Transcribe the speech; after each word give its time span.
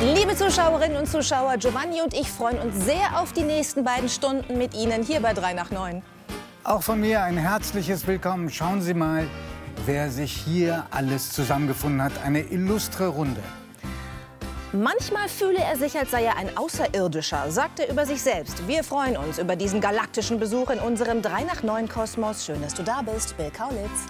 Liebe 0.00 0.36
Zuschauerinnen 0.36 0.96
und 0.96 1.08
Zuschauer, 1.08 1.56
Giovanni 1.56 2.00
und 2.00 2.14
ich 2.14 2.30
freuen 2.30 2.60
uns 2.60 2.84
sehr 2.84 3.20
auf 3.20 3.32
die 3.32 3.42
nächsten 3.42 3.82
beiden 3.82 4.08
Stunden 4.08 4.56
mit 4.56 4.72
Ihnen 4.72 5.02
hier 5.02 5.18
bei 5.18 5.32
3 5.32 5.54
nach 5.54 5.72
9. 5.72 6.02
Auch 6.62 6.84
von 6.84 7.00
mir 7.00 7.24
ein 7.24 7.36
herzliches 7.36 8.06
Willkommen. 8.06 8.48
Schauen 8.48 8.80
Sie 8.80 8.94
mal, 8.94 9.26
wer 9.86 10.08
sich 10.12 10.32
hier 10.32 10.86
alles 10.92 11.32
zusammengefunden 11.32 12.00
hat. 12.00 12.12
Eine 12.24 12.42
illustre 12.42 13.08
Runde. 13.08 13.42
Manchmal 14.72 15.28
fühle 15.28 15.58
er 15.58 15.76
sich, 15.76 15.98
als 15.98 16.12
sei 16.12 16.22
er 16.22 16.36
ein 16.36 16.56
Außerirdischer, 16.56 17.50
sagt 17.50 17.80
er 17.80 17.90
über 17.90 18.06
sich 18.06 18.22
selbst. 18.22 18.68
Wir 18.68 18.84
freuen 18.84 19.16
uns 19.16 19.40
über 19.40 19.56
diesen 19.56 19.80
galaktischen 19.80 20.38
Besuch 20.38 20.70
in 20.70 20.78
unserem 20.78 21.22
3 21.22 21.42
nach 21.42 21.64
9 21.64 21.88
Kosmos. 21.88 22.46
Schön, 22.46 22.62
dass 22.62 22.74
du 22.74 22.84
da 22.84 23.02
bist, 23.02 23.36
Bill 23.36 23.50
Kaulitz. 23.50 24.06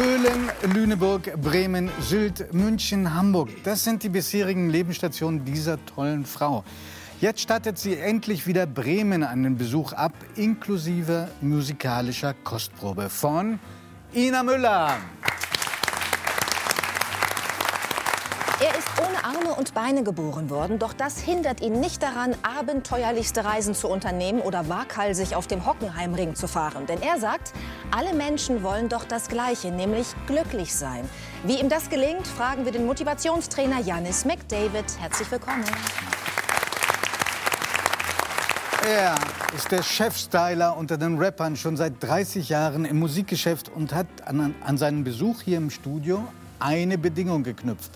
Köhlen, 0.00 0.50
Lüneburg, 0.72 1.30
Bremen, 1.42 1.90
Sylt, 2.00 2.54
München, 2.54 3.12
Hamburg. 3.12 3.50
Das 3.64 3.84
sind 3.84 4.02
die 4.02 4.08
bisherigen 4.08 4.70
Lebensstationen 4.70 5.44
dieser 5.44 5.84
tollen 5.84 6.24
Frau. 6.24 6.64
Jetzt 7.20 7.42
stattet 7.42 7.76
sie 7.76 7.98
endlich 7.98 8.46
wieder 8.46 8.64
Bremen 8.64 9.22
den 9.42 9.58
Besuch 9.58 9.92
ab, 9.92 10.14
inklusive 10.36 11.28
musikalischer 11.42 12.32
Kostprobe 12.32 13.10
von 13.10 13.58
Ina 14.14 14.42
Müller. 14.42 14.96
Er 18.58 18.78
ist 18.78 18.88
ohne 19.20 19.36
Arme 19.36 19.54
und 19.54 19.74
Beine 19.74 20.02
geboren 20.02 20.50
worden, 20.50 20.78
doch 20.78 20.92
das 20.92 21.20
hindert 21.20 21.60
ihn 21.60 21.80
nicht 21.80 22.02
daran, 22.02 22.34
abenteuerlichste 22.42 23.44
Reisen 23.44 23.74
zu 23.74 23.88
unternehmen 23.88 24.40
oder 24.40 24.68
waghalsig 24.68 25.34
auf 25.34 25.46
dem 25.46 25.66
Hockenheimring 25.66 26.34
zu 26.34 26.46
fahren. 26.46 26.86
Denn 26.86 27.02
er 27.02 27.18
sagt, 27.18 27.52
alle 27.90 28.14
Menschen 28.14 28.62
wollen 28.62 28.88
doch 28.88 29.04
das 29.04 29.28
Gleiche, 29.28 29.70
nämlich 29.70 30.06
glücklich 30.26 30.74
sein. 30.74 31.08
Wie 31.44 31.60
ihm 31.60 31.68
das 31.68 31.88
gelingt, 31.88 32.26
fragen 32.26 32.64
wir 32.64 32.72
den 32.72 32.86
Motivationstrainer 32.86 33.80
Janis 33.80 34.24
McDavid. 34.24 34.84
Herzlich 34.98 35.30
willkommen. 35.30 35.64
Er 38.86 39.14
ist 39.54 39.70
der 39.70 39.82
Chefstyler 39.82 40.76
unter 40.76 40.96
den 40.96 41.18
Rappern 41.18 41.56
schon 41.56 41.76
seit 41.76 42.02
30 42.02 42.48
Jahren 42.48 42.86
im 42.86 42.98
Musikgeschäft 42.98 43.68
und 43.68 43.94
hat 43.94 44.06
an, 44.24 44.54
an 44.64 44.78
seinen 44.78 45.04
Besuch 45.04 45.42
hier 45.42 45.58
im 45.58 45.70
Studio 45.70 46.26
eine 46.58 46.96
Bedingung 46.96 47.42
geknüpft 47.42 47.92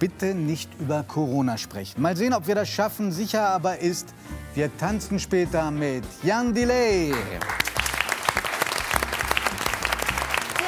bitte 0.00 0.34
nicht 0.34 0.68
über 0.80 1.04
Corona 1.04 1.56
sprechen. 1.58 2.02
Mal 2.02 2.16
sehen, 2.16 2.32
ob 2.32 2.48
wir 2.48 2.56
das 2.56 2.68
schaffen. 2.68 3.12
Sicher 3.12 3.46
aber 3.46 3.78
ist, 3.78 4.08
wir 4.54 4.76
tanzen 4.78 5.20
später 5.20 5.70
mit 5.70 6.02
Jan 6.24 6.52
Delay. 6.52 7.14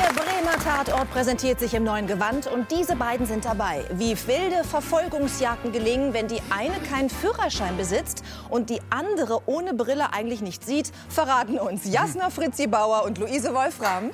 Der 0.00 0.12
Bremer 0.12 0.62
Tatort 0.62 1.10
präsentiert 1.10 1.58
sich 1.58 1.72
im 1.74 1.82
neuen 1.82 2.06
Gewand 2.06 2.46
und 2.46 2.70
diese 2.70 2.94
beiden 2.94 3.26
sind 3.26 3.44
dabei. 3.46 3.84
Wie 3.94 4.14
wilde 4.26 4.64
Verfolgungsjagden 4.64 5.72
gelingen, 5.72 6.12
wenn 6.12 6.28
die 6.28 6.42
eine 6.50 6.78
keinen 6.90 7.08
Führerschein 7.08 7.76
besitzt 7.76 8.22
und 8.50 8.68
die 8.68 8.80
andere 8.90 9.40
ohne 9.46 9.72
Brille 9.72 10.12
eigentlich 10.12 10.42
nicht 10.42 10.64
sieht, 10.64 10.92
verraten 11.08 11.58
uns 11.58 11.86
Jasna 11.86 12.28
Fritzi 12.28 12.66
Bauer 12.66 13.04
und 13.04 13.16
Luise 13.16 13.54
Wolfram. 13.54 14.10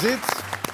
Sitz, 0.00 0.26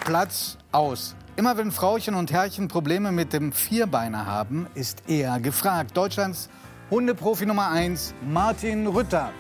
Platz, 0.05 0.56
aus. 0.73 1.15
Immer 1.37 1.57
wenn 1.57 1.71
Frauchen 1.71 2.15
und 2.15 2.33
Herrchen 2.33 2.69
Probleme 2.69 3.13
mit 3.13 3.33
dem 3.33 3.53
Vierbeiner 3.53 4.27
haben, 4.27 4.67
ist 4.75 5.03
er 5.07 5.39
gefragt. 5.41 5.97
Deutschlands 5.97 6.49
Hundeprofi 6.91 7.47
Nummer 7.47 7.71
1, 7.71 8.15
Martin 8.31 8.87
Rütter. 8.87 9.31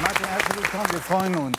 Martin, 0.00 0.26
herzlich 0.26 0.56
willkommen. 0.58 0.92
Wir 0.92 1.00
freuen 1.00 1.34
uns. 1.36 1.58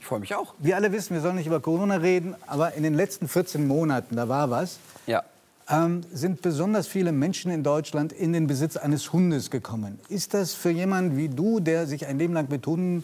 Ich 0.00 0.06
freue 0.06 0.20
mich 0.20 0.34
auch. 0.34 0.54
Wir 0.58 0.76
alle 0.76 0.92
wissen, 0.92 1.14
wir 1.14 1.22
sollen 1.22 1.36
nicht 1.36 1.46
über 1.46 1.60
Corona 1.60 1.96
reden, 1.96 2.34
aber 2.46 2.74
in 2.74 2.82
den 2.82 2.92
letzten 2.92 3.26
14 3.26 3.66
Monaten, 3.66 4.16
da 4.16 4.28
war 4.28 4.50
was, 4.50 4.78
ja. 5.06 5.22
ähm, 5.70 6.02
sind 6.12 6.42
besonders 6.42 6.86
viele 6.86 7.10
Menschen 7.12 7.50
in 7.50 7.62
Deutschland 7.62 8.12
in 8.12 8.34
den 8.34 8.46
Besitz 8.46 8.76
eines 8.76 9.14
Hundes 9.14 9.50
gekommen. 9.50 9.98
Ist 10.10 10.34
das 10.34 10.52
für 10.52 10.68
jemanden 10.68 11.16
wie 11.16 11.30
du, 11.30 11.58
der 11.58 11.86
sich 11.86 12.06
ein 12.06 12.18
Leben 12.18 12.34
lang 12.34 12.50
mit 12.50 12.66
Hunden 12.66 13.02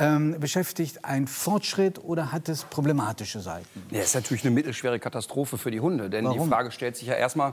ähm, 0.00 0.40
beschäftigt, 0.40 1.04
ein 1.04 1.26
Fortschritt 1.26 2.02
oder 2.02 2.32
hat 2.32 2.48
es 2.48 2.64
problematische 2.64 3.40
Seiten? 3.40 3.82
Ja, 3.90 4.00
ist 4.00 4.14
natürlich 4.14 4.44
eine 4.44 4.52
mittelschwere 4.52 4.98
Katastrophe 4.98 5.58
für 5.58 5.70
die 5.70 5.80
Hunde. 5.80 6.08
Denn 6.10 6.24
Warum? 6.24 6.42
die 6.42 6.48
Frage 6.48 6.72
stellt 6.72 6.96
sich 6.96 7.08
ja 7.08 7.14
erstmal, 7.14 7.52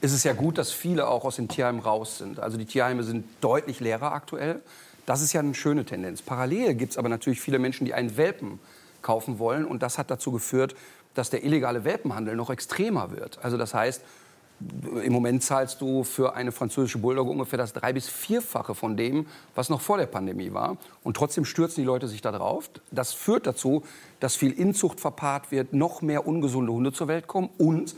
ist 0.00 0.12
es 0.12 0.22
ja 0.24 0.32
gut, 0.32 0.56
dass 0.56 0.70
viele 0.70 1.08
auch 1.08 1.24
aus 1.24 1.36
den 1.36 1.48
Tierheimen 1.48 1.80
raus 1.80 2.18
sind. 2.18 2.38
Also 2.38 2.56
die 2.56 2.64
Tierheime 2.64 3.02
sind 3.02 3.26
deutlich 3.40 3.80
leerer 3.80 4.12
aktuell. 4.12 4.62
Das 5.04 5.20
ist 5.20 5.32
ja 5.32 5.40
eine 5.40 5.54
schöne 5.54 5.84
Tendenz. 5.84 6.22
Parallel 6.22 6.74
gibt 6.74 6.92
es 6.92 6.98
aber 6.98 7.08
natürlich 7.08 7.40
viele 7.40 7.58
Menschen, 7.58 7.84
die 7.84 7.92
einen 7.92 8.16
Welpen 8.16 8.60
kaufen 9.02 9.38
wollen. 9.38 9.64
Und 9.64 9.82
das 9.82 9.98
hat 9.98 10.10
dazu 10.10 10.30
geführt, 10.30 10.76
dass 11.14 11.28
der 11.28 11.44
illegale 11.44 11.84
Welpenhandel 11.84 12.36
noch 12.36 12.50
extremer 12.50 13.10
wird. 13.10 13.38
Also 13.42 13.56
das 13.56 13.74
heißt, 13.74 14.02
im 15.02 15.12
Moment 15.12 15.42
zahlst 15.42 15.80
du 15.80 16.04
für 16.04 16.34
eine 16.34 16.52
französische 16.52 16.98
Bulldogge 16.98 17.30
ungefähr 17.30 17.58
das 17.58 17.72
drei- 17.72 17.92
bis 17.92 18.08
vierfache 18.08 18.74
von 18.74 18.96
dem, 18.96 19.26
was 19.54 19.70
noch 19.70 19.80
vor 19.80 19.96
der 19.96 20.06
Pandemie 20.06 20.52
war. 20.52 20.76
Und 21.02 21.16
trotzdem 21.16 21.44
stürzen 21.44 21.82
die 21.82 21.86
Leute 21.86 22.08
sich 22.08 22.20
da 22.20 22.30
drauf. 22.30 22.70
Das 22.90 23.12
führt 23.12 23.46
dazu, 23.46 23.82
dass 24.20 24.36
viel 24.36 24.52
Inzucht 24.52 25.00
verpaart 25.00 25.50
wird, 25.50 25.72
noch 25.72 26.02
mehr 26.02 26.26
ungesunde 26.26 26.72
Hunde 26.72 26.92
zur 26.92 27.08
Welt 27.08 27.26
kommen. 27.26 27.48
Und 27.56 27.94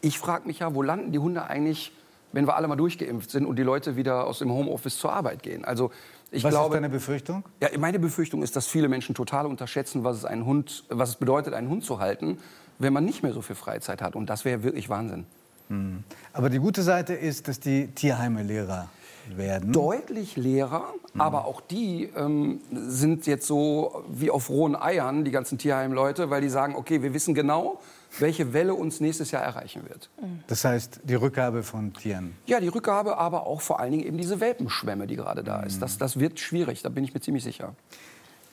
ich 0.00 0.18
frage 0.18 0.46
mich 0.46 0.60
ja, 0.60 0.74
wo 0.74 0.82
landen 0.82 1.10
die 1.10 1.18
Hunde 1.18 1.44
eigentlich, 1.44 1.92
wenn 2.32 2.46
wir 2.46 2.54
alle 2.54 2.68
mal 2.68 2.76
durchgeimpft 2.76 3.30
sind 3.30 3.46
und 3.46 3.56
die 3.56 3.62
Leute 3.62 3.96
wieder 3.96 4.26
aus 4.26 4.38
dem 4.38 4.52
Homeoffice 4.52 4.98
zur 4.98 5.12
Arbeit 5.12 5.42
gehen? 5.42 5.64
Also 5.64 5.90
ich 6.30 6.44
was 6.44 6.50
glaube, 6.50 6.74
ist 6.74 6.82
deine 6.82 6.88
Befürchtung? 6.88 7.44
Ja, 7.60 7.68
meine 7.78 7.98
Befürchtung 7.98 8.42
ist, 8.42 8.54
dass 8.56 8.66
viele 8.66 8.88
Menschen 8.88 9.14
total 9.14 9.46
unterschätzen, 9.46 10.04
was 10.04 10.18
es, 10.18 10.24
einen 10.24 10.44
Hund, 10.44 10.84
was 10.88 11.10
es 11.10 11.16
bedeutet, 11.16 11.54
einen 11.54 11.68
Hund 11.68 11.84
zu 11.84 11.98
halten, 11.98 12.38
wenn 12.78 12.92
man 12.92 13.04
nicht 13.04 13.22
mehr 13.22 13.32
so 13.32 13.42
viel 13.42 13.56
Freizeit 13.56 14.02
hat. 14.02 14.16
Und 14.16 14.28
das 14.28 14.44
wäre 14.44 14.62
wirklich 14.62 14.88
Wahnsinn. 14.88 15.26
Hm. 15.68 16.04
Aber 16.32 16.50
die 16.50 16.58
gute 16.58 16.82
Seite 16.82 17.14
ist, 17.14 17.48
dass 17.48 17.60
die 17.60 17.88
Tierheime 17.88 18.42
leerer 18.42 18.88
werden. 19.34 19.72
Deutlich 19.72 20.36
leerer, 20.36 20.84
mhm. 21.12 21.20
aber 21.20 21.46
auch 21.46 21.60
die 21.60 22.10
ähm, 22.16 22.60
sind 22.70 23.26
jetzt 23.26 23.46
so 23.46 24.04
wie 24.08 24.30
auf 24.30 24.50
rohen 24.50 24.76
Eiern, 24.76 25.24
die 25.24 25.30
ganzen 25.30 25.58
Tierheimleute, 25.58 26.30
weil 26.30 26.42
die 26.42 26.48
sagen, 26.48 26.76
okay, 26.76 27.02
wir 27.02 27.12
wissen 27.14 27.34
genau, 27.34 27.80
welche 28.18 28.52
Welle 28.52 28.74
uns 28.74 29.00
nächstes 29.00 29.30
Jahr 29.30 29.42
erreichen 29.42 29.82
wird. 29.88 30.08
Das 30.46 30.64
heißt, 30.64 31.00
die 31.04 31.14
Rückgabe 31.14 31.62
von 31.62 31.92
Tieren? 31.92 32.34
Ja, 32.46 32.60
die 32.60 32.68
Rückgabe, 32.68 33.18
aber 33.18 33.46
auch 33.46 33.60
vor 33.60 33.80
allen 33.80 33.92
Dingen 33.92 34.04
eben 34.04 34.16
diese 34.16 34.40
Welpenschwemme, 34.40 35.06
die 35.06 35.16
gerade 35.16 35.42
da 35.42 35.60
ist. 35.62 35.82
Das, 35.82 35.98
das 35.98 36.18
wird 36.18 36.38
schwierig, 36.40 36.82
da 36.82 36.88
bin 36.88 37.04
ich 37.04 37.12
mir 37.12 37.20
ziemlich 37.20 37.44
sicher. 37.44 37.74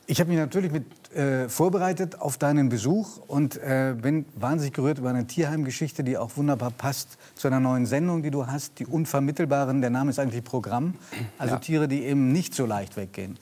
Ich 0.05 0.19
habe 0.19 0.29
mich 0.29 0.37
natürlich 0.37 0.71
mit, 0.71 0.85
äh, 1.15 1.47
vorbereitet 1.47 2.19
auf 2.19 2.37
deinen 2.37 2.67
Besuch 2.67 3.19
und 3.27 3.55
äh, 3.57 3.95
bin 3.99 4.25
wahnsinnig 4.35 4.73
gerührt 4.73 4.97
über 4.97 5.09
eine 5.09 5.27
Tierheimgeschichte, 5.27 6.03
die 6.03 6.17
auch 6.17 6.35
wunderbar 6.35 6.71
passt 6.71 7.17
zu 7.35 7.47
einer 7.47 7.61
neuen 7.61 7.85
Sendung, 7.85 8.21
die 8.21 8.31
du 8.31 8.45
hast, 8.47 8.79
die 8.79 8.85
Unvermittelbaren. 8.85 9.79
Der 9.79 9.89
Name 9.89 10.09
ist 10.09 10.19
eigentlich 10.19 10.43
Programm. 10.43 10.95
Also 11.37 11.55
ja. 11.55 11.59
Tiere, 11.59 11.87
die 11.87 12.03
eben 12.03 12.33
nicht 12.33 12.53
so 12.53 12.65
leicht 12.65 12.97
weggehen 12.97 13.37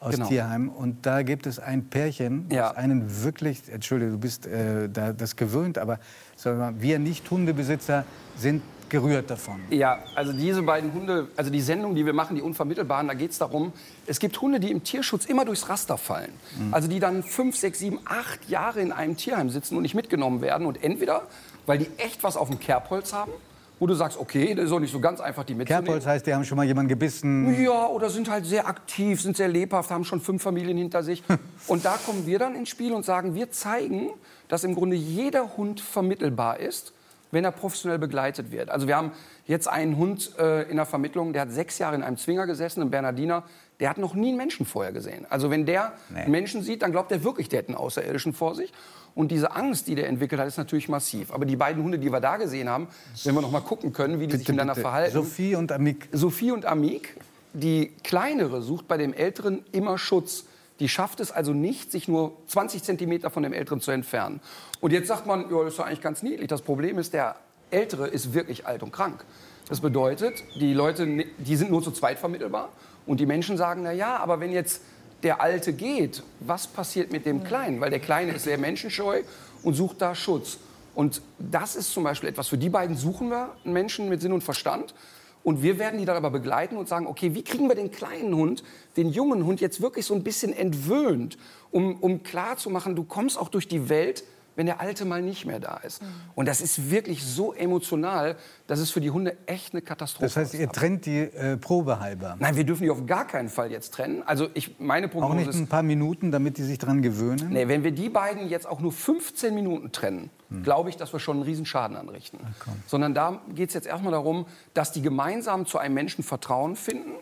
aus 0.00 0.16
genau. 0.16 0.28
Tierheim. 0.28 0.68
Und 0.68 1.06
da 1.06 1.22
gibt 1.22 1.46
es 1.46 1.58
ein 1.58 1.86
Pärchen, 1.86 2.46
ja. 2.50 2.68
das 2.68 2.76
einen 2.76 3.22
wirklich, 3.22 3.62
entschuldige, 3.72 4.10
du 4.10 4.18
bist 4.18 4.46
äh, 4.46 4.88
da, 4.90 5.12
das 5.12 5.36
gewöhnt, 5.36 5.78
aber 5.78 5.98
mal, 6.44 6.74
wir 6.78 6.98
Nicht-Hundebesitzer 6.98 8.04
sind 8.36 8.62
gerührt 8.92 9.30
davon. 9.30 9.60
Ja, 9.70 9.98
also 10.14 10.32
diese 10.32 10.62
beiden 10.62 10.92
Hunde, 10.92 11.28
also 11.34 11.50
die 11.50 11.62
Sendung, 11.62 11.94
die 11.94 12.06
wir 12.06 12.12
machen, 12.12 12.36
die 12.36 12.42
Unvermittelbaren, 12.42 13.08
da 13.08 13.14
geht 13.14 13.32
es 13.32 13.38
darum, 13.38 13.72
es 14.06 14.20
gibt 14.20 14.40
Hunde, 14.40 14.60
die 14.60 14.70
im 14.70 14.84
Tierschutz 14.84 15.24
immer 15.24 15.44
durchs 15.44 15.68
Raster 15.68 15.98
fallen. 15.98 16.30
Mhm. 16.58 16.74
Also 16.74 16.88
die 16.88 17.00
dann 17.00 17.22
fünf, 17.22 17.56
sechs, 17.56 17.80
sieben, 17.80 17.98
acht 18.04 18.48
Jahre 18.48 18.80
in 18.80 18.92
einem 18.92 19.16
Tierheim 19.16 19.50
sitzen 19.50 19.76
und 19.76 19.82
nicht 19.82 19.94
mitgenommen 19.94 20.42
werden. 20.42 20.66
Und 20.66 20.84
entweder, 20.84 21.22
weil 21.66 21.78
die 21.78 21.88
echt 21.96 22.22
was 22.22 22.36
auf 22.36 22.48
dem 22.50 22.60
Kerbholz 22.60 23.14
haben, 23.14 23.32
wo 23.80 23.86
du 23.86 23.94
sagst, 23.94 24.18
okay, 24.18 24.54
das 24.54 24.66
ist 24.66 24.72
auch 24.72 24.78
nicht 24.78 24.92
so 24.92 25.00
ganz 25.00 25.20
einfach, 25.20 25.42
die 25.42 25.54
mitzunehmen. 25.54 25.86
Kerbholz 25.86 26.06
heißt, 26.06 26.26
die 26.26 26.34
haben 26.34 26.44
schon 26.44 26.56
mal 26.56 26.66
jemanden 26.66 26.90
gebissen? 26.90 27.60
Ja, 27.60 27.86
oder 27.86 28.10
sind 28.10 28.30
halt 28.30 28.44
sehr 28.44 28.68
aktiv, 28.68 29.22
sind 29.22 29.38
sehr 29.38 29.48
lebhaft, 29.48 29.90
haben 29.90 30.04
schon 30.04 30.20
fünf 30.20 30.42
Familien 30.42 30.76
hinter 30.76 31.02
sich. 31.02 31.22
und 31.66 31.84
da 31.84 31.98
kommen 32.04 32.26
wir 32.26 32.38
dann 32.38 32.54
ins 32.54 32.68
Spiel 32.68 32.92
und 32.92 33.06
sagen, 33.06 33.34
wir 33.34 33.50
zeigen, 33.50 34.10
dass 34.48 34.64
im 34.64 34.74
Grunde 34.74 34.96
jeder 34.96 35.56
Hund 35.56 35.80
vermittelbar 35.80 36.60
ist 36.60 36.92
wenn 37.32 37.44
er 37.44 37.50
professionell 37.50 37.98
begleitet 37.98 38.52
wird. 38.52 38.70
Also 38.70 38.86
wir 38.86 38.96
haben 38.96 39.10
jetzt 39.46 39.66
einen 39.66 39.96
Hund 39.96 40.38
äh, 40.38 40.70
in 40.70 40.76
der 40.76 40.86
Vermittlung, 40.86 41.32
der 41.32 41.42
hat 41.42 41.50
sechs 41.50 41.78
Jahre 41.78 41.96
in 41.96 42.04
einem 42.04 42.16
Zwinger 42.16 42.46
gesessen, 42.46 42.82
ein 42.82 42.90
Bernardiner. 42.90 43.42
Der 43.80 43.90
hat 43.90 43.98
noch 43.98 44.14
nie 44.14 44.28
einen 44.28 44.36
Menschen 44.36 44.64
vorher 44.64 44.92
gesehen. 44.92 45.26
Also 45.28 45.50
wenn 45.50 45.66
der 45.66 45.94
nee. 46.10 46.20
einen 46.20 46.30
Menschen 46.30 46.62
sieht, 46.62 46.82
dann 46.82 46.92
glaubt 46.92 47.10
er 47.10 47.24
wirklich, 47.24 47.48
der 47.48 47.60
hat 47.60 47.68
einen 47.68 47.76
Außerirdischen 47.76 48.32
vor 48.32 48.54
sich. 48.54 48.72
Und 49.14 49.30
diese 49.30 49.54
Angst, 49.54 49.88
die 49.88 49.94
der 49.94 50.08
entwickelt 50.08 50.40
hat, 50.40 50.46
ist 50.46 50.58
natürlich 50.58 50.88
massiv. 50.88 51.32
Aber 51.32 51.44
die 51.44 51.56
beiden 51.56 51.82
Hunde, 51.82 51.98
die 51.98 52.12
wir 52.12 52.20
da 52.20 52.36
gesehen 52.36 52.68
haben, 52.68 52.88
wenn 53.24 53.34
wir 53.34 53.42
noch 53.42 53.50
mal 53.50 53.60
gucken 53.60 53.92
können, 53.92 54.14
wie 54.14 54.26
die 54.26 54.26
bitte, 54.26 54.38
sich 54.38 54.48
miteinander 54.48 54.74
bitte. 54.74 54.82
verhalten. 54.82 55.12
Sophie 55.12 55.54
und 55.54 55.72
Amik. 55.72 56.08
Sophie 56.12 56.52
und 56.52 56.64
Amik. 56.64 57.16
Die 57.54 57.92
kleinere 58.04 58.62
sucht 58.62 58.88
bei 58.88 58.96
dem 58.96 59.12
älteren 59.12 59.64
immer 59.72 59.98
Schutz. 59.98 60.44
Die 60.82 60.88
schafft 60.88 61.20
es 61.20 61.30
also 61.30 61.52
nicht, 61.52 61.92
sich 61.92 62.08
nur 62.08 62.32
20 62.48 62.82
Zentimeter 62.82 63.30
von 63.30 63.44
dem 63.44 63.52
Älteren 63.52 63.80
zu 63.80 63.92
entfernen. 63.92 64.40
Und 64.80 64.92
jetzt 64.92 65.06
sagt 65.06 65.28
man, 65.28 65.48
ja, 65.48 65.58
das 65.58 65.68
ist 65.68 65.78
doch 65.78 65.86
eigentlich 65.86 66.00
ganz 66.00 66.24
niedlich. 66.24 66.48
Das 66.48 66.60
Problem 66.60 66.98
ist, 66.98 67.12
der 67.12 67.36
Ältere 67.70 68.08
ist 68.08 68.34
wirklich 68.34 68.66
alt 68.66 68.82
und 68.82 68.92
krank. 68.92 69.24
Das 69.68 69.80
bedeutet, 69.80 70.42
die 70.56 70.74
Leute, 70.74 71.06
die 71.38 71.54
sind 71.54 71.70
nur 71.70 71.84
zu 71.84 71.92
zweit 71.92 72.18
vermittelbar. 72.18 72.70
Und 73.06 73.20
die 73.20 73.26
Menschen 73.26 73.56
sagen, 73.56 73.82
na 73.84 73.92
ja, 73.92 74.16
aber 74.16 74.40
wenn 74.40 74.50
jetzt 74.50 74.82
der 75.22 75.40
Alte 75.40 75.72
geht, 75.72 76.24
was 76.40 76.66
passiert 76.66 77.12
mit 77.12 77.26
dem 77.26 77.44
Kleinen? 77.44 77.80
Weil 77.80 77.90
der 77.90 78.00
Kleine 78.00 78.32
ist 78.32 78.42
sehr 78.42 78.58
menschenscheu 78.58 79.22
und 79.62 79.74
sucht 79.74 80.02
da 80.02 80.16
Schutz. 80.16 80.58
Und 80.96 81.22
das 81.38 81.76
ist 81.76 81.92
zum 81.92 82.02
Beispiel 82.02 82.28
etwas, 82.28 82.48
für 82.48 82.58
die 82.58 82.70
beiden 82.70 82.96
suchen 82.96 83.30
wir 83.30 83.50
einen 83.64 83.72
Menschen 83.72 84.08
mit 84.08 84.20
Sinn 84.20 84.32
und 84.32 84.42
Verstand. 84.42 84.94
Und 85.44 85.62
wir 85.62 85.78
werden 85.78 85.98
die 85.98 86.04
darüber 86.04 86.30
begleiten 86.30 86.76
und 86.76 86.88
sagen, 86.88 87.06
okay, 87.06 87.34
wie 87.34 87.42
kriegen 87.42 87.68
wir 87.68 87.74
den 87.74 87.90
kleinen 87.90 88.34
Hund, 88.34 88.62
den 88.96 89.08
jungen 89.08 89.44
Hund 89.44 89.60
jetzt 89.60 89.80
wirklich 89.80 90.06
so 90.06 90.14
ein 90.14 90.22
bisschen 90.22 90.52
entwöhnt, 90.52 91.36
um, 91.70 91.96
um 92.00 92.22
klar 92.22 92.56
zu 92.56 92.70
machen, 92.70 92.94
du 92.94 93.04
kommst 93.04 93.38
auch 93.38 93.48
durch 93.48 93.66
die 93.66 93.88
Welt 93.88 94.24
wenn 94.56 94.66
der 94.66 94.80
Alte 94.80 95.04
mal 95.04 95.22
nicht 95.22 95.46
mehr 95.46 95.60
da 95.60 95.76
ist. 95.78 96.02
Mhm. 96.02 96.06
Und 96.34 96.46
das 96.46 96.60
ist 96.60 96.90
wirklich 96.90 97.24
so 97.24 97.52
emotional, 97.52 98.36
dass 98.66 98.78
es 98.78 98.90
für 98.90 99.00
die 99.00 99.10
Hunde 99.10 99.36
echt 99.46 99.72
eine 99.72 99.82
Katastrophe 99.82 100.26
ist. 100.26 100.36
Das 100.36 100.44
heißt, 100.44 100.54
ihr 100.54 100.68
trennt 100.68 101.06
die 101.06 101.20
äh, 101.20 101.56
Probe 101.56 102.00
halber? 102.00 102.36
Nein, 102.38 102.56
wir 102.56 102.64
dürfen 102.64 102.84
die 102.84 102.90
auf 102.90 103.06
gar 103.06 103.26
keinen 103.26 103.48
Fall 103.48 103.70
jetzt 103.70 103.94
trennen. 103.94 104.22
Also 104.24 104.48
ich, 104.54 104.78
meine 104.78 105.08
Prognose 105.08 105.32
Auch 105.32 105.36
nicht 105.36 105.54
ein 105.54 105.66
paar 105.66 105.82
Minuten, 105.82 106.30
damit 106.30 106.58
die 106.58 106.62
sich 106.62 106.78
daran 106.78 107.02
gewöhnen? 107.02 107.48
Nee, 107.50 107.68
wenn 107.68 107.84
wir 107.84 107.92
die 107.92 108.08
beiden 108.08 108.48
jetzt 108.48 108.66
auch 108.66 108.80
nur 108.80 108.92
15 108.92 109.54
Minuten 109.54 109.92
trennen, 109.92 110.30
hm. 110.50 110.62
glaube 110.62 110.90
ich, 110.90 110.96
dass 110.96 111.12
wir 111.12 111.20
schon 111.20 111.36
einen 111.36 111.44
Riesenschaden 111.44 111.96
anrichten. 111.96 112.38
Okay. 112.40 112.76
Sondern 112.86 113.14
da 113.14 113.40
geht 113.54 113.68
es 113.68 113.74
jetzt 113.74 113.86
erstmal 113.86 114.12
darum, 114.12 114.46
dass 114.74 114.92
die 114.92 115.02
gemeinsam 115.02 115.66
zu 115.66 115.78
einem 115.78 115.94
Menschen 115.94 116.24
Vertrauen 116.24 116.76
finden. 116.76 117.12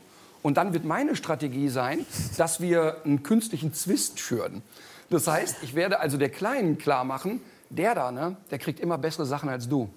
Und 0.43 0.57
dann 0.57 0.73
wird 0.73 0.85
meine 0.85 1.17
Strategie 1.17 1.69
sein, 1.69 2.07
dass 2.39 2.61
wir 2.61 2.97
einen 3.05 3.23
künstlichen 3.23 3.75
Zwist 3.75 4.21
führen. 4.21 4.63
Das 5.11 5.27
heißt, 5.27 5.57
ich 5.63 5.75
werde 5.75 6.01
also 6.01 6.17
der 6.17 6.31
Kleinen 6.31 6.79
klar 6.79 7.05
machen, 7.05 7.43
der 7.69 7.95
da, 7.95 8.11
ne, 8.11 8.37
der 8.51 8.59
kriegt 8.59 8.81
immer 8.81 8.99
bessere 8.99 9.27
Sachen 9.27 9.49
als 9.49 9.69
du. 9.69 9.91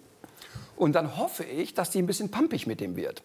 Und 0.76 0.94
dann 0.94 1.18
hoffe 1.18 1.44
ich, 1.44 1.76
dass 1.76 1.92
die 1.92 2.00
ein 2.00 2.08
bisschen 2.08 2.32
pampig 2.32 2.66
mit 2.66 2.82
dem 2.82 2.96
wird. 2.96 3.22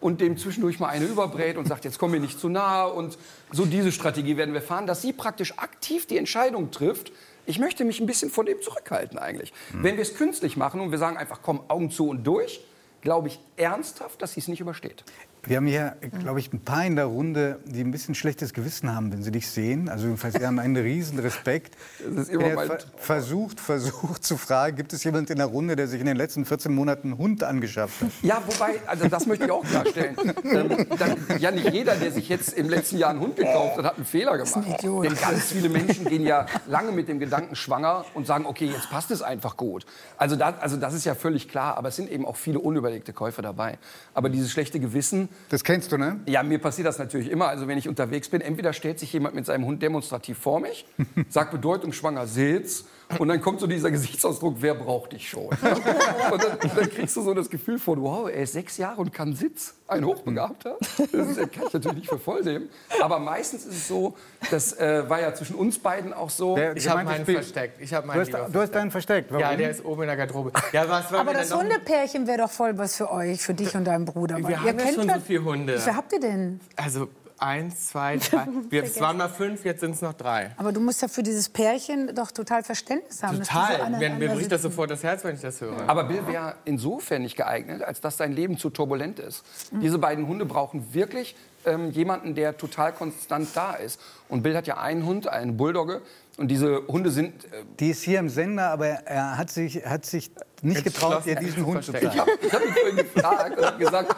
Und 0.00 0.20
dem 0.20 0.38
zwischendurch 0.38 0.78
mal 0.78 0.88
eine 0.88 1.04
überbrät 1.04 1.56
und 1.56 1.66
sagt, 1.66 1.84
jetzt 1.84 1.98
komm 1.98 2.12
mir 2.12 2.20
nicht 2.20 2.38
zu 2.38 2.48
nahe. 2.48 2.92
Und 2.92 3.18
so 3.50 3.64
diese 3.64 3.90
Strategie 3.90 4.36
werden 4.36 4.54
wir 4.54 4.62
fahren, 4.62 4.86
dass 4.86 5.02
sie 5.02 5.12
praktisch 5.12 5.58
aktiv 5.58 6.06
die 6.06 6.16
Entscheidung 6.16 6.70
trifft, 6.70 7.12
ich 7.44 7.58
möchte 7.58 7.84
mich 7.84 8.00
ein 8.00 8.06
bisschen 8.06 8.30
von 8.30 8.46
dem 8.46 8.62
zurückhalten 8.62 9.18
eigentlich. 9.18 9.52
Mhm. 9.72 9.82
Wenn 9.82 9.96
wir 9.96 10.02
es 10.02 10.14
künstlich 10.14 10.56
machen 10.56 10.80
und 10.80 10.92
wir 10.92 10.98
sagen 10.98 11.16
einfach, 11.16 11.40
komm, 11.42 11.60
Augen 11.68 11.90
zu 11.90 12.08
und 12.08 12.24
durch, 12.24 12.60
glaube 13.00 13.28
ich 13.28 13.40
ernsthaft, 13.56 14.22
dass 14.22 14.34
sie 14.34 14.40
es 14.40 14.46
nicht 14.46 14.60
übersteht. 14.60 15.02
Wir 15.44 15.56
haben 15.56 15.66
hier, 15.66 15.96
glaube 16.20 16.38
ich, 16.38 16.52
ein 16.52 16.60
paar 16.60 16.86
in 16.86 16.94
der 16.94 17.06
Runde, 17.06 17.58
die 17.64 17.80
ein 17.80 17.90
bisschen 17.90 18.14
schlechtes 18.14 18.52
Gewissen 18.52 18.94
haben, 18.94 19.12
wenn 19.12 19.24
sie 19.24 19.32
dich 19.32 19.50
sehen. 19.50 19.88
Also 19.88 20.04
jedenfalls, 20.04 20.34
sie 20.34 20.46
haben 20.46 20.60
einen 20.60 20.76
riesen 20.76 21.18
Respekt. 21.18 21.76
Das 21.98 22.28
ist 22.28 22.30
immer 22.30 22.54
mein 22.54 22.70
versucht, 22.96 23.58
versucht 23.58 24.22
zu 24.22 24.36
fragen, 24.36 24.76
gibt 24.76 24.92
es 24.92 25.02
jemanden 25.02 25.32
in 25.32 25.38
der 25.38 25.48
Runde, 25.48 25.74
der 25.74 25.88
sich 25.88 25.98
in 25.98 26.06
den 26.06 26.16
letzten 26.16 26.44
14 26.44 26.72
Monaten 26.72 27.08
einen 27.08 27.18
Hund 27.18 27.42
angeschafft 27.42 28.02
hat? 28.02 28.10
Ja, 28.22 28.40
wobei, 28.46 28.74
also 28.86 29.08
das 29.08 29.26
möchte 29.26 29.46
ich 29.46 29.50
auch 29.50 29.64
klarstellen. 29.64 30.14
ähm, 30.44 30.86
dann, 30.96 31.16
ja, 31.40 31.50
nicht 31.50 31.72
jeder, 31.72 31.96
der 31.96 32.12
sich 32.12 32.28
jetzt 32.28 32.52
im 32.52 32.68
letzten 32.68 32.98
Jahr 32.98 33.10
einen 33.10 33.18
Hund 33.18 33.34
gekauft 33.34 33.78
hat, 33.78 33.84
hat 33.84 33.96
einen 33.96 34.06
Fehler 34.06 34.38
gemacht. 34.38 34.54
Ein 34.54 35.02
Denn 35.02 35.16
ganz 35.16 35.50
viele 35.50 35.68
Menschen 35.68 36.04
gehen 36.04 36.22
ja 36.22 36.46
lange 36.68 36.92
mit 36.92 37.08
dem 37.08 37.18
Gedanken 37.18 37.56
schwanger 37.56 38.04
und 38.14 38.28
sagen, 38.28 38.46
okay, 38.46 38.66
jetzt 38.66 38.88
passt 38.90 39.10
es 39.10 39.22
einfach 39.22 39.56
gut. 39.56 39.86
Also, 40.16 40.36
da, 40.36 40.54
also 40.60 40.76
das 40.76 40.94
ist 40.94 41.04
ja 41.04 41.16
völlig 41.16 41.48
klar, 41.48 41.76
aber 41.76 41.88
es 41.88 41.96
sind 41.96 42.08
eben 42.12 42.26
auch 42.26 42.36
viele 42.36 42.60
unüberlegte 42.60 43.12
Käufe 43.12 43.42
dabei. 43.42 43.78
Aber 44.14 44.28
dieses 44.28 44.52
schlechte 44.52 44.78
Gewissen, 44.78 45.30
das 45.48 45.64
kennst 45.64 45.92
du, 45.92 45.98
ne? 45.98 46.20
Ja, 46.26 46.42
mir 46.42 46.58
passiert 46.58 46.86
das 46.86 46.98
natürlich 46.98 47.30
immer. 47.30 47.48
Also 47.48 47.68
wenn 47.68 47.78
ich 47.78 47.88
unterwegs 47.88 48.28
bin, 48.28 48.40
entweder 48.40 48.72
stellt 48.72 48.98
sich 48.98 49.12
jemand 49.12 49.34
mit 49.34 49.46
seinem 49.46 49.64
Hund 49.64 49.82
demonstrativ 49.82 50.38
vor 50.38 50.60
mich, 50.60 50.86
sagt 51.28 51.50
bedeutungsschwanger 51.52 52.26
Sitz 52.26 52.86
und 53.18 53.28
dann 53.28 53.40
kommt 53.40 53.60
so 53.60 53.66
dieser 53.66 53.90
Gesichtsausdruck, 53.90 54.56
wer 54.60 54.74
braucht 54.74 55.12
dich 55.12 55.28
schon? 55.28 55.46
und 55.46 55.58
dann, 55.62 56.58
dann, 56.60 56.90
kriegst 56.90 57.16
du 57.16 57.22
so 57.22 57.34
das 57.34 57.50
Gefühl 57.50 57.78
von, 57.78 58.02
wow, 58.02 58.28
er 58.28 58.42
ist 58.42 58.52
sechs 58.52 58.76
Jahre 58.76 59.00
und 59.00 59.12
kann 59.12 59.34
Sitz, 59.34 59.74
ein 59.88 60.04
Hochbegabter. 60.04 60.78
Das 60.80 61.36
kann 61.36 61.66
ich 61.66 61.72
natürlich 61.72 61.94
nicht 61.94 62.08
für 62.08 62.18
voll 62.18 62.42
nehmen. 62.42 62.68
Aber 63.00 63.18
meistens 63.18 63.64
ist 63.64 63.74
es 63.74 63.88
so, 63.88 64.16
das 64.50 64.78
äh, 64.78 65.08
war 65.08 65.20
ja 65.20 65.34
zwischen 65.34 65.56
uns 65.56 65.78
beiden 65.78 66.12
auch 66.12 66.30
so. 66.30 66.56
Der, 66.56 66.76
ich 66.76 66.88
habe 66.88 67.04
meinen 67.04 67.24
versteckt. 67.24 67.80
Ich 67.80 67.92
hab 67.92 68.04
meinen 68.04 68.24
du, 68.24 68.38
hast, 68.38 68.54
du 68.54 68.60
hast 68.60 68.74
deinen 68.74 68.90
versteckt. 68.90 69.30
Warum? 69.30 69.42
Ja, 69.42 69.56
der 69.56 69.70
ist 69.70 69.84
oben 69.84 70.02
in 70.02 70.08
der 70.08 70.16
Garderobe. 70.16 70.52
Ja, 70.72 70.88
was 70.88 71.12
Aber 71.12 71.32
das 71.32 71.54
Hundepärchen 71.54 72.26
wäre 72.26 72.38
doch 72.38 72.50
voll 72.50 72.76
was 72.78 72.96
für 72.96 73.10
euch, 73.10 73.42
für 73.42 73.54
dich 73.54 73.74
und 73.74 73.84
deinen 73.84 74.04
Bruder. 74.04 74.36
Wir 74.38 74.60
haben 74.60 74.78
ja 74.78 74.92
schon 74.92 75.08
so 75.08 75.20
viele 75.24 75.44
Hunde. 75.44 75.76
Wie 75.76 75.80
viele 75.80 75.96
habt 75.96 76.12
ihr 76.12 76.20
denn? 76.20 76.60
Also 76.76 77.08
eins, 77.42 77.88
zwei, 77.88 78.16
drei. 78.30 78.46
Wir, 78.70 78.84
es 78.84 79.00
waren 79.00 79.16
mal 79.16 79.28
fünf, 79.28 79.64
jetzt 79.64 79.80
sind 79.80 79.92
es 79.92 80.02
noch 80.02 80.14
drei. 80.14 80.52
Aber 80.56 80.72
du 80.72 80.80
musst 80.80 81.02
ja 81.02 81.08
für 81.08 81.22
dieses 81.22 81.48
Pärchen 81.48 82.14
doch 82.14 82.30
total 82.30 82.62
Verständnis 82.62 83.22
haben. 83.22 83.38
Total. 83.38 83.90
So 83.92 83.98
mir, 83.98 84.10
mir 84.10 84.28
bricht 84.30 84.52
das 84.52 84.62
sofort 84.62 84.90
das 84.90 85.02
Herz, 85.02 85.24
wenn 85.24 85.34
ich 85.34 85.40
das 85.40 85.60
höre. 85.60 85.88
Aber 85.88 86.04
Bill 86.04 86.26
wäre 86.26 86.54
insofern 86.64 87.22
nicht 87.22 87.36
geeignet, 87.36 87.82
als 87.82 88.00
dass 88.00 88.16
sein 88.16 88.32
Leben 88.32 88.56
zu 88.56 88.70
turbulent 88.70 89.18
ist. 89.18 89.44
Mhm. 89.72 89.80
Diese 89.80 89.98
beiden 89.98 90.26
Hunde 90.26 90.46
brauchen 90.46 90.94
wirklich 90.94 91.36
ähm, 91.64 91.90
jemanden, 91.90 92.34
der 92.34 92.56
total 92.56 92.92
konstant 92.92 93.48
da 93.54 93.74
ist. 93.74 94.00
Und 94.28 94.42
Bill 94.42 94.56
hat 94.56 94.66
ja 94.66 94.78
einen 94.78 95.04
Hund, 95.06 95.28
einen 95.28 95.56
Bulldogge. 95.56 96.00
Und 96.38 96.48
diese 96.48 96.86
Hunde 96.88 97.10
sind. 97.10 97.44
Äh 97.44 97.64
die 97.78 97.90
ist 97.90 98.02
hier 98.02 98.18
im 98.18 98.28
Sender, 98.28 98.70
aber 98.70 98.86
er 98.86 99.36
hat 99.36 99.50
sich, 99.50 99.84
hat 99.84 100.06
sich 100.06 100.30
nicht 100.62 100.84
getraut, 100.84 101.26
ihr 101.26 101.34
diesen 101.34 101.66
Hund 101.66 101.84
zu 101.84 101.92
zeigen. 101.92 102.10
Ich 102.12 102.18
habe 102.18 102.30
hab 102.30 102.64
ihn 102.64 102.72
vorhin 102.72 102.96
gefragt 102.96 103.58
und 103.58 103.78
gesagt, 103.78 104.16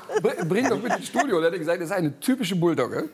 bring 0.48 0.68
doch 0.68 0.78
bitte 0.78 0.96
ins 0.96 1.06
Studio. 1.06 1.38
Und 1.38 1.44
er 1.44 1.50
hat 1.50 1.58
gesagt, 1.58 1.80
das 1.80 1.86
ist 1.86 1.96
eine 1.96 2.20
typische 2.20 2.54
Bulldogge. 2.54 3.08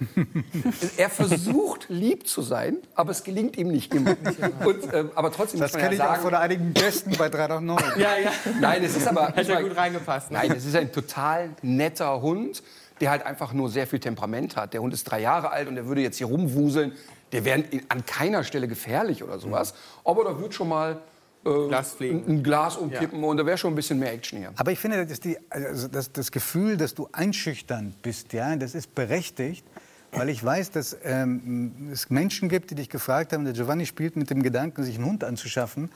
er 0.96 1.08
versucht, 1.08 1.86
lieb 1.88 2.26
zu 2.26 2.42
sein, 2.42 2.78
aber 2.94 3.12
es 3.12 3.22
gelingt 3.22 3.56
ihm 3.56 3.68
nicht 3.68 3.94
immer. 3.94 4.16
Und, 4.64 4.92
äh, 4.92 5.04
aber 5.14 5.30
trotzdem 5.30 5.60
das 5.60 5.72
kenne 5.72 5.84
ja 5.84 5.92
ich 5.92 5.98
sagen, 5.98 6.16
auch 6.16 6.22
von 6.22 6.34
einigen 6.34 6.74
Gästen 6.74 7.16
bei 7.16 7.28
3 7.28 7.46
nach 7.46 7.60
9. 7.60 7.82
ja, 7.96 8.18
ja. 8.18 8.32
Nein, 8.60 8.82
es 8.84 8.96
ist 8.96 9.06
aber... 9.06 9.28
Hätte 9.28 9.52
ja 9.52 9.60
gut 9.60 9.76
reingepasst. 9.76 10.30
Ne? 10.32 10.38
Nein, 10.38 10.52
es 10.56 10.64
ist 10.64 10.74
ein 10.74 10.92
total 10.92 11.50
netter 11.62 12.20
Hund, 12.20 12.62
der 13.00 13.10
halt 13.10 13.24
einfach 13.24 13.52
nur 13.52 13.70
sehr 13.70 13.86
viel 13.86 14.00
Temperament 14.00 14.56
hat. 14.56 14.74
Der 14.74 14.82
Hund 14.82 14.92
ist 14.92 15.04
drei 15.04 15.20
Jahre 15.20 15.50
alt 15.50 15.68
und 15.68 15.76
der 15.76 15.86
würde 15.86 16.02
jetzt 16.02 16.18
hier 16.18 16.26
rumwuseln. 16.26 16.92
Der 17.32 17.44
wäre 17.44 17.64
an 17.88 18.04
keiner 18.06 18.44
Stelle 18.44 18.68
gefährlich 18.68 19.22
oder 19.22 19.38
sowas. 19.38 19.74
Aber 20.04 20.24
da 20.24 20.40
wird 20.40 20.54
schon 20.54 20.68
mal 20.68 21.00
äh, 21.44 21.68
Glas 21.68 21.96
ein, 22.00 22.24
ein, 22.26 22.42
Glas 22.42 22.76
umkippen 22.76 23.22
ja. 23.22 23.26
und 23.26 23.36
da 23.36 23.46
wäre 23.46 23.56
schon 23.56 23.72
ein 23.72 23.76
bisschen 23.76 23.98
mehr 23.98 24.12
Action 24.12 24.38
hier. 24.38 24.52
Aber 24.56 24.72
ich 24.72 24.78
finde, 24.78 25.06
dass 25.06 25.20
die, 25.20 25.38
also 25.48 25.88
das, 25.88 26.12
das 26.12 26.30
Gefühl, 26.30 26.76
dass 26.76 26.94
du 26.94 27.08
einschüchternd 27.12 28.02
bist, 28.02 28.32
ja, 28.32 28.54
das 28.56 28.74
ist 28.74 28.94
berechtigt. 28.94 29.64
Weil 30.12 30.28
ich 30.28 30.44
weiß, 30.44 30.72
dass 30.72 30.96
ähm, 31.04 31.90
es 31.92 32.10
Menschen 32.10 32.48
gibt, 32.48 32.70
die 32.70 32.74
dich 32.74 32.88
gefragt 32.88 33.32
haben, 33.32 33.44
der 33.44 33.52
Giovanni 33.52 33.86
spielt 33.86 34.16
mit 34.16 34.28
dem 34.28 34.42
Gedanken, 34.42 34.82
sich 34.82 34.96
einen 34.96 35.06
Hund 35.06 35.22
anzuschaffen. 35.22 35.88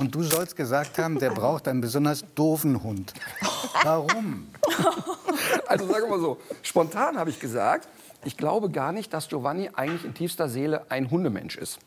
Und 0.00 0.14
du 0.14 0.22
sollst 0.24 0.56
gesagt 0.56 0.98
haben, 0.98 1.20
der 1.20 1.30
braucht 1.30 1.68
einen 1.68 1.80
besonders 1.80 2.24
doofen 2.34 2.82
Hund. 2.82 3.12
Warum? 3.84 4.48
Also 5.66 5.86
sagen 5.86 6.04
wir 6.04 6.10
mal 6.10 6.20
so, 6.20 6.38
spontan 6.62 7.16
habe 7.16 7.30
ich 7.30 7.40
gesagt, 7.40 7.88
ich 8.24 8.36
glaube 8.36 8.70
gar 8.70 8.92
nicht, 8.92 9.12
dass 9.12 9.28
Giovanni 9.28 9.70
eigentlich 9.74 10.04
in 10.04 10.14
tiefster 10.14 10.48
Seele 10.48 10.86
ein 10.90 11.10
Hundemensch 11.10 11.56
ist. 11.56 11.78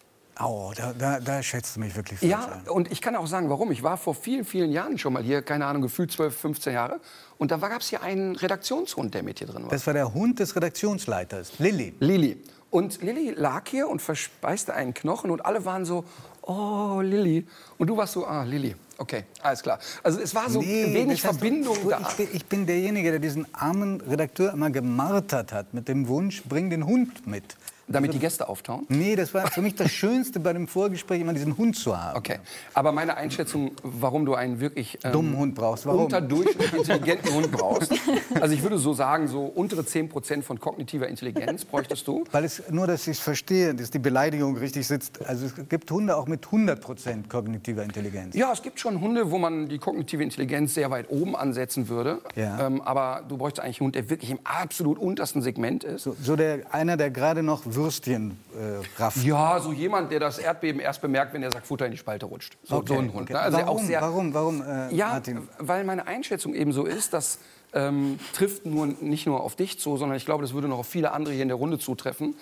Oh, 0.41 0.73
da, 0.75 0.91
da, 0.91 1.21
da 1.21 1.41
schätzt 1.41 1.77
du 1.77 1.79
mich 1.79 1.95
wirklich 1.95 2.19
falsch 2.19 2.29
Ja, 2.29 2.59
ein. 2.63 2.69
und 2.69 2.91
ich 2.91 3.01
kann 3.01 3.15
auch 3.15 3.25
sagen, 3.27 3.49
warum. 3.49 3.71
Ich 3.71 3.83
war 3.83 3.95
vor 3.95 4.13
vielen, 4.15 4.43
vielen 4.43 4.69
Jahren 4.71 4.97
schon 4.97 5.13
mal 5.13 5.23
hier, 5.23 5.41
keine 5.41 5.65
Ahnung, 5.65 5.81
gefühlt 5.81 6.11
12, 6.11 6.37
15 6.37 6.73
Jahre. 6.73 6.99
Und 7.37 7.51
da 7.51 7.57
gab 7.57 7.79
es 7.79 7.87
hier 7.89 8.01
einen 8.03 8.35
Redaktionshund, 8.35 9.13
der 9.13 9.23
mit 9.23 9.39
hier 9.39 9.47
drin 9.47 9.63
war. 9.63 9.69
Das 9.69 9.87
war 9.87 9.93
der 9.93 10.13
Hund 10.13 10.39
des 10.39 10.53
Redaktionsleiters, 10.57 11.59
Lilly. 11.59 11.93
Lilly. 12.01 12.41
Und 12.69 13.01
Lilly 13.01 13.31
lag 13.31 13.69
hier 13.69 13.87
und 13.87 14.01
verspeiste 14.01 14.73
einen 14.73 14.93
Knochen 14.93 15.31
und 15.31 15.45
alle 15.45 15.63
waren 15.63 15.85
so, 15.85 16.03
oh, 16.45 17.01
Lilly. 17.01 17.45
Und 17.77 17.87
du 17.87 17.97
warst 17.97 18.13
so, 18.13 18.25
ah, 18.25 18.43
Lilly. 18.43 18.75
Okay, 18.97 19.25
alles 19.41 19.61
klar. 19.61 19.79
Also 20.03 20.21
es 20.21 20.33
war 20.33 20.49
so 20.49 20.61
nee, 20.61 20.93
wenig 20.93 21.21
Verbindung 21.21 21.77
du, 21.81 21.89
da. 21.89 21.99
Ich 21.99 22.15
bin, 22.15 22.27
ich 22.31 22.45
bin 22.45 22.65
derjenige, 22.65 23.11
der 23.11 23.19
diesen 23.19 23.45
armen 23.53 23.99
Redakteur 24.01 24.53
immer 24.53 24.69
gemartert 24.69 25.51
hat 25.51 25.73
mit 25.73 25.87
dem 25.87 26.07
Wunsch, 26.07 26.43
bring 26.43 26.69
den 26.69 26.85
Hund 26.85 27.27
mit. 27.27 27.57
Damit 27.87 28.13
die 28.13 28.19
Gäste 28.19 28.49
auftauen? 28.49 28.85
Nee, 28.89 29.15
das 29.15 29.33
war 29.33 29.49
für 29.51 29.61
mich 29.61 29.75
das 29.75 29.91
Schönste 29.91 30.39
bei 30.39 30.53
dem 30.53 30.67
Vorgespräch, 30.67 31.21
immer 31.21 31.33
diesen 31.33 31.55
Hund 31.57 31.75
zu 31.75 31.95
haben. 31.95 32.17
Okay. 32.17 32.39
Aber 32.73 32.91
meine 32.91 33.15
Einschätzung, 33.15 33.71
warum 33.83 34.25
du 34.25 34.33
einen 34.33 34.59
wirklich 34.59 34.97
ähm, 35.03 35.11
dummen 35.11 35.37
Hund 35.37 35.55
brauchst, 35.55 35.85
warum? 35.85 36.05
unterdurchschnittlich 36.05 36.73
intelligenten 36.79 37.33
Hund 37.33 37.51
brauchst. 37.51 37.93
Also 38.39 38.55
ich 38.55 38.63
würde 38.63 38.79
so 38.79 38.93
sagen, 38.93 39.27
so 39.27 39.43
untere 39.45 39.81
10% 39.81 40.41
von 40.41 40.59
kognitiver 40.59 41.07
Intelligenz 41.07 41.63
bräuchtest 41.63 42.07
du. 42.07 42.23
Weil 42.31 42.45
es 42.45 42.63
nur, 42.71 42.87
dass 42.87 43.07
ich 43.07 43.17
es 43.17 43.19
verstehe, 43.19 43.75
dass 43.75 43.91
die 43.91 43.99
Beleidigung 43.99 44.57
richtig 44.57 44.87
sitzt. 44.87 45.23
Also 45.25 45.45
es 45.45 45.69
gibt 45.69 45.91
Hunde 45.91 46.17
auch 46.17 46.27
mit 46.27 46.45
100% 46.45 47.27
kognitiver 47.27 47.83
Intelligenz. 47.83 48.35
Ja, 48.35 48.51
es 48.51 48.63
gibt 48.63 48.79
schon 48.79 48.99
Hunde, 48.99 49.29
wo 49.29 49.37
man 49.37 49.69
die 49.69 49.77
kognitive 49.77 50.23
Intelligenz 50.23 50.73
sehr 50.73 50.89
weit 50.89 51.09
oben 51.09 51.35
ansetzen 51.35 51.87
würde. 51.87 52.19
Ja. 52.35 52.65
Ähm, 52.65 52.81
aber 52.81 53.23
du 53.27 53.37
bräuchtest 53.37 53.63
eigentlich 53.63 53.79
einen 53.79 53.85
Hund, 53.87 53.95
der 53.95 54.09
wirklich 54.09 54.31
im 54.31 54.39
absolut 54.43 54.97
untersten 54.97 55.41
Segment 55.43 55.83
ist. 55.83 56.03
So, 56.03 56.15
so 56.19 56.35
der, 56.35 56.73
einer, 56.73 56.97
der 56.97 57.11
gerade 57.11 57.43
noch 57.43 57.74
Würstchen 57.75 58.39
äh, 58.53 59.01
rafft. 59.01 59.23
Ja, 59.23 59.59
so 59.59 59.71
jemand, 59.71 60.11
der 60.11 60.19
das 60.19 60.37
Erdbeben 60.37 60.81
erst 60.81 61.01
bemerkt, 61.01 61.33
wenn 61.33 61.41
der 61.41 61.51
sagt, 61.51 61.67
Futter 61.67 61.85
in 61.85 61.91
die 61.91 61.97
Spalte 61.97 62.25
rutscht. 62.25 62.57
So, 62.63 62.77
okay, 62.77 62.93
so 62.93 62.99
ein 62.99 63.13
Hund. 63.13 63.23
Okay. 63.23 63.33
Ne? 63.33 63.39
Also 63.39 63.57
warum, 63.57 63.77
auch 63.77 63.83
sehr, 63.83 64.01
warum, 64.01 64.33
warum, 64.33 64.61
äh, 64.61 64.93
ja, 64.93 65.09
Martin? 65.09 65.47
weil 65.59 65.83
meine 65.83 66.07
Einschätzung 66.07 66.53
eben 66.53 66.71
so 66.71 66.85
ist, 66.85 67.13
dass 67.13 67.39
ähm, 67.73 68.19
trifft 68.33 68.65
nur, 68.65 68.87
nicht 68.87 69.27
nur 69.27 69.41
auf 69.41 69.55
dich 69.55 69.79
zu, 69.79 69.97
sondern 69.97 70.17
ich 70.17 70.25
glaube, 70.25 70.41
das 70.41 70.53
würde 70.53 70.67
noch 70.67 70.79
auf 70.79 70.87
viele 70.87 71.11
andere 71.11 71.33
hier 71.33 71.43
in 71.43 71.49
der 71.49 71.57
Runde 71.57 71.77
zutreffen. 71.77 72.35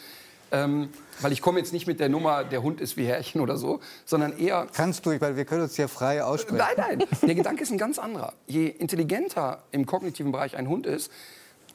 Ähm, 0.51 0.89
weil 1.19 1.31
ich 1.31 1.41
komme 1.41 1.57
jetzt 1.57 1.73
nicht 1.73 1.87
mit 1.87 1.99
der 1.99 2.09
Nummer, 2.09 2.43
der 2.43 2.61
Hund 2.61 2.79
ist 2.79 2.95
wie 2.95 3.05
Härchen 3.05 3.41
oder 3.41 3.57
so, 3.57 3.79
sondern 4.05 4.37
eher... 4.37 4.67
Kannst 4.71 5.03
du, 5.03 5.19
weil 5.19 5.35
wir 5.35 5.45
können 5.45 5.63
uns 5.63 5.75
ja 5.77 5.87
frei 5.87 6.23
aussprechen. 6.23 6.57
Nein, 6.77 6.99
nein, 6.99 7.07
der 7.23 7.33
Gedanke 7.33 7.63
ist 7.63 7.71
ein 7.71 7.79
ganz 7.79 7.97
anderer. 7.97 8.33
Je 8.45 8.67
intelligenter 8.67 9.63
im 9.71 9.87
kognitiven 9.87 10.31
Bereich 10.31 10.55
ein 10.55 10.69
Hund 10.69 10.85
ist, 10.85 11.11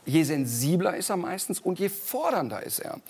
je 0.07 0.23
sensibler 0.23 0.97
ist 0.97 1.11
er 1.11 1.17
meistens 1.17 1.59
und 1.59 1.81
je 1.81 1.89
fordernder 1.89 2.63
ist 2.63 2.79
er. 2.79 3.01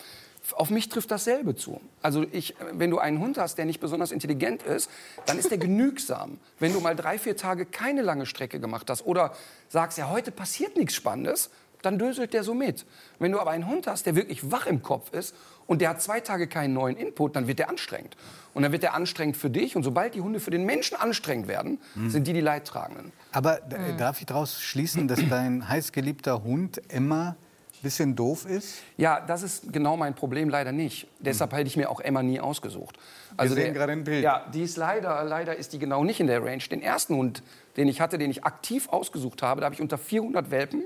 Auf 0.54 0.70
mich 0.70 0.88
trifft 0.88 1.10
dasselbe 1.10 1.54
zu. 1.54 1.80
Also 2.02 2.24
ich, 2.32 2.54
wenn 2.72 2.90
du 2.90 2.98
einen 2.98 3.18
Hund 3.18 3.38
hast, 3.38 3.58
der 3.58 3.64
nicht 3.64 3.80
besonders 3.80 4.12
intelligent 4.12 4.62
ist, 4.62 4.90
dann 5.26 5.38
ist 5.38 5.50
der 5.50 5.58
genügsam. 5.58 6.38
Wenn 6.58 6.72
du 6.72 6.80
mal 6.80 6.96
drei, 6.96 7.18
vier 7.18 7.36
Tage 7.36 7.66
keine 7.66 8.02
lange 8.02 8.26
Strecke 8.26 8.60
gemacht 8.60 8.88
hast 8.90 9.06
oder 9.06 9.32
sagst, 9.68 9.98
ja, 9.98 10.08
heute 10.08 10.30
passiert 10.30 10.76
nichts 10.76 10.94
Spannendes, 10.94 11.50
dann 11.82 11.98
döselt 11.98 12.34
der 12.34 12.42
so 12.42 12.54
mit. 12.54 12.86
Wenn 13.18 13.32
du 13.32 13.40
aber 13.40 13.50
einen 13.50 13.66
Hund 13.66 13.86
hast, 13.86 14.06
der 14.06 14.16
wirklich 14.16 14.50
wach 14.50 14.66
im 14.66 14.82
Kopf 14.82 15.12
ist 15.12 15.34
und 15.66 15.80
der 15.80 15.90
hat 15.90 16.02
zwei 16.02 16.20
Tage 16.20 16.48
keinen 16.48 16.74
neuen 16.74 16.96
Input, 16.96 17.36
dann 17.36 17.46
wird 17.46 17.58
der 17.58 17.68
anstrengend. 17.68 18.16
Und 18.54 18.62
dann 18.62 18.72
wird 18.72 18.82
der 18.82 18.94
anstrengend 18.94 19.36
für 19.36 19.50
dich. 19.50 19.76
Und 19.76 19.84
sobald 19.84 20.14
die 20.14 20.20
Hunde 20.20 20.40
für 20.40 20.50
den 20.50 20.64
Menschen 20.64 20.96
anstrengend 20.96 21.46
werden, 21.46 21.78
sind 22.08 22.26
die 22.26 22.32
die 22.32 22.40
Leidtragenden. 22.40 23.12
Aber 23.32 23.62
äh, 23.72 23.96
darf 23.96 24.18
ich 24.20 24.26
daraus 24.26 24.60
schließen, 24.60 25.06
dass 25.06 25.20
dein 25.28 25.68
heißgeliebter 25.68 26.42
Hund 26.42 26.80
Emma 26.88 27.36
bisschen 27.82 28.16
doof 28.16 28.46
ist? 28.46 28.78
Ja, 28.96 29.20
das 29.20 29.42
ist 29.42 29.72
genau 29.72 29.96
mein 29.96 30.14
Problem 30.14 30.48
leider 30.48 30.72
nicht. 30.72 31.06
Deshalb 31.18 31.52
hätte 31.52 31.66
ich 31.68 31.76
mir 31.76 31.90
auch 31.90 32.00
Emma 32.00 32.22
nie 32.22 32.40
ausgesucht. 32.40 32.98
Also 33.36 33.54
sehen 33.54 33.74
gerade 33.74 33.92
ein 33.92 34.04
Bild. 34.04 34.22
Ja, 34.22 34.46
die 34.52 34.62
ist 34.62 34.76
leider, 34.76 35.22
leider 35.24 35.56
ist 35.56 35.72
die 35.72 35.78
genau 35.78 36.04
nicht 36.04 36.20
in 36.20 36.26
der 36.26 36.44
Range. 36.44 36.62
Den 36.70 36.82
ersten 36.82 37.14
Hund, 37.14 37.42
den 37.76 37.88
ich 37.88 38.00
hatte, 38.00 38.18
den 38.18 38.30
ich 38.30 38.44
aktiv 38.44 38.88
ausgesucht 38.88 39.42
habe, 39.42 39.60
da 39.60 39.66
habe 39.66 39.74
ich 39.74 39.80
unter 39.80 39.98
400 39.98 40.50
Welpen 40.50 40.84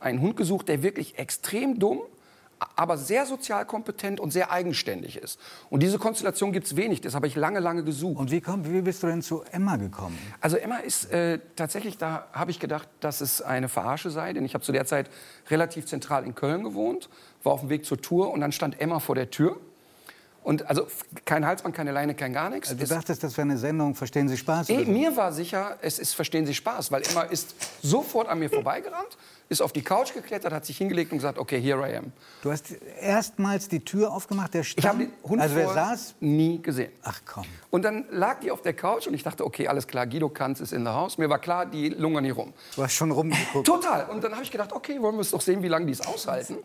einen 0.00 0.20
Hund 0.20 0.36
gesucht, 0.36 0.68
der 0.68 0.82
wirklich 0.82 1.18
extrem 1.18 1.78
dumm, 1.78 2.00
aber 2.76 2.96
sehr 2.98 3.26
sozial 3.26 3.64
kompetent 3.66 4.20
und 4.20 4.30
sehr 4.32 4.50
eigenständig 4.50 5.16
ist. 5.16 5.38
Und 5.70 5.82
diese 5.82 5.98
Konstellation 5.98 6.52
gibt 6.52 6.66
es 6.66 6.76
wenig. 6.76 7.00
Das 7.00 7.14
habe 7.14 7.26
ich 7.26 7.34
lange, 7.36 7.60
lange 7.60 7.84
gesucht. 7.84 8.18
Und 8.18 8.30
wie, 8.30 8.40
komm, 8.40 8.64
wie 8.70 8.80
bist 8.82 9.02
du 9.02 9.06
denn 9.06 9.22
zu 9.22 9.42
Emma 9.50 9.76
gekommen? 9.76 10.18
Also 10.40 10.56
Emma 10.56 10.76
ist 10.78 11.10
äh, 11.12 11.38
tatsächlich, 11.56 11.98
da 11.98 12.26
habe 12.32 12.50
ich 12.50 12.60
gedacht, 12.60 12.88
dass 13.00 13.20
es 13.20 13.42
eine 13.42 13.68
Verarsche 13.68 14.10
sei, 14.10 14.32
denn 14.32 14.44
ich 14.44 14.54
habe 14.54 14.64
zu 14.64 14.72
der 14.72 14.86
Zeit 14.86 15.10
relativ 15.50 15.86
zentral 15.86 16.24
in 16.24 16.34
Köln 16.34 16.62
gewohnt, 16.64 17.08
war 17.42 17.52
auf 17.52 17.60
dem 17.60 17.68
Weg 17.68 17.84
zur 17.84 18.00
Tour 18.00 18.30
und 18.32 18.40
dann 18.40 18.52
stand 18.52 18.80
Emma 18.80 18.98
vor 18.98 19.14
der 19.14 19.30
Tür. 19.30 19.56
Und 20.44 20.68
also 20.68 20.88
kein 21.24 21.46
Halsband, 21.46 21.72
keine 21.72 21.92
Leine, 21.92 22.16
kein 22.16 22.32
gar 22.32 22.50
nichts. 22.50 22.68
Also 22.70 22.78
du 22.78 22.82
Es- 22.82 22.90
dachtest, 22.90 23.22
das 23.22 23.36
wäre 23.36 23.42
eine 23.46 23.58
Sendung, 23.58 23.94
verstehen 23.94 24.28
Sie 24.28 24.36
Spaß? 24.36 24.66
so? 24.66 24.74
mir 24.74 25.16
war 25.16 25.32
sicher, 25.32 25.76
es 25.82 26.00
ist 26.00 26.14
Verstehen 26.14 26.46
Sie 26.46 26.54
Spaß, 26.54 26.90
weil 26.90 27.02
Emma 27.08 27.22
ist 27.22 27.54
sofort 27.80 28.28
an 28.28 28.40
mir 28.40 28.50
vorbeigerannt, 28.50 29.16
ist 29.48 29.60
auf 29.60 29.72
die 29.72 29.82
Couch 29.82 30.14
geklettert, 30.14 30.52
hat 30.52 30.64
sich 30.64 30.78
hingelegt 30.78 31.12
und 31.12 31.18
gesagt, 31.18 31.38
okay, 31.38 31.60
here 31.60 31.88
I 31.88 31.96
am. 31.96 32.12
Du 32.42 32.50
hast 32.50 32.72
erstmals 33.00 33.68
die 33.68 33.84
Tür 33.84 34.12
aufgemacht, 34.12 34.54
der 34.54 34.64
stand. 34.64 34.78
Ich 34.78 34.88
habe 34.88 34.98
den 34.98 35.12
Hund 35.22 35.40
also 35.40 35.54
wer 35.54 35.68
saß? 35.68 36.14
nie 36.20 36.60
gesehen. 36.60 36.92
Ach 37.02 37.20
komm. 37.26 37.44
Und 37.70 37.82
dann 37.82 38.06
lag 38.10 38.40
die 38.40 38.50
auf 38.50 38.62
der 38.62 38.74
Couch 38.74 39.06
und 39.06 39.14
ich 39.14 39.22
dachte, 39.22 39.44
okay, 39.44 39.68
alles 39.68 39.86
klar, 39.86 40.06
Guido 40.06 40.28
Kanz 40.28 40.60
ist 40.60 40.72
in 40.72 40.84
der 40.84 40.94
Haus. 40.94 41.18
Mir 41.18 41.28
war 41.28 41.38
klar, 41.38 41.66
die 41.66 41.88
lungern 41.90 42.24
hier 42.24 42.34
rum. 42.34 42.52
Du 42.76 42.82
hast 42.82 42.94
schon 42.94 43.10
rumgeguckt. 43.10 43.66
Total. 43.66 44.06
Und 44.06 44.24
dann 44.24 44.32
habe 44.32 44.42
ich 44.42 44.50
gedacht, 44.50 44.72
okay, 44.72 45.00
wollen 45.00 45.16
wir 45.16 45.22
es 45.22 45.30
doch 45.30 45.40
sehen, 45.40 45.62
wie 45.62 45.68
lange 45.68 45.86
die 45.86 45.92
es 45.92 46.00
aushalten. 46.00 46.56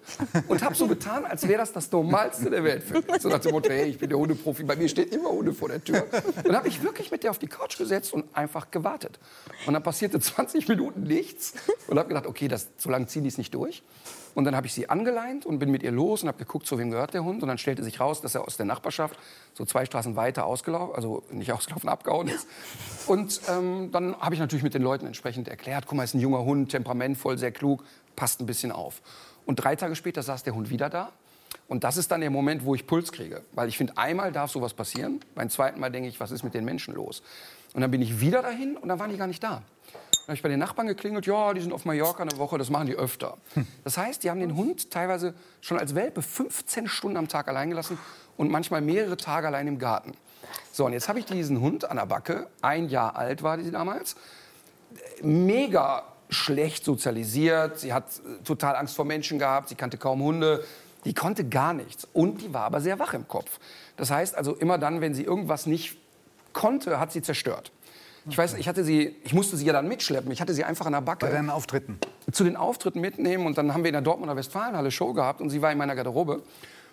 Und 0.48 0.64
habe 0.64 0.76
so 0.76 0.88
getan, 0.88 1.26
als 1.26 1.48
wäre 1.48 1.60
das 1.60 1.74
das 1.74 1.92
Normalste 1.92 2.50
der 2.50 2.64
Welt 2.64 2.84
für 2.84 2.96
mich. 2.96 3.22
So 3.22 3.30
nach 3.30 3.40
dem 3.40 3.52
Motto, 3.52 3.70
hey, 3.70 3.90
ich 3.90 3.98
bin 3.98 4.10
der 4.10 4.18
Hundeprofi, 4.18 4.64
bei 4.64 4.76
mir 4.76 4.88
steht 4.88 5.14
immer 5.14 5.30
Hunde 5.30 5.54
vor 5.54 5.70
der 5.70 5.84
Tür. 5.84 6.06
Und 6.38 6.48
dann 6.48 6.56
habe 6.56 6.68
ich 6.68 6.82
wirklich 6.84 7.12
mit 7.12 7.24
der 7.24 7.32
auf 7.32 7.40
die 7.40 7.48
Couch 7.48 7.78
gesetzt 7.78 8.14
und 8.14 8.26
einfach 8.36 8.72
gewartet. 8.72 9.20
Und 9.66 9.74
dann 9.74 9.84
passierte 9.84 10.20
20 10.20 10.68
Minuten 10.68 11.04
nichts. 11.04 11.54
Und 11.88 11.98
habe 11.98 12.10
gedacht, 12.10 12.28
okay, 12.28 12.48
das, 12.48 12.67
so 12.78 12.90
lange 12.90 13.08
ziehen 13.08 13.24
die 13.24 13.30
es 13.30 13.38
nicht 13.38 13.54
durch. 13.54 13.84
Und 14.36 14.44
dann 14.44 14.56
habe 14.56 14.68
ich 14.68 14.74
sie 14.74 14.88
angeleint 14.88 15.48
und 15.48 15.58
bin 15.58 15.72
mit 15.72 15.82
ihr 15.82 15.92
los 15.92 16.22
und 16.22 16.28
habe 16.28 16.38
geguckt, 16.38 16.68
zu 16.68 16.78
wem 16.78 16.92
gehört 16.92 17.14
der 17.14 17.24
Hund. 17.24 17.42
Und 17.42 17.48
dann 17.48 17.58
stellte 17.58 17.84
sich 17.84 18.00
raus, 18.00 18.22
dass 18.22 18.36
er 18.36 18.46
aus 18.46 18.56
der 18.56 18.68
Nachbarschaft 18.68 19.18
so 19.56 19.66
zwei 19.66 19.84
Straßen 19.86 20.16
weiter 20.16 20.46
ausgelaufen, 20.46 20.96
also 20.96 21.24
nicht 21.32 21.52
ausgelaufen, 21.52 21.90
abgehauen 21.90 22.28
ist. 22.28 22.48
Und 23.08 23.42
ähm, 23.50 23.90
dann 23.92 24.16
habe 24.18 24.36
ich 24.36 24.40
natürlich 24.40 24.64
mit 24.64 24.76
den 24.76 24.84
Leuten 24.84 25.08
entsprechend 25.08 25.48
erklärt, 25.48 25.86
guck 25.88 25.98
mal, 25.98 26.04
ist 26.04 26.14
ein 26.14 26.20
junger 26.20 26.44
Hund, 26.44 26.70
temperamentvoll, 26.70 27.40
sehr 27.40 27.52
klug, 27.52 27.84
passt 28.16 28.40
ein 28.40 28.46
bisschen 28.46 28.72
auf. 28.72 29.02
Und 29.48 29.56
drei 29.56 29.76
Tage 29.76 29.96
später 29.96 30.22
saß 30.22 30.44
der 30.44 30.54
Hund 30.54 30.70
wieder 30.70 30.90
da. 30.90 31.12
Und 31.68 31.84
das 31.84 31.98
ist 31.98 32.12
dann 32.12 32.22
der 32.22 32.30
Moment, 32.30 32.64
wo 32.64 32.76
ich 32.76 32.86
Puls 32.86 33.12
kriege. 33.12 33.42
Weil 33.54 33.70
ich 33.70 33.78
finde, 33.78 33.98
einmal 33.98 34.32
darf 34.32 34.52
sowas 34.52 34.74
passieren. 34.74 35.20
Beim 35.36 35.50
zweiten 35.50 35.80
Mal 35.80 35.90
denke 35.90 36.10
ich, 36.10 36.20
was 36.20 36.32
ist 36.32 36.44
mit 36.44 36.54
den 36.54 36.64
Menschen 36.64 36.94
los? 36.94 37.24
Und 37.74 37.82
dann 37.82 37.92
bin 37.92 38.02
ich 38.02 38.20
wieder 38.20 38.42
dahin 38.42 38.78
und 38.78 38.88
dann 38.88 39.00
waren 39.00 39.10
die 39.10 39.18
gar 39.18 39.28
nicht 39.28 39.44
da. 39.44 39.64
Dann 40.28 40.34
habe 40.34 40.40
ich 40.40 40.44
bei 40.44 40.50
den 40.50 40.60
Nachbarn 40.60 40.88
geklingelt, 40.88 41.26
ja, 41.26 41.54
die 41.54 41.62
sind 41.62 41.72
auf 41.72 41.86
Mallorca 41.86 42.22
eine 42.22 42.38
Woche, 42.38 42.58
das 42.58 42.70
machen 42.70 42.88
die 42.88 42.96
öfter. 42.96 43.38
Das 43.86 43.98
heißt, 43.98 44.26
die 44.26 44.30
haben 44.30 44.42
den 44.42 44.58
Hund 44.58 44.92
teilweise 44.92 45.34
schon 45.62 45.80
als 45.80 45.96
Welpe 45.96 46.22
15 46.22 46.90
Stunden 46.90 47.16
am 47.16 47.30
Tag 47.30 47.48
allein 47.48 47.70
gelassen 47.70 47.98
und 48.36 48.52
manchmal 48.52 48.82
mehrere 48.82 49.16
Tage 49.16 49.48
allein 49.48 49.68
im 49.68 49.80
Garten. 49.80 50.12
So, 50.74 50.86
und 50.86 50.92
jetzt 50.92 51.08
habe 51.08 51.20
ich 51.20 51.26
diesen 51.26 51.62
Hund 51.62 51.90
an 51.90 51.96
der 51.96 52.08
Backe, 52.08 52.48
ein 52.62 52.90
Jahr 52.90 53.16
alt 53.16 53.42
war 53.42 53.56
die 53.56 53.72
damals, 53.72 54.18
mega 55.22 56.04
schlecht 56.30 56.84
sozialisiert. 56.84 57.80
Sie 57.80 57.94
hat 57.94 58.04
äh, 58.18 58.44
total 58.44 58.76
Angst 58.76 58.98
vor 58.98 59.06
Menschen 59.06 59.40
gehabt. 59.40 59.70
Sie 59.70 59.76
kannte 59.76 59.98
kaum 59.98 60.22
Hunde. 60.22 60.66
Die 61.06 61.14
konnte 61.14 61.48
gar 61.48 61.72
nichts. 61.72 62.06
Und 62.12 62.42
die 62.42 62.54
war 62.54 62.64
aber 62.64 62.82
sehr 62.82 63.00
wach 63.00 63.14
im 63.14 63.30
Kopf. 63.30 63.60
Das 63.96 64.12
heißt 64.12 64.36
also, 64.36 64.56
immer 64.56 64.78
dann, 64.78 65.00
wenn 65.00 65.14
sie 65.14 65.24
irgendwas 65.24 65.68
nicht 65.68 65.98
konnte, 66.52 67.00
hat 67.00 67.14
sie 67.14 67.22
zerstört. 67.22 67.72
Ich 68.30 68.38
weiß, 68.38 68.56
ich 68.56 68.68
hatte 68.68 68.84
sie, 68.84 69.16
ich 69.24 69.34
musste 69.34 69.56
sie 69.56 69.66
ja 69.66 69.74
dann 69.74 69.88
mitschleppen. 69.88 70.32
Ich 70.32 70.42
hatte 70.42 70.54
sie 70.54 70.64
einfach 70.64 70.86
an 70.86 70.92
der 70.94 71.02
Backe 71.02 71.26
Bei 71.26 71.32
deinen 71.32 71.50
Auftritten. 71.50 71.98
zu 72.32 72.44
den 72.44 72.58
Auftritten 72.58 73.00
mitnehmen 73.00 73.46
und 73.46 73.58
dann 73.58 73.74
haben 73.74 73.84
wir 73.84 73.90
in 73.90 73.94
der 73.94 74.02
Dortmunder 74.02 74.36
Westfalenhalle 74.36 74.92
Show 74.92 75.14
gehabt 75.14 75.40
und 75.42 75.50
sie 75.50 75.62
war 75.62 75.72
in 75.72 75.78
meiner 75.78 75.96
Garderobe. 75.96 76.44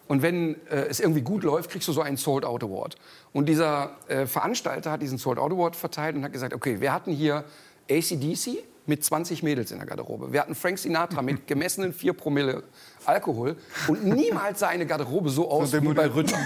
Und 0.07 0.23
wenn 0.23 0.55
äh, 0.71 0.87
es 0.89 1.01
irgendwie 1.01 1.23
gut 1.23 1.43
läuft, 1.43 1.71
kriegst 1.71 1.89
du 1.89 1.93
so 1.93 2.03
einen 2.03 2.17
Sold 2.17 2.45
Out 2.45 2.63
Award. 2.63 2.97
Und 3.33 3.49
dieser 3.49 3.97
äh, 4.09 4.27
Veranstalter 4.27 4.93
hat 4.93 5.03
diesen 5.03 5.19
Sold 5.19 5.39
Out 5.39 5.51
Award 5.51 5.77
verteilt 5.77 6.15
und 6.15 6.25
hat 6.25 6.33
gesagt, 6.33 6.55
okay, 6.55 6.81
wir 6.81 6.93
hatten 6.93 7.11
hier 7.11 7.45
ACDC 7.91 8.63
mit 8.87 9.05
20 9.05 9.43
Mädels 9.43 9.71
in 9.71 9.79
der 9.79 9.87
Garderobe. 9.87 10.33
Wir 10.33 10.41
hatten 10.41 10.55
Frank 10.55 10.79
Sinatra 10.79 11.23
mit 11.23 11.47
gemessenen 11.47 11.93
4 11.93 12.13
Promille 12.13 12.63
Alkohol 13.07 13.57
und 13.89 14.05
niemals 14.05 14.61
sah 14.61 14.69
eine 14.69 14.87
Garderobe 14.87 15.29
so 15.29 15.51
aus 15.51 15.73
wie 15.73 15.93
bei 15.93 16.07
Rütter. 16.07 16.39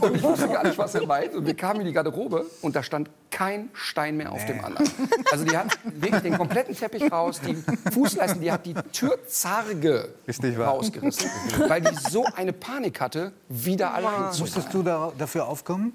Und 0.00 0.16
ich 0.16 0.22
wusste 0.22 0.48
gar 0.48 0.64
nicht, 0.64 0.76
was 0.76 0.94
er 0.94 1.06
meint. 1.06 1.34
Und 1.34 1.46
wir 1.46 1.54
kamen 1.54 1.80
in 1.80 1.86
die 1.86 1.92
Garderobe 1.92 2.46
und 2.60 2.76
da 2.76 2.82
stand 2.82 3.08
kein 3.30 3.70
Stein 3.72 4.16
mehr 4.16 4.32
auf 4.32 4.44
dem 4.46 4.62
anderen. 4.64 4.88
Also 5.30 5.44
die 5.44 5.56
hat 5.56 5.78
wirklich 5.84 6.22
den 6.22 6.36
kompletten 6.36 6.76
Teppich 6.76 7.10
raus, 7.10 7.40
die 7.40 7.56
Fußleisten, 7.92 8.40
die 8.40 8.52
hat 8.52 8.66
die 8.66 8.74
Türzarge 8.92 10.10
rausgerissen, 10.58 11.30
weil 11.66 11.80
die 11.80 11.94
so 12.10 12.24
eine 12.36 12.52
Panik 12.52 13.00
hatte, 13.00 13.32
wieder 13.48 13.94
allein 13.94 14.32
zu 14.32 14.38
sein. 14.38 14.40
Musstest 14.40 14.74
du 14.74 14.82
da, 14.82 15.12
dafür 15.16 15.48
aufkommen? 15.48 15.92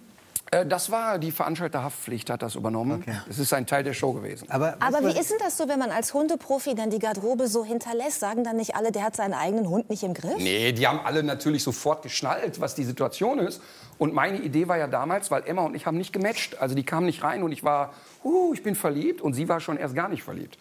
Äh, 0.51 0.65
das 0.65 0.91
war 0.91 1.17
die 1.17 1.31
Veranstalterhaftpflicht, 1.31 2.29
hat 2.29 2.41
das 2.41 2.55
übernommen. 2.55 3.01
Okay. 3.01 3.17
Das 3.27 3.39
ist 3.39 3.53
ein 3.53 3.65
Teil 3.65 3.83
der 3.83 3.93
Show 3.93 4.11
gewesen. 4.11 4.49
Aber, 4.49 4.75
Aber 4.81 5.01
wie 5.07 5.17
ist 5.17 5.31
denn 5.31 5.37
das 5.39 5.57
so, 5.57 5.69
wenn 5.69 5.79
man 5.79 5.91
als 5.91 6.13
Hundeprofi 6.13 6.75
dann 6.75 6.89
die 6.89 6.99
Garderobe 6.99 7.47
so 7.47 7.63
hinterlässt? 7.63 8.19
Sagen 8.19 8.43
dann 8.43 8.57
nicht 8.57 8.75
alle, 8.75 8.91
der 8.91 9.03
hat 9.03 9.15
seinen 9.15 9.33
eigenen 9.33 9.69
Hund 9.69 9.89
nicht 9.89 10.03
im 10.03 10.13
Griff? 10.13 10.37
Nee, 10.37 10.73
die 10.73 10.85
haben 10.87 10.99
alle 11.03 11.23
natürlich 11.23 11.63
sofort 11.63 12.03
geschnallt, 12.03 12.59
was 12.59 12.75
die 12.75 12.83
Situation 12.83 13.39
ist. 13.39 13.61
Und 13.97 14.13
meine 14.13 14.39
Idee 14.39 14.67
war 14.67 14.77
ja 14.77 14.87
damals, 14.87 15.31
weil 15.31 15.43
Emma 15.45 15.61
und 15.61 15.75
ich 15.75 15.85
haben 15.85 15.97
nicht 15.97 16.11
gematcht. 16.11 16.59
Also 16.59 16.75
die 16.75 16.83
kamen 16.83 17.05
nicht 17.05 17.23
rein 17.23 17.43
und 17.43 17.51
ich 17.51 17.63
war, 17.63 17.93
uh, 18.23 18.53
ich 18.53 18.61
bin 18.61 18.75
verliebt. 18.75 19.21
Und 19.21 19.33
sie 19.33 19.47
war 19.47 19.61
schon 19.61 19.77
erst 19.77 19.95
gar 19.95 20.09
nicht 20.09 20.23
verliebt. 20.23 20.57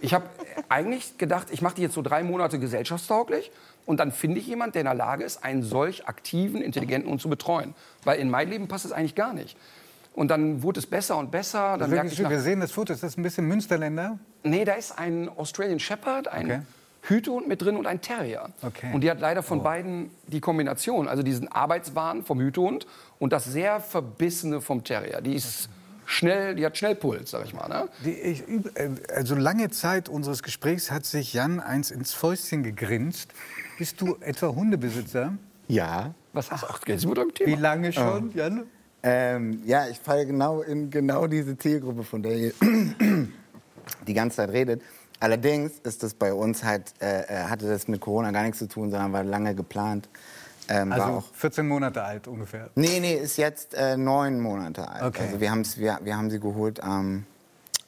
Ich 0.00 0.14
habe 0.14 0.26
eigentlich 0.68 1.16
gedacht, 1.16 1.48
ich 1.52 1.62
mache 1.62 1.76
die 1.76 1.82
jetzt 1.82 1.94
so 1.94 2.02
drei 2.02 2.24
Monate 2.24 2.58
gesellschaftstauglich. 2.58 3.52
Und 3.88 4.00
dann 4.00 4.12
finde 4.12 4.38
ich 4.38 4.46
jemanden, 4.46 4.74
der 4.74 4.82
in 4.82 4.84
der 4.84 4.94
Lage 4.94 5.24
ist, 5.24 5.42
einen 5.42 5.62
solch 5.62 6.06
aktiven, 6.06 6.60
intelligenten 6.60 7.10
Hund 7.10 7.22
zu 7.22 7.30
betreuen. 7.30 7.74
Weil 8.04 8.20
in 8.20 8.28
mein 8.28 8.50
Leben 8.50 8.68
passt 8.68 8.84
es 8.84 8.92
eigentlich 8.92 9.14
gar 9.14 9.32
nicht. 9.32 9.56
Und 10.12 10.28
dann 10.28 10.62
wurde 10.62 10.78
es 10.78 10.86
besser 10.86 11.16
und 11.16 11.30
besser. 11.30 11.78
Dann 11.78 11.88
merkte 11.88 12.12
ich 12.12 12.20
nach 12.20 12.28
wir 12.28 12.40
sehen 12.40 12.60
das 12.60 12.70
Foto, 12.70 12.92
ist 12.92 13.02
das 13.02 13.16
ein 13.16 13.22
bisschen 13.22 13.46
Münsterländer? 13.46 14.18
Nee, 14.42 14.66
da 14.66 14.74
ist 14.74 14.98
ein 14.98 15.30
Australian 15.30 15.80
Shepherd, 15.80 16.28
ein 16.28 16.44
Okay. 16.44 16.60
Hütehund 17.00 17.48
mit 17.48 17.62
drin 17.62 17.76
und 17.76 17.86
ein 17.86 18.02
Terrier. 18.02 18.50
Okay. 18.60 18.90
Und 18.92 19.00
die 19.00 19.10
hat 19.10 19.20
leider 19.20 19.42
von 19.42 19.62
beiden 19.62 20.10
die 20.26 20.40
Kombination, 20.40 21.08
also 21.08 21.22
diesen 21.22 21.50
Arbeitswahn 21.50 22.24
vom 22.24 22.40
Hütehund 22.40 22.86
und 23.18 23.32
das 23.32 23.46
sehr 23.46 23.80
verbissene 23.80 24.60
vom 24.60 24.84
Terrier. 24.84 25.22
Die 25.22 25.34
ist 25.34 25.70
schnell, 26.04 26.56
die 26.56 26.66
hat 26.66 26.76
schnell 26.76 26.94
Puls, 26.94 27.30
sag 27.30 27.46
ich 27.46 27.54
mal. 27.54 27.68
Ne? 27.68 27.88
Die, 28.04 28.12
ich, 28.12 28.42
äh, 28.74 28.90
also 29.14 29.34
lange 29.34 29.70
Zeit 29.70 30.10
unseres 30.10 30.42
Gesprächs 30.42 30.90
hat 30.90 31.06
sich 31.06 31.32
Jan 31.32 31.60
eins 31.60 31.90
ins 31.90 32.12
Fäustchen 32.12 32.62
gegrinst. 32.62 33.32
Bist 33.78 34.00
du 34.00 34.16
etwa 34.20 34.48
Hundebesitzer? 34.48 35.34
Ja. 35.68 36.12
Was 36.32 36.50
hast 36.50 36.64
du? 36.64 36.66
Ach, 36.68 36.80
jetzt 36.86 37.02
Thema. 37.02 37.32
Wie 37.46 37.54
lange 37.54 37.92
schon, 37.92 38.32
Jan? 38.34 38.64
Ähm, 39.04 39.62
ja, 39.64 39.86
ich 39.86 40.00
falle 40.00 40.26
genau 40.26 40.62
in 40.62 40.90
genau 40.90 41.28
diese 41.28 41.56
Zielgruppe, 41.56 42.02
von 42.02 42.20
der 42.22 42.34
ihr 42.36 42.52
die 44.06 44.14
ganze 44.14 44.38
Zeit 44.38 44.50
redet. 44.50 44.82
Allerdings 45.20 45.78
ist 45.84 46.02
das 46.02 46.14
bei 46.14 46.32
uns 46.32 46.64
halt, 46.64 46.92
äh, 47.00 47.22
äh, 47.22 47.44
hatte 47.44 47.68
das 47.68 47.86
mit 47.86 48.00
Corona 48.00 48.32
gar 48.32 48.42
nichts 48.42 48.58
zu 48.58 48.66
tun, 48.68 48.90
sondern 48.90 49.12
war 49.12 49.22
lange 49.22 49.54
geplant. 49.54 50.08
Ähm, 50.68 50.90
war 50.90 51.00
Also 51.00 51.18
auch, 51.18 51.34
14 51.34 51.66
Monate 51.66 52.02
alt 52.02 52.26
ungefähr. 52.26 52.70
nee, 52.74 52.98
nee, 52.98 53.14
ist 53.14 53.36
jetzt 53.36 53.74
äh, 53.74 53.96
neun 53.96 54.40
Monate 54.40 54.88
alt. 54.88 55.04
Okay. 55.04 55.22
Also 55.26 55.40
wir, 55.40 55.50
wir, 55.76 55.98
wir 56.02 56.16
haben 56.16 56.30
sie 56.30 56.40
geholt 56.40 56.82
am 56.82 57.24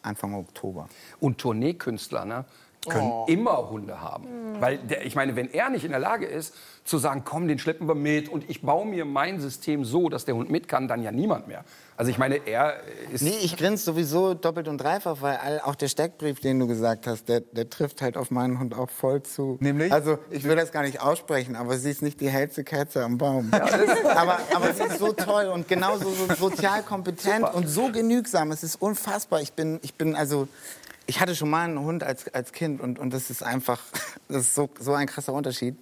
Anfang 0.03 0.35
Oktober. 0.35 0.89
Und 1.19 1.39
Tourneekünstler, 1.39 2.25
ne? 2.25 2.45
Können 2.89 3.25
immer 3.27 3.69
Hunde 3.69 4.01
haben. 4.01 4.27
Weil, 4.61 4.79
der, 4.79 5.05
ich 5.07 5.15
meine, 5.15 5.37
wenn 5.37 5.53
er 5.53 5.71
nicht 5.71 5.85
in 5.85 5.91
der 5.91 6.01
Lage 6.01 6.27
ist, 6.27 6.55
zu 6.85 6.99
sagen, 6.99 7.23
komm, 7.25 7.47
den 7.47 7.59
schleppen 7.59 7.87
wir 7.87 7.95
mit 7.95 8.29
und 8.29 8.49
ich 8.49 8.63
baue 8.63 8.87
mir 8.87 9.05
mein 9.05 9.39
System 9.39 9.85
so, 9.85 10.09
dass 10.09 10.25
der 10.25 10.35
Hund 10.35 10.51
mit 10.51 10.67
kann, 10.67 10.89
dann 10.89 11.03
ja 11.03 11.13
niemand 11.13 11.47
mehr. 11.47 11.65
Also 11.97 12.11
ich 12.11 12.19
meine, 12.19 12.47
er 12.47 12.81
ist... 13.13 13.23
Nee, 13.23 13.37
ich 13.43 13.57
grinse 13.57 13.85
sowieso 13.85 14.33
doppelt 14.33 14.67
und 14.67 14.79
dreifach, 14.79 15.19
weil 15.21 15.37
all, 15.37 15.61
auch 15.61 15.75
der 15.75 15.89
Steckbrief, 15.89 16.41
den 16.41 16.59
du 16.59 16.67
gesagt 16.67 17.07
hast, 17.07 17.29
der, 17.29 17.41
der 17.41 17.69
trifft 17.69 18.01
halt 18.01 18.17
auf 18.17 18.31
meinen 18.31 18.59
Hund 18.59 18.75
auch 18.75 18.89
voll 18.89 19.23
zu. 19.23 19.59
Nämlich? 19.61 19.93
Also 19.93 20.19
ich 20.31 20.45
will 20.45 20.57
das 20.57 20.73
gar 20.73 20.83
nicht 20.83 21.03
aussprechen, 21.03 21.57
aber 21.57 21.77
sie 21.77 21.91
ist 21.91 22.01
nicht 22.01 22.21
die 22.21 22.31
hellste 22.31 22.65
Kerze 22.65 23.05
am 23.05 23.19
Baum. 23.19 23.51
aber, 23.53 24.39
aber 24.55 24.73
sie 24.73 24.85
ist 24.85 24.99
so 24.99 25.13
toll 25.13 25.47
und 25.47 25.69
genauso 25.69 26.11
so 26.11 26.35
sozial 26.35 26.83
kompetent 26.83 27.45
und 27.53 27.69
so 27.69 27.93
genügsam. 27.93 28.51
Es 28.51 28.63
ist 28.63 28.81
unfassbar. 28.81 29.43
Ich 29.43 29.53
bin, 29.53 29.79
ich 29.83 29.95
bin 29.95 30.17
also... 30.17 30.49
Ich 31.11 31.21
hatte 31.21 31.35
schon 31.35 31.51
mal 31.51 31.65
einen 31.65 31.81
Hund 31.81 32.05
als, 32.05 32.33
als 32.33 32.53
Kind 32.53 32.81
und, 32.81 33.01
und 33.01 33.13
das 33.13 33.31
ist 33.31 33.43
einfach, 33.43 33.81
das 34.29 34.43
ist 34.43 34.55
so, 34.55 34.71
so 34.79 34.93
ein 34.95 35.09
krasser 35.09 35.33
Unterschied. 35.33 35.77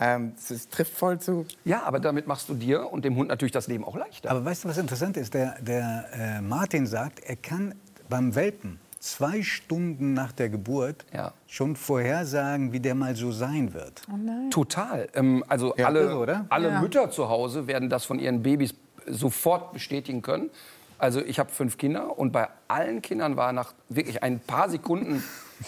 Ähm, 0.00 0.32
es 0.50 0.68
trifft 0.68 0.92
voll 0.92 1.20
zu. 1.20 1.46
Ja, 1.64 1.84
aber 1.84 2.00
damit 2.00 2.26
machst 2.26 2.48
du 2.48 2.54
dir 2.54 2.92
und 2.92 3.04
dem 3.04 3.14
Hund 3.14 3.28
natürlich 3.28 3.52
das 3.52 3.68
Leben 3.68 3.84
auch 3.84 3.94
leichter. 3.96 4.32
Aber 4.32 4.44
weißt 4.44 4.64
du, 4.64 4.68
was 4.68 4.76
interessant 4.78 5.16
ist? 5.16 5.32
Der, 5.32 5.54
der 5.62 6.06
äh, 6.12 6.40
Martin 6.40 6.88
sagt, 6.88 7.20
er 7.20 7.36
kann 7.36 7.76
beim 8.08 8.34
Welpen 8.34 8.80
zwei 8.98 9.44
Stunden 9.44 10.12
nach 10.12 10.32
der 10.32 10.48
Geburt 10.48 11.06
Ja. 11.14 11.32
schon 11.46 11.76
vorhersagen, 11.76 12.72
wie 12.72 12.80
der 12.80 12.96
mal 12.96 13.14
so 13.14 13.30
sein 13.30 13.74
wird. 13.74 14.02
Total. 14.50 15.08
Ähm, 15.14 15.44
also 15.46 15.72
Ja, 15.76 15.86
alle, 15.86 16.00
irre, 16.00 16.16
oder? 16.18 16.46
alle 16.48 16.70
Ja. 16.70 16.80
Mütter 16.80 17.12
zu 17.12 17.28
Hause 17.28 17.68
werden 17.68 17.88
das 17.88 18.04
von 18.04 18.18
ihren 18.18 18.42
Babys 18.42 18.74
sofort 19.06 19.72
bestätigen 19.72 20.20
können. 20.22 20.50
Also 20.98 21.20
ich 21.20 21.38
habe 21.38 21.50
fünf 21.50 21.76
Kinder 21.76 22.18
und 22.18 22.32
bei 22.32 22.48
allen 22.68 23.02
Kindern 23.02 23.36
war 23.36 23.52
nach 23.52 23.72
wirklich 23.88 24.22
ein 24.22 24.38
paar 24.40 24.68
Sekunden 24.70 25.22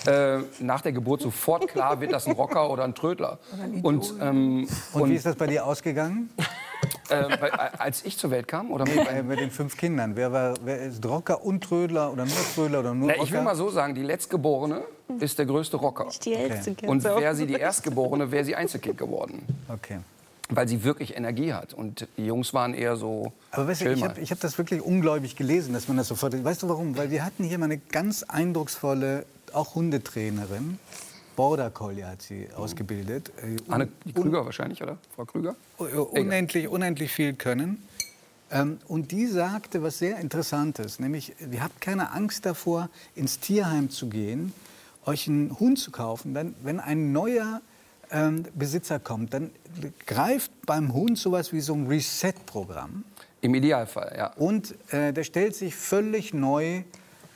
äh, 0.07 0.39
nach 0.61 0.81
der 0.83 0.93
Geburt 0.93 1.21
sofort 1.21 1.69
klar, 1.69 2.01
wird 2.01 2.13
das 2.13 2.27
ein 2.27 2.33
Rocker 2.33 2.71
oder 2.71 2.85
ein 2.85 2.95
Trödler. 2.95 3.39
Und, 3.83 4.15
ähm, 4.21 4.69
Und, 4.93 5.11
wie 5.11 5.15
ist 5.15 5.27
das 5.27 5.37
bei 5.37 5.47
dir 5.47 5.65
ausgegangen? 5.67 6.31
äh, 7.09 7.37
bei, 7.39 7.51
als 7.53 8.05
ich 8.05 8.17
zur 8.19 8.31
Welt 8.31 8.49
kam 8.49 8.71
oder 8.71 8.85
mit 8.85 8.97
Äh, 8.97 9.23
mit 9.23 9.39
den 9.41 9.51
fünf 9.51 9.77
Kindern. 9.77 10.17
Wer, 10.17 10.33
war, 10.33 10.55
wer 10.65 10.81
ist 10.83 11.05
Rocker 11.07 11.45
und 11.45 11.63
Trödler 11.63 12.13
oder 12.13 12.25
nur 12.25 12.37
Trödler 12.55 12.81
oder 12.81 12.95
nur 12.95 13.09
Na, 13.09 13.15
Rocker? 13.15 13.25
ich 13.25 13.33
will 13.33 13.43
mal 13.43 13.55
so 13.57 13.71
sagen, 13.71 13.95
die 13.95 14.03
Letztgeborene 14.03 14.83
ist 15.21 15.39
der 15.39 15.47
größte 15.47 15.77
Rocker. 15.77 16.09
Die 16.25 16.35
hellste 16.37 16.75
Kerze 16.75 16.91
Und 16.91 17.05
wäre 17.05 17.35
sie 17.35 17.47
die 17.47 17.55
Erstgeborene, 17.67 18.31
wäre 18.31 18.45
sie 18.45 18.57
Einzelkind 18.57 18.99
geworden. 18.99 19.47
Okay. 19.69 19.99
Weil 20.49 20.69
sie 20.69 20.85
wirklich 20.85 21.17
Energie 21.17 21.53
hat. 21.53 21.75
Und 21.75 22.07
die 22.17 22.27
Jungs 22.27 22.55
waren 22.55 22.73
eher 22.73 22.97
so. 22.97 23.33
Aber 23.51 23.67
weißt 23.67 23.81
du, 23.83 23.93
ich 23.93 24.05
habe 24.05 24.21
hab 24.23 24.41
das 24.41 24.59
wirklich 24.59 24.81
ungläubig 24.81 25.35
gelesen, 25.35 25.75
dass 25.75 25.89
man 25.89 25.97
das 25.97 26.09
sofort. 26.09 26.45
Weißt 26.45 26.63
du 26.63 26.69
warum? 26.69 26.97
Weil 26.97 27.11
wir 27.11 27.25
hatten 27.25 27.43
hier 27.43 27.59
mal 27.59 27.65
eine 27.65 27.79
ganz 27.79 28.23
eindrucksvolle, 28.23 29.27
auch 29.53 29.75
Hundetrainerin. 29.75 30.79
Border 31.35 31.71
Collie 31.71 32.05
hat 32.07 32.23
sie 32.23 32.49
ausgebildet. 32.57 33.31
Äh, 33.43 33.57
Anne 33.69 33.89
Krüger 34.15 34.45
wahrscheinlich, 34.45 34.83
oder? 34.83 34.99
Frau 35.15 35.25
Krüger? 35.27 35.55
unendlich, 35.79 36.69
unendlich 36.69 37.13
viel 37.13 37.35
können. 37.35 37.83
Ähm, 38.51 38.79
und 38.89 39.13
die 39.13 39.27
sagte 39.27 39.83
was 39.83 39.99
sehr 39.99 40.19
Interessantes, 40.19 40.99
nämlich, 40.99 41.35
ihr 41.51 41.63
habt 41.63 41.81
keine 41.81 42.13
Angst 42.13 42.47
davor, 42.47 42.89
ins 43.15 43.41
Tierheim 43.41 43.91
zu 43.91 44.09
gehen, 44.09 44.53
euch 45.05 45.29
einen 45.29 45.59
Hund 45.59 45.79
zu 45.79 45.91
kaufen. 45.91 46.33
Dann, 46.33 46.55
wenn 46.63 46.81
ein 46.81 47.13
neuer 47.13 47.61
ähm, 48.11 48.45
Besitzer 48.55 48.99
kommt, 48.99 49.35
dann 49.35 49.51
greift 50.07 50.51
beim 50.67 50.93
Hund 50.93 51.19
sowas 51.19 51.53
wie 51.53 51.61
so 51.61 51.75
ein 51.75 51.87
Reset-Programm. 51.87 53.05
Im 53.41 53.55
Idealfall, 53.55 54.15
ja. 54.17 54.33
Und 54.35 54.75
äh, 54.93 55.13
der 55.13 55.25
stellt 55.25 55.55
sich 55.55 55.75
völlig 55.75 56.33
neu 56.33 56.83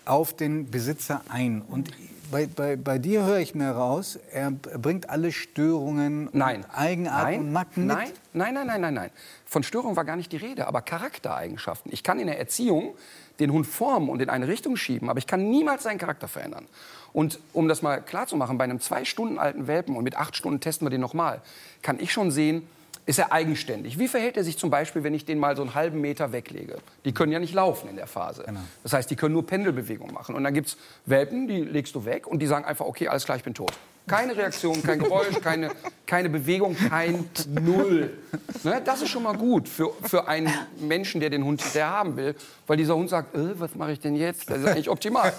auf 0.04 0.34
den 0.34 0.70
Besitzer 0.70 1.22
ein. 1.28 1.62
Und 1.62 1.90
bei, 2.30 2.46
bei, 2.46 2.76
bei 2.76 2.98
dir 2.98 3.24
höre 3.24 3.38
ich 3.38 3.54
mir 3.54 3.70
raus, 3.70 4.18
er 4.32 4.50
bringt 4.50 5.10
alle 5.10 5.32
Störungen, 5.32 6.28
Nein. 6.32 6.64
und 6.64 6.70
Eigenarten 6.70 7.30
nein. 7.30 7.40
und 7.40 7.52
Macken 7.52 7.86
mit. 7.86 7.96
Nein, 7.96 8.12
nein, 8.32 8.54
nein, 8.54 8.66
nein, 8.66 8.80
nein, 8.80 8.94
nein. 8.94 9.10
Von 9.46 9.62
Störung 9.62 9.96
war 9.96 10.04
gar 10.04 10.16
nicht 10.16 10.32
die 10.32 10.36
Rede, 10.36 10.66
aber 10.66 10.82
Charaktereigenschaften. 10.82 11.92
Ich 11.92 12.02
kann 12.02 12.18
in 12.18 12.26
der 12.26 12.38
Erziehung 12.38 12.94
den 13.40 13.52
Hund 13.52 13.66
formen 13.66 14.08
und 14.08 14.20
in 14.20 14.28
eine 14.28 14.48
Richtung 14.48 14.76
schieben, 14.76 15.08
aber 15.08 15.18
ich 15.18 15.26
kann 15.26 15.50
niemals 15.50 15.82
seinen 15.82 15.98
Charakter 15.98 16.28
verändern. 16.28 16.66
Und 17.12 17.40
um 17.52 17.68
das 17.68 17.82
mal 17.82 18.00
klar 18.00 18.26
zu 18.26 18.36
machen, 18.36 18.58
bei 18.58 18.64
einem 18.64 18.80
zwei 18.80 19.04
Stunden 19.04 19.38
alten 19.38 19.66
Welpen, 19.66 19.96
und 19.96 20.04
mit 20.04 20.16
acht 20.16 20.36
Stunden 20.36 20.60
testen 20.60 20.86
wir 20.86 20.90
den 20.90 21.00
nochmal, 21.00 21.40
kann 21.82 21.98
ich 21.98 22.12
schon 22.12 22.30
sehen, 22.30 22.68
ist 23.10 23.18
er 23.18 23.32
eigenständig. 23.32 23.98
Wie 23.98 24.06
verhält 24.06 24.36
er 24.36 24.44
sich 24.44 24.56
zum 24.56 24.70
Beispiel, 24.70 25.02
wenn 25.02 25.14
ich 25.14 25.24
den 25.24 25.40
mal 25.40 25.56
so 25.56 25.62
einen 25.62 25.74
halben 25.74 26.00
Meter 26.00 26.30
weglege? 26.30 26.78
Die 27.04 27.12
können 27.12 27.32
ja 27.32 27.40
nicht 27.40 27.52
laufen 27.52 27.90
in 27.90 27.96
der 27.96 28.06
Phase. 28.06 28.44
Das 28.84 28.92
heißt, 28.92 29.10
die 29.10 29.16
können 29.16 29.32
nur 29.32 29.44
Pendelbewegungen 29.44 30.14
machen. 30.14 30.36
Und 30.36 30.44
dann 30.44 30.54
gibt 30.54 30.68
es 30.68 30.76
Welpen, 31.06 31.48
die 31.48 31.62
legst 31.62 31.96
du 31.96 32.04
weg 32.04 32.28
und 32.28 32.38
die 32.38 32.46
sagen 32.46 32.64
einfach, 32.64 32.86
okay, 32.86 33.08
alles 33.08 33.24
klar, 33.24 33.36
ich 33.36 33.42
bin 33.42 33.52
tot. 33.52 33.72
Keine 34.06 34.36
Reaktion, 34.36 34.80
kein 34.84 35.00
Geräusch, 35.00 35.40
keine, 35.42 35.72
keine 36.06 36.28
Bewegung, 36.30 36.76
kein 36.76 37.28
Null. 37.48 38.16
Ne, 38.62 38.80
das 38.84 39.02
ist 39.02 39.08
schon 39.08 39.24
mal 39.24 39.36
gut 39.36 39.68
für, 39.68 39.90
für 40.04 40.28
einen 40.28 40.48
Menschen, 40.78 41.20
der 41.20 41.30
den 41.30 41.44
Hund 41.44 41.60
hinterher 41.60 41.90
haben 41.90 42.16
will, 42.16 42.36
weil 42.68 42.76
dieser 42.76 42.94
Hund 42.94 43.10
sagt, 43.10 43.34
äh, 43.34 43.58
was 43.58 43.74
mache 43.74 43.90
ich 43.90 43.98
denn 43.98 44.14
jetzt? 44.14 44.48
Das 44.48 44.58
ist 44.58 44.66
eigentlich 44.66 44.88
optimal. 44.88 45.32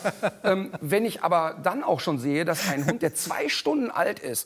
ähm, 0.43 0.71
wenn 0.81 1.05
ich 1.05 1.23
aber 1.23 1.55
dann 1.63 1.85
auch 1.85 2.01
schon 2.01 2.19
sehe, 2.19 2.43
dass 2.43 2.67
ein 2.67 2.85
Hund, 2.85 3.01
der 3.01 3.15
zwei 3.15 3.47
Stunden 3.47 3.89
alt 3.89 4.19
ist, 4.19 4.45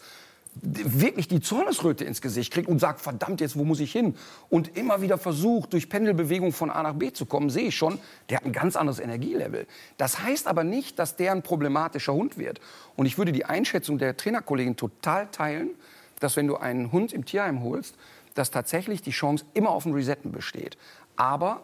wirklich 0.62 1.28
die 1.28 1.42
Zornesröte 1.42 2.06
ins 2.06 2.22
Gesicht 2.22 2.54
kriegt 2.54 2.70
und 2.70 2.80
sagt, 2.80 3.02
verdammt, 3.02 3.42
jetzt, 3.42 3.58
wo 3.58 3.66
muss 3.66 3.80
ich 3.80 3.92
hin? 3.92 4.16
Und 4.50 4.78
immer 4.78 5.02
wieder 5.02 5.18
versucht, 5.18 5.74
durch 5.74 5.90
Pendelbewegung 5.90 6.54
von 6.54 6.70
A 6.70 6.82
nach 6.82 6.94
B 6.94 7.12
zu 7.12 7.26
kommen, 7.26 7.50
sehe 7.50 7.68
ich 7.68 7.76
schon, 7.76 8.00
der 8.30 8.38
hat 8.38 8.46
ein 8.46 8.54
ganz 8.54 8.76
anderes 8.76 9.00
Energielevel. 9.00 9.68
Das 9.98 10.22
heißt 10.22 10.48
aber 10.48 10.64
nicht, 10.64 10.98
dass 10.98 11.16
der 11.16 11.34
ein 11.34 11.44
problematischer 11.44 12.14
Hund 12.14 12.38
wird. 12.38 12.62
Und 12.96 13.06
ich 13.06 13.18
würde 13.18 13.32
die 13.32 13.46
Einschätzung 13.46 13.98
der 13.98 14.16
Trainerkollegin 14.16 14.78
total 14.78 15.28
teilen, 15.28 15.72
dass 16.20 16.38
wenn 16.38 16.48
du 16.48 16.56
einen 16.56 16.92
Hund 16.92 17.12
im 17.12 17.26
Tierheim 17.26 17.62
holst, 17.62 17.96
dass 18.34 18.52
tatsächlich 18.52 19.02
die 19.02 19.12
Chance 19.12 19.46
immer 19.54 19.70
auf 19.70 19.86
ein 19.86 19.94
Resetten 19.94 20.32
besteht. 20.32 20.78
Aber 21.16 21.64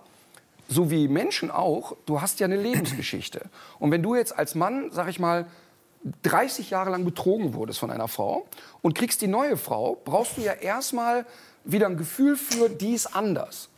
so 0.67 0.89
wie 0.89 1.08
Menschen 1.08 1.51
auch, 1.51 1.95
du 2.06 2.21
hast 2.21 2.39
ja 2.39 2.45
eine 2.45 2.56
Lebensgeschichte. 2.56 3.49
Und 3.80 3.91
wenn 3.91 4.04
du 4.04 4.15
jetzt 4.15 4.38
als 4.38 4.56
Mann, 4.56 4.89
sag 4.91 5.10
ich 5.10 5.19
mal, 5.19 5.47
30 6.24 6.70
Jahre 6.70 6.90
lang 6.90 7.06
betrogen 7.06 7.54
wurdest 7.54 7.80
von 7.80 7.92
einer 7.92 8.08
Frau 8.08 8.48
und 8.82 8.96
kriegst 8.96 9.22
die 9.22 9.28
neue 9.28 9.58
Frau, 9.58 9.98
brauchst 10.04 10.38
du 10.38 10.42
ja 10.42 10.54
erstmal 10.54 11.26
wieder 11.64 11.88
ein 11.88 11.98
Gefühl 11.98 12.36
für, 12.36 12.70
die 12.70 12.94
ist 12.94 13.16
anders. 13.16 13.70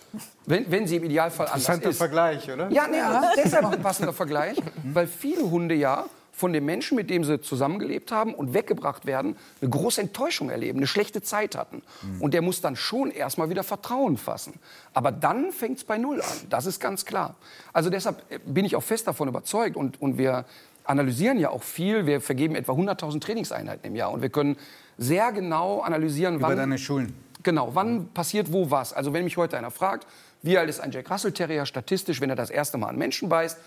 Wenn, 0.46 0.70
wenn 0.70 0.88
sie 0.88 0.98
im 0.98 1.04
Idealfall 1.06 1.48
anders 1.48 1.62
Interessanter 1.62 1.90
ist. 1.90 1.98
Vergleich, 1.98 2.52
oder? 2.52 2.70
Ja, 2.70 2.88
nee, 2.88 2.98
deshalb 3.36 3.66
ein 3.66 3.82
passender 3.82 4.14
Vergleich, 4.14 4.58
weil 4.84 5.08
viele 5.08 5.50
Hunde 5.50 5.74
ja 5.76 6.06
von 6.32 6.52
dem 6.52 6.66
Menschen, 6.66 6.96
mit 6.96 7.10
dem 7.10 7.24
sie 7.24 7.40
zusammengelebt 7.42 8.12
haben 8.12 8.34
und 8.34 8.54
weggebracht 8.54 9.06
werden, 9.06 9.38
eine 9.62 9.70
große 9.70 10.02
Enttäuschung 10.02 10.50
erleben, 10.50 10.80
eine 10.80 10.88
schlechte 10.88 11.22
Zeit 11.22 11.56
hatten. 11.56 11.84
Und 12.20 12.34
der 12.34 12.42
muss 12.42 12.60
dann 12.60 12.76
schon 12.76 13.12
erstmal 13.12 13.50
wieder 13.52 13.64
Vertrauen 13.64 14.18
fassen. 14.18 14.54
Aber 14.94 15.12
dann 15.12 15.52
fängt 15.52 15.78
es 15.78 15.84
bei 15.84 15.98
Null 16.00 16.22
an, 16.22 16.38
das 16.50 16.66
ist 16.66 16.80
ganz 16.80 17.06
klar. 17.06 17.36
Also 17.72 17.92
deshalb 17.92 18.24
bin 18.46 18.66
ich 18.66 18.76
auch 18.76 18.84
fest 18.84 19.08
davon 19.08 19.28
überzeugt 19.28 19.78
und, 19.78 20.02
und 20.02 20.18
wir 20.18 20.46
analysieren 20.84 21.40
ja 21.40 21.50
auch 21.50 21.64
viel. 21.64 22.06
Wir 22.06 22.22
vergeben 22.22 22.56
etwa 22.56 22.74
100.000 22.74 23.22
Trainingseinheiten 23.22 23.86
im 23.86 23.96
Jahr 23.96 24.12
und 24.12 24.22
wir 24.22 24.30
können 24.30 24.58
sehr 24.98 25.32
genau 25.32 25.82
analysieren, 25.82 26.36
Über 26.36 26.50
wann... 26.50 26.58
deine 26.58 26.78
Schulen. 26.78 27.14
Genau, 27.44 27.76
wann 27.76 28.08
passiert 28.14 28.54
wo 28.54 28.72
was? 28.72 28.94
Also 28.94 29.12
wenn 29.12 29.26
mich 29.26 29.36
heute 29.38 29.58
einer 29.58 29.72
fragt, 29.72 30.08
wie 30.42 30.58
alt 30.58 30.70
ist 30.70 30.80
ein 30.80 30.92
Jack 30.92 31.12
Russell 31.12 31.34
Terrier 31.34 31.66
statistisch, 31.66 32.22
wenn 32.22 32.30
er 32.30 32.36
das 32.36 32.50
erste 32.50 32.78
Mal 32.78 32.90
einen 32.90 32.98
Menschen 32.98 33.30
beißt, 33.30 33.58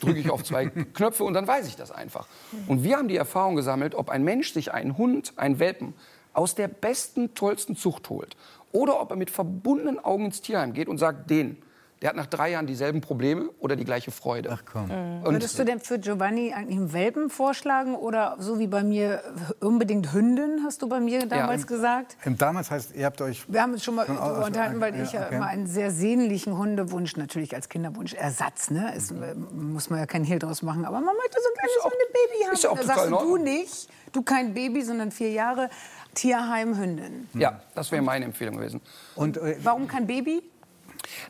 drücke 0.00 0.18
ich 0.18 0.30
auf 0.30 0.42
zwei 0.42 0.66
Knöpfe 0.94 1.24
und 1.24 1.34
dann 1.34 1.46
weiß 1.46 1.68
ich 1.68 1.76
das 1.76 1.90
einfach. 1.90 2.26
Und 2.66 2.82
wir 2.82 2.96
haben 2.96 3.08
die 3.08 3.16
Erfahrung 3.16 3.56
gesammelt, 3.56 3.94
ob 3.94 4.10
ein 4.10 4.24
Mensch 4.24 4.52
sich 4.52 4.72
einen 4.72 4.98
Hund, 4.98 5.32
einen 5.36 5.58
Welpen, 5.58 5.94
aus 6.32 6.54
der 6.54 6.68
besten, 6.68 7.34
tollsten 7.34 7.76
Zucht 7.76 8.08
holt 8.08 8.36
oder 8.72 9.00
ob 9.00 9.10
er 9.10 9.16
mit 9.16 9.30
verbundenen 9.30 9.98
Augen 9.98 10.26
ins 10.26 10.40
Tierheim 10.40 10.72
geht 10.72 10.88
und 10.88 10.98
sagt, 10.98 11.30
den, 11.30 11.60
der 12.02 12.08
hat 12.10 12.16
nach 12.16 12.26
drei 12.26 12.52
Jahren 12.52 12.66
dieselben 12.66 13.02
Probleme 13.02 13.50
oder 13.58 13.76
die 13.76 13.84
gleiche 13.84 14.10
Freude. 14.10 14.50
Ach 14.52 14.62
komm. 14.70 14.90
Und 14.90 15.32
Würdest 15.34 15.58
du 15.58 15.64
denn 15.64 15.80
für 15.80 15.98
Giovanni 15.98 16.52
eigentlich 16.54 16.78
einen 16.78 16.92
Welpen 16.94 17.28
vorschlagen 17.28 17.94
oder 17.94 18.36
so 18.38 18.58
wie 18.58 18.66
bei 18.68 18.82
mir 18.82 19.22
unbedingt 19.60 20.12
Hündin, 20.14 20.62
hast 20.64 20.80
du 20.80 20.88
bei 20.88 20.98
mir 20.98 21.26
damals 21.26 21.62
im- 21.62 21.66
gesagt? 21.68 22.16
Ähm, 22.24 22.38
Damals 22.38 22.70
heißt, 22.70 22.94
ihr 22.96 23.04
habt 23.04 23.20
euch. 23.20 23.44
Wir 23.52 23.60
haben 23.62 23.72
uns 23.74 23.84
schon 23.84 23.94
mal 23.96 24.06
Schon 24.06 24.16
unterhalten, 24.16 24.80
weil 24.80 24.96
ja, 24.96 25.02
ich 25.02 25.12
ja 25.12 25.26
okay. 25.26 25.36
immer 25.36 25.46
einen 25.48 25.66
sehr 25.66 25.90
sehnlichen 25.90 26.56
Hundewunsch, 26.56 27.16
natürlich 27.18 27.54
als 27.54 27.68
Kinderwunsch, 27.68 28.14
Ersatz, 28.14 28.70
ne? 28.70 28.94
Ist, 28.96 29.10
äh, 29.10 29.34
muss 29.34 29.90
man 29.90 29.98
ja 29.98 30.06
keinen 30.06 30.24
Hehl 30.24 30.38
draus 30.38 30.62
machen, 30.62 30.86
aber 30.86 31.00
man 31.00 31.14
möchte 31.16 31.36
so 31.42 31.48
ein 31.48 31.54
kleines 31.58 31.84
Hundebaby 31.84 32.44
haben. 32.46 32.52
ist 32.54 32.64
ja 32.64 32.70
auch 32.70 32.76
da 32.76 32.80
total 32.82 32.96
sagst 33.10 33.10
du, 33.12 33.36
du 33.36 33.36
nicht, 33.36 33.88
du 34.12 34.22
kein 34.22 34.54
Baby, 34.54 34.82
sondern 34.82 35.10
vier 35.10 35.32
Jahre, 35.32 35.68
Tierheim, 36.14 36.78
Hündin. 36.78 37.28
Ja, 37.34 37.60
das 37.74 37.92
wäre 37.92 38.02
meine 38.02 38.24
Empfehlung 38.24 38.56
gewesen. 38.56 38.80
Und 39.16 39.36
äh, 39.36 39.56
Warum 39.62 39.86
kein 39.86 40.06
Baby? 40.06 40.42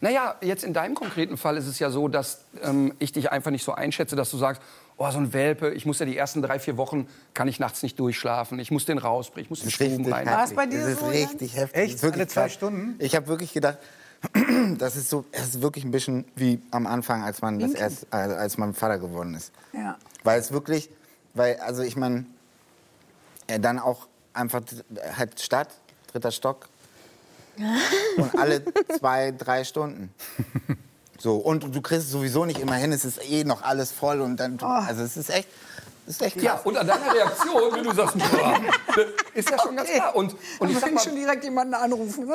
Naja, 0.01 0.37
jetzt 0.41 0.65
in 0.65 0.73
deinem 0.73 0.95
konkreten 0.95 1.37
Fall 1.37 1.57
ist 1.57 1.67
es 1.67 1.79
ja 1.79 1.91
so, 1.91 2.09
dass 2.09 2.45
ähm, 2.63 2.95
ich 2.99 3.13
dich 3.13 3.31
einfach 3.31 3.51
nicht 3.51 3.65
so 3.65 3.73
einschätze, 3.73 4.17
dass 4.17 4.31
du 4.31 4.37
sagst, 4.37 4.63
oh, 4.97 5.11
so 5.11 5.19
ein 5.19 5.33
Welpe, 5.33 5.71
ich 5.71 5.87
muss 5.87 5.99
ja 5.99 6.07
die 6.07 6.17
ersten 6.17 6.43
drei, 6.43 6.59
vier 6.59 6.77
Wochen, 6.77 7.09
kann 7.35 7.49
ich 7.49 7.59
nachts 7.59 7.83
nicht 7.83 7.99
durchschlafen, 7.99 8.59
ich 8.59 8.71
muss 8.71 8.85
den 8.85 8.99
rausbringen, 8.99 9.45
ich 9.47 9.51
muss 9.51 9.61
den 9.61 9.71
Stuben 9.71 10.13
rein. 10.13 10.27
War 10.27 10.45
es 10.45 10.55
bei 10.55 10.67
dir 10.67 10.81
das 10.81 10.89
ist 10.89 11.01
so, 11.01 11.07
richtig 11.07 11.57
heftig. 11.57 11.81
Echt? 11.81 11.95
Das 11.95 11.97
ist 11.97 12.03
wirklich 12.03 12.21
Alle 12.23 12.29
zwei 12.29 12.43
krass. 12.43 12.53
Stunden? 12.53 12.97
Ich 12.99 13.17
habe 13.17 13.27
wirklich 13.27 13.53
gedacht, 13.53 13.79
das 14.79 14.97
ist 14.97 15.09
so, 15.09 15.25
es 15.33 15.49
ist 15.49 15.63
wirklich 15.63 15.85
ein 15.85 15.91
bisschen 15.91 16.27
wie 16.37 16.61
am 16.71 16.87
Anfang, 16.87 17.23
als 17.23 17.41
man 17.41 17.59
das 17.59 17.73
erst, 17.73 18.07
äh, 18.13 18.17
als 18.17 18.59
man 18.59 18.75
Vater 18.75 18.99
geworden 18.99 19.35
ist. 19.35 19.53
Ja. 19.73 19.97
Weil 20.25 20.39
es 20.39 20.53
wirklich, 20.53 20.91
weil, 21.35 21.57
also 21.61 21.83
ich 21.83 21.97
meine, 21.97 22.27
Ja, 23.49 23.59
dann 23.59 23.79
auch 23.79 24.07
einfach 24.35 24.61
halt 25.17 25.41
Stadt, 25.41 25.69
dritter 26.13 26.31
Stock. 26.31 26.69
Und 28.17 28.39
alle 28.39 28.63
zwei, 28.99 29.33
drei 29.33 29.65
Stunden. 29.65 30.13
So, 31.19 31.37
und 31.37 31.75
du 31.75 31.81
kriegst 31.83 32.07
es 32.07 32.13
sowieso 32.13 32.47
nicht 32.47 32.61
immer 32.61 32.77
hin, 32.77 32.93
es 32.93 33.05
ist 33.05 33.21
eh 33.31 33.45
noch 33.45 33.63
alles 33.63 33.93
voll 33.93 34.23
und 34.23 34.39
dann, 34.39 34.59
also 34.61 35.03
es 35.03 35.19
ist 35.19 35.29
echt, 35.29 35.49
es 36.07 36.15
ist 36.15 36.23
echt 36.23 36.37
krass. 36.37 36.45
Ja, 36.45 36.61
und 36.65 36.77
an 36.79 36.87
deiner 36.87 37.13
Reaktion, 37.13 37.73
wenn 37.73 37.85
du 37.85 37.93
sagst, 37.93 38.17
boah, 38.17 38.59
ist 39.35 39.51
ja 39.51 39.59
schon 39.59 39.77
ganz 39.77 39.91
klar. 39.91 40.17
Und, 40.17 40.35
und 40.59 40.71
ich 40.71 40.79
sag 40.79 40.93
mal, 40.95 41.01
schon 41.01 41.15
direkt 41.15 41.45
jemanden 41.45 41.75
anrufen. 41.75 42.27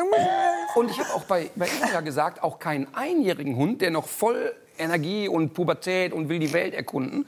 Und 0.75 0.91
ich 0.91 0.99
habe 0.99 1.13
auch 1.15 1.23
bei, 1.23 1.49
bei 1.55 1.67
Ina 1.67 1.93
ja 1.93 2.01
gesagt, 2.01 2.43
auch 2.43 2.59
keinen 2.59 2.87
einjährigen 2.93 3.55
Hund, 3.55 3.81
der 3.81 3.89
noch 3.89 4.07
voll 4.07 4.53
Energie 4.77 5.27
und 5.27 5.53
Pubertät 5.53 6.13
und 6.13 6.29
will 6.29 6.39
die 6.39 6.53
Welt 6.53 6.75
erkunden. 6.75 7.27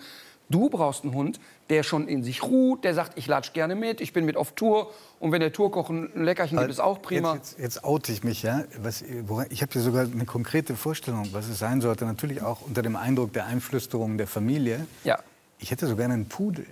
Du 0.50 0.70
brauchst 0.70 1.04
einen 1.04 1.14
Hund, 1.14 1.40
der 1.70 1.84
schon 1.84 2.08
in 2.08 2.24
sich 2.24 2.44
ruht, 2.44 2.84
der 2.84 2.94
sagt, 2.94 3.18
ich 3.18 3.28
latsch 3.28 3.54
gerne 3.54 3.76
mit, 3.76 4.00
ich 4.02 4.14
bin 4.14 4.26
mit 4.26 4.38
auf 4.38 4.54
Tour. 4.54 4.92
Und 5.20 5.32
wenn 5.32 5.42
der 5.42 5.52
Tourkoch 5.52 5.90
ein 5.90 6.10
Leckerchen 6.24 6.58
gibt, 6.58 6.70
ist 6.70 6.80
auch 6.80 7.02
prima. 7.02 7.36
Jetzt, 7.36 7.52
jetzt, 7.52 7.60
jetzt 7.60 7.84
oute 7.84 8.12
ich 8.12 8.24
mich, 8.24 8.44
ja. 8.44 8.64
Was, 8.82 9.02
ich 9.50 9.62
habe 9.62 9.74
hier 9.74 9.82
sogar 9.82 10.04
eine 10.06 10.26
konkrete 10.26 10.76
Vorstellung, 10.76 11.28
was 11.34 11.48
es 11.48 11.60
sein 11.60 11.82
sollte. 11.82 12.06
Natürlich 12.06 12.42
auch 12.42 12.62
unter 12.62 12.82
dem 12.82 12.96
Eindruck 12.96 13.34
der 13.34 13.46
Einflüsterung 13.48 14.18
der 14.18 14.28
Familie. 14.28 14.86
Ja, 15.04 15.20
Ich 15.60 15.72
hätte 15.72 15.88
so 15.88 15.96
gerne 15.96 16.14
einen 16.14 16.30
Pudel. 16.30 16.66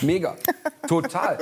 mega. 0.00 0.36
Total. 0.88 1.38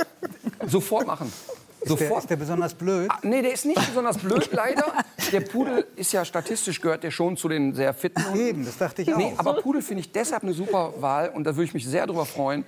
Sofort 0.66 1.06
machen. 1.06 1.32
Ist 1.80 1.88
der, 1.90 1.96
Sofort. 1.98 2.20
ist 2.24 2.30
der 2.30 2.36
besonders 2.36 2.74
blöd? 2.74 3.10
Ah, 3.10 3.18
Nee, 3.22 3.42
der 3.42 3.52
ist 3.52 3.64
nicht 3.64 3.84
besonders 3.88 4.18
blöd, 4.18 4.50
leider. 4.52 4.84
Der 5.32 5.40
Pudel 5.40 5.86
ist 5.96 6.12
ja 6.12 6.24
statistisch 6.24 6.80
gehört 6.80 7.02
der 7.02 7.10
schon 7.10 7.36
zu 7.36 7.48
den 7.48 7.74
sehr 7.74 7.94
fitten 7.94 8.24
Hunden. 8.24 8.46
Eben, 8.46 8.64
das 8.64 8.78
dachte 8.78 9.02
ich 9.02 9.12
auch. 9.12 9.16
Nee, 9.18 9.32
aber 9.36 9.54
Pudel 9.62 9.82
finde 9.82 10.00
ich 10.02 10.12
deshalb 10.12 10.42
eine 10.42 10.52
super 10.52 10.94
Wahl 11.00 11.30
und 11.30 11.44
da 11.44 11.56
würde 11.56 11.64
ich 11.64 11.74
mich 11.74 11.86
sehr 11.86 12.06
drüber 12.06 12.26
freuen. 12.26 12.64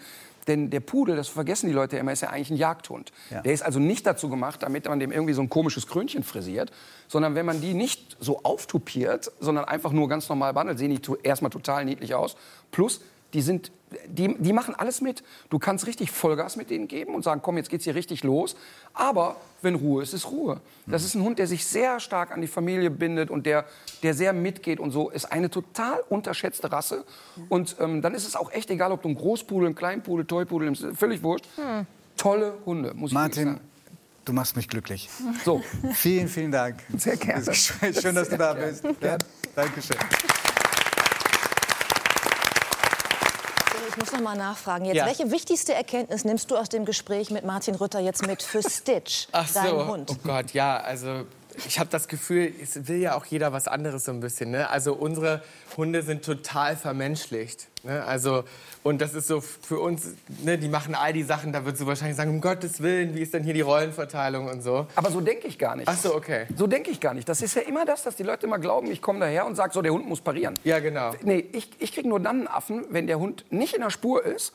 Denn 0.48 0.70
der 0.70 0.80
Pudel, 0.80 1.14
das 1.14 1.28
vergessen 1.28 1.68
die 1.68 1.72
Leute 1.72 1.96
immer, 1.98 2.12
ist 2.12 2.22
ja 2.22 2.30
eigentlich 2.30 2.50
ein 2.50 2.56
Jagdhund. 2.56 3.12
Ja. 3.30 3.42
Der 3.42 3.52
ist 3.52 3.62
also 3.62 3.78
nicht 3.78 4.04
dazu 4.06 4.28
gemacht, 4.28 4.62
damit 4.62 4.88
man 4.88 4.98
dem 4.98 5.12
irgendwie 5.12 5.34
so 5.34 5.42
ein 5.42 5.48
komisches 5.48 5.86
Krönchen 5.86 6.24
frisiert, 6.24 6.72
sondern 7.06 7.36
wenn 7.36 7.46
man 7.46 7.60
die 7.60 7.74
nicht 7.74 8.16
so 8.18 8.40
auftupiert, 8.42 9.30
sondern 9.38 9.66
einfach 9.66 9.92
nur 9.92 10.08
ganz 10.08 10.28
normal 10.28 10.52
behandelt, 10.52 10.78
sehen 10.78 10.90
die 10.90 11.00
erstmal 11.22 11.50
total 11.52 11.84
niedlich 11.84 12.14
aus. 12.14 12.34
Plus, 12.72 13.02
die, 13.32 13.42
sind, 13.42 13.72
die, 14.06 14.34
die 14.38 14.52
machen 14.52 14.74
alles 14.74 15.00
mit. 15.00 15.22
Du 15.50 15.58
kannst 15.58 15.86
richtig 15.86 16.10
Vollgas 16.10 16.56
mit 16.56 16.70
denen 16.70 16.88
geben 16.88 17.14
und 17.14 17.22
sagen, 17.24 17.40
komm, 17.42 17.56
jetzt 17.56 17.70
geht's 17.70 17.84
hier 17.84 17.94
richtig 17.94 18.24
los. 18.24 18.56
Aber 18.94 19.36
wenn 19.62 19.74
Ruhe 19.74 20.02
ist, 20.02 20.12
ist 20.12 20.30
Ruhe. 20.30 20.60
Das 20.86 21.04
ist 21.04 21.14
ein 21.14 21.22
Hund, 21.22 21.38
der 21.38 21.46
sich 21.46 21.64
sehr 21.64 22.00
stark 22.00 22.30
an 22.30 22.40
die 22.40 22.46
Familie 22.46 22.90
bindet 22.90 23.30
und 23.30 23.46
der, 23.46 23.64
der 24.02 24.14
sehr 24.14 24.32
mitgeht 24.32 24.80
und 24.80 24.90
so. 24.90 25.10
Ist 25.10 25.26
eine 25.26 25.50
total 25.50 26.02
unterschätzte 26.08 26.70
Rasse. 26.70 27.04
Und 27.48 27.76
ähm, 27.80 28.02
dann 28.02 28.14
ist 28.14 28.26
es 28.26 28.36
auch 28.36 28.52
echt 28.52 28.70
egal, 28.70 28.92
ob 28.92 29.02
du 29.02 29.08
einen 29.08 29.16
Großpudel, 29.16 29.66
einen 29.66 29.74
Kleinpudel, 29.74 30.26
Toypudel. 30.26 30.74
Völlig 30.94 31.22
wurscht. 31.22 31.46
Tolle 32.16 32.54
Hunde, 32.66 32.92
muss 32.94 33.10
ich 33.10 33.14
Martin, 33.14 33.44
sagen. 33.44 33.60
du 34.26 34.32
machst 34.32 34.54
mich 34.56 34.68
glücklich. 34.68 35.08
So, 35.44 35.62
Vielen, 35.94 36.28
vielen 36.28 36.52
Dank. 36.52 36.76
Sehr 36.96 37.16
gerne. 37.16 37.44
Schön, 37.54 38.14
dass 38.14 38.28
du 38.28 38.36
da 38.36 38.52
bist. 38.52 38.84
Ja, 39.00 39.16
Dankeschön. 39.54 39.96
Ich 43.92 43.98
muss 43.98 44.12
noch 44.12 44.20
mal 44.20 44.36
nachfragen. 44.36 44.86
Jetzt, 44.86 44.96
Ja. 44.96 45.06
welche 45.06 45.30
wichtigste 45.30 45.74
Erkenntnis 45.74 46.24
nimmst 46.24 46.50
du 46.50 46.56
aus 46.56 46.68
dem 46.70 46.84
Gespräch 46.86 47.30
mit 47.30 47.44
Martin 47.44 47.74
Rütter 47.74 48.00
jetzt 48.00 48.26
mit 48.26 48.42
für 48.42 48.62
Stitch, 48.68 49.26
Ach 49.32 49.46
so, 49.46 49.60
deinen 49.60 49.86
Hund? 49.86 50.10
oh 50.10 50.16
Gott, 50.24 50.52
ja, 50.52 50.78
also 50.78 51.24
ich 51.66 51.78
habe 51.78 51.90
das 51.90 52.08
Gefühl, 52.08 52.52
es 52.62 52.88
will 52.88 52.98
ja 52.98 53.14
auch 53.14 53.24
jeder 53.24 53.52
was 53.52 53.68
anderes 53.68 54.04
so 54.04 54.12
ein 54.12 54.20
bisschen. 54.20 54.50
Ne? 54.50 54.68
Also 54.70 54.94
unsere 54.94 55.42
Hunde 55.76 56.02
sind 56.02 56.24
total 56.24 56.76
vermenschlicht. 56.76 57.68
Ne? 57.84 58.04
Also 58.04 58.44
und 58.84 59.00
das 59.00 59.14
ist 59.14 59.28
so 59.28 59.40
für 59.40 59.78
uns, 59.78 60.08
ne, 60.42 60.58
die 60.58 60.68
machen 60.68 60.96
all 60.96 61.12
die 61.12 61.22
Sachen, 61.22 61.52
da 61.52 61.64
würdest 61.64 61.82
du 61.82 61.86
wahrscheinlich 61.86 62.16
sagen, 62.16 62.30
um 62.30 62.40
Gottes 62.40 62.82
Willen, 62.82 63.14
wie 63.14 63.20
ist 63.20 63.32
denn 63.32 63.44
hier 63.44 63.54
die 63.54 63.60
Rollenverteilung 63.60 64.48
und 64.48 64.62
so. 64.62 64.86
aber 64.96 65.10
so 65.10 65.20
denke 65.20 65.46
ich 65.46 65.56
gar 65.56 65.76
nicht. 65.76 65.88
Ach 65.88 65.96
so, 65.96 66.14
okay. 66.14 66.46
So 66.56 66.66
denke 66.66 66.90
ich 66.90 66.98
gar 67.00 67.14
nicht. 67.14 67.28
Das 67.28 67.42
ist 67.42 67.54
ja 67.54 67.62
immer 67.62 67.84
das, 67.84 68.02
dass 68.02 68.16
die 68.16 68.24
Leute 68.24 68.46
immer 68.46 68.58
glauben, 68.58 68.90
ich 68.90 69.00
komme 69.00 69.20
daher 69.20 69.46
und 69.46 69.54
sage, 69.54 69.72
so, 69.72 69.82
der 69.82 69.92
Hund 69.92 70.08
muss 70.08 70.20
parieren. 70.20 70.54
Ja, 70.64 70.80
genau. 70.80 71.12
Nee, 71.22 71.44
ich, 71.52 71.70
ich 71.78 71.92
kriege 71.92 72.08
nur 72.08 72.18
dann 72.18 72.38
einen 72.38 72.48
Affen, 72.48 72.84
wenn 72.90 73.06
der 73.06 73.20
Hund 73.20 73.44
nicht 73.50 73.74
in 73.74 73.82
der 73.82 73.90
Spur 73.90 74.24
ist 74.24 74.52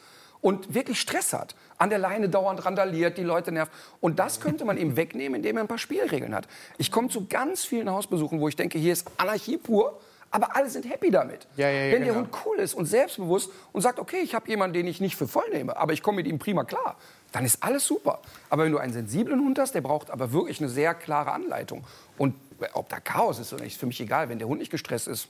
und 0.47 0.73
wirklich 0.73 1.01
Stress 1.01 1.33
hat. 1.33 1.55
An 1.77 1.89
der 1.89 1.99
Leine 1.99 2.29
dauernd 2.29 2.63
randaliert, 2.63 3.17
die 3.17 3.23
Leute 3.23 3.51
nervt. 3.51 3.69
Und 3.99 4.17
das 4.17 4.39
könnte 4.39 4.63
man 4.63 4.77
ihm 4.77 4.95
wegnehmen, 4.95 5.35
indem 5.35 5.57
er 5.57 5.63
ein 5.65 5.67
paar 5.67 5.77
Spielregeln 5.77 6.33
hat. 6.33 6.47
Ich 6.77 6.89
komme 6.89 7.09
zu 7.09 7.27
ganz 7.27 7.65
vielen 7.65 7.89
Hausbesuchen, 7.89 8.39
wo 8.39 8.47
ich 8.47 8.55
denke, 8.55 8.79
hier 8.79 8.93
ist 8.93 9.11
Anarchie 9.17 9.57
pur. 9.57 9.99
Aber 10.31 10.55
alle 10.55 10.69
sind 10.69 10.89
happy 10.89 11.11
damit. 11.11 11.47
Ja, 11.57 11.67
ja, 11.67 11.87
ja, 11.87 11.91
Wenn 11.91 12.03
der 12.03 12.13
genau. 12.13 12.19
Hund 12.19 12.29
cool 12.45 12.59
ist 12.59 12.75
und 12.75 12.85
selbstbewusst 12.85 13.49
und 13.73 13.81
sagt, 13.81 13.99
okay, 13.99 14.21
ich 14.23 14.35
habe 14.35 14.47
jemanden, 14.47 14.73
den 14.73 14.87
ich 14.87 15.01
nicht 15.01 15.17
für 15.17 15.27
voll 15.27 15.49
nehme, 15.51 15.75
aber 15.75 15.91
ich 15.91 16.01
komme 16.01 16.17
mit 16.17 16.27
ihm 16.27 16.39
prima 16.39 16.63
klar, 16.63 16.95
dann 17.33 17.43
ist 17.43 17.61
alles 17.61 17.85
super. 17.85 18.21
Aber 18.49 18.63
wenn 18.63 18.71
du 18.71 18.77
einen 18.77 18.93
sensiblen 18.93 19.41
Hund 19.41 19.59
hast, 19.59 19.75
der 19.75 19.81
braucht 19.81 20.11
aber 20.11 20.31
wirklich 20.31 20.61
eine 20.61 20.69
sehr 20.69 20.93
klare 20.93 21.33
Anleitung. 21.33 21.83
Und 22.17 22.35
ob 22.71 22.87
da 22.87 23.01
Chaos 23.01 23.39
ist 23.39 23.51
oder 23.51 23.63
nicht, 23.63 23.73
ist 23.73 23.79
für 23.81 23.85
mich 23.85 23.99
egal. 23.99 24.29
Wenn 24.29 24.39
der 24.39 24.47
Hund 24.47 24.59
nicht 24.59 24.71
gestresst 24.71 25.09
ist, 25.09 25.27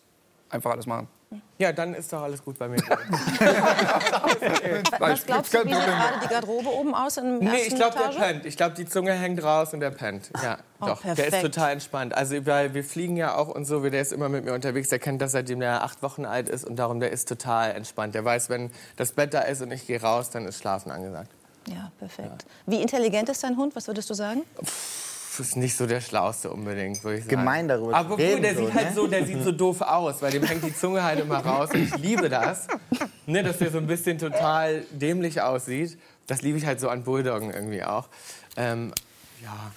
einfach 0.50 0.70
alles 0.70 0.86
machen. 0.86 1.08
Ja, 1.58 1.74
dann 1.74 1.94
ist 1.94 2.14
doch 2.14 2.22
alles 2.22 2.42
gut 2.44 2.58
bei 2.58 2.68
mir. 2.70 2.78
Was 5.00 5.26
glaubst 5.26 5.54
du, 5.54 5.58
wie 5.66 5.74
sieht 5.74 5.84
gerade 5.86 6.20
die 6.24 6.28
Garderobe 6.28 6.70
oben 6.70 6.96
aus 6.96 7.18
im 7.18 7.40
Nee, 7.40 7.48
ersten 7.50 7.68
ich 7.68 7.76
glaube, 7.76 7.98
der 7.98 8.10
pennt. 8.18 8.46
Ich 8.46 8.56
glaube, 8.58 8.76
die 8.76 8.86
Zunge 8.86 9.12
hängt 9.14 9.44
raus 9.44 9.74
und 9.74 9.80
der 9.82 9.90
pennt. 9.92 10.30
Ja, 10.42 10.58
Oh, 10.80 10.86
doch. 10.86 11.02
Der 11.02 11.12
ist 11.14 11.18
perfekt. 11.18 11.42
total 11.56 11.72
entspannt. 11.74 12.14
Also, 12.16 12.46
weil 12.46 12.74
wir 12.76 12.84
fliegen 12.84 13.18
ja 13.18 13.36
auch 13.36 13.48
und 13.48 13.66
so. 13.66 13.82
Der 13.90 14.00
ist 14.02 14.14
immer 14.14 14.30
mit 14.30 14.46
mir 14.46 14.54
unterwegs. 14.54 14.90
Der 14.90 15.00
kennt 15.00 15.22
das, 15.22 15.32
seitdem 15.32 15.62
er 15.62 15.84
acht 15.84 16.04
Wochen 16.04 16.24
alt 16.26 16.50
ist. 16.50 16.64
Und 16.66 16.76
darum, 16.78 17.00
der 17.00 17.12
ist 17.12 17.28
total 17.28 17.72
entspannt. 17.72 18.14
Der 18.16 18.24
weiß, 18.24 18.50
wenn 18.50 18.72
das 18.96 19.12
Bett 19.14 19.34
da 19.34 19.42
ist 19.42 19.62
und 19.62 19.72
ich 19.72 19.88
gehe 19.88 20.00
raus, 20.00 20.30
dann 20.30 20.46
ist 20.46 20.60
Schlafen 20.60 20.92
angesagt. 20.92 21.32
Ja, 21.68 21.92
perfekt. 22.00 22.46
Wie 22.68 22.82
intelligent 22.82 23.28
ist 23.30 23.44
dein 23.44 23.58
Hund? 23.58 23.76
Was 23.76 23.88
würdest 23.88 24.10
du 24.10 24.14
sagen? 24.14 24.44
Das 24.56 24.70
ist 25.40 25.56
nicht 25.56 25.76
so 25.76 25.86
der 25.86 26.02
Schlauste 26.02 26.50
unbedingt, 26.50 27.04
würde 27.04 27.18
ich 27.20 27.26
sagen. 27.26 27.38
Gemein 27.38 27.68
darüber 27.68 27.96
Aber 27.96 28.14
obwohl, 28.14 28.26
reden, 28.26 28.42
der 28.42 28.56
so, 28.56 28.66
sieht 28.66 28.74
halt 28.74 28.90
ne? 28.90 28.96
so, 28.96 29.08
der 29.08 29.26
sieht 29.26 29.44
so 29.44 29.52
doof 29.52 29.82
aus, 29.82 30.22
weil 30.22 30.32
dem 30.32 30.44
hängt 30.44 30.64
die 30.64 30.76
Zunge 30.76 31.04
halt 31.04 31.20
immer 31.20 31.38
raus. 31.38 31.70
Und 31.74 31.84
ich 31.84 31.98
liebe 31.98 32.30
das, 32.30 32.68
ne, 33.26 33.44
dass 33.44 33.58
der 33.58 33.72
so 33.72 33.78
ein 33.78 33.88
bisschen 33.88 34.18
total 34.18 34.84
dämlich 34.92 35.42
aussieht. 35.42 35.98
Das 36.28 36.42
liebe 36.42 36.58
ich 36.58 36.66
halt 36.66 36.80
so 36.80 36.90
an 36.90 37.04
Bulldoggen 37.04 37.52
irgendwie 37.52 37.84
auch. 37.84 38.10
Ähm, 38.58 38.92
ja, 39.42 39.72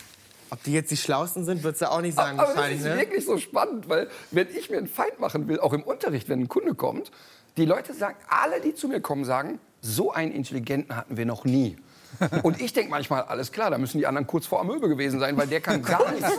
ob 0.51 0.63
die 0.65 0.73
jetzt 0.73 0.91
die 0.91 0.97
Schlausten 0.97 1.45
sind, 1.45 1.63
würdest 1.63 1.83
du 1.83 1.91
auch 1.91 2.01
nicht 2.01 2.17
sagen 2.17 2.39
Aber 2.41 2.55
das 2.55 2.71
ist 2.71 2.85
ne? 2.85 2.97
wirklich 2.97 3.25
so 3.25 3.39
spannend, 3.39 3.89
weil 3.89 4.09
wenn 4.31 4.49
ich 4.49 4.69
mir 4.69 4.79
einen 4.79 4.89
Feind 4.89 5.21
machen 5.21 5.47
will, 5.49 5.61
auch 5.61 5.73
im 5.73 5.83
Unterricht, 5.83 6.29
wenn 6.29 6.41
ein 6.41 6.49
Kunde 6.49 6.75
kommt, 6.75 7.11
die 7.57 7.65
Leute 7.65 7.95
sagen, 7.95 8.17
alle, 8.29 8.61
die 8.61 8.75
zu 8.75 8.89
mir 8.89 9.01
kommen, 9.01 9.25
sagen, 9.25 9.61
so 9.81 10.13
einen 10.13 10.33
Intelligenten 10.33 10.97
hatten 10.97 11.17
wir 11.17 11.27
noch 11.27 11.45
nie. 11.45 11.77
Und 12.43 12.61
ich 12.61 12.73
denke 12.73 12.91
manchmal, 12.91 13.23
alles 13.23 13.53
klar, 13.53 13.71
da 13.71 13.79
müssen 13.79 13.99
die 13.99 14.07
anderen 14.07 14.27
kurz 14.27 14.47
vor 14.47 14.61
Amöbe 14.61 14.89
gewesen 14.89 15.21
sein, 15.21 15.37
weil 15.37 15.47
der 15.47 15.61
kann 15.61 15.83
gar 15.83 16.11
nichts. 16.13 16.31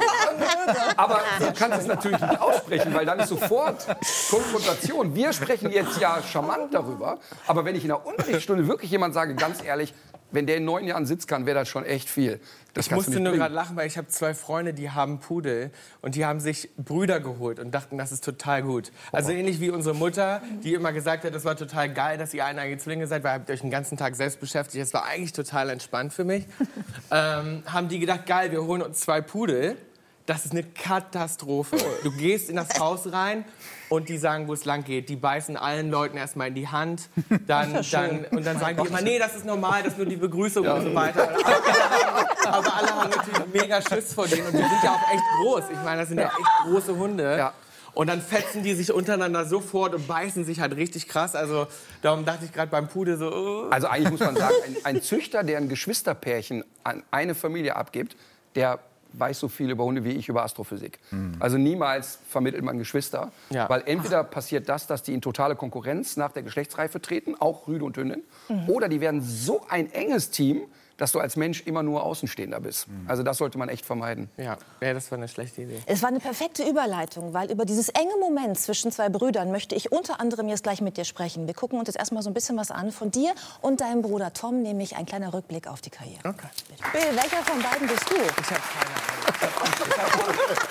Aber 0.97 1.21
du 1.39 1.53
kannst 1.53 1.79
es 1.81 1.87
natürlich 1.87 2.19
nicht 2.19 2.41
aussprechen, 2.41 2.93
weil 2.93 3.05
dann 3.05 3.19
ist 3.19 3.29
sofort 3.29 3.85
Konfrontation. 4.29 5.15
Wir 5.15 5.33
sprechen 5.33 5.71
jetzt 5.71 5.99
ja 5.99 6.21
charmant 6.21 6.73
darüber, 6.73 7.19
aber 7.47 7.65
wenn 7.65 7.75
ich 7.75 7.83
in 7.83 7.89
der 7.89 8.05
Unterrichtsstunde 8.05 8.67
wirklich 8.67 8.91
jemand 8.91 9.13
sage, 9.13 9.35
ganz 9.35 9.63
ehrlich, 9.63 9.93
wenn 10.31 10.47
der 10.47 10.57
in 10.57 10.65
neun 10.65 10.85
Jahren 10.85 11.05
Sitz 11.05 11.27
kann, 11.27 11.45
wäre 11.45 11.59
das 11.59 11.67
schon 11.67 11.85
echt 11.85 12.09
viel. 12.09 12.39
Das 12.73 12.85
Ich 12.85 12.91
musste 12.93 13.19
nur 13.19 13.33
gerade 13.33 13.53
lachen, 13.53 13.75
weil 13.75 13.87
ich 13.87 13.97
habe 13.97 14.07
zwei 14.07 14.33
Freunde, 14.33 14.73
die 14.73 14.91
haben 14.91 15.19
Pudel 15.19 15.71
und 16.01 16.15
die 16.15 16.25
haben 16.25 16.39
sich 16.39 16.69
Brüder 16.77 17.19
geholt 17.19 17.59
und 17.59 17.71
dachten, 17.71 17.97
das 17.97 18.13
ist 18.13 18.23
total 18.23 18.63
gut. 18.63 18.91
Also 19.11 19.31
ähnlich 19.31 19.59
wie 19.59 19.69
unsere 19.69 19.93
Mutter, 19.93 20.41
die 20.63 20.73
immer 20.73 20.93
gesagt 20.93 21.25
hat, 21.25 21.35
das 21.35 21.43
war 21.43 21.57
total 21.57 21.93
geil, 21.93 22.17
dass 22.17 22.33
ihr 22.33 22.45
eineige 22.45 22.77
Zwillinge 22.77 23.07
seid, 23.07 23.23
weil 23.23 23.31
ihr 23.31 23.39
habt 23.39 23.49
euch 23.49 23.61
den 23.61 23.71
ganzen 23.71 23.97
Tag 23.97 24.15
selbst 24.15 24.39
beschäftigt. 24.39 24.81
Das 24.81 24.93
war 24.93 25.05
eigentlich 25.05 25.33
total 25.33 25.69
entspannt 25.69 26.13
für 26.13 26.23
mich. 26.23 26.45
ähm, 27.11 27.63
haben 27.65 27.89
die 27.89 27.99
gedacht, 27.99 28.25
geil, 28.25 28.51
wir 28.51 28.63
holen 28.63 28.81
uns 28.81 29.01
zwei 29.01 29.19
Pudel. 29.19 29.75
Das 30.31 30.45
ist 30.45 30.53
eine 30.53 30.63
Katastrophe. 30.63 31.75
Du 32.03 32.11
gehst 32.11 32.49
in 32.49 32.55
das 32.55 32.79
Haus 32.79 33.11
rein 33.11 33.43
und 33.89 34.07
die 34.07 34.17
sagen, 34.17 34.47
wo 34.47 34.53
es 34.53 34.63
lang 34.63 34.85
geht. 34.85 35.09
Die 35.09 35.17
beißen 35.17 35.57
allen 35.57 35.91
Leuten 35.91 36.15
erstmal 36.15 36.47
in 36.47 36.55
die 36.55 36.69
Hand. 36.69 37.09
Dann, 37.47 37.73
dann, 37.91 38.25
und 38.31 38.45
dann 38.45 38.57
sagen 38.57 38.81
die 38.81 38.87
immer, 38.87 39.01
nee, 39.01 39.19
das 39.19 39.35
ist 39.35 39.43
normal, 39.43 39.83
das 39.83 39.91
ist 39.91 39.97
nur 39.97 40.07
die 40.07 40.15
Begrüßung 40.15 40.65
und 40.65 40.83
so 40.83 40.95
weiter. 40.95 41.23
Aber 42.45 42.75
alle 42.77 42.87
haben 42.87 43.09
natürlich 43.09 43.45
mega 43.51 43.81
Schiss 43.81 44.13
vor 44.13 44.25
denen 44.25 44.47
und 44.47 44.53
die 44.53 44.59
sind 44.59 44.81
ja 44.81 44.91
auch 44.91 45.13
echt 45.13 45.23
groß. 45.41 45.63
Ich 45.69 45.83
meine, 45.83 45.99
das 45.99 46.07
sind 46.07 46.17
ja 46.17 46.27
echt 46.27 46.63
große 46.63 46.95
Hunde. 46.95 47.37
Ja. 47.37 47.53
Und 47.93 48.07
dann 48.07 48.21
fetzen 48.21 48.63
die 48.63 48.73
sich 48.73 48.93
untereinander 48.93 49.43
sofort 49.43 49.93
und 49.95 50.07
beißen 50.07 50.45
sich 50.45 50.61
halt 50.61 50.77
richtig 50.77 51.09
krass. 51.09 51.35
Also 51.35 51.67
darum 52.01 52.23
dachte 52.23 52.45
ich 52.45 52.53
gerade 52.53 52.71
beim 52.71 52.87
Pudel 52.87 53.17
so, 53.17 53.33
oh. 53.33 53.69
Also 53.69 53.87
eigentlich 53.87 54.11
muss 54.11 54.21
man 54.21 54.37
sagen, 54.37 54.55
ein, 54.65 54.95
ein 54.95 55.01
Züchter, 55.01 55.43
der 55.43 55.57
ein 55.57 55.67
Geschwisterpärchen 55.67 56.63
an 56.85 57.03
eine 57.11 57.35
Familie 57.35 57.75
abgibt, 57.75 58.15
der 58.55 58.79
weiß 59.13 59.39
so 59.39 59.47
viel 59.47 59.69
über 59.69 59.83
Hunde 59.83 60.03
wie 60.03 60.11
ich 60.11 60.29
über 60.29 60.43
Astrophysik. 60.43 60.99
Also 61.39 61.57
niemals 61.57 62.19
vermittelt 62.29 62.63
man 62.63 62.77
Geschwister, 62.77 63.31
Ja. 63.49 63.69
weil 63.69 63.83
entweder 63.85 64.23
passiert 64.23 64.69
das, 64.69 64.87
dass 64.87 65.03
die 65.03 65.13
in 65.13 65.21
totale 65.21 65.55
Konkurrenz 65.55 66.17
nach 66.17 66.31
der 66.31 66.43
Geschlechtsreife 66.43 67.01
treten, 67.01 67.35
auch 67.39 67.67
Rüde 67.67 67.85
und 67.85 67.97
Hündin, 67.97 68.23
oder 68.67 68.87
die 68.89 69.01
werden 69.01 69.21
so 69.21 69.61
ein 69.69 69.91
enges 69.91 70.29
Team, 70.31 70.61
dass 71.01 71.13
du 71.13 71.19
als 71.19 71.35
Mensch 71.35 71.63
immer 71.65 71.81
nur 71.81 72.03
Außenstehender 72.03 72.59
bist. 72.59 72.85
Also 73.07 73.23
das 73.23 73.37
sollte 73.37 73.57
man 73.57 73.69
echt 73.69 73.87
vermeiden. 73.87 74.29
Ja, 74.37 74.57
ja 74.81 74.93
das 74.93 75.09
war 75.09 75.17
eine 75.17 75.27
schlechte 75.27 75.63
Idee. 75.63 75.79
Es 75.87 76.03
war 76.03 76.09
eine 76.09 76.19
perfekte 76.19 76.63
Überleitung, 76.63 77.33
weil 77.33 77.51
über 77.51 77.65
dieses 77.65 77.89
enge 77.89 78.13
Moment 78.19 78.59
zwischen 78.59 78.91
zwei 78.91 79.09
Brüdern 79.09 79.51
möchte 79.51 79.73
ich 79.73 79.91
unter 79.91 80.19
anderem 80.19 80.47
jetzt 80.47 80.61
gleich 80.61 80.79
mit 80.79 80.97
dir 80.97 81.05
sprechen. 81.05 81.47
Wir 81.47 81.55
gucken 81.55 81.79
uns 81.79 81.87
jetzt 81.87 81.97
erstmal 81.97 82.21
so 82.21 82.29
ein 82.29 82.35
bisschen 82.35 82.55
was 82.55 82.69
an 82.69 82.91
von 82.91 83.09
dir 83.09 83.33
und 83.61 83.81
deinem 83.81 84.03
Bruder 84.03 84.31
Tom, 84.31 84.61
nämlich 84.61 84.95
ein 84.95 85.07
kleiner 85.07 85.33
Rückblick 85.33 85.67
auf 85.67 85.81
die 85.81 85.89
Karriere. 85.89 86.19
Okay. 86.23 86.47
Bill, 86.91 87.01
welcher 87.15 87.43
von 87.45 87.59
beiden 87.63 87.87
bist 87.87 88.07
du? 88.07 88.15
Ich 88.15 88.51
habe 88.51 88.61
keine 88.61 88.95
Ahnung. 88.95 89.11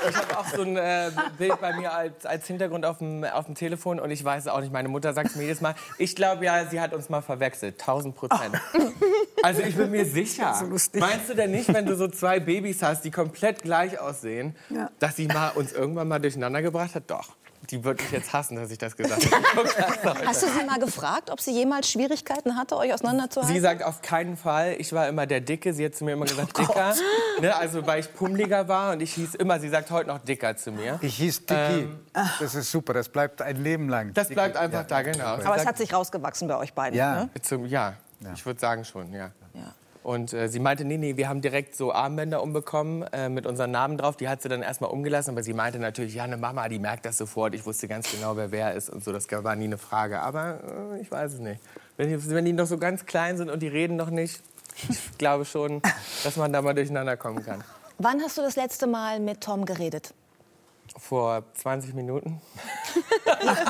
Ich 0.08 0.16
habe 0.16 0.38
auch 0.38 0.46
so 0.46 0.62
ein 0.62 0.76
äh, 0.76 1.10
Bild 1.38 1.60
bei 1.60 1.72
mir 1.72 1.92
als, 1.92 2.24
als 2.24 2.46
Hintergrund 2.46 2.84
auf 2.84 2.98
dem, 2.98 3.24
auf 3.24 3.46
dem 3.46 3.56
Telefon 3.56 3.98
und 3.98 4.10
ich 4.10 4.24
weiß 4.24 4.44
es 4.44 4.48
auch 4.48 4.60
nicht. 4.60 4.72
Meine 4.72 4.88
Mutter 4.88 5.12
sagt 5.12 5.34
mir 5.34 5.42
jedes 5.42 5.60
Mal, 5.60 5.74
ich 5.98 6.14
glaube 6.14 6.44
ja, 6.44 6.66
sie 6.66 6.80
hat 6.80 6.94
uns 6.94 7.08
mal 7.08 7.20
verwechselt. 7.20 7.80
1000 7.80 8.14
Prozent. 8.14 8.60
Also 9.42 9.62
ich 9.62 9.74
bin 9.74 9.90
mir 9.90 10.04
sicher. 10.26 10.54
So 10.58 10.66
lustig. 10.66 11.00
Meinst 11.00 11.28
du 11.28 11.34
denn 11.34 11.50
nicht, 11.50 11.72
wenn 11.72 11.86
du 11.86 11.96
so 11.96 12.08
zwei 12.08 12.40
Babys 12.40 12.82
hast, 12.82 13.02
die 13.04 13.10
komplett 13.10 13.62
gleich 13.62 13.98
aussehen, 13.98 14.54
Ja. 14.68 14.90
dass 14.98 15.16
sie 15.16 15.26
mal 15.26 15.50
uns 15.50 15.72
irgendwann 15.72 16.08
mal 16.08 16.18
durcheinander 16.20 16.62
gebracht 16.62 16.94
hat? 16.94 17.04
Doch. 17.08 17.28
Die 17.70 17.84
wird 17.84 18.00
mich 18.00 18.10
jetzt 18.10 18.32
hassen, 18.32 18.56
dass 18.56 18.70
ich 18.70 18.78
das 18.78 18.96
gesagt 18.96 19.22
habe. 20.04 20.26
Hast 20.26 20.42
du 20.42 20.46
sie 20.48 20.64
mal 20.64 20.78
gefragt, 20.80 21.30
ob 21.30 21.40
sie 21.40 21.52
jemals 21.52 21.88
Schwierigkeiten 21.90 22.56
hatte, 22.56 22.76
euch 22.76 22.92
auseinanderzuhalten? 22.92 23.54
Sie 23.54 23.60
sagt 23.60 23.82
auf 23.84 24.00
keinen 24.02 24.36
Fall, 24.38 24.74
ich 24.78 24.92
war 24.94 25.06
immer 25.08 25.26
der 25.26 25.40
Dicke. 25.40 25.72
Sie 25.74 25.84
hat 25.84 25.94
zu 25.94 26.04
mir 26.04 26.12
immer 26.14 26.24
gesagt, 26.24 26.56
dicker. 26.58 26.94
Ne, 27.40 27.54
also 27.54 27.86
weil 27.86 28.00
ich 28.00 28.12
pummeliger 28.14 28.66
war 28.66 28.92
und 28.94 29.02
ich 29.02 29.12
hieß 29.12 29.34
immer, 29.36 29.60
sie 29.60 29.68
sagt 29.68 29.90
heute 29.90 30.08
noch 30.08 30.18
dicker 30.18 30.56
zu 30.56 30.72
mir. 30.72 30.98
Ich 31.02 31.16
hieß 31.16 31.46
Dicky. 31.46 31.88
Das 32.40 32.54
ist 32.54 32.70
super, 32.72 32.94
das 32.94 33.08
bleibt 33.10 33.42
ein 33.42 33.56
Leben 33.62 33.88
lang. 33.90 34.08
Ähm, 34.08 34.14
Das 34.14 34.28
bleibt 34.28 34.56
einfach 34.56 34.86
da, 34.86 35.02
genau. 35.02 35.24
Aber 35.24 35.56
es 35.56 35.66
hat 35.66 35.76
sich 35.76 35.92
rausgewachsen 35.92 36.48
bei 36.48 36.56
euch 36.56 36.72
beiden. 36.72 36.98
Ja. 36.98 37.24
Ne? 37.24 37.30
zum, 37.42 37.66
ja, 37.66 37.92
ich 38.34 38.44
würde 38.46 38.58
sagen 38.58 38.84
schon, 38.84 39.12
ja. 39.12 39.30
Ja. 39.52 39.74
Und 40.02 40.32
äh, 40.32 40.48
sie 40.48 40.60
meinte, 40.60 40.84
nee, 40.84 40.96
nee, 40.96 41.16
wir 41.16 41.28
haben 41.28 41.42
direkt 41.42 41.76
so 41.76 41.92
Armbänder 41.92 42.42
umbekommen 42.42 43.02
äh, 43.12 43.28
mit 43.28 43.46
unseren 43.46 43.70
Namen 43.70 43.98
drauf. 43.98 44.16
Die 44.16 44.28
hat 44.28 44.40
sie 44.40 44.48
dann 44.48 44.62
erstmal 44.62 44.90
umgelassen, 44.90 45.30
aber 45.30 45.42
sie 45.42 45.52
meinte 45.52 45.78
natürlich, 45.78 46.14
ja, 46.14 46.24
eine 46.24 46.38
Mama, 46.38 46.68
die 46.68 46.78
merkt 46.78 47.04
das 47.04 47.18
sofort. 47.18 47.54
Ich 47.54 47.66
wusste 47.66 47.86
ganz 47.86 48.10
genau, 48.10 48.36
wer 48.36 48.50
wer 48.50 48.74
ist 48.74 48.88
und 48.88 49.04
so. 49.04 49.12
Das 49.12 49.30
war 49.30 49.56
nie 49.56 49.64
eine 49.64 49.78
Frage. 49.78 50.20
Aber 50.20 50.60
äh, 50.94 51.00
ich 51.00 51.10
weiß 51.10 51.34
es 51.34 51.40
nicht. 51.40 51.60
Wenn 51.96 52.08
die, 52.08 52.30
wenn 52.30 52.44
die 52.44 52.52
noch 52.54 52.66
so 52.66 52.78
ganz 52.78 53.04
klein 53.04 53.36
sind 53.36 53.50
und 53.50 53.60
die 53.60 53.68
reden 53.68 53.96
noch 53.96 54.10
nicht, 54.10 54.42
ich 54.88 55.18
glaube 55.18 55.44
schon, 55.44 55.82
dass 56.24 56.36
man 56.36 56.52
da 56.52 56.62
mal 56.62 56.74
durcheinander 56.74 57.16
kommen 57.16 57.44
kann. 57.44 57.62
Wann 57.98 58.22
hast 58.22 58.38
du 58.38 58.42
das 58.42 58.56
letzte 58.56 58.86
Mal 58.86 59.20
mit 59.20 59.42
Tom 59.42 59.66
geredet? 59.66 60.14
Vor 60.98 61.44
20 61.54 61.94
Minuten. 61.94 62.40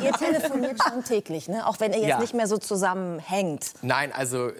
Ihr 0.03 0.13
telefoniert 0.13 0.79
schon 0.83 1.05
täglich, 1.05 1.49
ne? 1.49 1.67
auch 1.67 1.79
wenn 1.79 1.93
ihr 1.93 1.99
jetzt 2.01 2.09
Ja. 2.09 2.19
nicht 2.19 2.35
mehr 2.35 2.47
so 2.47 2.59
zusammenhängt. 2.59 3.73
Nein, 3.83 4.13
also 4.13 4.49
äh, 4.49 4.53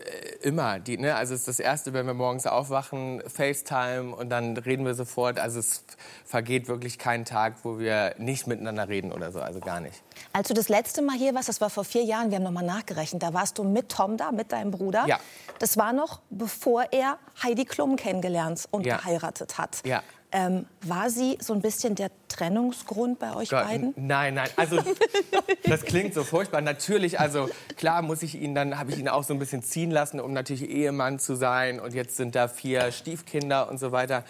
immer. 0.43 0.79
Die, 0.79 0.99
ne? 0.99 1.17
Also 1.17 1.35
es 1.35 1.41
ist 1.41 1.49
das 1.49 1.59
Erste, 1.61 1.93
wenn 1.93 2.07
wir 2.07 2.15
morgens 2.15 2.47
aufwachen, 2.47 3.23
FaceTime 3.27 4.15
und 4.15 4.31
dann 4.31 4.57
reden 4.57 4.85
wir 4.85 4.95
sofort. 4.95 5.39
Also 5.41 5.59
es 5.59 5.85
vergeht 6.25 6.69
wirklich 6.69 6.99
kein 6.99 7.25
Tag, 7.25 7.55
wo 7.63 7.79
wir 7.79 8.15
nicht 8.19 8.47
miteinander 8.47 8.89
reden 8.89 9.11
oder 9.13 9.33
so. 9.33 9.41
Also 9.41 9.61
gar 9.61 9.81
nicht. 9.81 10.03
Als 10.33 10.49
du 10.49 10.55
das 10.55 10.69
letzte 10.69 11.03
Mal 11.03 11.17
hier 11.17 11.35
warst, 11.35 11.49
das 11.49 11.61
war 11.61 11.71
vor 11.71 11.85
vier 11.85 12.05
Jahren, 12.05 12.31
wir 12.31 12.37
haben 12.37 12.45
noch 12.45 12.51
mal 12.53 12.63
nachgerechnet, 12.63 13.23
da 13.23 13.33
warst 13.35 13.59
du 13.59 13.65
mit 13.65 13.89
Tom 13.89 14.17
da, 14.17 14.31
mit 14.33 14.53
deinem 14.53 14.71
Bruder. 14.71 15.05
Ja. 15.07 15.19
Das 15.59 15.77
war 15.77 15.93
noch, 15.93 16.21
bevor 16.31 16.85
er 16.93 17.19
Heidi 17.43 17.65
Klum 17.65 17.97
kennengelernt 17.97 18.69
und 18.71 18.87
Ja. 18.87 18.99
geheiratet 18.99 19.59
hat. 19.59 19.79
Ja. 19.85 20.03
Ähm, 20.33 20.67
war 20.83 21.11
sie 21.11 21.39
so 21.41 21.53
ein 21.53 21.61
bisschen 21.61 21.97
der 21.97 22.11
Trennungsgrund 22.29 23.19
bei 23.19 23.35
euch 23.35 23.51
Gott, 23.51 23.65
beiden? 23.65 23.95
Nein, 23.97 24.35
nein. 24.35 24.49
Also 24.57 24.79
das 25.65 25.83
klingt 25.83 26.15
so 26.15 26.23
furchtbar. 26.23 26.61
Natürlich, 26.61 27.19
also 27.19 27.49
klar 27.77 28.03
muss 28.03 28.23
ich 28.23 28.37
ihn 28.37 28.55
dann 28.55 28.79
habe 28.79 28.93
ich 28.93 28.99
ihn 28.99 29.09
auch 29.09 29.25
so 29.25 29.35
ein 29.35 29.41
bisschen 29.41 29.63
ziehen 29.63 29.91
lassen, 29.91 30.21
um 30.21 30.33
natürlich 30.33 30.71
Ehemann 30.71 31.19
zu 31.19 31.35
sein. 31.35 31.81
Und 31.81 31.95
jetzt 31.95 32.17
sind 32.17 32.37
da 32.37 32.47
vier 32.47 32.93
Stiefkinder 32.93 33.69
und 33.69 33.79
so 33.79 33.91
weiter. 33.91 34.25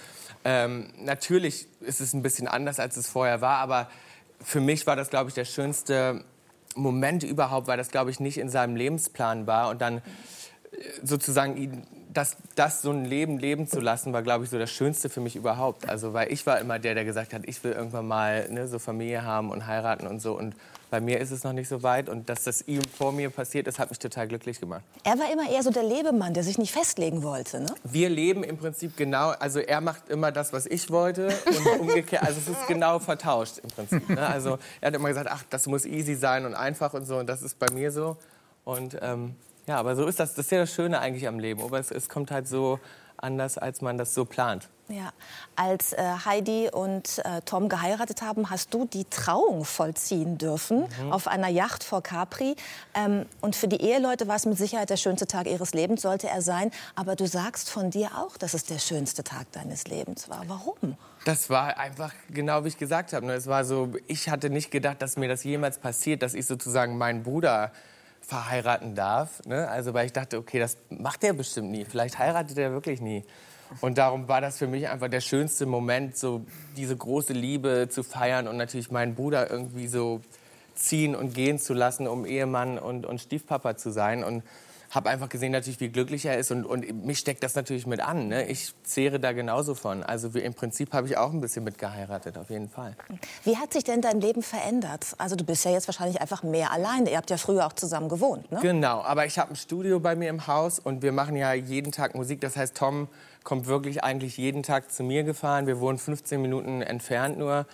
Ähm, 0.44 0.90
natürlich 0.98 1.68
ist 1.80 2.00
es 2.00 2.14
ein 2.14 2.22
bisschen 2.22 2.48
anders, 2.48 2.80
als 2.80 2.96
es 2.96 3.06
vorher 3.06 3.42
war. 3.42 3.58
Aber 3.58 3.90
für 4.42 4.60
mich 4.60 4.86
war 4.86 4.96
das, 4.96 5.10
glaube 5.10 5.28
ich, 5.28 5.34
der 5.34 5.44
schönste 5.44 6.24
Moment 6.74 7.24
überhaupt, 7.24 7.66
weil 7.66 7.76
das, 7.76 7.90
glaube 7.90 8.10
ich, 8.10 8.20
nicht 8.20 8.38
in 8.38 8.48
seinem 8.48 8.76
Lebensplan 8.76 9.46
war. 9.46 9.68
Und 9.68 9.82
dann 9.82 10.02
sozusagen 11.02 11.84
das, 12.12 12.36
das 12.54 12.82
so 12.82 12.90
ein 12.90 13.04
Leben 13.04 13.38
leben 13.38 13.68
zu 13.68 13.80
lassen, 13.80 14.12
war, 14.12 14.22
glaube 14.22 14.44
ich, 14.44 14.50
so 14.50 14.58
das 14.58 14.70
Schönste 14.70 15.08
für 15.08 15.20
mich 15.20 15.36
überhaupt. 15.36 15.88
Also, 15.88 16.12
weil 16.12 16.32
ich 16.32 16.46
war 16.46 16.58
immer 16.58 16.78
der, 16.78 16.94
der 16.94 17.04
gesagt 17.04 17.32
hat, 17.32 17.42
ich 17.44 17.62
will 17.62 17.72
irgendwann 17.72 18.06
mal 18.08 18.48
ne, 18.50 18.66
so 18.66 18.78
Familie 18.78 19.24
haben 19.24 19.50
und 19.50 19.66
heiraten 19.66 20.06
und 20.06 20.20
so. 20.20 20.36
Und 20.36 20.54
bei 20.90 21.00
mir 21.00 21.20
ist 21.20 21.30
es 21.30 21.44
noch 21.44 21.52
nicht 21.52 21.68
so 21.68 21.84
weit. 21.84 22.08
Und 22.08 22.28
dass 22.28 22.44
das 22.44 22.66
ihm 22.66 22.82
vor 22.82 23.12
mir 23.12 23.30
passiert 23.30 23.68
ist, 23.68 23.78
hat 23.78 23.90
mich 23.90 24.00
total 24.00 24.26
glücklich 24.26 24.58
gemacht. 24.58 24.82
Er 25.04 25.18
war 25.18 25.32
immer 25.32 25.48
eher 25.48 25.62
so 25.62 25.70
der 25.70 25.84
Lebemann, 25.84 26.34
der 26.34 26.42
sich 26.42 26.58
nicht 26.58 26.72
festlegen 26.72 27.22
wollte. 27.22 27.60
Ne? 27.60 27.72
Wir 27.84 28.08
leben 28.08 28.42
im 28.42 28.56
Prinzip 28.56 28.96
genau, 28.96 29.30
also 29.30 29.60
er 29.60 29.80
macht 29.80 30.08
immer 30.08 30.32
das, 30.32 30.52
was 30.52 30.66
ich 30.66 30.90
wollte 30.90 31.28
und 31.46 31.80
umgekehrt, 31.80 32.24
also 32.24 32.40
es 32.40 32.48
ist 32.48 32.66
genau 32.66 32.98
vertauscht 32.98 33.58
im 33.58 33.70
Prinzip. 33.70 34.08
Ne? 34.08 34.26
Also 34.26 34.58
er 34.80 34.88
hat 34.88 34.94
immer 34.94 35.08
gesagt, 35.08 35.28
ach, 35.30 35.44
das 35.48 35.66
muss 35.68 35.84
easy 35.84 36.16
sein 36.16 36.44
und 36.44 36.54
einfach 36.54 36.92
und 36.92 37.06
so 37.06 37.18
und 37.18 37.28
das 37.28 37.42
ist 37.42 37.58
bei 37.58 37.66
mir 37.72 37.92
so. 37.92 38.16
Und 38.64 38.96
ähm, 39.00 39.36
ja, 39.70 39.76
aber 39.76 39.94
so 39.96 40.06
ist 40.06 40.18
das, 40.18 40.34
das 40.34 40.46
ist 40.46 40.50
ja 40.52 40.58
das 40.58 40.72
Schöne 40.74 40.98
eigentlich 40.98 41.28
am 41.28 41.38
Leben, 41.38 41.62
aber 41.62 41.78
es, 41.78 41.90
es 41.92 42.08
kommt 42.08 42.30
halt 42.32 42.48
so 42.48 42.80
anders, 43.16 43.56
als 43.58 43.82
man 43.82 43.98
das 43.98 44.14
so 44.14 44.24
plant. 44.24 44.68
Ja. 44.88 45.12
Als 45.54 45.92
äh, 45.92 46.02
Heidi 46.24 46.68
und 46.72 47.18
äh, 47.24 47.42
Tom 47.44 47.68
geheiratet 47.68 48.22
haben, 48.22 48.48
hast 48.50 48.72
du 48.74 48.86
die 48.86 49.04
Trauung 49.04 49.64
vollziehen 49.64 50.38
dürfen 50.38 50.88
Mhm. 51.00 51.12
auf 51.12 51.28
einer 51.28 51.48
Yacht 51.48 51.84
vor 51.84 52.02
Capri. 52.02 52.56
Ähm, 52.94 53.26
und 53.42 53.54
für 53.54 53.68
die 53.68 53.80
Eheleute 53.80 54.26
war 54.26 54.36
es 54.36 54.46
mit 54.46 54.56
Sicherheit 54.58 54.90
der 54.90 54.96
schönste 54.96 55.26
Tag 55.26 55.46
ihres 55.46 55.74
Lebens, 55.74 56.00
sollte 56.02 56.28
er 56.28 56.40
sein. 56.42 56.70
Aber 56.96 57.14
du 57.14 57.26
sagst 57.28 57.70
von 57.70 57.90
dir 57.90 58.08
auch, 58.16 58.36
dass 58.38 58.54
es 58.54 58.64
der 58.64 58.78
schönste 58.80 59.22
Tag 59.22 59.52
deines 59.52 59.86
Lebens 59.86 60.28
war. 60.30 60.42
Warum? 60.48 60.96
Das 61.26 61.50
war 61.50 61.76
einfach 61.78 62.12
genau 62.30 62.64
wie 62.64 62.68
ich 62.68 62.78
gesagt 62.78 63.12
habe. 63.12 63.26
ne? 63.26 63.34
Es 63.34 63.46
war 63.46 63.64
so, 63.66 63.92
ich 64.08 64.28
hatte 64.30 64.48
nicht 64.50 64.70
gedacht, 64.70 65.02
dass 65.02 65.16
mir 65.18 65.28
das 65.28 65.44
jemals 65.44 65.78
passiert, 65.78 66.22
dass 66.22 66.32
ich 66.34 66.46
sozusagen 66.46 66.96
meinen 66.98 67.22
Bruder 67.22 67.70
verheiraten 68.30 68.94
darf. 68.94 69.44
Ne? 69.44 69.68
Also 69.68 69.92
weil 69.92 70.06
ich 70.06 70.12
dachte, 70.12 70.38
okay, 70.38 70.58
das 70.60 70.78
macht 70.88 71.24
er 71.24 71.32
bestimmt 71.32 71.70
nie. 71.70 71.84
Vielleicht 71.84 72.18
heiratet 72.18 72.56
er 72.56 72.72
wirklich 72.72 73.00
nie. 73.00 73.24
Und 73.80 73.98
darum 73.98 74.28
war 74.28 74.40
das 74.40 74.58
für 74.58 74.66
mich 74.66 74.88
einfach 74.88 75.08
der 75.08 75.20
schönste 75.20 75.66
Moment, 75.66 76.16
so 76.16 76.44
diese 76.76 76.96
große 76.96 77.32
Liebe 77.32 77.88
zu 77.90 78.02
feiern 78.02 78.48
und 78.48 78.56
natürlich 78.56 78.90
meinen 78.90 79.14
Bruder 79.14 79.50
irgendwie 79.50 79.86
so 79.86 80.20
ziehen 80.74 81.14
und 81.14 81.34
gehen 81.34 81.58
zu 81.58 81.74
lassen, 81.74 82.06
um 82.06 82.24
Ehemann 82.24 82.78
und, 82.78 83.04
und 83.04 83.20
Stiefpapa 83.20 83.76
zu 83.76 83.90
sein. 83.90 84.24
Und 84.24 84.42
habe 84.90 85.08
einfach 85.08 85.28
gesehen, 85.28 85.52
natürlich, 85.52 85.78
wie 85.78 85.88
glücklich 85.88 86.26
er 86.26 86.36
ist. 86.36 86.50
Und, 86.50 86.64
und 86.64 87.04
mich 87.06 87.18
steckt 87.18 87.44
das 87.44 87.54
natürlich 87.54 87.86
mit 87.86 88.00
an. 88.00 88.28
Ne? 88.28 88.46
Ich 88.48 88.74
zehre 88.82 89.20
da 89.20 89.32
genauso 89.32 89.76
von. 89.76 90.02
Also 90.02 90.34
wie, 90.34 90.40
im 90.40 90.52
Prinzip 90.52 90.92
habe 90.92 91.06
ich 91.06 91.16
auch 91.16 91.32
ein 91.32 91.40
bisschen 91.40 91.62
mit 91.62 91.78
geheiratet, 91.78 92.36
auf 92.36 92.50
jeden 92.50 92.68
Fall. 92.68 92.96
Wie 93.44 93.56
hat 93.56 93.72
sich 93.72 93.84
denn 93.84 94.02
dein 94.02 94.20
Leben 94.20 94.42
verändert? 94.42 95.14
Also 95.18 95.36
du 95.36 95.44
bist 95.44 95.64
ja 95.64 95.70
jetzt 95.70 95.86
wahrscheinlich 95.86 96.20
einfach 96.20 96.42
mehr 96.42 96.72
alleine. 96.72 97.10
Ihr 97.10 97.16
habt 97.16 97.30
ja 97.30 97.36
früher 97.36 97.66
auch 97.66 97.72
zusammen 97.72 98.08
gewohnt, 98.08 98.50
ne? 98.50 98.58
Genau, 98.62 99.00
aber 99.00 99.26
ich 99.26 99.38
habe 99.38 99.52
ein 99.52 99.56
Studio 99.56 100.00
bei 100.00 100.16
mir 100.16 100.28
im 100.28 100.48
Haus 100.48 100.80
und 100.80 101.02
wir 101.02 101.12
machen 101.12 101.36
ja 101.36 101.52
jeden 101.52 101.92
Tag 101.92 102.16
Musik. 102.16 102.40
Das 102.40 102.56
heißt, 102.56 102.76
Tom 102.76 103.08
kommt 103.44 103.66
wirklich 103.66 104.02
eigentlich 104.02 104.36
jeden 104.38 104.64
Tag 104.64 104.90
zu 104.90 105.04
mir 105.04 105.22
gefahren. 105.22 105.68
Wir 105.68 105.78
wohnen 105.78 105.98
15 105.98 106.42
Minuten 106.42 106.82
entfernt 106.82 107.38
nur. 107.38 107.66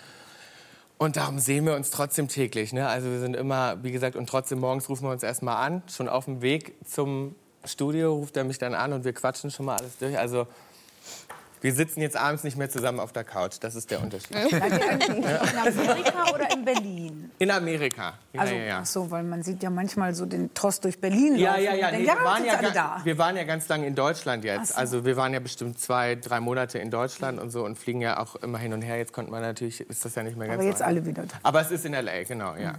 Und 0.98 1.16
darum 1.16 1.38
sehen 1.38 1.66
wir 1.66 1.74
uns 1.74 1.90
trotzdem 1.90 2.28
täglich. 2.28 2.72
Ne? 2.72 2.88
Also 2.88 3.10
wir 3.10 3.20
sind 3.20 3.36
immer, 3.36 3.82
wie 3.82 3.92
gesagt, 3.92 4.16
und 4.16 4.28
trotzdem 4.28 4.60
morgens 4.60 4.88
rufen 4.88 5.04
wir 5.04 5.10
uns 5.10 5.22
erstmal 5.22 5.56
an. 5.56 5.82
Schon 5.88 6.08
auf 6.08 6.24
dem 6.24 6.40
Weg 6.40 6.74
zum 6.86 7.34
Studio 7.64 8.14
ruft 8.14 8.36
er 8.36 8.44
mich 8.44 8.58
dann 8.58 8.74
an 8.74 8.92
und 8.92 9.04
wir 9.04 9.12
quatschen 9.12 9.50
schon 9.50 9.66
mal 9.66 9.76
alles 9.76 9.98
durch. 9.98 10.18
Also 10.18 10.46
wir 11.60 11.72
sitzen 11.72 12.00
jetzt 12.00 12.16
abends 12.16 12.44
nicht 12.44 12.56
mehr 12.56 12.70
zusammen 12.70 13.00
auf 13.00 13.12
der 13.12 13.24
Couch. 13.24 13.56
Das 13.60 13.74
ist 13.74 13.90
der 13.90 14.02
Unterschied. 14.02 14.36
In 14.36 14.62
Amerika 14.62 16.34
oder 16.34 16.50
in 16.52 16.64
Berlin? 16.64 17.30
In 17.38 17.50
Amerika. 17.50 18.14
Ja, 18.32 18.40
Also, 18.40 18.54
ja, 18.54 18.60
ja. 18.62 18.78
ach 18.82 18.86
so, 18.86 19.10
weil 19.10 19.22
man 19.22 19.42
sieht 19.42 19.62
ja 19.62 19.70
manchmal 19.70 20.14
so 20.14 20.26
den 20.26 20.52
Trost 20.54 20.84
durch 20.84 21.00
Berlin 21.00 21.36
Ja, 21.36 21.50
laufen 21.52 21.64
ja, 21.64 21.74
ja. 21.74 21.90
Nee, 21.90 22.04
denkt, 22.04 22.18
wir, 22.18 22.24
waren 22.24 22.44
ja 22.44 22.52
alle 22.54 22.72
da. 22.72 23.00
wir 23.02 23.18
waren 23.18 23.36
ja 23.36 23.44
ganz 23.44 23.68
lange 23.68 23.86
in 23.86 23.94
Deutschland 23.94 24.44
jetzt. 24.44 24.68
So. 24.68 24.78
Also 24.78 25.04
wir 25.04 25.16
waren 25.16 25.32
ja 25.32 25.40
bestimmt 25.40 25.78
zwei, 25.78 26.14
drei 26.14 26.40
Monate 26.40 26.78
in 26.78 26.90
Deutschland 26.90 27.40
und 27.40 27.50
so 27.50 27.64
und 27.64 27.78
fliegen 27.78 28.00
ja 28.00 28.18
auch 28.18 28.36
immer 28.36 28.58
hin 28.58 28.72
und 28.72 28.82
her. 28.82 28.98
Jetzt 28.98 29.12
konnte 29.12 29.30
man 29.30 29.42
natürlich, 29.42 29.80
ist 29.80 30.04
das 30.04 30.14
ja 30.14 30.22
nicht 30.22 30.36
mehr 30.36 30.48
ganz 30.48 30.60
Aber 30.60 30.68
jetzt 30.68 30.82
alle 30.82 31.04
wieder 31.04 31.22
da. 31.24 31.36
Aber 31.42 31.60
es 31.60 31.70
ist 31.70 31.84
in 31.84 31.94
L.A., 31.94 32.22
genau, 32.24 32.54
ja. 32.56 32.74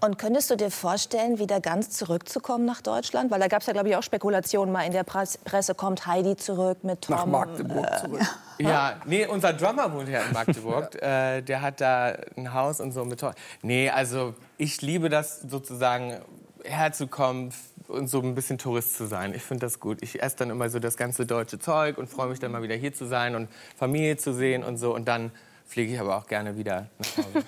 Und 0.00 0.18
könntest 0.18 0.50
du 0.50 0.56
dir 0.56 0.70
vorstellen, 0.70 1.38
wieder 1.38 1.60
ganz 1.60 1.90
zurückzukommen 1.90 2.64
nach 2.64 2.82
Deutschland? 2.82 3.30
Weil 3.30 3.40
da 3.40 3.48
gab 3.48 3.62
es 3.62 3.66
ja, 3.66 3.72
glaube 3.72 3.88
ich, 3.88 3.96
auch 3.96 4.02
Spekulationen 4.02 4.72
mal 4.72 4.82
in 4.82 4.92
der 4.92 5.04
Presse. 5.04 5.38
Presse 5.44 5.74
kommt 5.74 6.06
Heidi 6.06 6.36
zurück 6.36 6.84
mit 6.84 7.02
Tom. 7.02 7.16
Nach 7.16 7.26
Magdeburg 7.26 7.98
zurück. 7.98 8.20
Ja, 8.58 8.96
nee, 9.04 9.26
unser 9.26 9.52
Drummer 9.52 9.92
wohnt 9.92 10.08
ja 10.08 10.22
in 10.22 10.32
Magdeburg. 10.32 10.94
äh, 11.02 11.42
der 11.42 11.60
hat 11.60 11.82
da 11.82 12.16
ein 12.38 12.54
Haus 12.54 12.80
und 12.80 12.92
so 12.92 13.04
mit 13.04 13.20
Tor. 13.20 13.34
Nee, 13.60 13.90
also 13.90 14.32
ich 14.56 14.80
liebe 14.80 15.10
das 15.10 15.42
sozusagen 15.42 16.22
herzukommen 16.64 17.52
und 17.88 18.08
so 18.08 18.20
ein 18.20 18.34
bisschen 18.34 18.56
Tourist 18.56 18.96
zu 18.96 19.06
sein. 19.06 19.34
Ich 19.34 19.42
finde 19.42 19.66
das 19.66 19.78
gut. 19.78 19.98
Ich 20.02 20.22
esse 20.22 20.36
dann 20.36 20.50
immer 20.50 20.70
so 20.70 20.78
das 20.78 20.96
ganze 20.96 21.26
deutsche 21.26 21.58
Zeug 21.58 21.98
und 21.98 22.08
freue 22.08 22.28
mich 22.28 22.38
dann 22.38 22.52
mal 22.52 22.62
wieder 22.62 22.74
hier 22.74 22.94
zu 22.94 23.04
sein 23.06 23.34
und 23.34 23.48
Familie 23.76 24.16
zu 24.16 24.32
sehen 24.32 24.64
und 24.64 24.78
so. 24.78 24.94
Und 24.94 25.06
dann 25.06 25.32
fliege 25.66 25.92
ich 25.92 26.00
aber 26.00 26.16
auch 26.16 26.26
gerne 26.26 26.56
wieder 26.56 26.86
nach 26.98 27.16
Hause. 27.18 27.44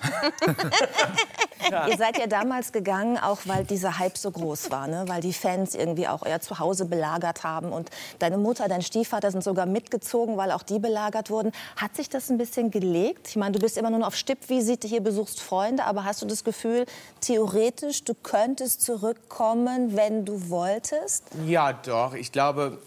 Ihr 1.89 1.97
seid 1.97 2.17
ja 2.17 2.27
damals 2.27 2.71
gegangen, 2.71 3.17
auch 3.17 3.39
weil 3.45 3.63
dieser 3.63 3.99
Hype 3.99 4.17
so 4.17 4.31
groß 4.31 4.71
war, 4.71 4.87
ne? 4.87 5.05
weil 5.07 5.21
die 5.21 5.33
Fans 5.33 5.75
irgendwie 5.75 6.07
auch 6.07 6.21
euer 6.23 6.39
Zuhause 6.39 6.85
belagert 6.85 7.43
haben. 7.43 7.71
Und 7.71 7.89
deine 8.19 8.37
Mutter, 8.37 8.67
dein 8.67 8.81
Stiefvater 8.81 9.31
sind 9.31 9.43
sogar 9.43 9.65
mitgezogen, 9.65 10.37
weil 10.37 10.51
auch 10.51 10.63
die 10.63 10.79
belagert 10.79 11.29
wurden. 11.29 11.51
Hat 11.75 11.95
sich 11.95 12.09
das 12.09 12.29
ein 12.29 12.37
bisschen 12.37 12.71
gelegt? 12.71 13.27
Ich 13.29 13.35
meine, 13.35 13.51
du 13.51 13.59
bist 13.59 13.77
immer 13.77 13.89
nur 13.89 14.05
auf 14.05 14.15
Stippvisite 14.15 14.87
hier, 14.87 15.01
besuchst 15.01 15.41
Freunde, 15.41 15.85
aber 15.85 16.05
hast 16.05 16.21
du 16.21 16.25
das 16.25 16.43
Gefühl, 16.43 16.85
theoretisch, 17.21 18.03
du 18.03 18.13
könntest 18.13 18.81
zurückkommen, 18.81 19.95
wenn 19.95 20.25
du 20.25 20.49
wolltest? 20.49 21.25
Ja, 21.45 21.73
doch. 21.73 22.13
Ich 22.13 22.31
glaube, 22.31 22.79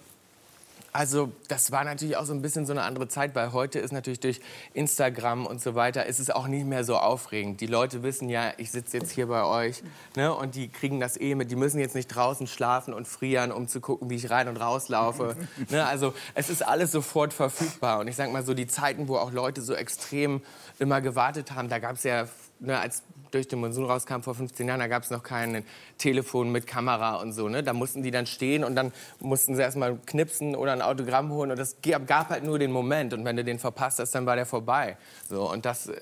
also 0.92 1.32
das 1.48 1.72
war 1.72 1.84
natürlich 1.84 2.16
auch 2.16 2.26
so 2.26 2.34
ein 2.34 2.42
bisschen 2.42 2.66
so 2.66 2.72
eine 2.72 2.82
andere 2.82 3.08
Zeit, 3.08 3.34
weil 3.34 3.52
heute 3.52 3.78
ist 3.78 3.92
natürlich 3.92 4.20
durch 4.20 4.40
Instagram 4.74 5.46
und 5.46 5.60
so 5.60 5.74
weiter, 5.74 6.04
ist 6.04 6.20
es 6.20 6.30
auch 6.30 6.46
nicht 6.46 6.66
mehr 6.66 6.84
so 6.84 6.98
aufregend. 6.98 7.62
Die 7.62 7.66
Leute 7.66 8.02
wissen 8.02 8.28
ja, 8.28 8.52
ich 8.58 8.70
sitze 8.70 8.98
jetzt 8.98 9.10
hier 9.10 9.26
bei 9.26 9.44
euch 9.44 9.82
ne, 10.16 10.34
und 10.34 10.54
die 10.54 10.68
kriegen 10.68 11.00
das 11.00 11.18
eh 11.18 11.34
mit. 11.34 11.50
Die 11.50 11.56
müssen 11.56 11.80
jetzt 11.80 11.94
nicht 11.94 12.08
draußen 12.08 12.46
schlafen 12.46 12.92
und 12.92 13.08
frieren, 13.08 13.52
um 13.52 13.68
zu 13.68 13.80
gucken, 13.80 14.10
wie 14.10 14.16
ich 14.16 14.30
rein 14.30 14.48
und 14.48 14.58
rauslaufe. 14.58 15.34
ne, 15.70 15.86
also 15.86 16.12
es 16.34 16.50
ist 16.50 16.60
alles 16.62 16.92
sofort 16.92 17.32
verfügbar. 17.32 18.00
Und 18.00 18.08
ich 18.08 18.16
sag 18.16 18.30
mal 18.30 18.44
so, 18.44 18.52
die 18.52 18.66
Zeiten, 18.66 19.08
wo 19.08 19.16
auch 19.16 19.32
Leute 19.32 19.62
so 19.62 19.74
extrem 19.74 20.42
immer 20.78 21.00
gewartet 21.00 21.52
haben, 21.52 21.70
da 21.70 21.78
gab 21.78 21.96
es 21.96 22.02
ja, 22.02 22.28
ne, 22.60 22.78
als 22.78 23.02
durch 23.32 23.48
den 23.48 23.60
Monsun 23.60 23.86
rauskam 23.86 24.20
vor 24.20 24.34
15 24.34 24.68
Jahren, 24.68 24.80
da 24.80 24.86
gab 24.86 25.02
es 25.02 25.10
noch 25.10 25.22
kein 25.22 25.64
Telefon 25.98 26.52
mit 26.52 26.66
Kamera 26.66 27.16
und 27.16 27.32
so. 27.32 27.48
Ne? 27.48 27.62
Da 27.62 27.72
mussten 27.72 28.02
die 28.02 28.10
dann 28.10 28.26
stehen 28.26 28.62
und 28.62 28.76
dann 28.76 28.92
mussten 29.18 29.56
sie 29.56 29.62
erstmal 29.62 29.98
knipsen 30.06 30.54
oder 30.54 30.72
ein 30.72 30.82
Autogramm 30.82 31.32
holen. 31.32 31.50
Und 31.50 31.58
das 31.58 31.76
gab 31.82 32.28
halt 32.28 32.44
nur 32.44 32.58
den 32.58 32.70
Moment. 32.70 33.12
Und 33.12 33.24
wenn 33.24 33.36
du 33.36 33.42
den 33.42 33.58
verpasst 33.58 33.98
hast, 33.98 34.14
dann 34.14 34.26
war 34.26 34.36
der 34.36 34.46
vorbei. 34.46 34.96
So, 35.28 35.50
und 35.50 35.64
das 35.64 35.88
äh, 35.88 35.96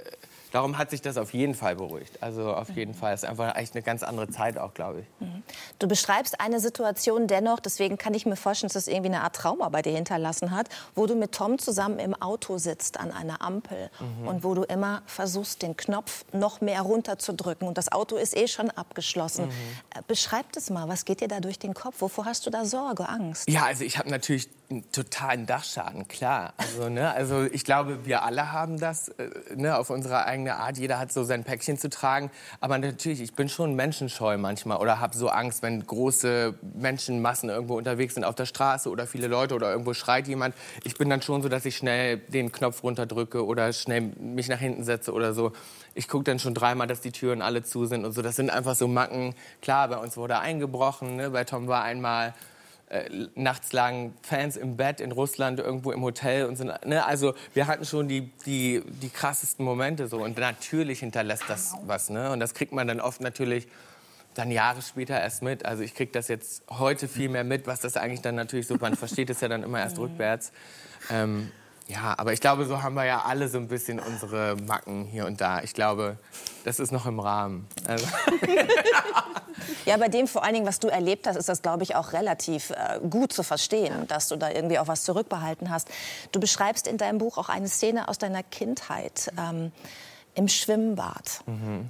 darum 0.53 0.79
hat 0.79 0.91
sich 0.91 1.03
das 1.03 1.17
auf 1.17 1.33
jeden 1.35 1.55
Fall 1.55 1.77
beruhigt. 1.77 2.23
Also 2.23 2.53
auf 2.55 2.69
jeden 2.71 2.95
Fall 2.95 3.15
ist 3.15 3.25
einfach 3.25 3.55
echt 3.57 3.75
eine 3.75 3.83
ganz 3.83 4.03
andere 4.03 4.29
Zeit 4.29 4.59
auch, 4.59 4.75
glaube 4.75 5.01
ich. 5.01 5.07
Du 5.79 5.87
beschreibst 5.89 6.41
eine 6.41 6.61
Situation 6.61 7.27
dennoch, 7.27 7.61
deswegen 7.61 7.99
kann 7.99 8.15
ich 8.15 8.27
mir 8.27 8.37
vorstellen, 8.37 8.69
dass 8.69 8.85
das 8.85 8.89
irgendwie 8.89 9.09
eine 9.13 9.23
Art 9.23 9.37
Trauma 9.37 9.69
bei 9.69 9.83
dir 9.83 9.93
hinterlassen 9.93 10.51
hat, 10.51 10.69
wo 10.95 11.07
du 11.07 11.15
mit 11.15 11.33
Tom 11.33 11.59
zusammen 11.59 11.99
im 11.99 12.15
Auto 12.21 12.59
sitzt 12.59 12.99
an 12.99 13.11
einer 13.13 13.43
Ampel 13.43 13.91
Mhm. 14.01 14.29
und 14.29 14.45
wo 14.45 14.55
du 14.55 14.63
immer 14.63 15.03
versuchst, 15.07 15.63
den 15.63 15.77
Knopf 15.77 16.25
noch 16.33 16.61
mehr 16.61 16.83
runterzudrücken 16.83 17.67
und 17.69 17.79
das 17.79 17.93
Auto 17.93 18.17
ist 18.17 18.37
eh 18.37 18.47
schon 18.49 18.71
abgeschlossen. 18.71 19.47
Mhm. 19.47 19.51
Äh, 19.95 20.03
Beschreib 20.07 20.53
das 20.53 20.71
mal, 20.71 20.89
was 20.89 21.05
geht 21.05 21.21
dir 21.21 21.29
da 21.29 21.41
durch 21.41 21.59
den 21.59 21.75
Kopf? 21.75 21.97
Wovor 22.01 22.25
hast 22.25 22.47
du 22.47 22.51
da 22.51 22.65
Sorge, 22.65 23.09
Angst? 23.09 23.49
Ja, 23.49 23.65
also 23.67 23.85
ich 23.85 23.99
habe 23.99 24.11
natürlich 24.11 24.49
einen 24.71 24.91
totalen 24.93 25.47
Dachschaden, 25.47 26.07
klar. 26.07 26.55
Also, 26.57 26.89
ne, 26.89 27.13
also 27.13 27.43
ich 27.43 27.65
glaube, 27.65 28.07
wir 28.07 28.23
alle 28.23 28.53
haben 28.53 28.79
das 28.79 29.09
äh, 29.09 29.29
ne, 29.57 29.77
auf 29.77 29.91
unsere 29.91 30.25
eigene 30.25 30.57
Art. 30.57 30.79
Jeder 30.79 31.01
hat 31.01 31.13
so 31.13 31.25
sein 31.25 31.43
Päckchen 31.43 31.77
zu 31.77 31.91
tragen. 31.91 32.31
Aber 32.61 32.79
natürlich, 32.79 33.21
ich 33.21 33.35
bin 33.35 33.49
schon 33.49 33.75
menschenscheu 33.75 34.39
manchmal 34.39 34.79
oder 34.79 35.01
habe 35.01 35.17
so 35.17 35.29
Angst, 35.29 35.63
wenn 35.63 35.85
große 35.85 36.55
Menschenmassen 36.75 37.49
irgendwo 37.49 37.77
unterwegs 37.77 38.15
sind 38.15 38.25
auf 38.25 38.37
der 38.37 38.47
Straße 38.47 38.89
oder 38.89 39.09
viele 39.09 39.27
Leute 39.27 39.57
oder 39.57 39.73
irgendwo 39.73 39.93
schreit 39.93 40.29
jemand. 40.29 40.55
Ich 40.85 40.97
bin 40.97 41.11
dann 41.11 41.21
schon 41.21 41.43
so, 41.43 41.49
dass 41.49 41.65
ich 41.65 41.77
schnell 41.77 42.19
den 42.19 42.53
Knopf 42.53 42.85
runterdrücke 42.85 43.45
oder 43.45 43.73
schnell 43.73 44.13
mich 44.21 44.49
nach 44.49 44.61
hinten 44.61 44.85
setze 44.85 45.13
oder 45.13 45.35
so. 45.35 45.53
Ich 45.95 46.07
gucke 46.07 46.25
dann 46.25 46.39
schon 46.39 46.55
dreimal, 46.55 46.87
dass 46.87 47.01
die 47.01 47.11
Türen 47.11 47.43
alle 47.43 47.65
zu 47.65 47.87
sind 47.87 48.05
und 48.05 48.13
so. 48.13 48.23
Das 48.23 48.37
sind 48.37 48.51
einfach 48.51 48.77
so 48.77 48.87
Macken. 48.87 49.35
Klar, 49.63 49.89
bei 49.89 49.97
uns 49.97 50.17
wurde 50.17 50.39
eingebrochen. 50.39 51.17
Ne? 51.17 51.31
Bei 51.31 51.43
Tom 51.43 51.67
war 51.67 51.83
einmal 51.83 52.35
äh, 52.90 53.09
nachts 53.35 53.72
lagen 53.72 54.14
Fans 54.22 54.57
im 54.57 54.76
Bett 54.76 55.00
in 55.00 55.12
Russland 55.12 55.59
irgendwo 55.59 55.92
im 55.92 56.03
Hotel 56.03 56.46
und 56.46 56.57
sind, 56.57 56.72
ne, 56.85 57.05
also 57.05 57.35
wir 57.55 57.66
hatten 57.66 57.85
schon 57.85 58.09
die, 58.09 58.31
die, 58.44 58.83
die 59.00 59.09
krassesten 59.09 59.64
Momente 59.64 60.09
so 60.09 60.22
und 60.22 60.37
natürlich 60.37 61.00
hinterlässt 61.00 61.44
das 61.48 61.74
was, 61.87 62.11
ne, 62.11 62.31
und 62.33 62.40
das 62.40 62.53
kriegt 62.53 62.72
man 62.72 62.87
dann 62.87 63.00
oft 63.00 63.20
natürlich 63.20 63.68
dann 64.35 64.50
Jahre 64.50 64.83
später 64.83 65.20
erst 65.20 65.42
mit. 65.42 65.64
Also 65.64 65.83
ich 65.83 65.94
kriege 65.94 66.12
das 66.12 66.29
jetzt 66.29 66.62
heute 66.70 67.09
viel 67.09 67.29
mehr 67.29 67.44
mit, 67.44 67.66
was 67.66 67.81
das 67.81 67.96
eigentlich 67.96 68.22
dann 68.22 68.35
natürlich 68.35 68.66
so, 68.66 68.76
man 68.76 68.96
versteht 68.96 69.31
es 69.31 69.40
ja 69.40 69.48
dann 69.48 69.62
immer 69.62 69.81
erst 69.81 69.98
rückwärts. 69.98 70.53
Ähm, 71.11 71.50
ja, 71.90 72.14
aber 72.16 72.33
ich 72.33 72.40
glaube, 72.40 72.66
so 72.66 72.83
haben 72.83 72.94
wir 72.94 73.05
ja 73.05 73.22
alle 73.22 73.48
so 73.48 73.59
ein 73.59 73.68
bisschen 73.68 73.98
unsere 73.98 74.57
Macken 74.66 75.05
hier 75.05 75.26
und 75.26 75.40
da. 75.40 75.62
Ich 75.62 75.74
glaube, 75.74 76.16
das 76.64 76.79
ist 76.79 76.92
noch 76.92 77.07
im 77.07 77.18
Rahmen. 77.18 77.66
Also, 77.87 78.07
Ja, 79.85 79.96
bei 79.96 80.09
dem 80.09 80.26
vor 80.29 80.44
allen 80.44 80.55
Dingen, 80.55 80.66
was 80.66 80.79
du 80.79 80.88
erlebt 80.88 81.26
hast, 81.26 81.37
ist 81.37 81.48
das, 81.48 81.62
glaube 81.62 81.83
ich, 81.83 81.96
auch 81.96 82.12
relativ 82.12 82.70
äh, 82.70 83.00
gut 83.09 83.33
zu 83.33 83.42
verstehen, 83.42 84.07
dass 84.09 84.29
du 84.29 84.37
da 84.37 84.50
irgendwie 84.50 84.79
auch 84.79 84.88
was 84.88 85.05
zurückbehalten 85.05 85.70
hast. 85.70 85.88
Du 86.33 86.40
beschreibst 86.40 86.87
in 86.87 86.96
deinem 86.96 87.18
Buch 87.18 87.38
auch 87.38 87.48
eine 87.48 87.68
Szene 87.68 88.09
aus 88.09 88.18
deiner 88.18 88.42
Kindheit 88.42 89.33
ähm, 89.38 89.72
im 90.35 90.48
Schwimmbad, 90.48 91.42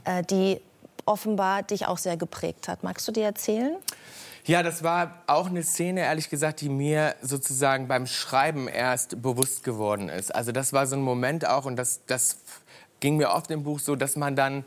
äh, 0.04 0.22
die 0.22 0.60
offenbar 1.04 1.62
dich 1.62 1.86
auch 1.86 1.98
sehr 1.98 2.16
geprägt 2.16 2.68
hat. 2.68 2.82
Magst 2.82 3.06
du 3.08 3.12
dir 3.12 3.24
erzählen? 3.24 3.76
Ja, 4.46 4.62
das 4.62 4.82
war 4.82 5.22
auch 5.26 5.48
eine 5.48 5.62
Szene, 5.62 6.00
ehrlich 6.00 6.30
gesagt, 6.30 6.62
die 6.62 6.70
mir 6.70 7.14
sozusagen 7.20 7.88
beim 7.88 8.06
Schreiben 8.06 8.68
erst 8.68 9.20
bewusst 9.20 9.64
geworden 9.64 10.08
ist. 10.08 10.34
Also 10.34 10.50
das 10.50 10.72
war 10.72 10.86
so 10.86 10.96
ein 10.96 11.02
Moment 11.02 11.46
auch, 11.46 11.66
und 11.66 11.76
das, 11.76 12.00
das 12.06 12.38
ging 13.00 13.16
mir 13.16 13.30
oft 13.30 13.50
im 13.50 13.64
Buch 13.64 13.80
so, 13.80 13.96
dass 13.96 14.16
man 14.16 14.36
dann, 14.36 14.64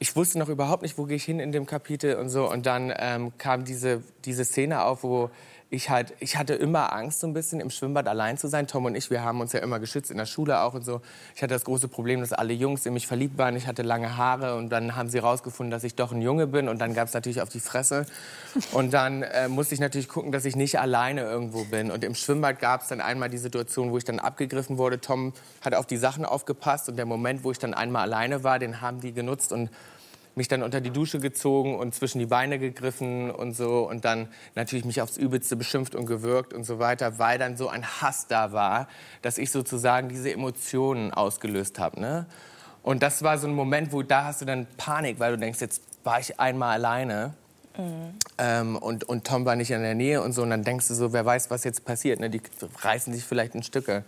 ich 0.00 0.16
wusste 0.16 0.38
noch 0.38 0.48
überhaupt 0.48 0.82
nicht, 0.82 0.98
wo 0.98 1.04
gehe 1.04 1.16
ich 1.16 1.24
hin 1.24 1.38
in 1.38 1.52
dem 1.52 1.66
Kapitel 1.66 2.16
und 2.16 2.30
so, 2.30 2.50
und 2.50 2.66
dann 2.66 2.92
ähm, 2.96 3.32
kam 3.38 3.64
diese, 3.64 4.02
diese 4.24 4.44
Szene 4.44 4.82
auf, 4.82 5.04
wo 5.04 5.30
ich 5.68 5.90
halt, 5.90 6.14
ich 6.20 6.36
hatte 6.36 6.54
immer 6.54 6.92
Angst, 6.92 7.20
so 7.20 7.26
ein 7.26 7.34
bisschen 7.34 7.58
im 7.58 7.70
Schwimmbad 7.70 8.06
allein 8.06 8.38
zu 8.38 8.46
sein. 8.46 8.68
Tom 8.68 8.84
und 8.84 8.94
ich, 8.94 9.10
wir 9.10 9.22
haben 9.22 9.40
uns 9.40 9.52
ja 9.52 9.60
immer 9.60 9.80
geschützt 9.80 10.12
in 10.12 10.16
der 10.16 10.26
Schule 10.26 10.60
auch 10.60 10.74
und 10.74 10.84
so. 10.84 11.00
Ich 11.34 11.42
hatte 11.42 11.54
das 11.54 11.64
große 11.64 11.88
Problem, 11.88 12.20
dass 12.20 12.32
alle 12.32 12.52
Jungs 12.52 12.86
in 12.86 12.94
mich 12.94 13.08
verliebt 13.08 13.36
waren. 13.36 13.56
Ich 13.56 13.66
hatte 13.66 13.82
lange 13.82 14.16
Haare 14.16 14.56
und 14.56 14.70
dann 14.70 14.94
haben 14.94 15.08
sie 15.08 15.18
rausgefunden, 15.18 15.72
dass 15.72 15.82
ich 15.82 15.96
doch 15.96 16.12
ein 16.12 16.22
Junge 16.22 16.46
bin 16.46 16.68
und 16.68 16.78
dann 16.78 16.94
gab 16.94 17.08
es 17.08 17.14
natürlich 17.14 17.40
auf 17.40 17.48
die 17.48 17.58
Fresse. 17.58 18.06
Und 18.72 18.94
dann 18.94 19.22
äh, 19.22 19.48
musste 19.48 19.74
ich 19.74 19.80
natürlich 19.80 20.08
gucken, 20.08 20.30
dass 20.30 20.44
ich 20.44 20.54
nicht 20.54 20.78
alleine 20.78 21.22
irgendwo 21.22 21.64
bin. 21.64 21.90
Und 21.90 22.04
im 22.04 22.14
Schwimmbad 22.14 22.60
gab 22.60 22.82
es 22.82 22.88
dann 22.88 23.00
einmal 23.00 23.28
die 23.28 23.38
Situation, 23.38 23.90
wo 23.90 23.98
ich 23.98 24.04
dann 24.04 24.20
abgegriffen 24.20 24.78
wurde. 24.78 25.00
Tom 25.00 25.32
hat 25.62 25.74
auf 25.74 25.86
die 25.86 25.96
Sachen 25.96 26.24
aufgepasst 26.24 26.88
und 26.88 26.96
der 26.96 27.06
Moment, 27.06 27.42
wo 27.42 27.50
ich 27.50 27.58
dann 27.58 27.74
einmal 27.74 28.02
alleine 28.02 28.44
war, 28.44 28.60
den 28.60 28.80
haben 28.80 29.00
die 29.00 29.12
genutzt 29.12 29.52
und 29.52 29.70
mich 30.36 30.48
dann 30.48 30.62
unter 30.62 30.80
die 30.80 30.90
Dusche 30.90 31.18
gezogen 31.18 31.76
und 31.76 31.94
zwischen 31.94 32.18
die 32.18 32.26
Beine 32.26 32.58
gegriffen 32.58 33.30
und 33.30 33.56
so 33.56 33.88
und 33.88 34.04
dann 34.04 34.28
natürlich 34.54 34.84
mich 34.84 35.00
aufs 35.00 35.16
Übelste 35.16 35.56
beschimpft 35.56 35.94
und 35.94 36.06
gewürgt 36.06 36.52
und 36.52 36.64
so 36.64 36.78
weiter, 36.78 37.18
weil 37.18 37.38
dann 37.38 37.56
so 37.56 37.68
ein 37.68 37.84
Hass 37.84 38.26
da 38.26 38.52
war, 38.52 38.86
dass 39.22 39.38
ich 39.38 39.50
sozusagen 39.50 40.10
diese 40.10 40.30
Emotionen 40.30 41.12
ausgelöst 41.12 41.78
habe. 41.78 42.00
Ne? 42.00 42.26
Und 42.82 43.02
das 43.02 43.22
war 43.22 43.38
so 43.38 43.48
ein 43.48 43.54
Moment, 43.54 43.92
wo 43.92 44.02
da 44.02 44.24
hast 44.24 44.42
du 44.42 44.44
dann 44.44 44.66
Panik, 44.76 45.18
weil 45.18 45.32
du 45.32 45.38
denkst, 45.38 45.60
jetzt 45.60 45.82
war 46.04 46.20
ich 46.20 46.38
einmal 46.38 46.74
alleine. 46.74 47.34
Ähm, 48.38 48.76
und, 48.76 49.04
und 49.04 49.26
Tom 49.26 49.44
war 49.44 49.56
nicht 49.56 49.70
in 49.70 49.82
der 49.82 49.94
Nähe 49.94 50.22
und 50.22 50.32
so. 50.32 50.42
Und 50.42 50.50
dann 50.50 50.62
denkst 50.62 50.88
du 50.88 50.94
so, 50.94 51.12
wer 51.12 51.24
weiß, 51.24 51.50
was 51.50 51.64
jetzt 51.64 51.84
passiert. 51.84 52.20
Ne? 52.20 52.30
Die 52.30 52.40
reißen 52.82 53.12
sich 53.12 53.24
vielleicht 53.24 53.54
in 53.54 53.62
Stücke. 53.62 54.04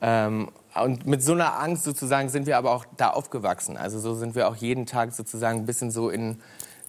Ähm, 0.00 0.48
und 0.82 1.06
mit 1.06 1.22
so 1.22 1.32
einer 1.32 1.60
Angst 1.60 1.84
sozusagen 1.84 2.28
sind 2.28 2.46
wir 2.46 2.56
aber 2.56 2.72
auch 2.72 2.84
da 2.96 3.10
aufgewachsen. 3.10 3.76
Also 3.76 3.98
so 3.98 4.14
sind 4.14 4.34
wir 4.34 4.48
auch 4.48 4.56
jeden 4.56 4.86
Tag 4.86 5.12
sozusagen 5.12 5.60
ein 5.60 5.66
bisschen 5.66 5.90
so 5.90 6.10
in, 6.10 6.40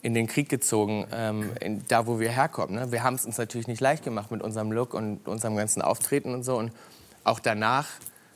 in 0.02 0.14
den 0.14 0.28
Krieg 0.28 0.50
gezogen, 0.50 1.08
ähm, 1.12 1.52
in, 1.62 1.84
da 1.88 2.08
wo 2.08 2.20
wir 2.20 2.32
herkommen. 2.32 2.76
Ne? 2.76 2.92
Wir 2.92 3.04
haben 3.04 3.16
es 3.16 3.26
uns 3.26 3.38
natürlich 3.38 3.68
nicht 3.68 3.82
leicht 3.82 4.04
gemacht 4.04 4.32
mit 4.32 4.42
unserem 4.42 4.72
Look 4.72 4.94
und 4.94 5.28
unserem 5.28 5.56
ganzen 5.56 5.82
Auftreten 5.82 6.34
und 6.34 6.44
so. 6.44 6.58
Und 6.58 6.72
auch 7.24 7.40
danach 7.40 7.88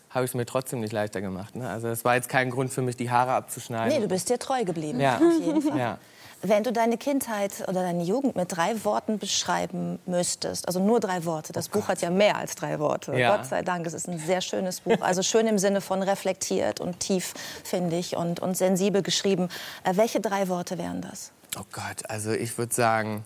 habe 0.09 0.25
ich 0.25 0.31
es 0.31 0.35
mir 0.35 0.45
trotzdem 0.45 0.81
nicht 0.81 0.93
leichter 0.93 1.21
gemacht. 1.21 1.55
Ne? 1.55 1.67
Also 1.69 1.87
es 1.87 2.05
war 2.05 2.15
jetzt 2.15 2.29
kein 2.29 2.49
Grund 2.49 2.71
für 2.71 2.81
mich, 2.81 2.95
die 2.95 3.09
Haare 3.09 3.31
abzuschneiden. 3.33 3.95
Nee, 3.95 4.01
du 4.01 4.07
bist 4.07 4.29
dir 4.29 4.39
treu 4.39 4.63
geblieben. 4.63 4.99
Ja. 4.99 5.17
Auf 5.17 5.39
jeden 5.39 5.61
Fall. 5.61 5.77
ja. 5.77 5.97
Wenn 6.41 6.63
du 6.63 6.71
deine 6.71 6.97
Kindheit 6.97 7.67
oder 7.67 7.81
deine 7.81 8.03
Jugend 8.03 8.37
mit 8.37 8.55
drei 8.55 8.85
Worten 8.85 9.19
beschreiben 9.19 9.99
müsstest, 10.05 10.67
also 10.67 10.79
nur 10.79 11.01
drei 11.01 11.25
Worte, 11.25 11.51
das 11.51 11.67
Buch 11.67 11.89
hat 11.89 12.01
ja 12.01 12.09
mehr 12.09 12.37
als 12.37 12.55
drei 12.55 12.79
Worte. 12.79 13.17
Ja. 13.17 13.35
Gott 13.35 13.45
sei 13.45 13.61
Dank, 13.61 13.85
es 13.85 13.93
ist 13.93 14.07
ein 14.07 14.19
sehr 14.19 14.39
schönes 14.39 14.79
Buch. 14.79 15.01
Also 15.01 15.21
schön 15.21 15.47
im 15.47 15.59
Sinne 15.59 15.81
von 15.81 16.01
reflektiert 16.01 16.79
und 16.79 17.01
tief, 17.01 17.33
finde 17.65 17.97
ich, 17.97 18.15
und, 18.15 18.39
und 18.39 18.55
sensibel 18.55 19.01
geschrieben. 19.01 19.49
Äh, 19.83 19.97
welche 19.97 20.21
drei 20.21 20.47
Worte 20.47 20.77
wären 20.77 21.01
das? 21.01 21.31
Oh 21.57 21.65
Gott, 21.73 22.09
also 22.09 22.31
ich 22.31 22.57
würde 22.57 22.73
sagen, 22.73 23.25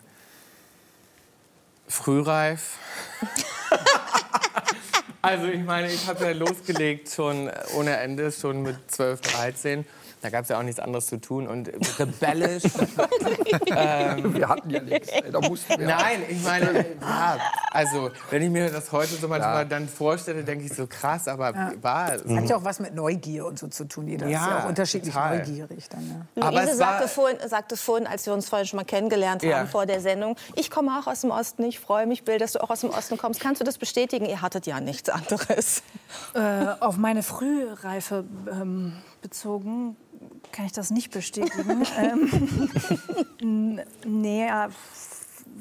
frühreif. 1.87 2.77
also 5.21 5.45
ich 5.45 5.63
meine, 5.63 5.91
ich 5.91 6.07
habe 6.07 6.25
ja 6.25 6.31
losgelegt 6.31 7.11
schon 7.11 7.51
ohne 7.75 7.95
Ende, 7.97 8.31
schon 8.31 8.63
mit 8.63 8.91
12, 8.91 9.21
13. 9.21 9.85
Da 10.23 10.29
gab 10.29 10.43
es 10.43 10.49
ja 10.49 10.57
auch 10.57 10.63
nichts 10.63 10.79
anderes 10.79 11.07
zu 11.07 11.19
tun 11.19 11.47
und 11.49 11.67
rebellisch. 11.99 12.63
Wir 12.63 14.47
hatten 14.47 14.69
ja 14.69 14.81
nichts. 14.81 15.09
Da 15.31 15.41
mussten 15.41 15.77
wir 15.79 15.85
Nein, 15.87 16.23
ich 16.29 16.41
meine, 16.43 16.85
ja, 17.01 17.37
also 17.71 18.09
wenn 18.29 18.41
ich 18.41 18.49
mir 18.49 18.71
das 18.71 18.91
heute 18.93 19.15
so 19.15 19.27
manchmal 19.27 19.65
dann 19.67 19.87
vorstelle, 19.89 20.43
denke 20.45 20.65
ich 20.65 20.73
so 20.73 20.87
krass, 20.87 21.27
aber 21.27 21.53
war 21.81 22.13
es. 22.15 22.21
Hat 22.25 22.49
ja 22.49 22.55
auch 22.55 22.63
was 22.63 22.79
mit 22.79 22.95
Neugier 22.95 23.45
und 23.45 23.59
so 23.59 23.67
zu 23.67 23.83
tun. 23.85 24.07
Jeder 24.07 24.27
ist 24.27 24.31
Ja, 24.31 24.49
ja 24.49 24.63
auch 24.63 24.69
unterschiedlich 24.69 25.13
total. 25.13 25.39
neugierig. 25.39 25.89
Dann, 25.89 26.07
ne? 26.07 26.25
Aber 26.39 26.51
Luise 26.61 26.71
es 26.73 26.79
war- 26.79 26.93
sagte, 26.99 27.07
vorhin, 27.09 27.37
sagte 27.45 27.75
vorhin, 27.77 28.07
als 28.07 28.25
wir 28.25 28.33
uns 28.33 28.47
vorhin 28.47 28.65
schon 28.67 28.77
mal 28.77 28.85
kennengelernt 28.85 29.41
haben 29.43 29.49
Ja. 29.49 29.65
vor 29.65 29.85
der 29.85 29.99
Sendung, 29.99 30.37
ich 30.55 30.71
komme 30.71 30.97
auch 30.99 31.07
aus 31.07 31.19
dem 31.21 31.31
Osten, 31.31 31.63
ich 31.63 31.79
freue 31.81 32.07
mich, 32.07 32.23
Bill, 32.23 32.37
dass 32.37 32.53
du 32.53 32.63
auch 32.63 32.69
aus 32.69 32.79
dem 32.81 32.91
Osten 32.91 33.17
kommst. 33.17 33.41
Kannst 33.41 33.59
du 33.59 33.65
das 33.65 33.77
bestätigen? 33.77 34.25
Ihr 34.25 34.41
hattet 34.41 34.65
ja 34.67 34.79
nichts 34.79 35.09
anderes. 35.09 35.83
Äh, 36.33 36.39
auf 36.79 36.97
meine 36.97 37.23
Frühreife 37.23 38.23
ähm, 38.49 38.93
bezogen 39.21 39.95
kann 40.51 40.65
ich 40.65 40.71
das 40.71 40.91
nicht 40.91 41.11
bestätigen. 41.11 41.85
ähm, 43.41 43.79
nee, 44.05 44.47
ja, 44.47 44.69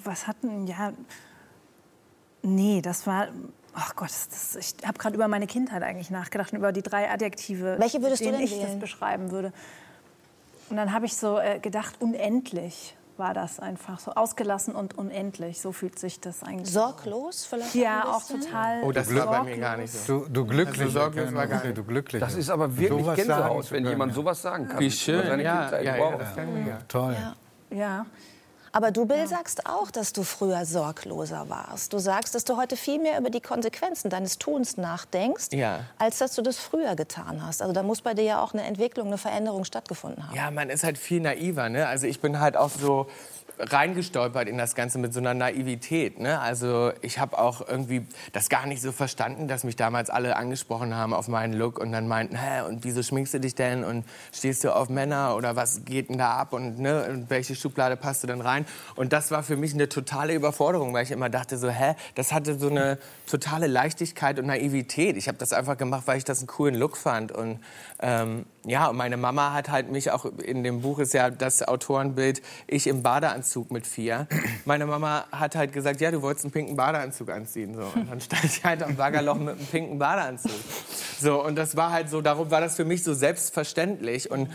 was 0.05 0.27
hatten, 0.27 0.67
ja, 0.67 0.93
nee, 2.43 2.81
das 2.83 3.07
war, 3.07 3.29
ach 3.75 3.97
Gott, 3.97 4.11
das, 4.31 4.57
ich 4.57 4.87
habe 4.87 4.99
gerade 4.99 5.15
über 5.15 5.29
meine 5.29 5.47
Kindheit 5.47 5.83
eigentlich 5.83 6.11
nachgedacht 6.11 6.53
über 6.53 6.73
die 6.73 6.83
drei 6.83 7.11
Adjektive, 7.11 7.77
Welche 7.79 8.03
würdest 8.03 8.23
mit 8.23 8.33
du 8.35 8.37
denen 8.37 8.47
denn 8.47 8.55
ich 8.55 8.61
das 8.61 8.71
wählen? 8.71 8.81
beschreiben 8.81 9.31
würde. 9.31 9.53
Und 10.71 10.77
dann 10.77 10.93
habe 10.93 11.07
ich 11.07 11.17
so 11.17 11.39
äh, 11.39 11.59
gedacht, 11.59 11.97
unendlich 12.01 12.97
war 13.19 13.35
das 13.35 13.61
einfach, 13.61 13.99
so 14.01 14.13
ausgelassen 14.13 14.75
und 14.75 14.97
unendlich, 14.97 15.61
so 15.61 15.73
fühlt 15.73 15.99
sich 15.99 16.21
das 16.21 16.43
eigentlich. 16.43 16.71
Sorglos 16.71 17.45
vielleicht? 17.45 17.75
Ja, 17.75 18.03
ein 18.03 18.09
auch 18.09 18.23
total. 18.27 18.83
Oh, 18.83 18.93
das 18.93 19.15
war 19.15 19.27
bei 19.27 19.43
mir 19.43 19.59
gar 19.59 19.77
nicht 19.77 19.93
so. 19.93 20.21
Du, 20.21 20.29
du 20.29 20.47
glücklich. 20.47 20.81
Also 20.81 21.01
sorglos 21.01 21.35
war 21.35 21.47
gar 21.47 21.65
nicht. 21.65 21.77
du 21.77 21.85
glücklich. 21.85 22.21
Das 22.21 22.35
ist 22.35 22.51
aber 22.51 22.77
wirklich 22.77 23.15
Gänsehaut, 23.15 23.65
sagen 23.65 23.77
wenn 23.77 23.87
jemand 23.87 24.15
sowas 24.15 24.43
sagen 24.43 24.69
kann. 24.69 24.81
Wie 24.81 24.91
schön, 24.91 25.41
ja, 25.41 25.81
ja, 25.81 25.99
wow. 25.99 26.21
ja, 26.37 26.43
ja. 26.43 26.79
Toll. 26.89 27.17
Ja. 27.71 28.07
Aber 28.75 28.91
du, 28.91 29.05
Bill, 29.05 29.27
sagst 29.27 29.67
auch, 29.67 29.91
dass 29.91 30.15
du 30.15 30.23
früher 30.23 30.65
sorgloser 30.65 31.51
warst. 31.51 31.93
Du 31.93 31.99
sagst, 31.99 32.35
dass 32.35 32.45
du 32.45 32.57
heute 32.57 32.77
viel 32.77 32.99
mehr 32.99 33.19
über 33.19 33.29
die 33.29 33.41
Konsequenzen 33.43 34.09
deines 34.09 34.39
Tuns 34.39 34.79
nachdenkst, 34.79 35.49
Ja. 35.53 35.81
als 35.99 36.19
dass 36.19 36.35
du 36.35 36.41
das 36.43 36.57
früher 36.57 36.97
getan 36.97 37.45
hast. 37.47 37.61
Also 37.61 37.75
da 37.75 37.83
muss 37.83 38.01
bei 38.01 38.15
dir 38.15 38.25
ja 38.25 38.43
auch 38.43 38.55
eine 38.55 38.63
Entwicklung, 38.65 39.09
eine 39.09 39.19
Veränderung 39.19 39.65
stattgefunden 39.65 40.27
haben. 40.27 40.35
Ja, 40.37 40.51
man 40.51 40.71
ist 40.71 40.85
halt 40.85 40.97
viel 40.97 41.21
naiver. 41.21 41.69
Ne? 41.69 41.87
Also 41.87 42.07
ich 42.07 42.21
bin 42.21 42.41
halt 42.41 42.57
auch 42.57 42.71
so 42.71 43.09
reingestolpert 43.59 44.49
in 44.49 44.59
das 44.59 44.75
Ganze 44.75 44.99
mit 44.99 45.13
so 45.13 45.21
einer 45.21 45.35
Naivität. 45.35 46.19
Ne? 46.19 46.41
Also 46.41 46.93
ich 47.01 47.19
habe 47.19 47.39
auch 47.39 47.67
irgendwie 47.67 48.07
das 48.33 48.49
gar 48.49 48.67
nicht 48.67 48.83
so 48.83 48.93
verstanden, 48.93 49.49
dass 49.49 49.65
mich 49.65 49.77
damals 49.77 50.11
alle 50.11 50.37
angesprochen 50.37 50.95
haben 50.95 51.15
auf 51.15 51.29
meinen 51.29 51.53
Look 51.53 51.79
und 51.79 51.93
dann 51.93 52.09
meinten, 52.09 52.37
hä, 52.37 52.63
und 52.69 52.85
wieso 52.85 53.03
schminkst 53.03 53.35
du 53.35 53.41
dich 53.41 53.55
denn 53.55 53.85
und 53.85 54.05
stehst 54.33 54.65
du 54.65 54.75
auf 54.75 54.89
Männer 54.89 55.37
oder 55.37 55.57
was 55.57 55.85
geht 55.85 56.09
denn 56.09 56.19
da 56.19 56.37
ab 56.37 56.53
und 56.53 56.79
ne, 56.79 57.05
in 57.05 57.31
welche 57.31 57.55
Schublade 57.55 57.97
passt 57.97 58.23
du 58.23 58.27
denn 58.27 58.41
rein? 58.41 58.67
Und 58.97 59.13
das 59.13 59.31
war 59.31 59.43
für 59.43 59.57
mich 59.57 59.75
eine 59.75 59.89
totale 59.89 60.35
Überforderung, 60.35 60.93
weil 60.93 61.05
ich 61.05 61.11
immer 61.11 61.31
dachte 61.31 61.59
so, 61.59 61.69
hä, 61.69 61.95
das 62.15 62.33
hatte 62.33 62.59
so 62.59 62.69
eine 62.69 62.99
totale 63.27 63.67
Leichtigkeit 63.67 64.39
und 64.39 64.47
Naivität. 64.47 65.17
Ich 65.17 65.29
habe 65.29 65.39
das 65.39 65.53
einfach 65.53 65.77
gemacht, 65.77 66.03
weil 66.07 66.19
ich 66.19 66.25
das 66.25 66.39
einen 66.39 66.47
coolen 66.47 66.75
Look 66.75 66.97
fand 66.97 67.33
und 67.33 67.61
ähm, 68.05 68.47
ja, 68.67 68.89
und 68.89 68.97
meine 68.97 69.17
Mama 69.17 69.53
hat 69.53 69.71
halt 69.71 69.91
mich 69.91 70.11
auch, 70.11 70.25
in 70.25 70.65
dem 70.65 70.83
Buch 70.83 70.99
ist 70.99 71.15
ja 71.15 71.31
das 71.31 71.63
Autorenbild, 71.63 72.43
ich 72.67 72.89
im 72.89 73.05
Badeanzug 73.05 73.71
mit 73.71 73.87
vier. 73.87 74.27
Meine 74.65 74.87
Mama 74.87 75.25
hat 75.31 75.55
halt 75.55 75.73
gesagt, 75.73 76.01
ja, 76.01 76.11
du 76.11 76.21
wolltest 76.21 76.45
einen 76.45 76.53
pinken 76.53 76.77
Badeanzug 76.77 77.31
anziehen. 77.31 77.75
So. 77.75 77.83
Und 77.95 78.11
dann 78.11 78.21
stand 78.21 78.45
ich 78.45 78.65
halt 78.65 78.83
am 78.83 78.97
Baggerloch 78.97 79.37
mit 79.37 79.57
einem 79.57 79.67
pinken 79.67 79.99
Badeanzug. 80.01 80.51
So, 81.21 81.45
und 81.45 81.55
das 81.55 81.77
war 81.77 81.93
halt 81.93 82.11
so, 82.11 82.21
darum 82.21 82.51
war 82.51 82.61
das 82.61 82.75
für 82.75 82.85
mich 82.85 83.05
so 83.05 83.15
selbstverständlich. 83.15 84.33
Und, 84.33 84.51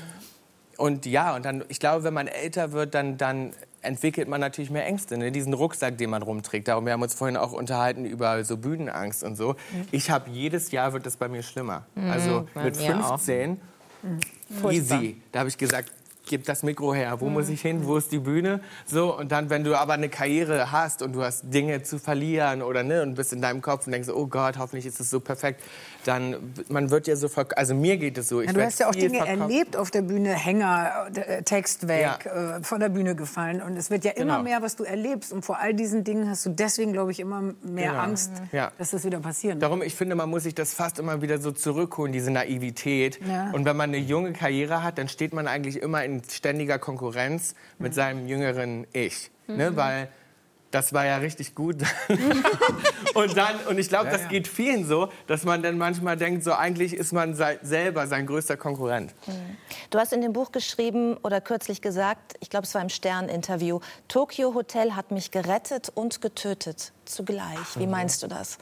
und 0.76 1.06
ja, 1.06 1.34
und 1.34 1.46
dann, 1.46 1.64
ich 1.70 1.80
glaube, 1.80 2.04
wenn 2.04 2.14
man 2.14 2.28
älter 2.28 2.74
wird, 2.74 2.96
dann, 2.96 3.18
dann 3.18 3.54
entwickelt 3.82 4.28
man 4.28 4.42
natürlich 4.42 4.70
mehr 4.70 4.86
Ängste, 4.86 5.18
ne? 5.18 5.32
diesen 5.32 5.54
Rucksack, 5.54 5.98
den 5.98 6.10
man 6.10 6.22
rumträgt. 6.22 6.68
Darum, 6.68 6.86
wir 6.86 6.94
haben 6.94 7.02
uns 7.02 7.14
vorhin 7.14 7.38
auch 7.38 7.54
unterhalten 7.54 8.06
über 8.06 8.44
so 8.44 8.58
Bühnenangst 8.58 9.24
und 9.24 9.36
so. 9.36 9.56
Ich 9.92 10.10
habe 10.10 10.30
jedes 10.30 10.72
Jahr 10.72 10.94
wird 10.94 11.06
das 11.06 11.18
bei 11.18 11.28
mir 11.28 11.44
schlimmer. 11.44 11.86
Also 12.10 12.48
bei 12.54 12.66
mit 12.66 12.78
mir 12.78 13.00
auch. 13.04 13.20
15 13.20 13.60
easy. 14.70 15.22
Da 15.32 15.40
habe 15.40 15.50
ich 15.50 15.58
gesagt, 15.58 15.92
gib 16.28 16.46
das 16.46 16.64
Mikro 16.64 16.94
her. 16.94 17.20
Wo 17.20 17.30
muss 17.30 17.50
ich 17.50 17.62
hin? 17.62 17.86
Wo 17.86 17.98
ist 17.98 18.12
die 18.12 18.20
Bühne? 18.20 18.62
So 18.86 19.18
und 19.18 19.32
dann, 19.32 19.50
wenn 19.50 19.64
du 19.64 19.78
aber 19.78 19.94
eine 19.94 20.10
Karriere 20.10 20.72
hast 20.72 21.02
und 21.02 21.14
du 21.14 21.24
hast 21.24 21.54
Dinge 21.54 21.84
zu 21.84 22.00
verlieren 22.00 22.62
oder 22.62 22.84
ne 22.84 23.02
und 23.02 23.16
bist 23.16 23.34
in 23.34 23.42
deinem 23.42 23.62
Kopf 23.62 23.86
und 23.88 23.94
denkst, 23.94 24.10
oh 24.10 24.28
Gott, 24.28 24.58
hoffentlich 24.58 24.86
ist 24.86 25.00
es 25.00 25.10
so 25.10 25.20
perfekt, 25.20 25.62
dann 26.08 26.54
man 26.70 26.90
wird 26.90 27.08
ja 27.08 27.16
so 27.16 27.28
also 27.56 27.76
mir 27.76 27.98
geht 27.98 28.18
es 28.18 28.30
so. 28.30 28.42
Ich 28.42 28.48
Ja, 28.48 28.54
du 28.54 28.64
hast 28.64 28.80
ja 28.80 28.88
auch 28.88 28.96
Dinge 28.96 29.28
erlebt 29.28 29.76
auf 29.76 29.92
der 29.92 30.02
Bühne, 30.02 30.34
Hänger, 30.34 31.08
äh, 31.14 31.44
Text 31.44 31.88
weg, 31.88 32.20
Ja. 32.26 32.58
äh, 32.58 32.64
von 32.64 32.80
der 32.80 32.90
Bühne 32.90 33.16
gefallen. 33.16 33.62
Und 33.62 33.76
es 33.76 33.90
wird 33.90 34.06
ja 34.06 34.12
immer 34.12 34.38
Genau. 34.38 34.44
mehr, 34.44 34.62
was 34.62 34.76
du 34.76 34.84
erlebst. 34.84 35.34
Und 35.34 35.44
vor 35.44 35.60
all 35.60 35.74
diesen 35.74 36.04
Dingen 36.04 36.30
hast 36.30 36.46
du 36.46 36.50
deswegen, 36.50 36.94
glaube 36.94 37.12
ich, 37.12 37.20
immer 37.20 37.42
mehr 37.62 37.92
Genau. 37.92 38.02
Angst, 38.04 38.32
Ja. 38.52 38.72
dass 38.78 38.92
das 38.92 39.04
wieder 39.04 39.20
passieren 39.20 39.60
Darum, 39.60 39.82
ich 39.82 39.96
finde, 39.96 40.16
man 40.16 40.30
muss 40.30 40.44
sich 40.44 40.56
das 40.56 40.74
fast 40.74 41.00
immer 41.00 41.22
wieder 41.22 41.40
so 41.40 41.52
zurückholen, 41.52 42.14
diese 42.14 42.32
Naivität. 42.32 43.20
Und 43.54 43.66
wenn 43.66 43.76
man 43.76 43.90
eine 43.90 43.98
junge 43.98 44.34
Karriere 44.34 44.84
hat, 44.84 44.98
dann 44.98 45.10
steht 45.10 45.34
man 45.34 45.48
eigentlich 45.48 45.82
immer 45.82 46.04
in 46.04 46.22
ständiger 46.30 46.80
Konkurrenz 46.80 47.54
mit 47.80 47.94
seinem 47.94 48.28
jüngeren 48.28 48.88
Ich. 48.94 49.30
Ne? 49.48 49.76
Weil 49.76 50.10
das 50.72 50.94
war 50.94 51.06
ja 51.06 51.18
richtig 51.18 51.56
gut. 51.56 51.78
und 53.14 53.38
dann, 53.38 53.56
und 53.70 53.78
ich 53.78 53.90
glaube, 53.90 54.10
das 54.10 54.28
geht 54.28 54.48
vielen 54.48 54.86
so, 54.86 55.10
dass 55.28 55.44
man 55.44 55.62
dann 55.62 55.78
manchmal 55.78 56.18
denkt, 56.18 56.44
so 56.44 56.54
eigentlich 56.54 56.94
ist 56.94 57.14
man 57.14 57.36
selber 57.36 58.08
sein 58.08 58.26
größter 58.26 58.58
Konkurrent. 58.58 59.14
Du 59.90 60.00
hast 60.00 60.14
in 60.14 60.22
dem 60.22 60.34
Buch 60.34 60.52
geschrieben 60.52 61.18
oder 61.24 61.42
kürzlich 61.42 61.82
gesagt, 61.82 62.36
ich 62.40 62.50
glaube, 62.50 62.66
es 62.66 62.74
war 62.76 62.82
im 62.82 62.90
Stern-Interview, 62.90 63.80
Tokyo 64.08 64.54
Hotel 64.54 64.96
hat 64.96 65.12
mich 65.12 65.32
gerettet 65.32 65.92
und 65.94 66.22
getötet 66.22 66.92
zugleich. 67.10 67.58
Wie 67.76 67.88
meinst 67.88 68.24
du 68.24 68.28
das? 68.28 68.58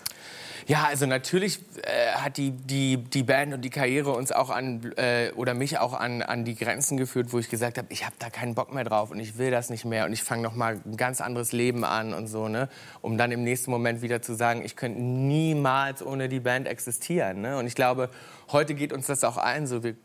Ja, 0.67 0.85
also 0.85 1.05
natürlich 1.05 1.59
äh, 1.83 2.13
hat 2.15 2.37
die, 2.37 2.49
die, 2.49 2.97
die 2.97 3.21
Band 3.21 3.53
und 3.53 3.61
die 3.61 3.69
Karriere 3.69 4.11
uns 4.11 4.31
auch 4.31 4.49
an, 4.49 4.91
äh, 4.97 5.31
oder 5.35 5.53
mich 5.53 5.77
auch 5.77 5.93
an, 5.93 6.23
an 6.23 6.43
die 6.43 6.55
Grenzen 6.55 6.97
geführt, 6.97 7.33
wo 7.33 7.37
ich 7.37 7.49
gesagt 7.49 7.77
habe, 7.77 7.87
ich 7.91 8.03
habe 8.03 8.15
da 8.17 8.31
keinen 8.31 8.55
Bock 8.55 8.73
mehr 8.73 8.83
drauf 8.83 9.11
und 9.11 9.19
ich 9.19 9.37
will 9.37 9.51
das 9.51 9.69
nicht 9.69 9.85
mehr 9.85 10.05
und 10.05 10.13
ich 10.13 10.23
fange 10.23 10.41
noch 10.41 10.55
mal 10.55 10.81
ein 10.83 10.97
ganz 10.97 11.21
anderes 11.21 11.51
Leben 11.51 11.83
an 11.83 12.15
und 12.15 12.27
so, 12.27 12.47
ne? 12.47 12.67
Um 13.01 13.15
dann 13.17 13.31
im 13.31 13.43
nächsten 13.43 13.69
Moment 13.69 14.01
wieder 14.01 14.23
zu 14.23 14.33
sagen, 14.33 14.63
ich 14.65 14.75
könnte 14.75 14.99
niemals 14.99 16.03
ohne 16.03 16.29
die 16.29 16.39
Band 16.39 16.67
existieren, 16.67 17.41
ne? 17.41 17.57
Und 17.57 17.67
ich 17.67 17.75
glaube, 17.75 18.09
heute 18.51 18.73
geht 18.73 18.91
uns 18.91 19.05
das 19.05 19.23
auch 19.23 19.37
allen 19.37 19.67
so. 19.67 19.83
Wir, 19.83 19.95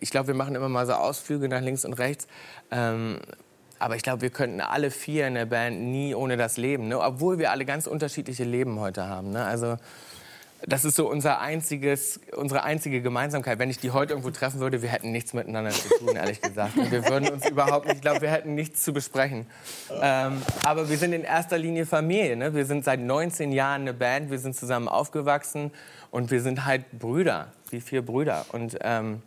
ich 0.00 0.10
glaube, 0.10 0.26
wir 0.28 0.34
machen 0.34 0.56
immer 0.56 0.68
mal 0.68 0.86
so 0.86 0.94
Ausflüge 0.94 1.48
nach 1.48 1.60
links 1.60 1.84
und 1.84 1.92
rechts. 1.92 2.26
Ähm, 2.72 3.20
aber 3.80 3.96
ich 3.96 4.02
glaube, 4.02 4.22
wir 4.22 4.30
könnten 4.30 4.60
alle 4.60 4.90
vier 4.90 5.26
in 5.26 5.34
der 5.34 5.46
Band 5.46 5.80
nie 5.80 6.14
ohne 6.14 6.36
das 6.36 6.56
leben, 6.56 6.88
ne? 6.88 7.00
obwohl 7.00 7.38
wir 7.38 7.50
alle 7.50 7.64
ganz 7.64 7.86
unterschiedliche 7.86 8.44
Leben 8.44 8.78
heute 8.78 9.08
haben. 9.08 9.32
Ne? 9.32 9.44
Also 9.44 9.76
das 10.66 10.84
ist 10.84 10.96
so 10.96 11.08
unser 11.08 11.40
einziges, 11.40 12.20
unsere 12.36 12.64
einzige 12.64 13.00
Gemeinsamkeit. 13.00 13.58
Wenn 13.58 13.70
ich 13.70 13.78
die 13.78 13.92
heute 13.92 14.12
irgendwo 14.12 14.30
treffen 14.30 14.60
würde, 14.60 14.82
wir 14.82 14.90
hätten 14.90 15.10
nichts 15.10 15.32
miteinander 15.32 15.70
zu 15.70 15.88
tun, 15.98 16.14
ehrlich 16.14 16.42
gesagt. 16.42 16.76
Und 16.76 16.90
wir 16.90 17.08
würden 17.08 17.30
uns 17.30 17.48
überhaupt 17.48 17.86
nicht, 17.86 17.96
ich 17.96 18.02
glaube, 18.02 18.20
wir 18.20 18.30
hätten 18.30 18.54
nichts 18.54 18.82
zu 18.82 18.92
besprechen. 18.92 19.46
Ähm, 20.02 20.42
aber 20.62 20.90
wir 20.90 20.98
sind 20.98 21.14
in 21.14 21.24
erster 21.24 21.56
Linie 21.56 21.86
Familie. 21.86 22.36
Ne? 22.36 22.54
Wir 22.54 22.66
sind 22.66 22.84
seit 22.84 23.00
19 23.00 23.52
Jahren 23.52 23.82
eine 23.82 23.94
Band, 23.94 24.30
wir 24.30 24.38
sind 24.38 24.54
zusammen 24.54 24.88
aufgewachsen 24.88 25.70
und 26.10 26.30
wir 26.30 26.42
sind 26.42 26.66
halt 26.66 26.90
Brüder, 26.92 27.48
wie 27.70 27.80
vier 27.80 28.02
Brüder. 28.02 28.44
Und 28.52 28.76
ähm, 28.82 29.22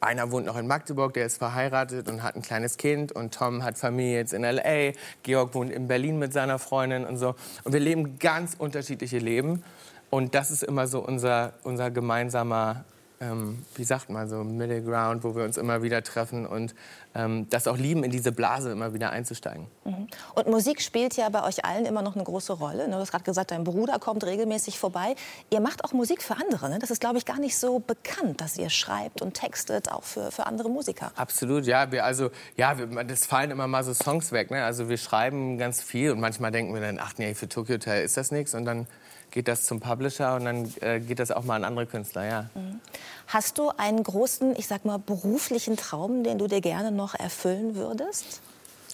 einer 0.00 0.30
wohnt 0.30 0.46
noch 0.46 0.56
in 0.56 0.66
Magdeburg, 0.66 1.14
der 1.14 1.26
ist 1.26 1.38
verheiratet 1.38 2.08
und 2.08 2.22
hat 2.22 2.36
ein 2.36 2.42
kleines 2.42 2.76
Kind. 2.76 3.12
Und 3.12 3.34
Tom 3.34 3.62
hat 3.62 3.78
Familie 3.78 4.18
jetzt 4.18 4.32
in 4.32 4.44
L.A. 4.44 4.92
Georg 5.22 5.54
wohnt 5.54 5.72
in 5.72 5.88
Berlin 5.88 6.18
mit 6.18 6.32
seiner 6.32 6.58
Freundin 6.58 7.04
und 7.04 7.16
so. 7.16 7.34
Und 7.64 7.72
wir 7.72 7.80
leben 7.80 8.18
ganz 8.18 8.54
unterschiedliche 8.58 9.18
Leben. 9.18 9.62
Und 10.10 10.34
das 10.34 10.50
ist 10.50 10.62
immer 10.62 10.86
so 10.86 11.00
unser, 11.00 11.52
unser 11.64 11.90
gemeinsamer, 11.90 12.84
ähm, 13.20 13.64
wie 13.74 13.84
sagt 13.84 14.10
man 14.10 14.28
so, 14.28 14.42
Middle 14.44 14.82
Ground, 14.82 15.24
wo 15.24 15.34
wir 15.34 15.44
uns 15.44 15.56
immer 15.56 15.82
wieder 15.82 16.02
treffen 16.02 16.46
und 16.46 16.74
das 17.50 17.66
auch 17.66 17.76
lieben, 17.76 18.04
in 18.04 18.10
diese 18.10 18.32
Blase 18.32 18.70
immer 18.70 18.94
wieder 18.94 19.10
einzusteigen. 19.10 19.66
Und 20.34 20.46
Musik 20.46 20.80
spielt 20.80 21.16
ja 21.16 21.28
bei 21.28 21.42
euch 21.44 21.64
allen 21.64 21.86
immer 21.86 22.02
noch 22.02 22.14
eine 22.14 22.24
große 22.24 22.52
Rolle. 22.52 22.86
ne? 22.86 22.94
Du 22.94 23.00
hast 23.00 23.10
gerade 23.10 23.24
gesagt, 23.24 23.50
dein 23.50 23.64
Bruder 23.64 23.98
kommt 23.98 24.24
regelmäßig 24.24 24.78
vorbei. 24.78 25.16
Ihr 25.50 25.60
macht 25.60 25.84
auch 25.84 25.92
Musik 25.92 26.22
für 26.22 26.36
andere. 26.36 26.68
Ne? 26.70 26.78
Das 26.78 26.90
ist, 26.90 27.00
glaube 27.00 27.18
ich, 27.18 27.24
gar 27.24 27.38
nicht 27.38 27.58
so 27.58 27.78
bekannt, 27.80 28.40
dass 28.40 28.56
ihr 28.56 28.70
schreibt 28.70 29.22
und 29.22 29.34
textet, 29.34 29.90
auch 29.90 30.04
für, 30.04 30.30
für 30.30 30.46
andere 30.46 30.70
Musiker. 30.70 31.12
Absolut, 31.16 31.64
ja. 31.64 31.90
Wir, 31.90 32.04
also, 32.04 32.30
ja, 32.56 32.78
wir, 32.78 33.04
das 33.04 33.26
fallen 33.26 33.50
immer 33.50 33.66
mal 33.66 33.82
so 33.82 33.94
Songs 33.94 34.32
weg. 34.32 34.50
Ne? 34.50 34.64
Also 34.64 34.88
wir 34.88 34.98
schreiben 34.98 35.58
ganz 35.58 35.82
viel 35.82 36.12
und 36.12 36.20
manchmal 36.20 36.50
denken 36.50 36.74
wir 36.74 36.80
dann, 36.80 36.98
ach 37.00 37.14
nee, 37.18 37.34
für 37.34 37.48
Tokyo 37.48 37.74
Hotel 37.74 38.04
ist 38.04 38.16
das 38.16 38.30
nichts. 38.30 38.54
Und 38.54 38.64
dann 38.64 38.86
geht 39.30 39.48
das 39.48 39.64
zum 39.64 39.80
Publisher 39.80 40.34
und 40.36 40.44
dann 40.44 40.72
äh, 40.80 41.00
geht 41.00 41.18
das 41.18 41.30
auch 41.30 41.44
mal 41.44 41.56
an 41.56 41.64
andere 41.64 41.86
Künstler, 41.86 42.26
ja. 42.26 42.50
Hast 43.26 43.58
du 43.58 43.70
einen 43.76 44.02
großen, 44.02 44.56
ich 44.56 44.66
sag 44.66 44.84
mal, 44.84 44.98
beruflichen 44.98 45.76
Traum, 45.76 46.24
den 46.24 46.38
du 46.38 46.46
dir 46.46 46.60
gerne 46.60 46.92
noch 46.92 47.14
erfüllen 47.14 47.74
würdest? 47.74 48.40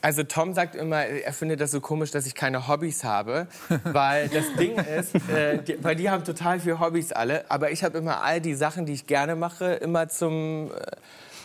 Also 0.03 0.23
Tom 0.23 0.53
sagt 0.53 0.75
immer, 0.75 1.07
er 1.07 1.33
findet 1.33 1.63
das 1.63 1.71
so 1.71 1.81
komisch, 1.81 2.11
dass 2.11 2.27
ich 2.27 2.35
keine 2.35 2.69
Hobbys 2.69 3.05
habe, 3.05 3.47
weil 3.85 4.29
das 4.29 4.45
Ding 4.59 4.77
ist, 4.77 5.15
äh, 5.31 5.63
die, 5.63 5.83
weil 5.83 5.97
die 5.97 6.11
haben 6.11 6.25
total 6.25 6.61
viele 6.61 6.79
Hobbys 6.79 7.13
alle, 7.13 7.51
aber 7.51 7.71
ich 7.71 7.83
habe 7.83 7.97
immer 7.97 8.23
all 8.23 8.41
die 8.43 8.55
Sachen, 8.55 8.85
die 8.85 8.93
ich 8.93 9.07
gerne 9.07 9.35
mache, 9.35 9.73
immer 9.73 10.11
zum 10.11 10.71
äh, 10.71 10.97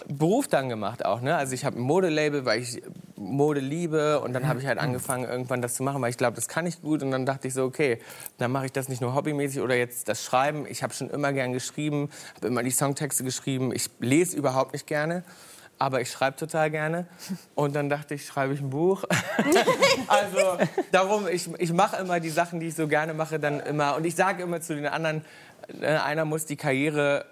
Beruf 0.10 0.48
dann 0.48 0.70
gemacht 0.70 1.06
auch. 1.06 1.22
Ne? 1.22 1.36
Also 1.36 1.54
ich 1.54 1.66
habe 1.66 1.78
ein 1.78 1.84
Modelabel, 1.84 2.44
weil 2.44 2.62
ich 2.62 2.82
Mode 3.16 3.60
liebe 3.60 4.20
und 4.22 4.34
dann 4.34 4.48
habe 4.48 4.60
ich 4.60 4.66
halt 4.66 4.80
angefangen 4.80 5.30
irgendwann 5.30 5.62
das 5.62 5.76
zu 5.76 5.84
machen, 5.84 6.02
weil 6.02 6.10
ich 6.10 6.18
glaube, 6.18 6.36
das 6.36 6.48
kann 6.48 6.66
ich 6.66 6.82
gut 6.82 7.04
und 7.04 7.12
dann 7.12 7.28
dachte 7.28 7.48
ich 7.48 7.54
so, 7.54 7.64
okay, 7.64 8.00
dann 8.40 8.52
mache 8.52 8.66
ich 8.66 8.72
das 8.72 8.90
nicht 8.90 9.02
nur 9.02 9.14
hobbymäßig 9.14 9.62
oder 9.62 9.76
jetzt 9.76 10.10
das 10.10 10.24
Schreiben. 10.24 10.66
Ich 10.68 10.82
habe 10.82 10.94
schon 10.94 11.12
immer 11.12 11.32
gern 11.32 11.54
geschrieben, 11.54 12.10
habe 12.38 12.48
immer 12.48 12.64
die 12.64 12.72
Songtexte 12.72 13.24
geschrieben. 13.24 13.72
Ich 13.72 13.90
lese 14.00 14.36
überhaupt 14.36 14.74
nicht 14.74 14.88
gerne. 14.88 15.24
Aber 15.82 16.02
ich 16.02 16.12
schreibe 16.12 16.36
total 16.36 16.72
gerne. 16.72 17.08
Und 17.56 17.74
dann 17.74 17.88
dachte 17.88 18.14
ich, 18.14 18.26
schreibe 18.26 18.54
ich 18.54 18.60
ein 18.60 18.70
Buch. 18.70 19.06
also 20.08 20.58
darum, 20.92 21.26
ich, 21.28 21.50
ich 21.58 21.72
mache 21.72 21.96
immer 22.02 22.20
die 22.20 22.30
Sachen, 22.30 22.60
die 22.60 22.68
ich 22.68 22.76
so 22.76 22.90
gerne 22.90 23.14
mache, 23.14 23.40
dann 23.40 23.62
immer. 23.62 23.96
Und 23.96 24.06
ich 24.06 24.14
sage 24.14 24.44
immer 24.44 24.60
zu 24.60 24.76
den 24.76 24.88
anderen, 24.88 25.24
äh, 25.80 25.86
einer 25.86 26.26
muss 26.26 26.46
die 26.46 26.58
Karriere 26.58 27.26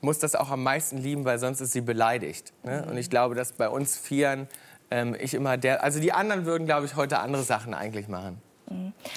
muss 0.00 0.18
das 0.18 0.34
auch 0.34 0.50
am 0.50 0.62
meisten 0.62 0.98
lieben, 0.98 1.24
weil 1.24 1.38
sonst 1.38 1.60
ist 1.60 1.72
sie 1.72 1.80
beleidigt. 1.80 2.52
Ne? 2.62 2.86
Und 2.88 2.96
ich 2.96 3.10
glaube, 3.10 3.34
dass 3.34 3.52
bei 3.52 3.68
uns 3.68 3.96
Vieren 3.96 4.48
ähm, 4.90 5.16
ich 5.18 5.34
immer 5.34 5.56
der, 5.56 5.82
also 5.82 6.00
die 6.00 6.12
anderen 6.12 6.46
würden, 6.46 6.66
glaube 6.66 6.86
ich, 6.86 6.96
heute 6.96 7.18
andere 7.18 7.42
Sachen 7.42 7.74
eigentlich 7.74 8.08
machen. 8.08 8.40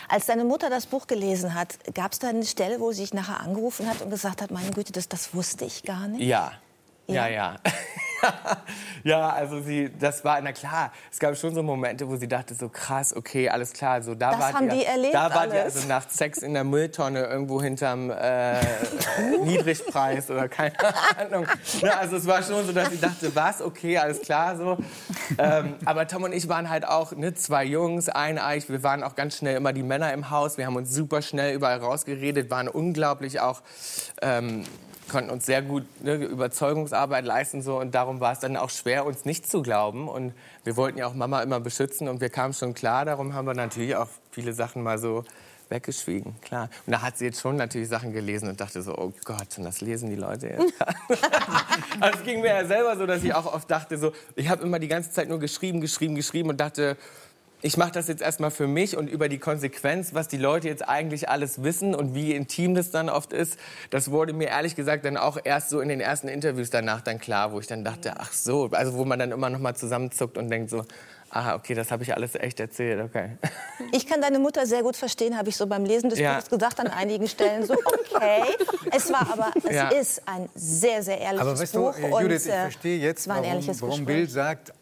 Als 0.08 0.26
deine 0.26 0.46
Mutter 0.46 0.72
das 0.72 0.88
Buch 0.88 1.06
gelesen 1.06 1.54
hat, 1.54 1.78
gab 1.94 2.12
es 2.12 2.20
da 2.20 2.30
eine 2.30 2.44
Stelle, 2.44 2.80
wo 2.80 2.92
sie 2.92 3.02
sich 3.02 3.14
nachher 3.14 3.40
angerufen 3.40 3.88
hat 3.88 4.02
und 4.02 4.10
gesagt 4.10 4.42
hat, 4.42 4.50
meine 4.50 4.72
Güte, 4.72 4.92
das, 4.92 5.08
das 5.08 5.36
wusste 5.36 5.66
ich 5.66 5.84
gar 5.84 6.08
nicht? 6.08 6.24
Ja. 6.24 6.54
Ja. 7.08 7.28
Ja, 7.28 7.28
ja. 7.28 7.56
ja, 9.04 9.30
also 9.30 9.62
sie, 9.62 9.92
das 9.98 10.24
war, 10.24 10.42
na 10.42 10.52
klar, 10.52 10.92
es 11.12 11.20
gab 11.20 11.36
schon 11.36 11.54
so 11.54 11.64
Momente, 11.64 12.08
wo 12.08 12.16
sie 12.16 12.28
dachte, 12.28 12.56
so 12.56 12.70
krass, 12.70 13.16
okay, 13.16 13.50
alles 13.50 13.74
klar, 13.74 14.02
so 14.02 14.16
da 14.16 14.32
Das 14.32 14.40
wart 14.40 14.54
haben 14.54 14.70
ihr, 14.70 14.76
die 14.76 14.86
erlebt 14.86 15.14
da 15.14 15.28
ihr 15.28 15.40
alles. 15.40 15.76
also 15.76 15.88
nach 15.88 16.10
Sex 16.10 16.40
in 16.40 16.54
der 16.54 16.64
Mülltonne 16.64 17.26
irgendwo 17.26 17.62
hinterm 17.62 18.10
äh, 18.12 18.60
Niedrigpreis 19.44 20.30
oder 20.30 20.48
keine 20.48 20.74
Ahnung. 21.18 21.48
Ja, 21.82 21.98
also 22.00 22.18
es 22.18 22.28
war 22.28 22.42
schon 22.44 22.66
so, 22.66 22.72
dass 22.72 22.90
sie 22.90 23.00
dachte, 23.00 23.36
was, 23.36 23.62
okay, 23.62 23.98
alles 23.98 24.22
klar, 24.22 24.58
so. 24.58 24.78
Ähm, 25.38 25.76
aber 25.86 26.08
Tom 26.08 26.24
und 26.24 26.34
ich 26.34 26.48
waren 26.50 26.70
halt 26.70 26.88
auch 26.88 27.12
ne, 27.14 27.34
zwei 27.34 27.66
Jungs, 27.66 28.10
eineich, 28.10 28.70
wir 28.70 28.84
waren 28.84 29.04
auch 29.04 29.16
ganz 29.16 29.38
schnell 29.38 29.58
immer 29.58 29.74
die 29.74 29.84
Männer 29.84 30.14
im 30.14 30.30
Haus, 30.30 30.58
wir 30.58 30.66
haben 30.66 30.76
uns 30.76 30.94
super 30.94 31.22
schnell 31.22 31.56
überall 31.56 31.78
rausgeredet, 31.80 32.50
waren 32.50 32.68
unglaublich 32.68 33.40
auch 33.40 33.62
ähm, 34.22 34.64
konnten 35.10 35.30
uns 35.30 35.46
sehr 35.46 35.62
gut 35.62 35.84
ne, 36.04 36.16
Überzeugungsarbeit 36.16 37.26
leisten 37.26 37.62
so 37.62 37.80
und 37.80 37.96
darum 37.96 38.20
war 38.20 38.34
es 38.34 38.40
dann 38.40 38.58
auch 38.58 38.70
schwer, 38.70 39.06
uns 39.06 39.26
nicht 39.26 39.50
zu 39.50 39.62
glauben 39.62 40.08
und 40.08 40.34
wir 40.64 40.76
wollten 40.78 40.98
ja 40.98 41.08
auch 41.08 41.14
Mama 41.14 41.42
immer 41.42 41.60
beschützen 41.60 42.08
und 42.08 42.22
wir 42.22 42.30
kamen 42.30 42.54
schon 42.54 42.74
klar, 42.74 43.06
darum 43.06 43.34
haben 43.34 43.46
wir 43.46 43.54
natürlich 43.54 43.96
auch 43.96 44.10
viele 44.32 44.54
Sachen 44.54 44.84
mal 44.84 44.98
so 44.98 45.24
weggeschwiegen, 45.70 46.36
klar. 46.42 46.70
Und 46.86 46.92
da 46.94 47.02
hat 47.02 47.18
sie 47.18 47.26
jetzt 47.26 47.42
schon 47.42 47.56
natürlich 47.56 47.90
Sachen 47.90 48.14
gelesen 48.14 48.50
und 48.50 48.62
dachte 48.62 48.82
so, 48.82 48.96
oh 48.96 49.12
Gott, 49.26 49.58
und 49.58 49.64
das 49.64 49.82
lesen 49.82 50.10
die 50.10 50.16
Leute 50.16 50.48
jetzt. 50.48 50.74
also 52.00 52.20
es 52.20 52.24
ging 52.24 52.42
mir 52.42 52.50
ja 52.50 52.66
selber 52.66 52.96
so, 52.96 53.06
dass 53.06 53.24
ich 53.24 53.34
auch 53.34 53.52
oft 53.52 53.70
dachte 53.70 53.98
so, 53.98 54.14
ich 54.36 54.50
habe 54.50 54.64
immer 54.64 54.80
die 54.80 54.88
ganze 54.88 55.12
Zeit 55.12 55.30
nur 55.30 55.40
geschrieben, 55.40 55.82
geschrieben, 55.82 56.16
geschrieben 56.16 56.50
und 56.50 56.60
dachte, 56.60 56.98
ich 57.64 57.78
mache 57.78 57.92
das 57.94 58.08
jetzt 58.10 58.22
erstmal 58.22 58.52
für 58.52 58.68
mich 58.68 58.98
und 58.98 59.08
über 59.10 59.30
die 59.30 59.40
Konsequenz, 59.40 60.14
was 60.14 60.28
die 60.28 60.38
Leute 60.38 60.68
jetzt 60.68 60.88
eigentlich 60.88 61.30
alles 61.30 61.64
wissen 61.64 61.96
und 61.96 62.14
wie 62.14 62.34
intim 62.36 62.76
das 62.76 62.92
dann 62.92 63.10
oft 63.10 63.32
ist, 63.34 63.58
das 63.90 64.12
wurde 64.12 64.34
mir 64.34 64.50
ehrlich 64.50 64.76
gesagt 64.76 65.06
dann 65.06 65.16
auch 65.18 65.38
erst 65.44 65.70
so 65.70 65.80
in 65.80 65.88
den 65.90 66.02
ersten 66.02 66.28
Interviews 66.28 66.70
danach 66.70 67.02
dann 67.02 67.20
klar, 67.20 67.54
wo 67.54 67.60
ich 67.60 67.68
dann 67.68 67.84
dachte, 67.86 68.14
ach 68.18 68.34
so, 68.34 68.70
also 68.74 68.96
wo 68.96 69.06
man 69.06 69.18
dann 69.18 69.32
immer 69.32 69.50
noch 69.50 69.60
mal 69.60 69.74
zusammenzuckt 69.76 70.38
und 70.38 70.50
denkt 70.50 70.70
so, 70.72 70.84
aha, 71.30 71.56
okay, 71.56 71.74
das 71.74 71.90
habe 71.90 72.04
ich 72.04 72.14
alles 72.14 72.36
echt 72.36 72.60
erzählt, 72.60 73.02
okay. 73.02 73.38
Ich 73.92 74.08
kann 74.08 74.22
deine 74.22 74.40
Mutter 74.40 74.66
sehr 74.68 74.84
gut 74.84 74.96
verstehen, 74.98 75.38
habe 75.38 75.50
ich 75.50 75.56
so 75.56 75.66
beim 75.66 75.86
Lesen 75.86 76.10
des 76.10 76.20
Ja. 76.20 76.34
Buches 76.36 76.50
gesagt 76.50 76.80
an 76.82 76.88
einigen 76.88 77.28
Stellen. 77.28 77.66
So, 77.66 77.74
okay. 77.74 78.44
Es 78.92 79.12
war 79.12 79.22
aber, 79.32 79.52
es 79.68 79.74
Ja. 79.76 79.88
ist 79.90 80.22
ein 80.28 80.50
sehr, 80.54 81.02
sehr 81.02 81.20
ehrliches 81.20 81.48
Aber 81.48 81.60
weißt 81.60 81.76
du, 81.76 81.80
Buch. 81.80 81.96
und, 82.12 82.22
Judith, 82.24 82.46
ich 82.46 82.52
äh, 82.52 82.62
verstehe 82.64 83.00
jetzt, 83.00 83.22
es 83.22 83.28
war 83.28 83.38
ein 83.38 83.42
warum, 83.44 83.54
ehrliches 83.54 83.82
warum. 83.82 84.06
Bill 84.06 84.30
sagt, 84.30 84.74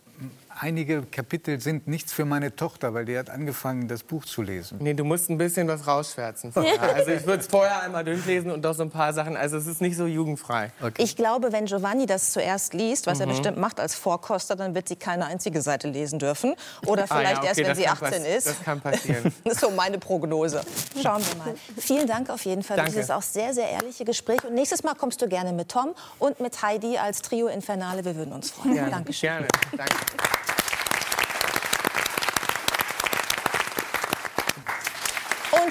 einige 0.64 1.02
Kapitel 1.04 1.60
sind 1.60 1.88
nichts 1.88 2.14
für 2.14 2.24
meine 2.24 2.56
Tochter, 2.56 2.94
weil 2.94 3.06
die 3.06 3.18
hat 3.18 3.30
angefangen, 3.32 3.88
das 3.88 4.04
Buch 4.04 4.26
zu 4.26 4.44
lesen. 4.44 4.78
Nee, 4.80 4.94
du 4.94 5.04
musst 5.04 5.30
ein 5.30 5.38
bisschen 5.40 5.68
was 5.68 5.88
rausschwärzen. 5.88 6.54
Also 6.82 7.12
ich 7.12 7.26
würde 7.26 7.42
es 7.42 7.48
vorher 7.48 7.82
einmal 7.82 8.04
durchlesen 8.04 8.52
und 8.52 8.64
doch 8.64 8.74
so 8.76 8.84
ein 8.84 8.90
paar 8.92 9.12
Sachen, 9.14 9.36
also 9.36 9.58
es 9.58 9.66
ist 9.66 9.82
nicht 9.82 9.98
so 9.98 10.06
jugendfrei. 10.06 10.72
Ich 10.98 11.16
glaube, 11.16 11.52
wenn 11.52 11.66
Giovanni 11.66 12.06
das 12.06 12.32
zuerst 12.32 12.74
liest, 12.74 13.08
was 13.08 13.20
er 13.20 13.26
Mhm. 13.26 13.32
bestimmt 13.32 13.58
macht 13.58 13.80
als 13.80 13.96
Vorkoster, 13.96 14.56
dann 14.56 14.76
wird 14.76 14.88
sie 14.88 14.96
keine 14.96 15.26
einzige 15.26 15.62
Seite 15.62 15.88
lesen 15.90 16.20
dürfen. 16.20 16.54
Oder 16.86 17.04
Ah, 17.04 17.06
ja, 17.10 17.16
vielleicht 17.20 17.38
okay, 17.40 17.48
erst, 17.48 17.60
wenn 17.60 17.76
sie 17.76 17.84
kann 17.84 17.94
18 18.04 18.10
pass- 18.24 18.28
ist. 18.38 18.48
Das 18.48 18.64
kann 18.64 18.82
passieren. 18.82 19.34
Das 19.44 19.54
ist 19.54 19.62
so 19.62 19.72
meine 19.72 19.98
Prognose. 19.98 20.62
Schauen 21.02 21.22
wir 21.26 21.36
mal. 21.44 21.56
Vielen 21.78 22.08
Dank 22.08 22.30
auf 22.30 22.46
jeden 22.46 22.62
Fall 22.64 22.78
für 22.78 22.84
Danke. 22.84 22.98
dieses 22.98 23.10
auch 23.10 23.22
sehr, 23.24 23.54
sehr 23.54 23.70
ehrliche 23.70 24.06
Gespräch. 24.06 24.44
Und 24.44 24.54
nächstes 24.54 24.84
Mal 24.84 24.94
kommst 24.96 25.22
du 25.22 25.28
gerne 25.28 25.54
mit 25.54 25.70
Tom 25.70 25.96
und 26.20 26.40
mit 26.40 26.62
Heidi 26.62 26.98
als 26.98 27.22
Trio 27.22 27.48
Infernale. 27.48 28.06
Wir 28.06 28.16
würden 28.16 28.34
uns 28.34 28.52
freuen. 28.52 28.76
Gerne. 28.76 28.92
Dankeschön. 28.92 29.30
Gerne. 29.30 29.48
Danke. 29.76 29.96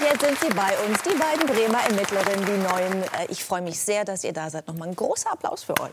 Und 0.00 0.06
jetzt 0.06 0.20
sind 0.24 0.38
sie 0.40 0.48
bei 0.56 0.72
uns, 0.86 1.02
die 1.02 1.14
beiden 1.14 1.46
Bremer 1.46 1.82
Ermittlerinnen, 1.84 2.46
die 2.46 2.52
neuen. 2.72 3.02
Äh, 3.02 3.26
Ich 3.28 3.44
freue 3.44 3.60
mich 3.60 3.78
sehr, 3.78 4.04
dass 4.04 4.24
ihr 4.24 4.32
da 4.32 4.48
seid. 4.48 4.66
Nochmal 4.66 4.88
ein 4.88 4.96
großer 4.96 5.30
Applaus 5.32 5.62
für 5.62 5.78
euch. 5.78 5.90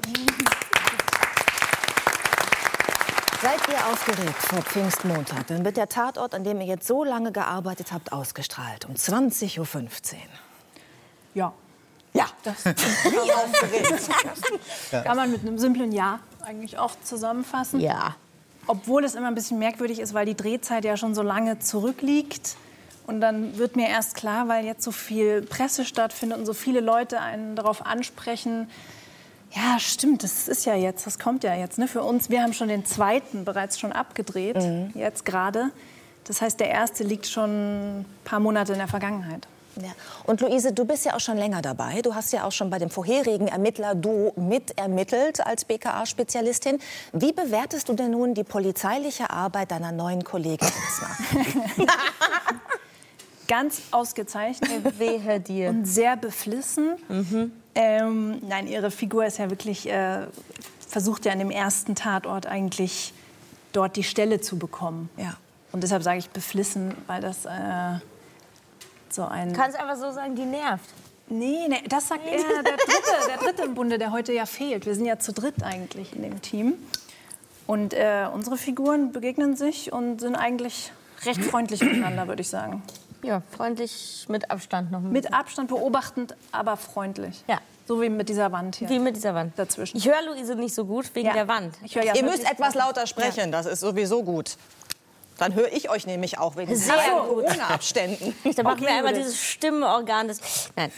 Seid 3.41 3.59
ihr 3.69 3.85
aufgeregt 3.91 4.41
vor 4.43 4.61
Pfingstmontag? 4.61 5.47
Dann 5.47 5.63
wird 5.65 5.77
der 5.77 5.89
Tatort, 5.89 6.33
an 6.33 6.43
dem 6.43 6.59
ihr 6.61 6.67
jetzt 6.67 6.87
so 6.87 7.03
lange 7.03 7.31
gearbeitet 7.31 7.91
habt, 7.91 8.11
ausgestrahlt. 8.11 8.85
Um 8.85 8.95
20.15 8.95 9.59
Uhr. 9.59 9.67
Ja. 11.35 11.53
Ja, 12.13 12.25
Das 12.43 12.65
aufgeregt. 12.65 14.09
kann 15.03 15.17
man 15.17 15.29
mit 15.31 15.41
einem 15.41 15.59
simplen 15.59 15.91
Ja 15.91 16.19
eigentlich 16.43 16.77
auch 16.79 16.93
zusammenfassen. 17.03 17.79
Ja. 17.81 18.15
Obwohl 18.65 19.03
es 19.03 19.13
immer 19.15 19.27
ein 19.27 19.35
bisschen 19.35 19.59
merkwürdig 19.59 19.99
ist, 19.99 20.13
weil 20.13 20.25
die 20.25 20.35
Drehzeit 20.35 20.83
ja 20.85 20.97
schon 20.97 21.13
so 21.13 21.21
lange 21.21 21.59
zurückliegt. 21.59 22.55
Und 23.07 23.21
dann 23.21 23.57
wird 23.57 23.77
mir 23.77 23.87
erst 23.87 24.15
klar, 24.15 24.49
weil 24.49 24.65
jetzt 24.65 24.83
so 24.83 24.91
viel 24.91 25.41
Presse 25.41 25.85
stattfindet 25.85 26.37
und 26.37 26.45
so 26.45 26.53
viele 26.53 26.81
Leute 26.81 27.21
einen 27.21 27.55
darauf 27.55 27.85
ansprechen. 27.85 28.69
Ja, 29.51 29.79
stimmt, 29.79 30.23
das 30.23 30.49
ist 30.49 30.65
ja 30.65 30.75
jetzt, 30.75 31.07
das 31.07 31.17
kommt 31.17 31.45
ja 31.45 31.55
jetzt. 31.55 31.77
Ne? 31.77 31.87
Für 31.87 32.03
uns, 32.03 32.29
wir 32.29 32.43
haben 32.43 32.53
schon 32.53 32.67
den 32.67 32.85
zweiten 32.85 33.45
bereits 33.45 33.79
schon 33.79 33.93
abgedreht, 33.93 34.57
jetzt 34.93 35.23
gerade. 35.23 35.71
Das 36.25 36.41
heißt, 36.41 36.59
der 36.59 36.69
erste 36.69 37.05
liegt 37.05 37.27
schon 37.27 38.01
ein 38.01 38.05
paar 38.25 38.41
Monate 38.41 38.73
in 38.73 38.79
der 38.79 38.89
Vergangenheit. 38.89 39.47
Ja. 39.81 39.91
Und 40.25 40.41
Luise, 40.41 40.73
du 40.73 40.83
bist 40.83 41.05
ja 41.05 41.15
auch 41.15 41.19
schon 41.19 41.37
länger 41.37 41.61
dabei. 41.61 42.01
Du 42.01 42.13
hast 42.13 42.33
ja 42.33 42.43
auch 42.43 42.51
schon 42.51 42.69
bei 42.69 42.79
dem 42.79 42.89
vorherigen 42.89 43.47
Ermittler-Duo 43.47 44.33
mitermittelt 44.35 45.45
als 45.45 45.63
BKA-Spezialistin. 45.65 46.79
Wie 47.13 47.31
bewertest 47.31 47.87
du 47.87 47.93
denn 47.93 48.11
nun 48.11 48.33
die 48.33 48.43
polizeiliche 48.43 49.29
Arbeit 49.29 49.71
deiner 49.71 49.91
neuen 49.91 50.23
Kollegin? 50.23 50.67
Ganz 53.47 53.81
ausgezeichnet. 53.91 54.99
Wehe 54.99 55.39
dir. 55.39 55.69
und 55.69 55.85
sehr 55.85 56.17
beflissen. 56.17 56.95
Ähm, 57.75 58.39
nein, 58.41 58.67
ihre 58.67 58.91
Figur 58.91 59.25
ist 59.25 59.37
ja 59.37 59.49
wirklich, 59.49 59.87
äh, 59.87 60.25
versucht 60.87 61.25
ja 61.25 61.31
an 61.31 61.39
dem 61.39 61.51
ersten 61.51 61.95
Tatort 61.95 62.47
eigentlich 62.47 63.13
dort 63.71 63.95
die 63.95 64.03
Stelle 64.03 64.41
zu 64.41 64.57
bekommen. 64.57 65.09
Ja. 65.17 65.37
Und 65.71 65.83
deshalb 65.83 66.01
sage 66.01 66.17
ich 66.17 66.29
beflissen, 66.29 66.95
weil 67.05 67.21
das 67.21 67.45
äh, 67.45 67.99
so 69.09 69.25
ein... 69.25 69.53
Du 69.53 69.59
kannst 69.59 69.79
einfach 69.79 69.95
so 69.95 70.11
sagen, 70.11 70.35
die 70.35 70.45
nervt. 70.45 70.89
Nee, 71.29 71.67
nee, 71.67 71.83
das 71.89 72.07
sagt 72.07 72.25
er, 72.25 72.63
der 72.63 72.77
dritte, 72.77 73.27
der 73.27 73.37
dritte 73.37 73.61
im 73.63 73.75
Bunde, 73.75 73.97
der 73.97 74.11
heute 74.11 74.31
ja 74.33 74.45
fehlt. 74.45 74.85
Wir 74.85 74.95
sind 74.95 75.05
ja 75.05 75.19
zu 75.19 75.33
dritt 75.33 75.61
eigentlich 75.61 76.15
in 76.15 76.23
dem 76.23 76.41
Team. 76.41 76.75
Und 77.67 77.93
äh, 77.93 78.27
unsere 78.33 78.57
Figuren 78.57 79.11
begegnen 79.11 79.57
sich 79.57 79.91
und 79.91 80.21
sind 80.21 80.35
eigentlich 80.35 80.91
recht 81.25 81.43
freundlich 81.43 81.81
miteinander, 81.81 82.27
würde 82.27 82.41
ich 82.41 82.47
sagen. 82.47 82.81
Ja, 83.23 83.41
freundlich 83.55 84.25
mit 84.29 84.51
Abstand 84.51 84.91
noch. 84.91 85.01
Mit 85.01 85.33
Abstand 85.33 85.69
beobachtend, 85.69 86.35
aber 86.51 86.77
freundlich. 86.77 87.43
Ja. 87.47 87.59
So 87.87 88.01
wie 88.01 88.09
mit 88.09 88.27
dieser 88.29 88.51
Wand 88.51 88.75
hier. 88.75 88.89
Wie 88.89 88.99
mit 88.99 89.15
dieser 89.15 89.33
Wand. 89.33 89.57
Dazwischen. 89.57 89.97
Ich 89.97 90.07
höre 90.07 90.21
Luise 90.23 90.55
nicht 90.55 90.75
so 90.75 90.85
gut 90.85 91.13
wegen 91.15 91.27
Ja. 91.27 91.33
der 91.33 91.47
Wand. 91.47 91.73
Ich 91.83 91.95
höre 91.95 92.03
ja 92.03 92.15
Ihr 92.15 92.23
müsst 92.23 92.49
etwas 92.49 92.75
lauter 92.75 93.07
sprechen, 93.07 93.51
das 93.51 93.65
ist 93.65 93.79
sowieso 93.79 94.23
gut. 94.23 94.57
Dann 95.37 95.53
höre 95.53 95.71
ich 95.71 95.89
euch 95.89 96.05
nämlich 96.07 96.37
auch 96.39 96.55
wegen 96.57 96.75
Sehr. 96.75 96.95
Corona-Abständen. 96.95 98.35
Da 98.55 98.63
machen 98.63 98.79
Okay, 98.79 98.87
wir 98.87 98.95
einmal 98.97 99.13
dieses 99.13 99.41
Stimmenorgan 99.41 100.27
des. 100.27 100.41
Nein. 100.75 100.91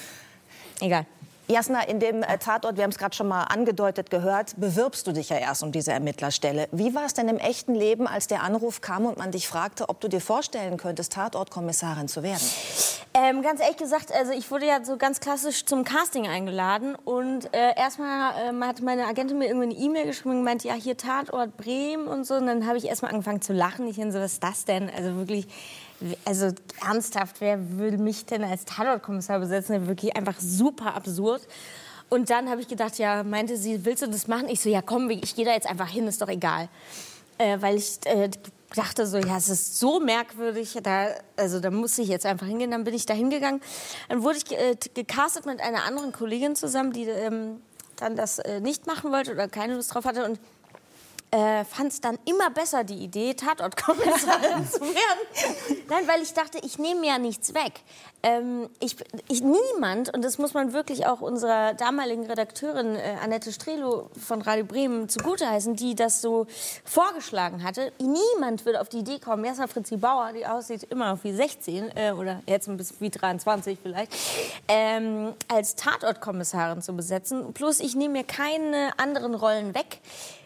Egal. 0.81 1.05
Jasna, 1.51 1.81
in 1.81 1.99
dem 1.99 2.21
äh, 2.21 2.37
Tatort, 2.37 2.77
wir 2.77 2.83
haben 2.83 2.91
es 2.91 2.99
gerade 2.99 3.15
schon 3.15 3.27
mal 3.27 3.45
angedeutet 3.45 4.11
gehört, 4.11 4.53
bewirbst 4.57 5.07
du 5.07 5.13
dich 5.13 5.29
ja 5.29 5.37
erst 5.37 5.63
um 5.63 5.71
diese 5.71 5.91
Ermittlerstelle. 5.91 6.67
Wie 6.71 6.93
war 6.93 7.05
es 7.05 7.15
denn 7.15 7.27
im 7.27 7.39
echten 7.39 7.73
Leben, 7.73 8.05
als 8.05 8.27
der 8.27 8.43
Anruf 8.43 8.81
kam 8.81 9.07
und 9.07 9.17
man 9.17 9.31
dich 9.31 9.47
fragte, 9.47 9.89
ob 9.89 9.99
du 9.99 10.09
dir 10.09 10.21
vorstellen 10.21 10.77
könntest, 10.77 11.13
Tatortkommissarin 11.13 12.07
zu 12.07 12.21
werden? 12.21 12.43
Ähm, 13.15 13.41
ganz 13.41 13.61
ehrlich 13.61 13.77
gesagt, 13.77 14.13
also 14.13 14.31
ich 14.31 14.51
wurde 14.51 14.67
ja 14.67 14.85
so 14.85 14.97
ganz 14.97 15.21
klassisch 15.21 15.65
zum 15.65 15.83
Casting 15.83 16.27
eingeladen 16.27 16.93
und 16.93 17.51
äh, 17.51 17.75
erstmal 17.75 18.33
ähm, 18.47 18.63
hat 18.63 18.83
meine 18.83 19.07
Agentin 19.07 19.39
mir 19.39 19.47
irgendwie 19.47 19.75
eine 19.75 19.85
E-Mail 19.85 20.05
geschrieben 20.05 20.29
und 20.29 20.37
gemeint, 20.45 20.63
ja 20.63 20.75
hier 20.75 20.97
Tatort 20.97 21.57
Bremen 21.57 22.07
und 22.07 22.27
so 22.27 22.35
und 22.35 22.45
dann 22.45 22.67
habe 22.67 22.77
ich 22.77 22.85
erstmal 22.85 23.09
angefangen 23.09 23.41
zu 23.41 23.53
lachen. 23.53 23.87
Ich 23.87 23.95
bin 23.95 24.11
so, 24.11 24.19
was 24.19 24.33
ist 24.33 24.43
das 24.43 24.65
denn? 24.65 24.87
Also 24.95 25.15
wirklich, 25.15 25.47
also 26.25 26.51
ernsthaft, 26.85 27.37
wer 27.39 27.77
will 27.77 27.97
mich 27.97 28.25
denn 28.25 28.43
als 28.43 28.65
Tatortkommissar 28.65 29.39
besetzen? 29.39 29.87
Wirklich 29.87 30.15
einfach 30.15 30.39
super 30.39 30.95
absurd. 30.95 31.41
Und 32.09 32.29
dann 32.29 32.49
habe 32.49 32.61
ich 32.61 32.67
gedacht, 32.67 32.97
ja, 32.97 33.23
meinte 33.23 33.57
sie, 33.57 33.85
willst 33.85 34.01
du 34.01 34.07
das 34.07 34.27
machen? 34.27 34.49
Ich 34.49 34.61
so, 34.61 34.69
ja 34.69 34.81
komm, 34.81 35.09
ich 35.09 35.35
gehe 35.35 35.45
da 35.45 35.51
jetzt 35.53 35.69
einfach 35.69 35.89
hin, 35.89 36.07
ist 36.07 36.21
doch 36.21 36.29
egal. 36.29 36.69
Äh, 37.37 37.61
weil 37.61 37.77
ich 37.77 37.99
äh, 38.05 38.29
dachte 38.75 39.05
so, 39.05 39.17
ja, 39.17 39.37
es 39.37 39.49
ist 39.49 39.79
so 39.79 39.99
merkwürdig, 39.99 40.77
da, 40.83 41.09
also 41.37 41.59
da 41.59 41.69
muss 41.69 41.97
ich 41.97 42.07
jetzt 42.07 42.25
einfach 42.25 42.47
hingehen. 42.47 42.71
Dann 42.71 42.83
bin 42.83 42.93
ich 42.93 43.05
da 43.05 43.13
hingegangen. 43.13 43.61
Dann 44.09 44.23
wurde 44.23 44.39
ich 44.39 44.51
äh, 44.51 44.75
gecastet 44.93 45.45
mit 45.45 45.61
einer 45.61 45.83
anderen 45.83 46.11
Kollegin 46.11 46.55
zusammen, 46.55 46.93
die 46.93 47.03
ähm, 47.03 47.61
dann 47.97 48.15
das 48.15 48.39
äh, 48.39 48.59
nicht 48.59 48.87
machen 48.87 49.11
wollte 49.11 49.31
oder 49.31 49.47
keine 49.47 49.75
Lust 49.75 49.93
drauf 49.93 50.05
hatte. 50.05 50.25
Und 50.25 50.39
äh, 51.31 51.63
fand 51.63 51.91
es 51.91 52.01
dann 52.01 52.17
immer 52.25 52.49
besser, 52.49 52.83
die 52.83 52.95
Idee, 52.95 53.33
Tatortkommissarin 53.35 54.67
zu 54.71 54.81
werden. 54.81 55.83
Nein, 55.87 56.07
weil 56.07 56.21
ich 56.21 56.33
dachte, 56.33 56.59
ich 56.63 56.79
nehme 56.79 57.05
ja 57.05 57.19
nichts 57.19 57.53
weg. 57.53 57.81
Ähm, 58.21 58.69
ich, 58.79 58.97
ich, 59.29 59.41
niemand, 59.41 60.13
und 60.13 60.25
das 60.25 60.39
muss 60.39 60.53
man 60.53 60.73
wirklich 60.73 61.05
auch 61.05 61.21
unserer 61.21 61.73
damaligen 61.73 62.25
Redakteurin 62.25 62.95
äh, 62.95 63.15
Annette 63.23 63.51
Strelo 63.51 64.09
von 64.19 64.41
Radio 64.41 64.65
Bremen 64.65 65.07
zugutheißen, 65.07 65.75
die 65.75 65.95
das 65.95 66.21
so 66.21 66.47
vorgeschlagen 66.83 67.63
hatte, 67.63 67.93
niemand 67.99 68.65
würde 68.65 68.81
auf 68.81 68.89
die 68.89 68.99
Idee 68.99 69.19
kommen, 69.19 69.45
erstmal 69.45 69.69
Fritzi 69.69 69.97
Bauer, 69.97 70.33
die 70.33 70.45
aussieht 70.45 70.83
immer 70.83 71.13
noch 71.13 71.23
wie 71.23 71.31
16 71.31 71.95
äh, 71.95 72.11
oder 72.11 72.41
jetzt 72.45 72.67
ein 72.67 72.75
bisschen 72.75 72.97
wie 72.99 73.09
23 73.09 73.77
vielleicht, 73.81 74.13
ähm, 74.67 75.33
als 75.47 75.75
Tatortkommissarin 75.75 76.81
zu 76.81 76.93
besetzen. 76.93 77.53
Plus 77.53 77.79
ich 77.79 77.95
nehme 77.95 78.13
mir 78.13 78.23
keine 78.25 78.91
anderen 78.97 79.33
Rollen 79.33 79.73
weg 79.73 79.99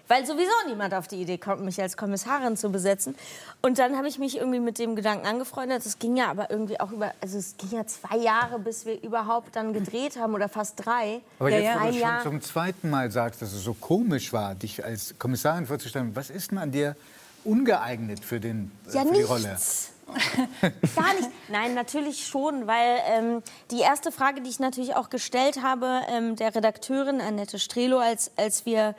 weil 0.07 0.25
sowieso 0.25 0.51
niemand 0.67 0.93
auf 0.93 1.07
die 1.07 1.21
Idee 1.21 1.37
kommt, 1.37 1.63
mich 1.63 1.81
als 1.81 1.97
Kommissarin 1.97 2.57
zu 2.57 2.69
besetzen. 2.69 3.15
Und 3.61 3.79
dann 3.79 3.97
habe 3.97 4.07
ich 4.07 4.19
mich 4.19 4.37
irgendwie 4.37 4.59
mit 4.59 4.79
dem 4.79 4.95
Gedanken 4.95 5.25
angefreundet. 5.25 5.85
Das 5.85 5.99
ging 5.99 6.15
ja 6.15 6.29
aber 6.29 6.51
irgendwie 6.51 6.79
auch 6.79 6.91
über, 6.91 7.13
also 7.21 7.37
es 7.37 7.55
ging 7.57 7.71
ja 7.71 7.85
zwei 7.85 8.17
Jahre, 8.17 8.59
bis 8.59 8.85
wir 8.85 9.01
überhaupt 9.01 9.55
dann 9.55 9.73
gedreht 9.73 10.17
haben 10.17 10.33
oder 10.33 10.49
fast 10.49 10.85
drei. 10.85 11.21
Aber 11.39 11.49
ja, 11.49 11.57
jetzt, 11.57 11.65
ja. 11.65 11.75
wo 11.75 11.79
du 11.79 11.85
ein 11.85 11.93
schon 11.93 12.01
Jahr. 12.01 12.23
zum 12.23 12.41
zweiten 12.41 12.89
Mal 12.89 13.11
sagst, 13.11 13.41
dass 13.41 13.53
es 13.53 13.63
so 13.63 13.73
komisch 13.73 14.33
war, 14.33 14.55
dich 14.55 14.83
als 14.83 15.15
Kommissarin 15.17 15.65
vorzustellen, 15.65 16.15
was 16.15 16.29
ist 16.29 16.51
denn 16.51 16.57
an 16.57 16.71
dir 16.71 16.95
ungeeignet 17.43 18.23
für, 18.23 18.39
den, 18.39 18.71
äh, 18.89 18.95
Ja, 18.95 19.05
für 19.05 19.13
die 19.13 19.21
Rolle? 19.21 19.49
nichts. 19.49 19.89
Gar 20.61 21.13
nicht. 21.15 21.29
Nein, 21.49 21.73
natürlich 21.73 22.27
schon, 22.27 22.67
weil 22.67 22.99
ähm, 23.07 23.43
die 23.71 23.79
erste 23.79 24.11
Frage, 24.11 24.41
die 24.41 24.49
ich 24.49 24.59
natürlich 24.59 24.95
auch 24.95 25.09
gestellt 25.09 25.61
habe, 25.63 26.01
ähm, 26.09 26.35
der 26.35 26.53
Redakteurin 26.53 27.21
Annette 27.21 27.59
Strelo, 27.59 27.99
als, 27.99 28.31
als, 28.35 28.65
wir, 28.65 28.95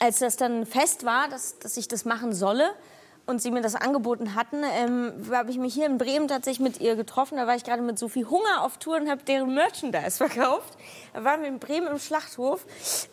als 0.00 0.18
das 0.18 0.36
dann 0.36 0.66
fest 0.66 1.04
war, 1.04 1.28
dass, 1.28 1.58
dass 1.58 1.76
ich 1.76 1.88
das 1.88 2.04
machen 2.04 2.32
solle 2.32 2.70
und 3.26 3.42
sie 3.42 3.50
mir 3.50 3.60
das 3.60 3.74
angeboten 3.74 4.34
hatten, 4.34 4.62
ähm, 4.62 5.12
habe 5.32 5.50
ich 5.50 5.58
mich 5.58 5.74
hier 5.74 5.86
in 5.86 5.98
Bremen 5.98 6.28
tatsächlich 6.28 6.60
mit 6.60 6.80
ihr 6.80 6.96
getroffen. 6.96 7.36
Da 7.36 7.46
war 7.46 7.56
ich 7.56 7.64
gerade 7.64 7.82
mit 7.82 7.98
Sophie 7.98 8.24
Hunger 8.24 8.62
auf 8.62 8.78
Tour 8.78 8.96
und 8.96 9.10
habe 9.10 9.22
deren 9.24 9.52
Merchandise 9.54 10.16
verkauft. 10.16 10.76
Da 11.12 11.24
waren 11.24 11.42
wir 11.42 11.48
in 11.48 11.58
Bremen 11.58 11.88
im 11.88 11.98
Schlachthof 11.98 12.64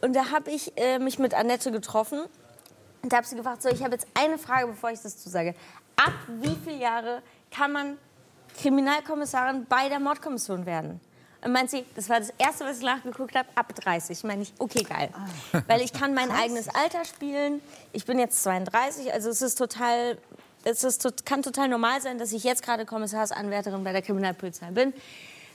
und 0.01 0.15
da 0.15 0.31
habe 0.31 0.51
ich 0.51 0.77
äh, 0.77 0.99
mich 0.99 1.19
mit 1.19 1.33
Annette 1.33 1.71
getroffen. 1.71 2.21
Und 3.01 3.11
da 3.11 3.17
habe 3.17 3.27
sie 3.27 3.35
gefragt, 3.35 3.61
so, 3.61 3.69
ich 3.69 3.83
habe 3.83 3.93
jetzt 3.93 4.07
eine 4.13 4.37
Frage, 4.37 4.67
bevor 4.67 4.91
ich 4.91 5.01
das 5.01 5.17
zusage. 5.17 5.55
Ab 5.95 6.13
wie 6.27 6.55
viele 6.63 6.77
Jahre 6.77 7.21
kann 7.51 7.71
man 7.71 7.97
Kriminalkommissarin 8.61 9.65
bei 9.67 9.89
der 9.89 9.99
Mordkommission 9.99 10.65
werden? 10.65 11.01
Und 11.43 11.51
meint 11.51 11.69
sie, 11.69 11.85
das 11.95 12.09
war 12.09 12.19
das 12.19 12.31
Erste, 12.37 12.65
was 12.65 12.77
ich 12.77 12.83
nachgeguckt 12.83 13.35
habe, 13.35 13.47
ab 13.55 13.73
30. 13.75 14.23
Meine 14.23 14.43
ich, 14.43 14.53
okay, 14.59 14.83
geil. 14.83 15.09
Weil 15.67 15.81
ich 15.81 15.93
kann 15.93 16.13
mein 16.13 16.31
eigenes 16.31 16.69
Alter 16.69 17.03
spielen. 17.05 17.61
Ich 17.91 18.05
bin 18.05 18.19
jetzt 18.19 18.43
32, 18.43 19.13
also 19.13 19.29
es 19.29 19.41
ist 19.41 19.57
total, 19.57 20.17
es 20.63 20.83
ist, 20.83 21.25
kann 21.25 21.41
total 21.41 21.67
normal 21.67 22.01
sein, 22.01 22.17
dass 22.17 22.31
ich 22.31 22.43
jetzt 22.43 22.63
gerade 22.63 22.85
Kommissarsanwärterin 22.85 23.83
bei 23.83 23.91
der 23.91 24.01
Kriminalpolizei 24.01 24.71
bin. 24.71 24.93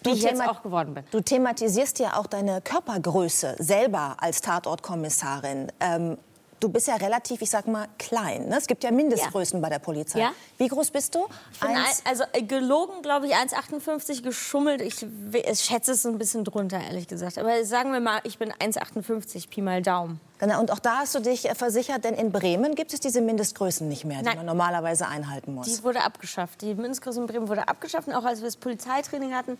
Wie 0.05 0.11
ich 0.11 0.22
jetzt 0.22 0.41
auch 0.43 0.62
geworden 0.62 0.95
bin. 0.95 1.05
Du 1.11 1.20
thematisierst 1.20 1.99
ja 1.99 2.16
auch 2.16 2.26
deine 2.26 2.61
Körpergröße 2.61 3.57
selber 3.59 4.16
als 4.18 4.41
Tatortkommissarin. 4.43 5.72
Ähm, 5.80 6.18
du 6.61 6.69
bist 6.69 6.89
ja 6.89 6.97
relativ, 6.97 7.43
ich 7.43 7.51
sag 7.51 7.67
mal, 7.67 7.89
klein. 7.99 8.49
Ne? 8.49 8.59
Es 8.59 8.67
gibt 8.67 8.85
ja 8.85 8.91
Mindestgrößen 8.91 9.61
bei 9.61 9.69
der 9.69 9.79
Polizei. 9.79 10.21
Ja. 10.21 10.33
Wie 10.57 10.69
groß 10.69 10.91
bist 10.91 11.15
du? 11.15 11.27
Ich 11.53 11.61
bin 11.61 11.71
ein, 11.71 11.85
also 12.05 12.25
äh, 12.33 12.43
gelogen, 12.43 13.03
glaube 13.03 13.27
ich, 13.27 13.35
1,58 13.35 14.23
geschummelt. 14.23 14.83
Ich, 14.83 15.05
ich 15.33 15.61
schätze 15.61 15.93
es 15.93 16.07
ein 16.07 16.19
bisschen 16.19 16.45
drunter, 16.45 16.81
ehrlich 16.81 17.07
gesagt. 17.09 17.39
Aber 17.39 17.65
sagen 17.65 17.93
wir 17.93 18.01
mal, 18.01 18.21
ich 18.25 18.39
bin 18.39 18.53
1,58, 18.53 19.49
Pi 19.49 19.63
mal 19.63 19.83
Daumen. 19.83 20.21
Genau, 20.39 20.61
und 20.61 20.70
auch 20.70 20.78
da 20.78 20.99
hast 20.99 21.14
du 21.14 21.20
dich 21.20 21.49
äh, 21.49 21.55
versichert, 21.55 22.05
denn 22.05 22.14
in 22.14 22.30
Bremen 22.30 22.76
gibt 22.76 22.93
es 22.95 23.01
diese 23.01 23.20
Mindestgrößen 23.20 23.89
nicht 23.89 24.05
mehr, 24.05 24.18
die 24.18 24.26
Nein. 24.26 24.36
man 24.36 24.47
normalerweise 24.47 25.09
einhalten 25.09 25.55
muss. 25.55 25.66
Die 25.66 25.82
wurde 25.82 26.03
abgeschafft. 26.03 26.62
Die 26.62 26.74
Mindestgröße 26.74 27.20
in 27.20 27.26
Bremen 27.26 27.49
wurde 27.49 27.66
abgeschafft. 27.66 28.07
Und 28.07 28.14
auch 28.14 28.24
als 28.24 28.41
wir 28.41 28.47
das 28.47 28.57
Polizeitraining 28.57 29.34
hatten, 29.34 29.59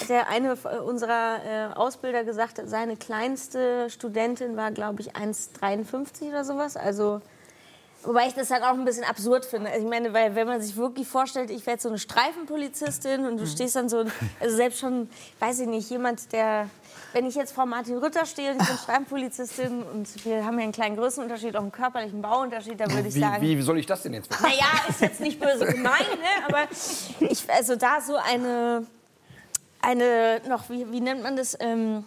hat 0.00 0.08
der 0.08 0.28
eine 0.28 0.52
äh, 0.52 0.78
unserer 0.78 1.38
äh, 1.44 1.74
Ausbilder 1.74 2.22
gesagt, 2.22 2.60
seine 2.64 2.96
kleinste 2.96 3.90
Studentin 3.90 4.56
war, 4.56 4.70
glaube 4.70 5.02
ich, 5.02 5.16
1,53 5.16 6.28
oder 6.28 6.44
sowas. 6.44 6.76
Also, 6.76 7.20
wobei 8.04 8.28
ich 8.28 8.34
das 8.34 8.52
halt 8.52 8.62
auch 8.62 8.74
ein 8.74 8.84
bisschen 8.84 9.04
absurd 9.04 9.44
finde. 9.44 9.70
Also 9.70 9.84
ich 9.84 9.90
meine, 9.90 10.12
weil 10.12 10.36
wenn 10.36 10.46
man 10.46 10.62
sich 10.62 10.76
wirklich 10.76 11.08
vorstellt, 11.08 11.50
ich 11.50 11.66
wäre 11.66 11.72
jetzt 11.72 11.82
so 11.82 11.88
eine 11.88 11.98
Streifenpolizistin 11.98 13.26
und 13.26 13.38
du 13.38 13.46
stehst 13.48 13.74
dann 13.74 13.88
so, 13.88 14.04
also 14.38 14.56
selbst 14.56 14.78
schon, 14.78 15.10
weiß 15.40 15.58
ich 15.58 15.66
nicht, 15.66 15.90
jemand, 15.90 16.32
der 16.32 16.68
wenn 17.12 17.26
ich 17.26 17.34
jetzt 17.34 17.52
vor 17.52 17.66
Martin 17.66 17.98
Rütter 17.98 18.24
stehe 18.26 18.52
und 18.52 18.62
ich 18.62 18.68
bin 18.68 18.76
Streifenpolizistin 18.78 19.82
und 19.82 20.24
wir 20.24 20.44
haben 20.44 20.58
ja 20.58 20.64
einen 20.64 20.72
kleinen 20.72 20.96
Größenunterschied, 20.96 21.56
auch 21.56 21.62
einen 21.62 21.72
körperlichen 21.72 22.22
Bauunterschied, 22.22 22.78
dann 22.78 22.92
würde 22.92 23.08
ich 23.08 23.14
Wie, 23.14 23.20
sagen, 23.20 23.42
wie 23.42 23.62
soll 23.62 23.78
ich 23.78 23.86
das 23.86 24.02
denn 24.02 24.14
jetzt 24.14 24.30
wissen? 24.30 24.42
naja, 24.42 24.66
ist 24.88 25.00
jetzt 25.00 25.20
nicht 25.20 25.40
böse 25.40 25.66
gemeint, 25.66 26.10
ne? 26.10 26.46
aber 26.46 26.64
ich, 27.20 27.50
also 27.50 27.76
da 27.76 28.00
so 28.00 28.16
eine, 28.16 28.86
eine 29.82 30.40
noch, 30.48 30.68
wie, 30.70 30.90
wie 30.90 31.00
nennt 31.00 31.22
man 31.22 31.36
das? 31.36 31.56
Ähm, 31.60 32.04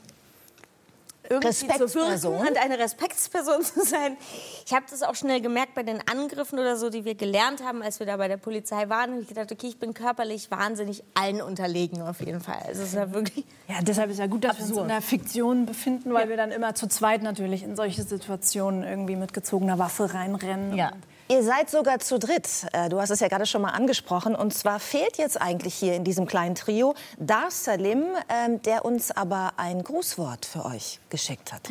irgendwie 1.33 1.53
zu 1.53 1.65
Respektsperson. 1.65 2.33
wirken 2.33 2.47
und 2.47 2.57
eine 2.57 2.79
Respektsperson 2.79 3.61
zu 3.63 3.83
sein. 3.85 4.17
Ich 4.65 4.73
habe 4.73 4.85
das 4.89 5.03
auch 5.03 5.15
schnell 5.15 5.41
gemerkt 5.41 5.73
bei 5.75 5.83
den 5.83 5.99
Angriffen 6.09 6.59
oder 6.59 6.77
so, 6.77 6.89
die 6.89 7.05
wir 7.05 7.15
gelernt 7.15 7.63
haben, 7.63 7.81
als 7.81 7.99
wir 7.99 8.07
da 8.07 8.17
bei 8.17 8.27
der 8.27 8.37
Polizei 8.37 8.89
waren. 8.89 9.13
Und 9.13 9.21
ich 9.21 9.27
gedacht, 9.27 9.51
okay, 9.51 9.67
ich 9.67 9.79
bin 9.79 9.93
körperlich 9.93 10.49
wahnsinnig 10.51 11.03
allen 11.13 11.41
unterlegen 11.41 12.01
auf 12.01 12.19
jeden 12.19 12.41
Fall. 12.41 12.59
Also 12.67 12.83
es 12.83 12.89
ist 12.89 12.95
ja 12.95 13.13
wirklich 13.13 13.45
Ja, 13.67 13.75
deshalb 13.81 14.09
ist 14.11 14.19
ja 14.19 14.27
gut, 14.27 14.43
dass 14.43 14.57
wir 14.59 14.65
uns 14.65 14.77
in 14.77 14.87
der 14.87 15.01
Fiktion 15.01 15.65
befinden, 15.65 16.13
weil 16.13 16.29
wir 16.29 16.37
dann 16.37 16.51
immer 16.51 16.75
zu 16.75 16.87
zweit 16.87 17.23
natürlich 17.23 17.63
in 17.63 17.75
solche 17.75 18.03
Situationen 18.03 18.83
irgendwie 18.83 19.15
mit 19.15 19.33
gezogener 19.33 19.79
Waffe 19.79 20.13
reinrennen. 20.13 20.75
Ja. 20.75 20.91
Und 20.91 21.01
Ihr 21.33 21.41
seid 21.41 21.71
sogar 21.71 21.97
zu 21.97 22.19
dritt. 22.19 22.47
Äh, 22.73 22.89
Du 22.89 23.01
hast 23.01 23.09
es 23.09 23.19
ja 23.19 23.27
gerade 23.27 23.47
schon 23.47 23.63
mal 23.63 23.71
angesprochen. 23.71 24.35
Und 24.35 24.53
zwar 24.53 24.79
fehlt 24.79 25.17
jetzt 25.17 25.41
eigentlich 25.41 25.73
hier 25.73 25.95
in 25.95 26.03
diesem 26.03 26.27
kleinen 26.27 26.53
Trio 26.53 26.93
Dar 27.17 27.49
Salim, 27.49 28.03
ähm, 28.29 28.61
der 28.61 28.85
uns 28.85 29.09
aber 29.09 29.53
ein 29.57 29.81
Grußwort 29.81 30.45
für 30.45 30.63
euch 30.63 30.99
geschickt 31.09 31.51
hat. 31.51 31.67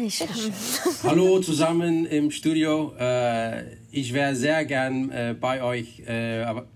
Hallo 1.04 1.38
zusammen 1.38 2.06
im 2.06 2.32
Studio. 2.32 2.92
Äh, 2.98 3.76
ich 3.92 4.12
wäre 4.12 4.34
sehr 4.34 4.64
gern 4.64 5.12
äh, 5.12 5.36
bei 5.38 5.62
euch, 5.62 6.02
aber 6.08 6.66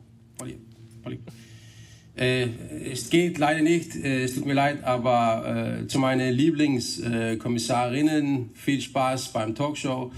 es 2.14 3.10
geht 3.10 3.38
leider 3.38 3.62
nicht. 3.62 3.96
Es 3.96 4.36
tut 4.36 4.46
mir 4.46 4.54
leid, 4.54 4.84
aber 4.84 5.82
zu 5.88 5.98
meinen 5.98 6.32
Lieblingskommissarinnen 6.32 8.50
viel 8.54 8.80
Spaß 8.80 9.32
beim 9.32 9.54
Talkshow 9.54 10.12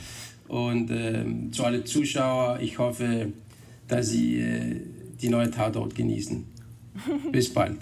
und 0.49 0.91
äh, 0.91 1.25
zu 1.53 1.65
allen 1.65 1.87
Zuschauern. 1.87 2.61
Ich 2.61 2.79
hoffe, 2.79 3.33
dass 3.87 4.09
sie 4.09 4.41
äh, 4.41 4.81
die 5.21 5.29
neue 5.29 5.51
Tatort 5.51 5.95
genießen. 5.95 6.47
Bis 7.33 7.53
bald 7.53 7.79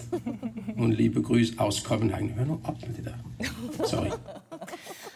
und 0.75 0.91
liebe 0.91 1.21
Grüße 1.21 1.53
aus 1.57 1.83
Kopenhagen. 1.83 2.35
Hör 2.35 2.45
nur 2.45 2.59
ab 2.63 2.77
mit 2.85 2.97
dir 2.97 3.11
da. 3.11 3.85
Sorry. 3.85 4.11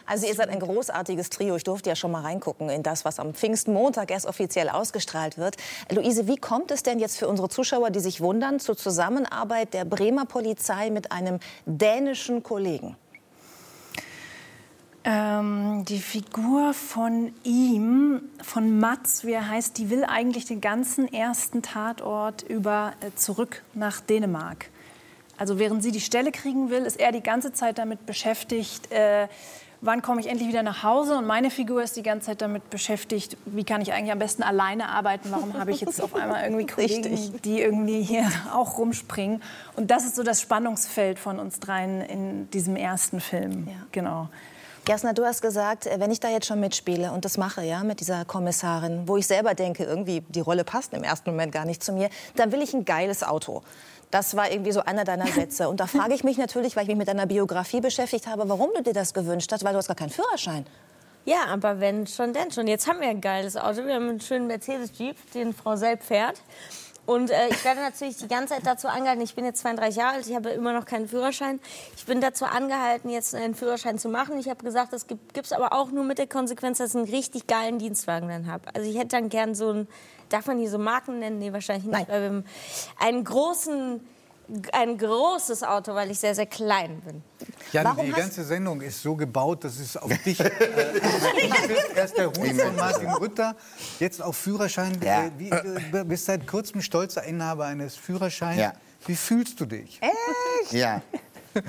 Also 0.06 0.26
ihr 0.26 0.34
seid 0.34 0.48
ein 0.48 0.60
großartiges 0.60 1.30
Trio. 1.30 1.56
Ich 1.56 1.64
durfte 1.64 1.90
ja 1.90 1.96
schon 1.96 2.10
mal 2.10 2.22
reingucken 2.22 2.68
in 2.68 2.82
das, 2.82 3.04
was 3.04 3.18
am 3.18 3.34
Pfingstmontag 3.34 4.10
erst 4.10 4.26
offiziell 4.26 4.68
ausgestrahlt 4.68 5.38
wird. 5.38 5.56
Luise, 5.90 6.26
wie 6.26 6.36
kommt 6.36 6.70
es 6.70 6.82
denn 6.82 6.98
jetzt 6.98 7.18
für 7.18 7.28
unsere 7.28 7.48
Zuschauer, 7.48 7.90
die 7.90 8.00
sich 8.00 8.20
wundern, 8.20 8.60
zur 8.60 8.76
Zusammenarbeit 8.76 9.72
der 9.74 9.84
Bremer 9.84 10.26
Polizei 10.26 10.90
mit 10.90 11.12
einem 11.12 11.38
dänischen 11.66 12.42
Kollegen? 12.42 12.96
Ähm, 15.04 15.84
die 15.84 15.98
Figur 15.98 16.74
von 16.74 17.34
ihm, 17.42 18.22
von 18.40 18.78
Mats, 18.78 19.24
wie 19.24 19.32
er 19.32 19.48
heißt, 19.48 19.76
die 19.78 19.90
will 19.90 20.04
eigentlich 20.04 20.44
den 20.44 20.60
ganzen 20.60 21.12
ersten 21.12 21.62
Tatort 21.62 22.42
über 22.42 22.92
äh, 23.00 23.10
zurück 23.16 23.62
nach 23.74 24.00
Dänemark. 24.00 24.68
Also 25.38 25.58
während 25.58 25.82
sie 25.82 25.90
die 25.90 26.00
Stelle 26.00 26.30
kriegen 26.30 26.70
will, 26.70 26.82
ist 26.82 27.00
er 27.00 27.10
die 27.10 27.22
ganze 27.22 27.52
Zeit 27.52 27.78
damit 27.78 28.06
beschäftigt, 28.06 28.92
äh, 28.92 29.26
wann 29.82 30.00
komme 30.00 30.20
ich 30.20 30.28
endlich 30.28 30.48
wieder 30.48 30.62
nach 30.62 30.84
Hause? 30.84 31.18
Und 31.18 31.26
meine 31.26 31.50
Figur 31.50 31.82
ist 31.82 31.96
die 31.96 32.04
ganze 32.04 32.26
Zeit 32.26 32.40
damit 32.40 32.70
beschäftigt, 32.70 33.36
wie 33.46 33.64
kann 33.64 33.80
ich 33.80 33.92
eigentlich 33.92 34.12
am 34.12 34.20
besten 34.20 34.44
alleine 34.44 34.88
arbeiten? 34.88 35.32
Warum 35.32 35.58
habe 35.58 35.72
ich 35.72 35.80
jetzt 35.80 36.00
auf 36.00 36.14
einmal 36.14 36.44
irgendwie 36.44 36.66
Kollegen, 36.72 37.04
Richtig. 37.04 37.42
die 37.42 37.60
irgendwie 37.60 38.02
hier 38.02 38.30
auch 38.54 38.78
rumspringen? 38.78 39.42
Und 39.74 39.90
das 39.90 40.04
ist 40.04 40.14
so 40.14 40.22
das 40.22 40.40
Spannungsfeld 40.40 41.18
von 41.18 41.40
uns 41.40 41.58
dreien 41.58 42.00
in 42.02 42.50
diesem 42.50 42.76
ersten 42.76 43.20
Film. 43.20 43.66
Ja. 43.66 43.74
Genau. 43.90 44.28
Jasna, 44.88 45.12
du 45.12 45.24
hast 45.24 45.42
gesagt, 45.42 45.86
äh, 45.86 46.00
wenn 46.00 46.10
ich 46.10 46.18
da 46.18 46.28
jetzt 46.28 46.46
schon 46.46 46.58
mitspiele 46.58 47.12
und 47.12 47.24
das 47.24 47.38
mache, 47.38 47.62
ja, 47.62 47.84
mit 47.84 48.00
dieser 48.00 48.24
Kommissarin, 48.24 49.06
wo 49.06 49.16
ich 49.16 49.28
selber 49.28 49.54
denke, 49.54 49.84
irgendwie 49.84 50.22
die 50.28 50.40
Rolle 50.40 50.64
passt 50.64 50.92
im 50.92 51.04
ersten 51.04 51.30
Moment 51.30 51.52
gar 51.52 51.64
nicht 51.64 51.84
zu 51.84 51.92
mir, 51.92 52.10
dann 52.34 52.50
will 52.50 52.60
ich 52.60 52.74
ein 52.74 52.84
geiles 52.84 53.22
Auto. 53.22 53.62
Das 54.10 54.36
war 54.36 54.50
irgendwie 54.50 54.72
so 54.72 54.80
einer 54.80 55.04
deiner 55.04 55.26
Sätze. 55.32 55.68
Und 55.68 55.78
da 55.78 55.86
frage 55.86 56.14
ich 56.14 56.24
mich 56.24 56.36
natürlich, 56.36 56.74
weil 56.74 56.82
ich 56.82 56.88
mich 56.88 56.96
mit 56.96 57.06
deiner 57.06 57.26
Biografie 57.26 57.80
beschäftigt 57.80 58.26
habe, 58.26 58.48
warum 58.48 58.70
du 58.74 58.82
dir 58.82 58.92
das 58.92 59.14
gewünscht 59.14 59.52
hast, 59.52 59.62
weil 59.62 59.72
du 59.72 59.78
hast 59.78 59.86
gar 59.86 59.94
keinen 59.94 60.10
Führerschein. 60.10 60.66
Ja, 61.24 61.46
aber 61.46 61.78
wenn 61.78 62.08
schon, 62.08 62.32
denn 62.32 62.50
schon. 62.50 62.66
Jetzt 62.66 62.88
haben 62.88 63.00
wir 63.00 63.08
ein 63.08 63.20
geiles 63.20 63.56
Auto. 63.56 63.86
Wir 63.86 63.94
haben 63.94 64.08
einen 64.08 64.20
schönen 64.20 64.48
Mercedes-Jeep, 64.48 65.16
den 65.32 65.54
Frau 65.54 65.76
Selb 65.76 66.02
fährt. 66.02 66.42
Und 67.04 67.30
äh, 67.30 67.48
ich 67.48 67.64
werde 67.64 67.80
natürlich 67.80 68.16
die 68.16 68.28
ganze 68.28 68.54
Zeit 68.54 68.64
dazu 68.64 68.86
angehalten, 68.86 69.22
ich 69.22 69.34
bin 69.34 69.44
jetzt 69.44 69.60
32 69.62 69.96
Jahre 69.96 70.14
alt, 70.16 70.26
ich 70.26 70.34
habe 70.34 70.50
immer 70.50 70.72
noch 70.72 70.84
keinen 70.84 71.08
Führerschein. 71.08 71.58
Ich 71.96 72.06
bin 72.06 72.20
dazu 72.20 72.44
angehalten, 72.44 73.10
jetzt 73.10 73.34
einen 73.34 73.54
Führerschein 73.54 73.98
zu 73.98 74.08
machen. 74.08 74.38
Ich 74.38 74.48
habe 74.48 74.62
gesagt, 74.64 74.92
das 74.92 75.08
gibt 75.08 75.36
es 75.36 75.52
aber 75.52 75.72
auch 75.72 75.90
nur 75.90 76.04
mit 76.04 76.18
der 76.18 76.28
Konsequenz, 76.28 76.78
dass 76.78 76.90
ich 76.90 76.96
einen 76.96 77.10
richtig 77.10 77.48
geilen 77.48 77.78
Dienstwagen 77.78 78.28
dann 78.28 78.46
habe. 78.46 78.64
Also 78.74 78.88
ich 78.88 78.96
hätte 78.96 79.16
dann 79.16 79.28
gern 79.28 79.56
so 79.56 79.70
einen, 79.70 79.88
darf 80.28 80.46
man 80.46 80.58
hier 80.58 80.70
so 80.70 80.78
Marken 80.78 81.18
nennen? 81.18 81.40
Nee, 81.40 81.52
wahrscheinlich 81.52 81.86
nicht. 81.86 82.08
Weil 82.08 82.22
wir 82.22 82.44
einen 83.00 83.24
großen, 83.24 84.00
ein 84.72 84.98
großes 84.98 85.62
Auto, 85.62 85.94
weil 85.94 86.10
ich 86.10 86.18
sehr, 86.18 86.34
sehr 86.34 86.46
klein 86.46 87.00
bin. 87.00 87.22
Jan, 87.72 87.84
Warum 87.84 88.06
die 88.06 88.12
ganze 88.12 88.44
Sendung 88.44 88.80
ist 88.80 89.02
so 89.02 89.14
gebaut, 89.16 89.64
dass 89.64 89.78
es 89.78 89.96
auf 89.96 90.10
dich. 90.22 90.40
Äh, 90.52 91.50
erst 91.96 92.16
der 92.16 92.26
Hund 92.26 92.60
von 92.60 92.76
Martin 92.76 93.08
Rütter, 93.10 93.56
jetzt 93.98 94.22
auch 94.22 94.34
Führerschein. 94.34 94.98
Ja. 95.02 95.24
Äh, 95.24 95.30
wie, 95.38 95.50
du 95.50 96.04
bist 96.04 96.26
seit 96.26 96.46
kurzem 96.46 96.82
stolzer 96.82 97.22
Inhaber 97.24 97.66
eines 97.66 97.96
Führerscheins. 97.96 98.58
Ja. 98.58 98.72
Wie 99.06 99.16
fühlst 99.16 99.60
du 99.60 99.66
dich? 99.66 100.00
Ja. 100.70 101.02
Das 101.54 101.64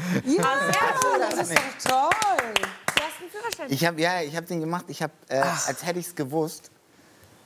ist 1.49 1.57
doch 1.88 1.89
toll. 1.89 2.53
Du 2.55 3.03
hast 3.03 3.21
einen 3.21 3.29
Führerschein. 3.31 3.67
Ich 3.69 3.86
habe 3.86 4.01
ja, 4.01 4.21
ich 4.21 4.36
habe 4.36 4.45
den 4.45 4.59
gemacht. 4.59 4.86
Ich 4.88 5.01
habe, 5.01 5.13
äh, 5.29 5.39
als 5.39 5.86
hätte 5.86 5.99
ich 5.99 6.07
es 6.07 6.15
gewusst, 6.15 6.71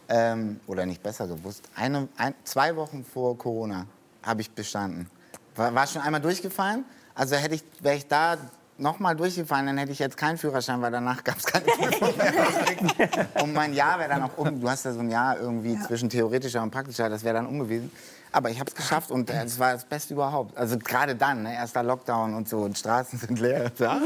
ähm, 0.09 0.59
oder 0.67 0.85
nicht 0.85 1.03
besser 1.03 1.27
gewusst, 1.27 1.63
eine, 1.75 2.07
ein, 2.17 2.33
zwei 2.43 2.75
Wochen 2.75 3.03
vor 3.03 3.37
Corona 3.37 3.85
habe 4.23 4.41
ich 4.41 4.51
bestanden. 4.51 5.09
War, 5.57 5.73
war 5.73 5.87
schon 5.87 6.01
einmal 6.01 6.21
durchgefallen. 6.21 6.85
Also 7.15 7.35
hätte 7.35 7.55
ich, 7.55 7.63
wäre 7.81 7.95
ich 7.95 8.07
da 8.07 8.37
noch 8.77 8.99
mal 8.99 9.15
durchgefallen, 9.15 9.65
dann 9.65 9.77
hätte 9.77 9.91
ich 9.91 9.99
jetzt 9.99 10.17
keinen 10.17 10.37
Führerschein, 10.37 10.81
weil 10.81 10.91
danach 10.91 11.23
gab 11.23 11.37
es 11.37 11.45
keine 11.45 11.65
Prüfung 11.65 12.15
mehr. 12.15 13.27
Und 13.41 13.53
mein 13.53 13.73
Jahr 13.73 13.97
wäre 13.99 14.09
dann 14.09 14.23
auch 14.23 14.37
um. 14.37 14.61
Du 14.61 14.69
hast 14.69 14.85
ja 14.85 14.93
so 14.93 14.99
ein 14.99 15.09
Jahr 15.09 15.39
irgendwie 15.39 15.79
zwischen 15.79 16.09
theoretischer 16.09 16.61
und 16.61 16.71
praktischer, 16.71 17.09
das 17.09 17.23
wäre 17.23 17.35
dann 17.35 17.47
um 17.47 17.59
gewesen. 17.59 17.91
Aber 18.37 18.51
ich 18.51 18.59
habe 18.59 18.69
es 18.69 18.75
geschafft 18.75 19.09
und 19.09 19.31
äh, 19.31 19.43
es 19.45 19.57
war 19.57 19.73
das 19.73 19.83
Beste 19.83 20.13
überhaupt. 20.13 20.55
Also 20.55 20.77
gerade 20.77 21.15
dann, 21.15 21.41
ne, 21.41 21.55
erster 21.55 21.81
Lockdown 21.81 22.35
und 22.35 22.47
so 22.47 22.59
und 22.59 22.77
Straßen 22.77 23.17
sind 23.17 23.39
leer. 23.39 23.71
Ja. 23.79 23.99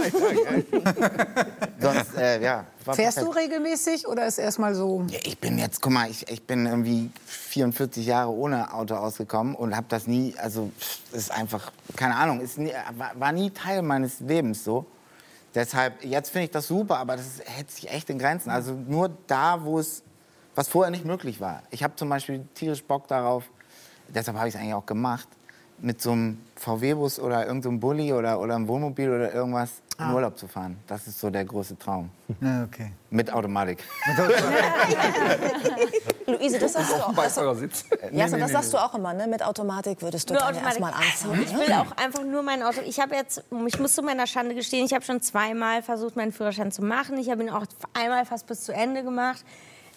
Sonst, 1.81 2.15
äh, 2.15 2.41
ja. 2.41 2.65
Fährst 2.93 3.17
du 3.17 3.25
perfekt. 3.25 3.51
regelmäßig 3.51 4.07
oder 4.07 4.25
ist 4.25 4.37
erstmal 4.37 4.73
so? 4.73 5.03
Ja, 5.09 5.19
ich 5.23 5.37
bin 5.37 5.57
jetzt, 5.59 5.81
guck 5.81 5.91
mal, 5.91 6.09
ich, 6.09 6.29
ich 6.29 6.43
bin 6.43 6.65
irgendwie 6.65 7.11
44 7.25 8.05
Jahre 8.05 8.31
ohne 8.31 8.73
Auto 8.73 8.95
ausgekommen 8.95 9.53
und 9.53 9.75
habe 9.75 9.87
das 9.89 10.07
nie, 10.07 10.33
also 10.37 10.71
das 11.11 11.23
ist 11.23 11.31
einfach, 11.31 11.69
keine 11.97 12.15
Ahnung, 12.15 12.39
ist 12.39 12.57
nie, 12.57 12.71
war, 12.95 13.11
war 13.15 13.33
nie 13.33 13.49
Teil 13.49 13.81
meines 13.81 14.21
Lebens 14.21 14.63
so. 14.63 14.85
Deshalb, 15.53 16.05
jetzt 16.05 16.29
finde 16.29 16.45
ich 16.45 16.51
das 16.51 16.67
super, 16.67 16.99
aber 16.99 17.17
das 17.17 17.41
hält 17.43 17.69
sich 17.69 17.91
echt 17.91 18.09
in 18.09 18.17
Grenzen. 18.17 18.49
Also 18.49 18.71
nur 18.71 19.11
da, 19.27 19.65
wo 19.65 19.77
es, 19.77 20.03
was 20.55 20.69
vorher 20.69 20.89
nicht 20.89 21.03
möglich 21.03 21.41
war. 21.41 21.63
Ich 21.69 21.83
habe 21.83 21.97
zum 21.97 22.07
Beispiel 22.07 22.45
tierisch 22.53 22.81
Bock 22.81 23.09
darauf, 23.09 23.49
deshalb 24.13 24.37
habe 24.37 24.47
ich 24.47 24.55
es 24.55 24.59
eigentlich 24.59 24.73
auch 24.73 24.85
gemacht, 24.85 25.27
mit 25.79 26.01
so 26.01 26.11
einem 26.11 26.39
VW-Bus 26.57 27.19
oder 27.19 27.45
irgendeinem 27.45 27.79
Bulli 27.79 28.13
oder, 28.13 28.39
oder 28.39 28.55
einem 28.55 28.67
Wohnmobil 28.67 29.09
oder 29.09 29.33
irgendwas 29.33 29.71
in 29.99 30.13
Urlaub 30.13 30.37
zu 30.37 30.47
fahren. 30.47 30.77
Das 30.87 31.07
ist 31.07 31.19
so 31.19 31.29
der 31.29 31.45
große 31.45 31.77
Traum. 31.77 32.09
Ja, 32.39 32.63
okay. 32.67 32.91
Mit 33.09 33.31
Automatik. 33.31 33.83
Luise, 36.27 36.59
das 36.59 36.73
sagst 36.73 36.91
du 36.91 36.95
auch. 36.95 37.07
Das, 37.07 37.15
Beifahrersitz. 37.15 37.85
ja, 38.11 38.27
so, 38.27 38.37
das 38.37 38.51
sagst 38.51 38.73
du 38.73 38.77
auch 38.77 38.93
immer, 38.95 39.13
ne? 39.13 39.27
Mit 39.27 39.43
Automatik 39.43 40.01
würdest 40.01 40.29
du 40.29 40.35
Automatik. 40.35 40.63
erstmal 40.63 40.93
anfangen. 40.93 41.39
Also, 41.39 41.43
ich 41.43 41.57
will 41.57 41.73
auch 41.73 41.97
einfach 41.97 42.23
nur 42.23 42.43
mein 42.43 42.63
Auto. 42.63 42.81
Ich 42.85 42.99
habe 42.99 43.15
jetzt, 43.15 43.43
ich 43.67 43.79
muss 43.79 43.93
zu 43.93 44.01
meiner 44.01 44.27
Schande 44.27 44.55
gestehen, 44.55 44.85
ich 44.85 44.93
habe 44.93 45.03
schon 45.03 45.21
zweimal 45.21 45.81
versucht, 45.81 46.15
meinen 46.15 46.31
Führerschein 46.31 46.71
zu 46.71 46.83
machen. 46.83 47.17
Ich 47.17 47.29
habe 47.29 47.43
ihn 47.43 47.49
auch 47.49 47.65
einmal 47.93 48.25
fast 48.25 48.47
bis 48.47 48.61
zu 48.61 48.73
Ende 48.73 49.03
gemacht. 49.03 49.43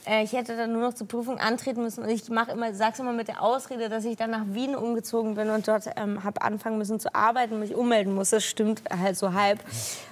Äh, 0.07 0.25
Ich 0.25 0.33
hätte 0.33 0.57
dann 0.57 0.73
nur 0.73 0.83
noch 0.83 0.95
zur 0.95 1.07
Prüfung 1.09 1.39
antreten 1.39 1.83
müssen 1.83 2.03
und 2.03 2.11
ich 2.11 2.29
mache 2.29 2.53
immer, 2.53 2.75
sag's 2.75 2.99
immer 2.99 3.13
mit 3.13 3.29
der 3.29 3.43
Ausrede, 3.43 3.89
dass 3.89 4.05
ich 4.05 4.17
dann 4.17 4.31
nach 4.31 4.45
Wien 4.49 4.75
umgezogen 4.77 5.35
bin 5.35 5.51
und 5.51 5.67
dort 5.67 5.85
ähm, 5.97 6.23
habe 6.25 6.43
anfangen 6.43 6.79
müssen 6.79 7.01
zu 7.01 7.15
arbeiten 7.15 7.55
und 7.55 7.61
mich 7.61 7.75
ummelden 7.75 8.15
muss. 8.15 8.31
Das 8.31 8.45
stimmt 8.45 8.83
halt 8.91 9.17
so 9.17 9.33
halb. 9.33 9.61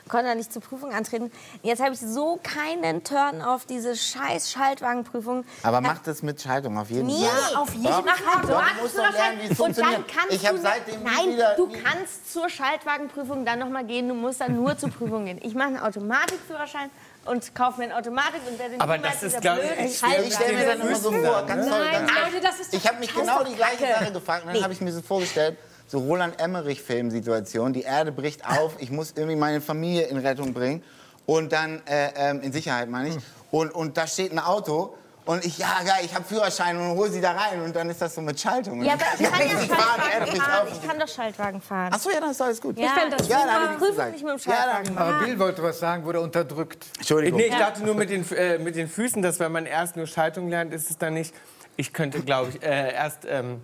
Konnte 0.09 0.27
dann 0.27 0.39
nicht 0.39 0.53
zur 0.53 0.61
Prüfung 0.61 0.93
antreten. 0.93 1.31
Jetzt 1.63 1.81
habe 1.83 1.95
ich 1.95 2.01
so 2.01 2.39
keinen 2.43 3.03
Turn 3.05 3.41
auf 3.41 3.65
diese 3.67 3.97
scheiß 3.97 4.51
Schaltwagenprüfung. 4.51 5.45
Aber 5.63 5.81
mach 5.81 5.99
das 6.03 6.23
mit 6.23 6.41
Schaltung 6.43 6.77
auf 6.79 6.91
jeden 6.91 7.07
Nee, 7.07 7.25
Fall. 7.25 7.57
auf 7.57 7.73
jeden 7.73 7.85
Doch. 7.85 8.05
Fall. 8.07 8.43
Doch, 8.43 8.49
du 8.77 8.83
musst 8.83 8.99
doch 8.99 9.13
lernen, 9.13 9.39
wie 9.43 9.53
es 9.53 9.61
und 9.61 9.79
dann 9.79 9.85
funktioniert. 9.85 10.09
kannst 10.09 10.33
Ich 10.35 10.47
hab 10.47 10.57
du 10.57 10.61
seitdem 10.61 11.03
nein, 11.03 11.33
wieder- 11.35 11.55
du 11.57 11.69
kannst 11.69 12.33
zur 12.33 12.49
Schaltwagenprüfung 12.49 13.45
dann 13.45 13.59
noch 13.61 13.69
mal 13.71 13.85
gehen. 13.85 14.09
Du 14.09 14.15
musst 14.15 14.41
dann 14.41 14.57
nur 14.57 14.77
zur 14.77 14.91
Prüfung 14.91 15.25
gehen. 15.27 15.39
Ich 15.43 15.55
mache 15.55 15.69
einen 15.69 15.79
Automatikführerschein 15.79 16.91
und 17.25 17.55
kaufe 17.55 17.79
mir 17.79 17.85
eine 17.85 17.97
Automatik 17.97 18.41
und 18.49 18.59
werde 18.59 18.75
Aber 18.79 18.97
niemals 18.97 19.21
das 19.21 19.23
ist, 19.35 19.43
dieser 19.43 19.57
glaub 19.57 19.79
ich, 19.79 19.99
schwer 19.99 20.25
Ich 20.25 20.35
stelle 20.35 20.59
mir 20.59 20.67
das 20.67 20.87
immer 20.87 20.97
so 20.97 21.13
vor, 21.13 21.47
ganz 21.47 21.69
toll. 21.69 21.85
Nein, 21.85 22.07
Leute, 22.07 22.43
das 22.43 22.61
ist 22.61 22.75
ich 22.75 22.87
habe 22.87 22.99
mich 22.99 23.15
genau 23.15 23.45
die 23.45 23.55
gleiche. 23.55 23.87
Sache 23.87 24.13
gefragt. 24.13 24.47
Und 24.47 24.55
dann 24.55 24.63
habe 24.63 24.73
ich 24.73 24.81
mir 24.81 24.93
so 24.93 25.03
vorgestellt, 25.03 25.57
so 25.87 25.99
Roland 25.99 26.41
Emmerich-Film-Situation, 26.41 27.73
die 27.73 27.83
Erde 27.83 28.13
bricht 28.13 28.47
auf, 28.47 28.77
ich 28.79 28.91
muss 28.91 29.13
irgendwie 29.15 29.37
meine 29.37 29.61
Familie 29.61 30.05
in 30.05 30.19
Rettung 30.19 30.53
bringen. 30.53 30.83
Und 31.27 31.53
dann, 31.53 31.83
äh, 31.87 32.11
ähm, 32.17 32.41
in 32.43 32.53
Sicherheit 32.53 32.89
meine 32.89 33.11
ich, 33.11 33.17
und, 33.51 33.73
und 33.73 33.97
da 33.97 34.07
steht 34.07 34.33
ein 34.33 34.39
Auto 34.39 34.95
und 35.25 35.45
ich, 35.45 35.59
ja 35.59 35.69
geil, 35.85 36.05
ich 36.05 36.15
habe 36.15 36.25
Führerschein 36.25 36.77
und 36.77 36.97
hol 36.97 37.11
sie 37.11 37.21
da 37.21 37.33
rein 37.33 37.63
und 37.63 37.75
dann 37.77 37.89
ist 37.91 38.03
das 38.03 38.15
so 38.15 38.21
mit 38.21 38.39
Schaltung. 38.41 38.83
Ja, 38.83 38.95
aber 38.95 39.03
ich 39.19 39.31
kann 39.31 39.39
ja 39.41 39.47
Schaltwagen 39.59 40.41
fahren. 40.41 40.69
Ich 40.73 40.89
kann 40.89 40.99
doch 40.99 41.09
Schaltwagen 41.09 41.61
fahren. 41.61 41.91
Ach 41.95 41.99
so, 41.99 42.11
ja, 42.11 42.21
dann 42.21 42.31
ist 42.31 42.43
alles 42.43 42.61
gut. 42.61 42.79
Ja, 42.79 42.91
das 43.11 43.23
ich 43.23 43.29
Ja, 43.29 43.39
will 43.39 43.47
da 43.47 43.53
hab 43.53 43.61
ich 43.61 43.61
meine 43.61 43.67
nichts 43.69 43.79
Prüfung 43.79 43.91
gesagt. 43.97 44.13
nicht 44.13 44.25
mit 44.25 44.33
dem 44.33 44.39
Ja, 44.39 44.57
Schaltwagen 44.57 44.85
dann- 44.87 44.95
machen. 44.95 45.15
Aber 45.15 45.25
Bill 45.25 45.39
wollte 45.39 45.63
was 45.63 45.79
sagen, 45.79 46.05
wurde 46.05 46.21
unterdrückt. 46.21 46.87
Entschuldigung. 46.99 47.39
Nee, 47.41 47.47
ich 47.47 47.57
dachte 47.57 47.85
nur 47.85 47.95
mit 47.95 48.11
den, 48.11 48.31
äh, 48.33 48.59
mit 48.59 48.75
den 48.77 48.89
Füßen, 48.89 49.23
dass 49.23 49.39
wenn 49.39 49.53
man 49.53 49.67
erst 49.67 49.97
nur 49.97 50.07
Schaltung 50.07 50.49
lernt, 50.49 50.73
ist 50.75 50.91
es 50.91 50.99
dann 50.99 51.15
nicht. 51.15 51.35
Ich 51.77 51.93
könnte, 51.93 52.21
glaube 52.21 52.51
ich, 52.51 52.63
äh, 52.63 52.93
erst 52.93 53.25
ähm, 53.27 53.61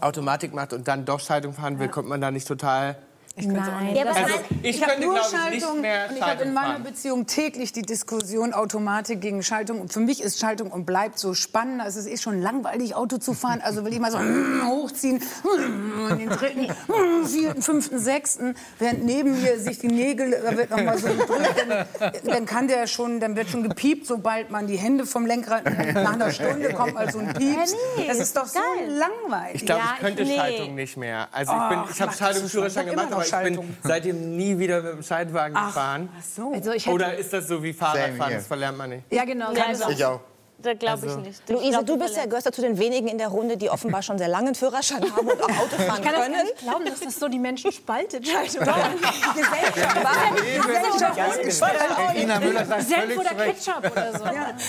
Automatik 0.00 0.52
macht 0.54 0.72
und 0.72 0.86
dann 0.86 1.04
doch 1.04 1.18
Schaltung 1.20 1.52
fahren 1.52 1.78
will, 1.78 1.88
kommt 1.88 2.08
man 2.08 2.20
da 2.20 2.30
nicht 2.30 2.46
total. 2.46 2.96
Nein. 3.46 3.94
Ja, 3.96 4.04
Also 4.06 4.34
ich 4.62 4.76
Ich 4.80 4.86
habe 4.88 5.00
nur 5.00 5.16
ich, 5.16 5.22
Schaltung 5.24 5.80
mehr 5.80 6.08
und 6.10 6.16
ich 6.16 6.22
habe 6.22 6.42
in 6.44 6.52
meiner 6.52 6.68
fahren. 6.74 6.82
Beziehung 6.84 7.26
täglich 7.26 7.72
die 7.72 7.82
Diskussion 7.82 8.52
Automatik 8.52 9.20
gegen 9.20 9.42
Schaltung. 9.42 9.80
Und 9.80 9.92
für 9.92 10.00
mich 10.00 10.22
ist 10.22 10.38
Schaltung 10.38 10.70
und 10.70 10.84
bleibt 10.86 11.18
so 11.18 11.34
spannend. 11.34 11.82
Es 11.86 11.96
ist 11.96 12.06
eh 12.06 12.16
schon 12.16 12.40
langweilig, 12.40 12.94
Auto 12.94 13.18
zu 13.18 13.34
fahren. 13.34 13.60
Also 13.62 13.84
will 13.84 13.92
ich 13.92 14.00
mal 14.00 14.10
so 14.10 14.18
hochziehen, 14.66 15.22
in 16.10 16.18
den 16.18 16.28
dritten, 16.28 16.68
vierten, 17.26 17.62
fünften, 17.62 17.98
sechsten, 17.98 18.54
während 18.78 19.04
neben 19.04 19.40
mir 19.42 19.58
sich 19.58 19.78
die 19.78 19.88
Nägel, 19.88 20.30
da 20.44 20.56
wird 20.56 20.70
noch 20.70 20.82
mal 20.82 20.98
so 20.98 21.08
gedrückt. 21.08 21.64
Dann, 22.00 22.10
dann 22.24 22.46
kann 22.46 22.68
der 22.68 22.86
schon, 22.86 23.20
dann 23.20 23.36
wird 23.36 23.48
schon 23.48 23.62
gepiept, 23.62 24.06
sobald 24.06 24.50
man 24.50 24.66
die 24.66 24.76
Hände 24.76 25.06
vom 25.06 25.26
Lenkrad, 25.26 25.64
nach 25.94 26.12
einer 26.14 26.30
Stunde 26.30 26.72
kommt 26.72 26.94
mal 26.94 27.10
so 27.10 27.18
ein 27.18 27.32
Pieps. 27.34 27.72
Ja, 27.72 27.76
nee, 27.98 28.06
das 28.08 28.18
ist 28.18 28.36
doch 28.36 28.46
so 28.46 28.58
geil. 28.58 28.88
langweilig. 28.90 29.56
Ich 29.56 29.66
glaube, 29.66 29.80
Ja, 29.82 29.92
ich 29.94 30.00
könnte 30.00 30.22
nee. 30.24 30.36
Schaltung 30.36 30.74
nicht 30.74 30.96
mehr. 30.96 31.28
Also 31.32 31.52
ich, 31.52 31.68
bin, 31.68 31.78
Ach, 31.78 31.90
ich 31.90 32.00
habe 32.00 32.12
Schaltungsführerschein. 32.12 32.84
Ich 32.86 32.90
gemacht, 32.90 33.12
aber 33.12 33.24
ich 33.32 33.56
bin 33.56 33.76
seitdem 33.82 34.36
nie 34.36 34.58
wieder 34.58 34.82
mit 34.82 34.92
dem 34.94 35.02
Schaltwagen 35.02 35.54
gefahren. 35.54 36.08
so. 36.34 36.52
Also 36.52 36.72
ich 36.72 36.86
hätte, 36.86 36.94
Oder 36.94 37.14
ist 37.16 37.32
das 37.32 37.48
so 37.48 37.62
wie 37.62 37.72
Fahrradfahren? 37.72 38.16
here. 38.24 38.34
Das 38.34 38.46
verlernt 38.46 38.78
man 38.78 38.90
nicht. 38.90 39.04
ja, 39.12 39.24
genau. 39.24 39.52
Ja, 39.52 39.64
Also, 39.68 39.90
Ich 39.90 40.04
auch. 40.04 40.20
Das 40.62 40.78
glaube 40.78 41.02
Also 41.06 41.18
ich 41.20 41.26
nicht. 41.26 41.42
Ich 41.46 41.50
Luise, 41.54 41.70
glaub, 41.70 41.86
du 41.86 41.96
bist 41.98 42.16
ja, 42.16 42.26
gehörst 42.26 42.46
ja 42.46 42.52
zu 42.52 42.60
den 42.60 42.78
wenigen 42.78 43.08
in 43.08 43.18
der 43.18 43.28
Runde, 43.28 43.56
die 43.56 43.70
offenbar 43.70 44.02
schon 44.02 44.18
sehr 44.18 44.28
lange 44.28 44.48
einen 44.48 44.54
Führerschein 44.54 45.02
haben 45.02 45.26
und 45.28 45.42
auch 45.42 45.48
Auto 45.48 45.76
fahren 45.76 46.02
ich 46.02 46.10
kann 46.10 46.22
können. 46.22 46.44
nicht 46.44 46.58
glauben, 46.58 46.84
dass 46.84 47.00
das 47.00 47.18
so 47.18 47.28
die 47.28 47.38
Menschen 47.38 47.72
spaltet. 47.72 48.26
Schaltung. 48.26 48.66
Ina 52.16 52.40
Müller 52.40 52.64
sagt 52.66 52.82
völlig 52.84 53.18
oder. 53.18 53.30
Ketchup 53.30 53.90
oder 53.90 54.18
so. 54.18 54.24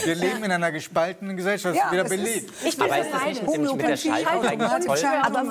Wir 0.05 0.15
leben 0.15 0.43
in 0.43 0.51
einer 0.51 0.71
gespaltenen 0.71 1.35
Gesellschaft, 1.37 1.75
Ja, 1.75 1.91
wieder 1.91 2.03
es 2.03 2.09
belegt. 2.09 2.51
Ich 2.63 2.77
bin? 2.77 2.91
Aber 2.91 3.03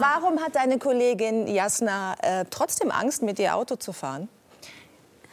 warum 0.01 0.41
hat 0.41 0.57
deine 0.57 0.79
Kollegin 0.79 1.47
Jasna 1.47 2.15
äh, 2.23 2.45
trotzdem 2.51 2.91
Angst, 2.91 3.23
mit 3.23 3.39
dir 3.39 3.55
Auto 3.57 3.77
zu 3.77 3.93
fahren? 3.93 4.29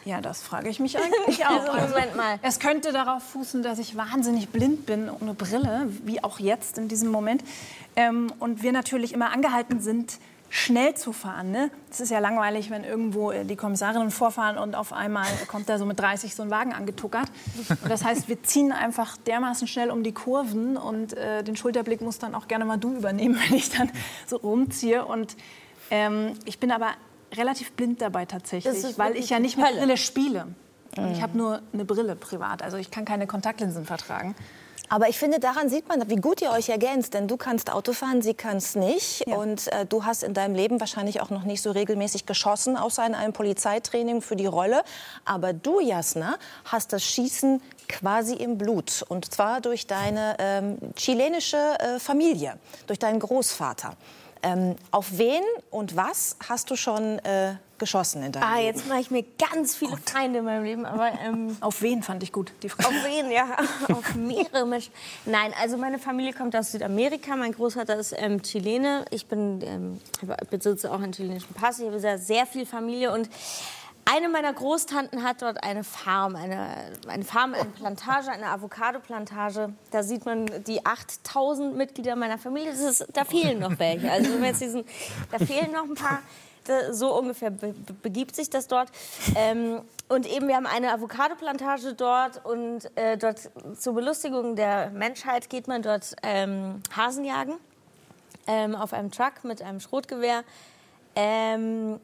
Ja, 0.08 0.22
das 0.22 0.42
frage 0.42 0.70
ich 0.70 0.80
mich 0.80 0.98
eigentlich 1.04 1.46
auch. 1.46 1.68
Also, 1.68 1.90
Moment 1.90 2.16
mal. 2.16 2.40
Es 2.42 2.60
könnte 2.60 2.94
darauf 2.94 3.24
fußen, 3.24 3.62
dass 3.62 3.78
ich 3.78 3.98
wahnsinnig 3.98 4.48
blind 4.48 4.86
bin 4.86 5.10
ohne 5.10 5.34
Brille, 5.34 5.90
wie 6.06 6.24
auch 6.24 6.40
jetzt 6.40 6.78
in 6.78 6.88
diesem 6.88 7.12
Moment. 7.12 7.44
Ähm, 7.98 8.32
und 8.40 8.64
wir 8.64 8.72
natürlich 8.72 9.12
immer 9.12 9.34
angehalten 9.34 9.82
sind, 9.82 10.20
schnell 10.50 10.96
zu 10.96 11.12
fahren. 11.12 11.52
Ne? 11.52 11.70
Es 11.92 12.00
ist 12.00 12.10
ja 12.10 12.20
langweilig, 12.20 12.70
wenn 12.70 12.86
irgendwo 12.86 13.32
äh, 13.32 13.44
die 13.44 13.58
Kommissarinnen 13.58 14.10
vorfahren 14.12 14.58
und 14.58 14.76
auf 14.76 14.94
einmal 14.94 15.28
kommt 15.50 15.68
da 15.68 15.78
so 15.78 15.86
mit 15.86 16.00
30 16.00 16.34
so 16.34 16.42
ein 16.42 16.50
Wagen 16.50 16.72
angetuckert. 16.72 17.30
Und 17.68 17.90
das 17.92 18.06
heißt, 18.06 18.30
wir 18.30 18.42
ziehen 18.44 18.72
einfach 18.72 19.18
dermaßen 19.18 19.68
schnell 19.68 19.92
um 19.92 20.04
die 20.04 20.14
Kurven 20.14 20.78
und 20.78 21.18
äh, 21.18 21.44
den 21.44 21.58
Schulterblick 21.58 22.00
muss 22.00 22.18
dann 22.18 22.34
auch 22.34 22.48
gerne 22.48 22.64
mal 22.64 22.78
du 22.78 22.96
übernehmen, 22.96 23.38
wenn 23.50 23.58
ich 23.58 23.72
dann 23.72 23.92
so 24.26 24.38
rumziehe. 24.38 25.04
Und 25.04 25.36
ähm, 25.92 26.32
ich 26.46 26.60
bin 26.60 26.72
aber 26.72 26.92
relativ 27.36 27.72
blind 27.74 28.02
dabei 28.02 28.26
tatsächlich, 28.26 28.98
weil 28.98 29.16
ich 29.16 29.30
ja 29.30 29.40
nicht 29.40 29.58
mit 29.58 29.66
Hölle. 29.66 29.80
Brille 29.80 29.98
spiele. 29.98 30.48
Und 30.96 31.12
ich 31.12 31.22
habe 31.22 31.38
nur 31.38 31.62
eine 31.74 31.86
Brille 31.86 32.16
privat, 32.16 32.64
also 32.64 32.78
ich 32.78 32.90
kann 32.90 33.06
keine 33.06 33.28
Kontaktlinsen 33.28 33.86
vertragen. 33.86 34.36
Aber 34.90 35.10
ich 35.10 35.20
finde, 35.20 35.40
daran 35.40 35.70
sieht 35.70 35.90
man, 35.90 36.10
wie 36.10 36.16
gut 36.16 36.42
ihr 36.42 36.52
euch 36.52 36.70
ergänzt. 36.70 37.14
Denn 37.14 37.28
du 37.28 37.36
kannst 37.36 37.72
Auto 37.72 37.92
fahren, 37.92 38.22
sie 38.22 38.34
kann 38.34 38.58
es 38.58 38.76
nicht. 38.76 39.28
Ja. 39.28 39.36
Und 39.36 39.68
äh, 39.74 39.86
du 39.86 40.06
hast 40.06 40.24
in 40.24 40.34
deinem 40.34 40.56
Leben 40.56 40.80
wahrscheinlich 40.80 41.22
auch 41.22 41.30
noch 41.30 41.44
nicht 41.44 41.62
so 41.62 41.72
regelmäßig 41.72 42.26
geschossen, 42.26 42.78
außer 42.78 43.06
in 43.06 43.14
einem 43.14 43.34
Polizeitraining 43.34 44.22
für 44.22 44.38
die 44.38 44.46
Rolle. 44.46 44.84
Aber 45.26 45.52
du, 45.52 45.82
Jasna, 45.82 46.38
hast 46.64 46.94
das 46.94 47.04
Schießen 47.04 47.62
quasi 47.90 48.36
im 48.36 48.58
Blut. 48.58 49.04
Und 49.10 49.34
zwar 49.34 49.60
durch 49.60 49.88
deine 49.88 50.38
ähm, 50.40 50.78
chilenische 50.96 51.58
äh, 51.58 52.00
Familie, 52.00 52.58
durch 52.88 53.00
deinen 53.00 53.20
Großvater. 53.20 53.98
Ähm, 54.44 54.76
auf 54.92 55.18
wen 55.18 55.42
und 55.72 55.96
was 55.96 56.36
hast 56.48 56.70
du 56.72 56.76
schon 56.76 57.20
äh, 57.20 57.56
geschossen 57.78 58.24
in 58.24 58.32
deinem 58.32 58.44
Ah, 58.44 58.56
Leben? 58.58 58.66
jetzt 58.68 58.88
mache 58.88 59.00
ich 59.02 59.12
mir 59.12 59.24
ganz 59.52 59.76
viele 59.76 59.98
Feinde 59.98 60.40
in 60.40 60.46
meinem 60.46 60.64
Leben, 60.64 60.86
aber 60.86 61.12
ähm, 61.24 61.56
Auf 61.62 61.82
wen 61.82 62.02
fand 62.04 62.24
ich 62.24 62.32
gut, 62.32 62.52
die 62.64 62.70
Frage. 62.70 62.90
auf 62.90 62.94
wen? 63.06 63.30
Ja, 63.32 63.46
auf 63.94 64.16
mehrere 64.16 64.66
Menschen. 64.66 64.92
Nein, 65.26 65.54
also 65.62 65.78
meine 65.78 66.00
Familie 66.00 66.34
kommt 66.34 66.56
aus 66.56 66.72
Südamerika. 66.72 67.36
Mein 67.36 67.52
Großvater 67.52 67.96
ist 67.98 68.14
ähm, 68.18 68.42
Chilene. 68.42 69.06
Ich 69.12 69.28
bin, 69.28 69.62
ähm, 69.64 70.02
besitze 70.50 70.92
auch 70.92 71.02
einen 71.02 71.12
chilenischen 71.12 71.54
Pass. 71.54 71.80
Ich 71.80 71.86
habe 71.86 72.00
sehr, 72.00 72.18
sehr 72.18 72.46
viel 72.46 72.66
Familie 72.66 73.12
und 73.14 73.30
eine 74.10 74.30
meiner 74.30 74.54
Großtanten 74.54 75.24
hat 75.24 75.42
dort 75.42 75.64
eine 75.64 75.84
Farm, 75.84 76.36
eine, 76.36 76.70
eine 77.08 77.26
Farm, 77.26 77.54
eine 77.54 77.66
Plantage, 77.66 78.32
eine 78.32 78.48
Avocado-Plantage. 78.48 79.74
Da 79.92 80.04
sieht 80.04 80.26
man 80.26 80.46
die 80.64 80.86
8000 80.86 81.76
Mitglieder 81.76 82.16
meiner 82.16 82.38
Familie. 82.38 82.72
Ist, 82.72 83.06
da 83.14 83.26
fehlen 83.26 83.60
noch 83.60 83.78
welche. 83.80 84.10
Also 84.10 84.34
wenn 84.34 84.44
jetzt 84.44 84.62
diesen, 84.62 84.86
da 85.32 85.40
fehlen 85.40 85.72
noch 85.72 85.84
ein 85.84 85.96
paar. 85.96 86.22
So 86.92 87.18
ungefähr 87.18 87.50
be 87.50 87.74
begibt 88.02 88.36
sich 88.36 88.50
das 88.50 88.68
dort. 88.68 88.90
Ähm, 89.36 89.82
und 90.10 90.26
eben, 90.26 90.50
wir 90.50 90.56
haben 90.58 90.66
eine 90.66 90.92
Avocado-Plantage 90.92 91.94
dort 91.94 92.46
und 92.46 92.92
äh, 92.98 93.18
dort 93.18 93.50
zur 93.78 93.94
Belustigung 93.94 94.58
der 94.58 94.90
Menschheit 94.90 95.50
geht 95.50 95.70
man 95.70 95.82
dort 95.82 96.16
ähm, 96.24 96.82
Hasen 96.94 97.24
jagen 97.24 97.54
ähm, 98.48 98.76
auf 98.76 98.92
einem 98.92 99.12
Truck 99.12 99.44
mit 99.44 99.62
einem 99.62 99.80
Schrotgewehr. 99.80 100.44
Ähm, 101.16 102.02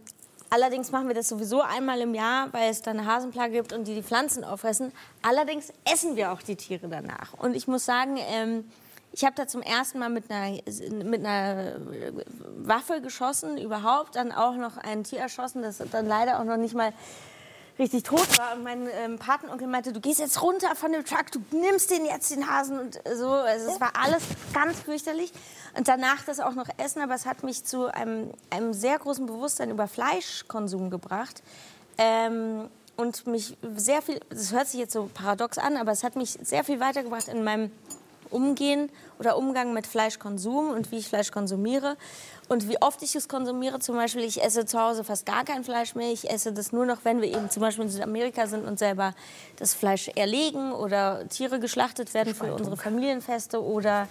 allerdings 0.53 0.91
machen 0.91 1.07
wir 1.07 1.15
das 1.15 1.29
sowieso 1.29 1.61
einmal 1.61 1.99
im 2.01 2.13
Jahr, 2.13 2.53
weil 2.53 2.69
es 2.69 2.83
da 2.83 2.91
eine 2.91 3.05
Hasenplage 3.05 3.53
gibt 3.53 3.73
und 3.73 3.87
die 3.87 3.95
die 3.95 4.03
Pflanzen 4.03 4.43
auffressen. 4.43 4.91
Allerdings 5.23 5.73
essen 5.91 6.15
wir 6.15 6.31
auch 6.31 6.43
die 6.43 6.55
Tiere 6.55 6.87
danach. 6.87 7.33
Und 7.33 7.55
ich 7.55 7.67
muss 7.67 7.85
sagen, 7.85 8.17
ähm, 8.17 8.65
ich 9.11 9.23
habe 9.25 9.35
da 9.35 9.47
zum 9.47 9.61
ersten 9.61 9.99
Mal 9.99 10.09
mit 10.09 10.29
einer, 10.29 10.59
mit 11.03 11.25
einer 11.25 11.75
Waffe 12.57 13.01
geschossen, 13.01 13.57
überhaupt. 13.57 14.15
Dann 14.15 14.31
auch 14.31 14.55
noch 14.55 14.77
ein 14.77 15.03
Tier 15.03 15.19
erschossen, 15.19 15.63
das 15.63 15.77
dann 15.91 16.07
leider 16.07 16.39
auch 16.39 16.43
noch 16.43 16.57
nicht 16.57 16.75
mal 16.75 16.93
richtig 17.79 18.03
tot 18.03 18.37
war. 18.37 18.55
Und 18.55 18.63
mein 18.63 18.87
ähm, 18.87 19.17
Patenonkel 19.17 19.67
meinte, 19.67 19.93
du 19.93 19.99
gehst 19.99 20.19
jetzt 20.19 20.41
runter 20.41 20.75
von 20.75 20.91
dem 20.91 21.05
Truck, 21.05 21.31
du 21.31 21.39
nimmst 21.51 21.91
den 21.91 22.05
jetzt, 22.05 22.31
den 22.31 22.49
Hasen. 22.49 22.79
Und 22.79 22.99
so, 23.15 23.29
also 23.29 23.71
es 23.71 23.81
war 23.81 23.93
alles 24.01 24.23
ganz 24.53 24.79
fürchterlich. 24.79 25.31
Und 25.75 25.87
danach 25.87 26.23
das 26.25 26.39
auch 26.39 26.53
noch 26.53 26.67
essen, 26.77 27.01
aber 27.01 27.15
es 27.15 27.25
hat 27.25 27.43
mich 27.43 27.63
zu 27.63 27.85
einem, 27.93 28.31
einem 28.49 28.73
sehr 28.73 28.99
großen 28.99 29.25
Bewusstsein 29.25 29.71
über 29.71 29.87
Fleischkonsum 29.87 30.89
gebracht. 30.89 31.41
Ähm, 31.97 32.69
und 32.95 33.25
mich 33.25 33.57
sehr 33.75 34.01
viel, 34.03 34.19
das 34.29 34.51
hört 34.51 34.67
sich 34.67 34.79
jetzt 34.79 34.93
so 34.93 35.09
paradox 35.11 35.57
an, 35.57 35.77
aber 35.77 35.91
es 35.91 36.03
hat 36.03 36.15
mich 36.15 36.37
sehr 36.43 36.63
viel 36.63 36.79
weitergebracht 36.79 37.27
in 37.27 37.43
meinem 37.43 37.71
Umgehen 38.33 38.89
oder 39.19 39.37
Umgang 39.37 39.73
mit 39.73 39.87
Fleischkonsum 39.87 40.71
und 40.71 40.91
wie 40.91 40.97
ich 40.97 41.07
Fleisch 41.07 41.31
konsumiere 41.31 41.95
und 42.49 42.67
wie 42.67 42.81
oft 42.81 43.01
ich 43.03 43.15
es 43.15 43.27
konsumiere. 43.27 43.79
Zum 43.79 43.95
Beispiel, 43.95 44.23
ich 44.23 44.43
esse 44.43 44.65
zu 44.65 44.79
Hause 44.79 45.03
fast 45.03 45.25
gar 45.25 45.45
kein 45.45 45.63
Fleisch 45.63 45.95
mehr. 45.95 46.11
Ich 46.11 46.29
esse 46.29 46.51
das 46.51 46.71
nur 46.71 46.85
noch, 46.85 46.99
wenn 47.03 47.21
wir 47.21 47.29
eben 47.29 47.49
zum 47.49 47.61
Beispiel 47.61 47.85
in 47.85 47.91
Südamerika 47.91 48.47
sind 48.47 48.65
und 48.65 48.79
selber 48.79 49.13
das 49.57 49.73
Fleisch 49.73 50.09
erlegen 50.09 50.73
oder 50.73 51.27
Tiere 51.29 51.59
geschlachtet 51.59 52.13
werden 52.13 52.35
für 52.35 52.53
unsere 52.53 52.77
Familienfeste 52.77 53.63
oder 53.63 54.07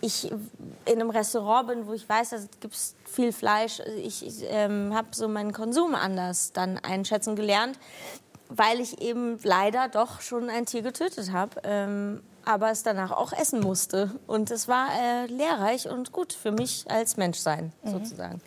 ich 0.00 0.30
in 0.30 1.00
einem 1.00 1.10
Restaurant 1.10 1.68
bin, 1.68 1.86
wo 1.86 1.92
ich 1.92 2.08
weiß, 2.08 2.30
da 2.30 2.36
gibt 2.60 2.74
es 2.74 2.94
viel 3.04 3.32
Fleisch. 3.32 3.80
Ich, 3.96 4.24
ich 4.24 4.44
ähm, 4.48 4.94
habe 4.94 5.08
so 5.12 5.28
meinen 5.28 5.52
Konsum 5.52 5.94
anders 5.94 6.52
dann 6.52 6.78
einschätzen 6.78 7.36
gelernt, 7.36 7.78
weil 8.48 8.80
ich 8.80 9.00
eben 9.00 9.38
leider 9.42 9.88
doch 9.88 10.20
schon 10.20 10.50
ein 10.50 10.66
Tier 10.66 10.82
getötet 10.82 11.32
habe. 11.32 11.60
Ähm, 11.64 12.22
aber 12.48 12.70
es 12.70 12.82
danach 12.82 13.10
auch 13.10 13.34
essen 13.34 13.60
musste. 13.60 14.10
Und 14.26 14.50
es 14.50 14.68
war 14.68 14.88
äh, 14.98 15.26
lehrreich 15.26 15.86
und 15.86 16.12
gut 16.12 16.32
für 16.32 16.50
mich 16.50 16.86
als 16.88 17.18
Menschsein, 17.18 17.74
sozusagen. 17.84 18.40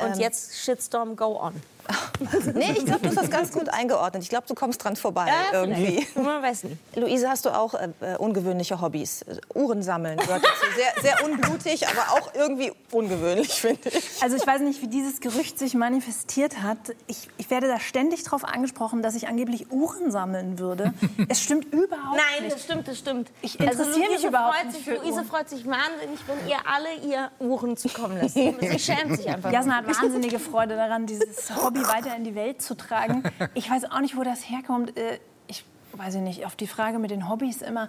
Und 0.00 0.14
Ähm. 0.14 0.20
jetzt 0.20 0.56
Shitstorm, 0.56 1.16
go 1.16 1.40
on. 1.40 1.60
Nee, 2.54 2.74
ich 2.76 2.84
glaube, 2.84 3.00
du 3.00 3.08
hast 3.08 3.16
das 3.18 3.30
ganz 3.30 3.52
gut 3.52 3.68
eingeordnet. 3.68 4.22
Ich 4.22 4.28
glaube, 4.28 4.46
du 4.46 4.54
kommst 4.54 4.82
dran 4.82 4.96
vorbei 4.96 5.30
irgendwie. 5.52 6.06
Man 6.16 6.42
weiß 6.42 6.64
nicht. 6.64 6.76
Luise, 6.96 7.28
hast 7.28 7.44
du 7.44 7.50
auch 7.50 7.74
äh, 7.74 7.88
äh, 8.00 8.16
ungewöhnliche 8.16 8.80
Hobbys? 8.80 9.22
Äh, 9.22 9.36
Uhren 9.54 9.82
sammeln 9.82 10.18
gehört 10.18 10.42
dazu. 10.44 10.66
Sehr, 10.76 11.02
sehr 11.02 11.24
unblutig, 11.24 11.86
aber 11.88 12.12
auch 12.12 12.34
irgendwie 12.34 12.72
ungewöhnlich, 12.90 13.60
finde 13.60 13.88
ich. 13.90 14.22
Also 14.22 14.36
ich 14.36 14.46
weiß 14.46 14.60
nicht, 14.62 14.82
wie 14.82 14.88
dieses 14.88 15.20
Gerücht 15.20 15.58
sich 15.58 15.74
manifestiert 15.74 16.62
hat. 16.62 16.78
Ich, 17.06 17.28
ich 17.36 17.50
werde 17.50 17.68
da 17.68 17.78
ständig 17.78 18.24
darauf 18.24 18.44
angesprochen, 18.44 19.02
dass 19.02 19.14
ich 19.14 19.28
angeblich 19.28 19.70
Uhren 19.70 20.10
sammeln 20.10 20.58
würde. 20.58 20.92
Es 21.30 21.42
stimmt 21.42 21.66
überhaupt 21.74 22.16
Nein, 22.16 22.44
nicht. 22.44 22.54
das 22.54 22.62
stimmt, 22.64 22.88
das 22.88 22.98
stimmt. 22.98 23.30
Ich 23.42 23.58
interessiere 23.60 23.98
mich 23.98 24.08
Luise 24.08 24.28
überhaupt 24.28 24.54
freut 24.54 24.66
nicht 24.66 24.76
sich, 24.76 24.84
für 24.84 24.94
Luise 24.94 25.24
freut 25.24 25.48
sich 25.48 25.66
wahnsinnig, 25.66 26.20
wenn 26.26 26.48
ihr 26.48 26.56
alle 26.64 26.94
ihr 27.06 27.30
Uhren 27.38 27.76
zukommen 27.76 28.18
lasst. 28.20 28.34
Sie 28.34 28.78
schämt 28.78 29.16
sich 29.16 29.28
einfach. 29.28 29.52
Jasna 29.52 29.76
hat 29.76 29.86
wahnsinnige 29.86 30.38
Freude 30.38 30.76
daran, 30.76 31.06
dieses 31.06 31.54
Hobby 31.56 31.77
weiter 31.86 32.16
in 32.16 32.24
die 32.24 32.34
Welt 32.34 32.62
zu 32.62 32.74
tragen. 32.76 33.22
Ich 33.54 33.70
weiß 33.70 33.84
auch 33.90 34.00
nicht, 34.00 34.16
wo 34.16 34.22
das 34.24 34.48
herkommt. 34.48 34.96
Äh, 34.96 35.18
Ich 35.46 35.64
weiß 35.92 36.14
nicht, 36.16 36.44
auf 36.46 36.56
die 36.56 36.66
Frage 36.66 36.98
mit 36.98 37.10
den 37.10 37.28
Hobbys 37.28 37.62
immer. 37.62 37.88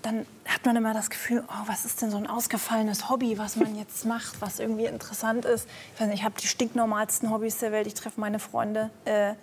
Dann 0.00 0.24
hat 0.46 0.64
man 0.64 0.76
immer 0.76 0.94
das 0.94 1.10
Gefühl, 1.10 1.44
oh, 1.46 1.62
was 1.66 1.84
ist 1.84 2.00
denn 2.00 2.10
so 2.10 2.16
ein 2.16 2.26
ausgefallenes 2.26 3.10
Hobby, 3.10 3.36
was 3.36 3.56
man 3.56 3.76
jetzt 3.76 4.06
macht, 4.06 4.40
was 4.40 4.58
irgendwie 4.58 4.86
interessant 4.86 5.44
ist. 5.44 5.68
Ich 5.94 6.00
weiß 6.00 6.08
nicht, 6.08 6.18
ich 6.20 6.24
habe 6.24 6.34
die 6.40 6.46
stinknormalsten 6.46 7.30
Hobbys 7.30 7.58
der 7.58 7.70
Welt. 7.72 7.86
Ich 7.86 7.94
treffe 7.94 8.18
meine 8.20 8.38
Freunde. 8.38 8.90
Äh, 9.04 9.34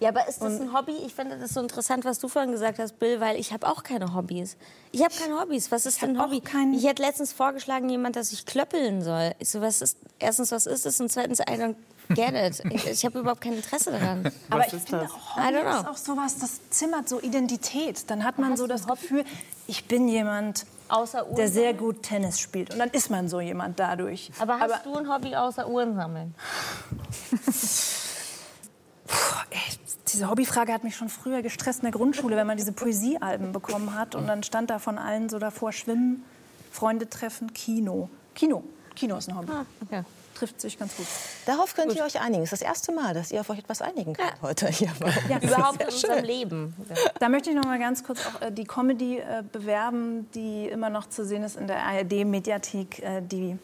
Ja, 0.00 0.08
aber 0.08 0.26
ist 0.28 0.42
das 0.42 0.60
ein 0.60 0.72
Hobby? 0.72 0.92
Ich 1.06 1.14
finde 1.14 1.38
das 1.38 1.54
so 1.54 1.60
interessant, 1.60 2.04
was 2.04 2.18
du 2.18 2.26
vorhin 2.26 2.50
gesagt 2.50 2.80
hast, 2.80 2.98
Bill, 2.98 3.20
weil 3.20 3.36
ich 3.38 3.52
habe 3.52 3.68
auch 3.68 3.84
keine 3.84 4.12
Hobbys. 4.14 4.56
Ich 4.90 5.02
habe 5.04 5.14
keine 5.14 5.40
Hobbys. 5.40 5.70
Was 5.70 5.86
ist 5.86 6.02
denn 6.02 6.16
ein 6.16 6.22
Hobby? 6.22 6.42
Ich 6.74 6.84
hätte 6.84 7.02
letztens 7.02 7.32
vorgeschlagen, 7.32 7.88
jemand, 7.88 8.16
dass 8.16 8.32
ich 8.32 8.44
klöppeln 8.44 9.02
soll. 9.02 9.32
Ich 9.38 9.50
so, 9.50 9.60
was 9.60 9.80
ist, 9.82 9.96
erstens, 10.18 10.50
was 10.50 10.66
ist 10.66 10.84
es? 10.84 11.00
Und 11.00 11.12
zweitens, 11.12 11.38
I 11.38 11.44
don't 11.44 11.76
get 12.10 12.34
it. 12.34 12.62
Ich, 12.70 12.86
ich 12.86 13.04
habe 13.04 13.20
überhaupt 13.20 13.40
kein 13.40 13.54
Interesse 13.54 13.90
daran. 13.92 14.30
Aber 14.50 14.66
ich 14.66 14.72
finde, 14.72 15.04
auch 15.04 15.36
I 15.36 15.40
Hobby 15.40 15.56
don't 15.56 15.62
know. 15.62 15.80
ist 15.80 15.88
auch 15.88 15.96
sowas, 15.96 16.38
das 16.38 16.70
zimmert 16.70 17.08
so 17.08 17.20
Identität. 17.20 18.10
Dann 18.10 18.24
hat 18.24 18.38
man 18.38 18.56
so 18.56 18.66
das 18.66 18.86
Gefühl, 18.86 19.24
ich 19.66 19.86
bin 19.86 20.08
jemand, 20.08 20.66
Außer 20.88 21.26
Uhren 21.26 21.36
der 21.36 21.48
sehr 21.48 21.74
gut 21.74 22.02
Tennis 22.02 22.38
spielt. 22.38 22.72
Und 22.72 22.78
dann 22.78 22.90
ist 22.90 23.10
man 23.10 23.28
so 23.28 23.40
jemand 23.40 23.78
dadurch. 23.78 24.30
Aber 24.38 24.60
hast 24.60 24.84
du 24.84 24.94
ein 24.94 25.08
Hobby 25.08 25.34
außer 25.34 25.68
Uhren 25.68 25.94
sammeln? 25.94 26.34
Ey, 29.50 29.60
diese 30.12 30.28
Hobbyfrage 30.30 30.72
hat 30.72 30.84
mich 30.84 30.96
schon 30.96 31.08
früher 31.08 31.42
gestresst 31.42 31.80
in 31.80 31.84
der 31.84 31.92
Grundschule, 31.92 32.36
wenn 32.36 32.46
man 32.46 32.56
diese 32.56 32.72
Poesiealben 32.72 33.52
bekommen 33.52 33.94
hat. 33.94 34.14
Und 34.14 34.26
dann 34.26 34.42
stand 34.42 34.70
da 34.70 34.78
von 34.78 34.98
allen 34.98 35.28
so 35.28 35.38
davor 35.38 35.72
Schwimmen, 35.72 36.24
Freunde 36.70 37.08
treffen, 37.08 37.52
Kino. 37.54 38.10
Kino. 38.34 38.62
Kino 38.94 39.16
ist 39.16 39.28
ein 39.28 39.36
Hobby. 39.38 39.52
okay. 39.82 40.02
Trifft 40.44 40.60
sich 40.60 40.78
ganz 40.78 40.94
gut. 40.94 41.06
Darauf 41.46 41.74
könnt 41.74 41.94
ihr 41.94 42.04
euch 42.04 42.20
einigen. 42.20 42.42
Es 42.42 42.52
ist 42.52 42.60
das 42.60 42.68
erste 42.68 42.92
Mal, 42.92 43.14
dass 43.14 43.32
ihr 43.32 43.40
auf 43.40 43.48
euch 43.48 43.60
etwas 43.60 43.80
einigen 43.80 44.12
könnt 44.12 44.42
heute 44.42 44.68
hier. 44.68 44.92
Ja, 45.30 45.38
Überhaupt 45.38 45.80
in 45.80 45.88
unserem 45.88 46.16
schön. 46.16 46.24
Leben. 46.26 46.74
Da 47.18 47.30
möchte 47.30 47.48
ich 47.48 47.56
noch 47.56 47.64
mal 47.64 47.78
ganz 47.78 48.04
kurz 48.04 48.20
auch 48.26 48.42
äh, 48.42 48.52
die 48.52 48.64
Comedy 48.64 49.20
äh, 49.20 49.42
bewerben, 49.50 50.28
die 50.34 50.66
immer 50.66 50.90
noch 50.90 51.08
zu 51.08 51.24
sehen 51.24 51.44
ist 51.44 51.56
in 51.56 51.66
der 51.66 51.78
ARD-Mediathek, 51.78 52.98
äh, 52.98 53.22
die 53.22 53.56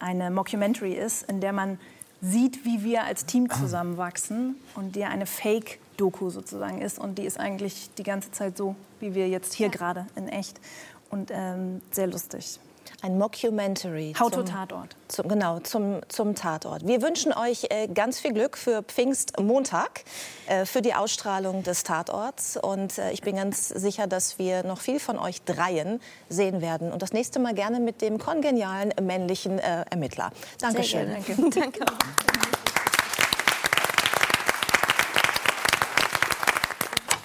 eine 0.00 0.30
Mockumentary 0.30 0.92
ist, 0.92 1.22
in 1.30 1.40
der 1.40 1.54
man 1.54 1.80
sieht, 2.20 2.66
wie 2.66 2.84
wir 2.84 3.04
als 3.04 3.24
Team 3.24 3.48
zusammenwachsen 3.48 4.56
und 4.74 4.96
die 4.96 5.04
eine 5.04 5.24
Fake-Doku 5.24 6.28
sozusagen 6.28 6.82
ist. 6.82 6.98
Und 6.98 7.16
die 7.16 7.24
ist 7.24 7.40
eigentlich 7.40 7.88
die 7.96 8.02
ganze 8.02 8.32
Zeit 8.32 8.58
so, 8.58 8.76
wie 9.00 9.14
wir 9.14 9.28
jetzt 9.30 9.54
hier 9.54 9.70
gerade 9.70 10.06
in 10.14 10.28
echt. 10.28 10.60
Und 11.08 11.30
ähm, 11.32 11.80
sehr 11.90 12.06
lustig. 12.06 12.60
Ein 13.00 13.16
Mockumentary. 13.16 14.12
How 14.18 14.28
to 14.28 14.38
zum- 14.38 14.46
Tatort. 14.46 14.96
Zum, 15.06 15.28
genau, 15.28 15.60
zum, 15.60 16.00
zum 16.08 16.34
Tatort. 16.34 16.86
Wir 16.86 17.00
wünschen 17.00 17.32
euch 17.32 17.68
äh, 17.70 17.86
ganz 17.86 18.18
viel 18.18 18.32
Glück 18.32 18.58
für 18.58 18.82
Pfingstmontag, 18.82 20.02
äh, 20.48 20.64
für 20.64 20.82
die 20.82 20.94
Ausstrahlung 20.94 21.62
des 21.62 21.84
Tatorts. 21.84 22.56
Und 22.56 22.98
äh, 22.98 23.12
ich 23.12 23.22
bin 23.22 23.36
ganz 23.36 23.68
sicher, 23.68 24.08
dass 24.08 24.38
wir 24.40 24.64
noch 24.64 24.80
viel 24.80 24.98
von 24.98 25.16
euch 25.18 25.42
dreien 25.42 26.00
sehen 26.28 26.60
werden. 26.60 26.90
Und 26.90 27.02
das 27.02 27.12
nächste 27.12 27.38
Mal 27.38 27.54
gerne 27.54 27.78
mit 27.78 28.02
dem 28.02 28.18
kongenialen 28.18 28.92
männlichen 29.00 29.60
äh, 29.60 29.84
Ermittler. 29.90 30.30
Dankeschön. 30.60 31.08
Sehr 31.08 31.20
gerne. 31.36 31.50
Danke. 31.50 31.80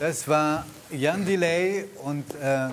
Das 0.04 0.28
war 0.28 0.66
Jan 0.92 1.26
Delay 1.26 1.86
und 2.04 2.26
äh, 2.36 2.66
äh, 2.66 2.70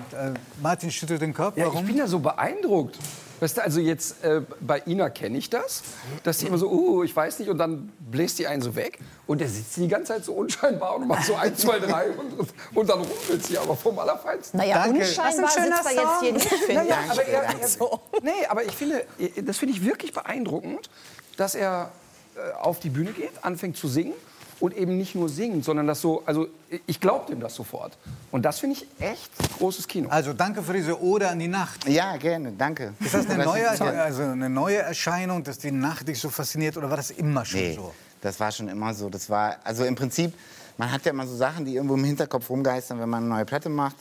Martin 0.61 0.91
schüttelt 0.91 1.21
den 1.21 1.33
Kopf. 1.33 1.55
Ja, 1.55 1.67
Warum? 1.67 1.79
ich 1.79 1.87
bin 1.87 1.95
ja 1.95 2.05
so 2.05 2.19
beeindruckt. 2.19 2.97
Weißt 3.39 3.55
du, 3.55 3.63
also 3.63 3.79
jetzt 3.79 4.21
äh, 4.21 4.41
bei 4.59 4.83
Ina 4.85 5.09
kenne 5.09 5.37
ich 5.37 5.49
das, 5.49 5.81
dass 6.23 6.39
sie 6.39 6.47
immer 6.47 6.57
so, 6.57 6.69
uh, 6.69 7.03
ich 7.05 7.15
weiß 7.15 7.39
nicht, 7.39 7.47
und 7.47 7.57
dann 7.57 7.89
bläst 7.99 8.37
die 8.37 8.47
einen 8.47 8.61
so 8.61 8.75
weg 8.75 8.99
und 9.27 9.39
der 9.39 9.47
sitzt 9.47 9.77
die 9.77 9.87
ganze 9.87 10.11
Zeit 10.11 10.25
so 10.25 10.33
unscheinbar 10.33 10.97
und 10.97 11.07
macht 11.07 11.23
so 11.23 11.35
eins, 11.35 11.61
zwei, 11.61 11.79
drei 11.79 12.09
und, 12.09 12.49
und 12.75 12.89
dann 12.89 12.99
rumpelt 12.99 13.45
sie 13.45 13.57
aber 13.57 13.77
vom 13.77 13.97
Allerfeinsten. 13.97 14.59
Naja, 14.59 14.83
Danke. 14.83 14.99
unscheinbar 14.99 15.45
Das 15.45 15.55
ist 15.55 15.57
ein 15.57 15.71
sitzt 15.71 15.85
er 15.85 16.03
jetzt 16.03 16.19
hier 16.19 16.33
nicht, 16.33 16.47
finde 16.49 16.83
ich. 16.83 16.93
aber 16.93 17.25
er, 17.25 17.43
er, 17.43 17.99
nee, 18.23 18.45
aber 18.49 18.65
ich 18.65 18.73
finde, 18.73 19.05
das 19.41 19.57
finde 19.57 19.73
ich 19.73 19.85
wirklich 19.85 20.11
beeindruckend, 20.11 20.89
dass 21.37 21.55
er 21.55 21.93
äh, 22.35 22.51
auf 22.59 22.81
die 22.81 22.89
Bühne 22.89 23.13
geht, 23.13 23.31
anfängt 23.41 23.77
zu 23.77 23.87
singen 23.87 24.15
und 24.61 24.75
eben 24.77 24.97
nicht 24.97 25.15
nur 25.15 25.27
singt, 25.27 25.65
sondern 25.65 25.87
das 25.87 26.01
so, 26.01 26.23
also 26.25 26.47
ich 26.85 26.99
glaube 26.99 27.25
dem 27.31 27.39
das 27.39 27.55
sofort. 27.55 27.97
Und 28.31 28.43
das 28.43 28.59
finde 28.59 28.77
ich 28.77 28.87
echt 28.99 29.31
großes 29.57 29.87
Kino. 29.87 30.07
Also 30.09 30.33
danke 30.33 30.61
für 30.61 30.73
diese 30.73 31.01
Ode 31.01 31.27
an 31.27 31.39
die 31.39 31.47
Nacht. 31.47 31.87
Ja, 31.87 32.15
gerne, 32.17 32.53
danke. 32.57 32.93
Ist 32.99 33.13
das 33.13 33.27
eine 33.29 33.43
neue, 33.43 33.69
also 33.69 34.23
eine 34.23 34.49
neue 34.49 34.77
Erscheinung, 34.77 35.43
dass 35.43 35.57
die 35.57 35.71
Nacht 35.71 36.07
dich 36.07 36.19
so 36.19 36.29
fasziniert 36.29 36.77
oder 36.77 36.89
war 36.89 36.97
das 36.97 37.11
immer 37.11 37.43
schon 37.43 37.59
Nee, 37.59 37.75
so? 37.75 37.93
das 38.21 38.39
war 38.39 38.51
schon 38.51 38.69
immer 38.69 38.93
so. 38.93 39.09
Das 39.09 39.29
war, 39.29 39.57
also 39.63 39.83
im 39.83 39.95
Prinzip, 39.95 40.33
man 40.77 40.91
hat 40.91 41.03
ja 41.05 41.11
immer 41.11 41.25
so 41.27 41.35
Sachen, 41.35 41.65
die 41.65 41.75
irgendwo 41.75 41.95
im 41.95 42.03
Hinterkopf 42.03 42.49
rumgeistern, 42.49 42.99
wenn 42.99 43.09
man 43.09 43.23
eine 43.23 43.33
neue 43.33 43.45
Platte 43.45 43.69
macht. 43.69 43.97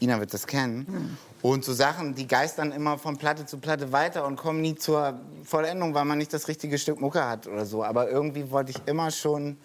Ina 0.00 0.18
wird 0.18 0.34
das 0.34 0.46
kennen. 0.46 1.16
Und 1.42 1.64
so 1.64 1.72
Sachen, 1.72 2.14
die 2.14 2.28
geistern 2.28 2.70
immer 2.70 2.98
von 2.98 3.18
Platte 3.18 3.44
zu 3.46 3.58
Platte 3.58 3.90
weiter 3.90 4.24
und 4.26 4.36
kommen 4.36 4.60
nie 4.60 4.76
zur 4.76 5.18
Vollendung, 5.44 5.92
weil 5.92 6.04
man 6.04 6.18
nicht 6.18 6.32
das 6.32 6.46
richtige 6.46 6.78
Stück 6.78 7.00
Mucke 7.00 7.26
hat 7.26 7.48
oder 7.48 7.66
so. 7.66 7.82
Aber 7.82 8.08
irgendwie 8.08 8.50
wollte 8.52 8.70
ich 8.70 8.78
immer 8.86 9.10
schon 9.10 9.56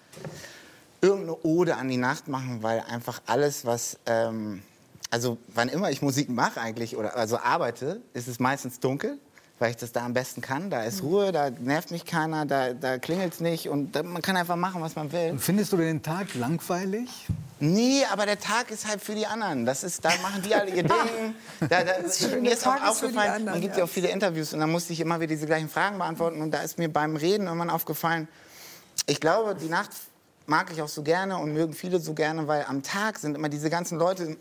irgendeine 1.01 1.38
Ode 1.43 1.75
an 1.75 1.88
die 1.88 1.97
Nacht 1.97 2.28
machen, 2.28 2.63
weil 2.63 2.80
einfach 2.80 3.21
alles, 3.28 3.63
was, 3.63 3.99
ähm, 4.07 4.63
also 5.11 5.38
wann 5.49 5.69
immer 5.69 5.91
ich 5.91 6.01
Musik 6.01 6.30
mache 6.30 6.59
eigentlich 6.59 6.97
oder 6.97 7.15
also 7.15 7.38
arbeite, 7.38 8.01
ist 8.13 8.28
es 8.28 8.39
meistens 8.39 8.80
dunkel, 8.80 9.19
weil 9.59 9.71
ich 9.71 9.77
das 9.77 9.91
da 9.91 10.05
am 10.05 10.13
besten 10.13 10.41
kann. 10.41 10.69
Da 10.69 10.83
ist 10.83 11.01
Ruhe, 11.01 11.31
da 11.31 11.49
nervt 11.49 11.91
mich 11.91 12.05
keiner, 12.05 12.45
da, 12.45 12.73
da 12.73 12.97
klingelt 12.97 13.33
es 13.33 13.39
nicht 13.39 13.69
und 13.69 13.95
da, 13.95 14.03
man 14.03 14.21
kann 14.21 14.37
einfach 14.37 14.55
machen, 14.55 14.81
was 14.81 14.95
man 14.95 15.11
will. 15.11 15.31
Und 15.31 15.39
findest 15.39 15.73
du 15.73 15.77
den 15.77 16.03
Tag 16.03 16.35
langweilig? 16.35 17.09
Nee, 17.59 18.03
aber 18.11 18.27
der 18.27 18.39
Tag 18.39 18.69
ist 18.69 18.87
halt 18.87 19.01
für 19.01 19.15
die 19.15 19.25
anderen. 19.25 19.65
Das 19.65 19.83
ist, 19.83 20.05
da 20.05 20.09
machen 20.21 20.43
die 20.43 20.53
alle 20.53 20.69
ihr 20.69 20.83
Ding. 20.83 21.35
Da, 21.61 21.83
da, 21.83 21.93
schön, 22.11 22.43
mir 22.43 22.53
ist 22.53 22.63
Tag 22.63 22.81
auch 22.81 22.83
ist 22.83 23.03
aufgefallen, 23.03 23.31
anderen, 23.31 23.53
man 23.55 23.61
gibt 23.61 23.73
ja. 23.73 23.79
ja 23.79 23.85
auch 23.85 23.89
viele 23.89 24.09
Interviews 24.09 24.53
und 24.53 24.59
da 24.59 24.67
musste 24.67 24.93
ich 24.93 24.99
immer 24.99 25.19
wieder 25.19 25.33
diese 25.33 25.47
gleichen 25.47 25.69
Fragen 25.69 25.97
beantworten. 25.97 26.41
Und 26.41 26.51
da 26.51 26.59
ist 26.61 26.77
mir 26.77 26.89
beim 26.89 27.15
Reden 27.15 27.47
irgendwann 27.47 27.71
aufgefallen, 27.71 28.27
ich 29.07 29.19
glaube, 29.19 29.55
die 29.55 29.69
Nacht 29.69 29.91
mag 30.45 30.71
ich 30.71 30.81
auch 30.81 30.87
so 30.87 31.03
gerne 31.03 31.37
und 31.37 31.53
mögen 31.53 31.73
viele 31.73 31.99
so 31.99 32.13
gerne, 32.13 32.47
weil 32.47 32.65
am 32.67 32.83
Tag 32.83 33.19
sind 33.19 33.35
immer 33.35 33.49
diese 33.49 33.69
ganzen 33.69 33.97
Leute, 33.97 34.37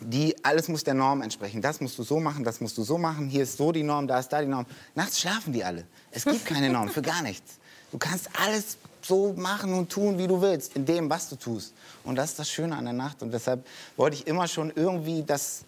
die 0.00 0.34
alles 0.44 0.68
muss 0.68 0.84
der 0.84 0.94
Norm 0.94 1.22
entsprechen. 1.22 1.60
Das 1.60 1.80
musst 1.80 1.98
du 1.98 2.02
so 2.02 2.20
machen, 2.20 2.44
das 2.44 2.60
musst 2.60 2.78
du 2.78 2.82
so 2.82 2.98
machen. 2.98 3.28
Hier 3.28 3.42
ist 3.42 3.56
so 3.56 3.72
die 3.72 3.82
Norm, 3.82 4.06
da 4.06 4.18
ist 4.18 4.28
da 4.28 4.40
die 4.40 4.46
Norm. 4.46 4.66
Nachts 4.94 5.20
schlafen 5.20 5.52
die 5.52 5.64
alle. 5.64 5.84
Es 6.10 6.24
gibt 6.24 6.46
keine 6.46 6.70
Norm 6.70 6.88
für 6.88 7.02
gar 7.02 7.22
nichts. 7.22 7.58
Du 7.92 7.98
kannst 7.98 8.28
alles 8.40 8.76
so 9.02 9.32
machen 9.34 9.72
und 9.74 9.90
tun, 9.90 10.18
wie 10.18 10.26
du 10.26 10.40
willst, 10.40 10.76
in 10.76 10.86
dem, 10.86 11.10
was 11.10 11.28
du 11.28 11.36
tust. 11.36 11.74
Und 12.04 12.16
das 12.16 12.30
ist 12.30 12.38
das 12.38 12.50
Schöne 12.50 12.76
an 12.76 12.84
der 12.84 12.94
Nacht. 12.94 13.22
Und 13.22 13.32
deshalb 13.32 13.66
wollte 13.96 14.16
ich 14.16 14.26
immer 14.26 14.46
schon 14.46 14.72
irgendwie 14.74 15.22
das 15.22 15.62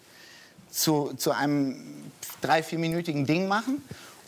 zu, 0.71 1.13
zu 1.15 1.31
einem 1.31 1.75
drei, 2.41 2.63
vierminütigen 2.63 3.25
Ding 3.25 3.47
machen. 3.47 3.81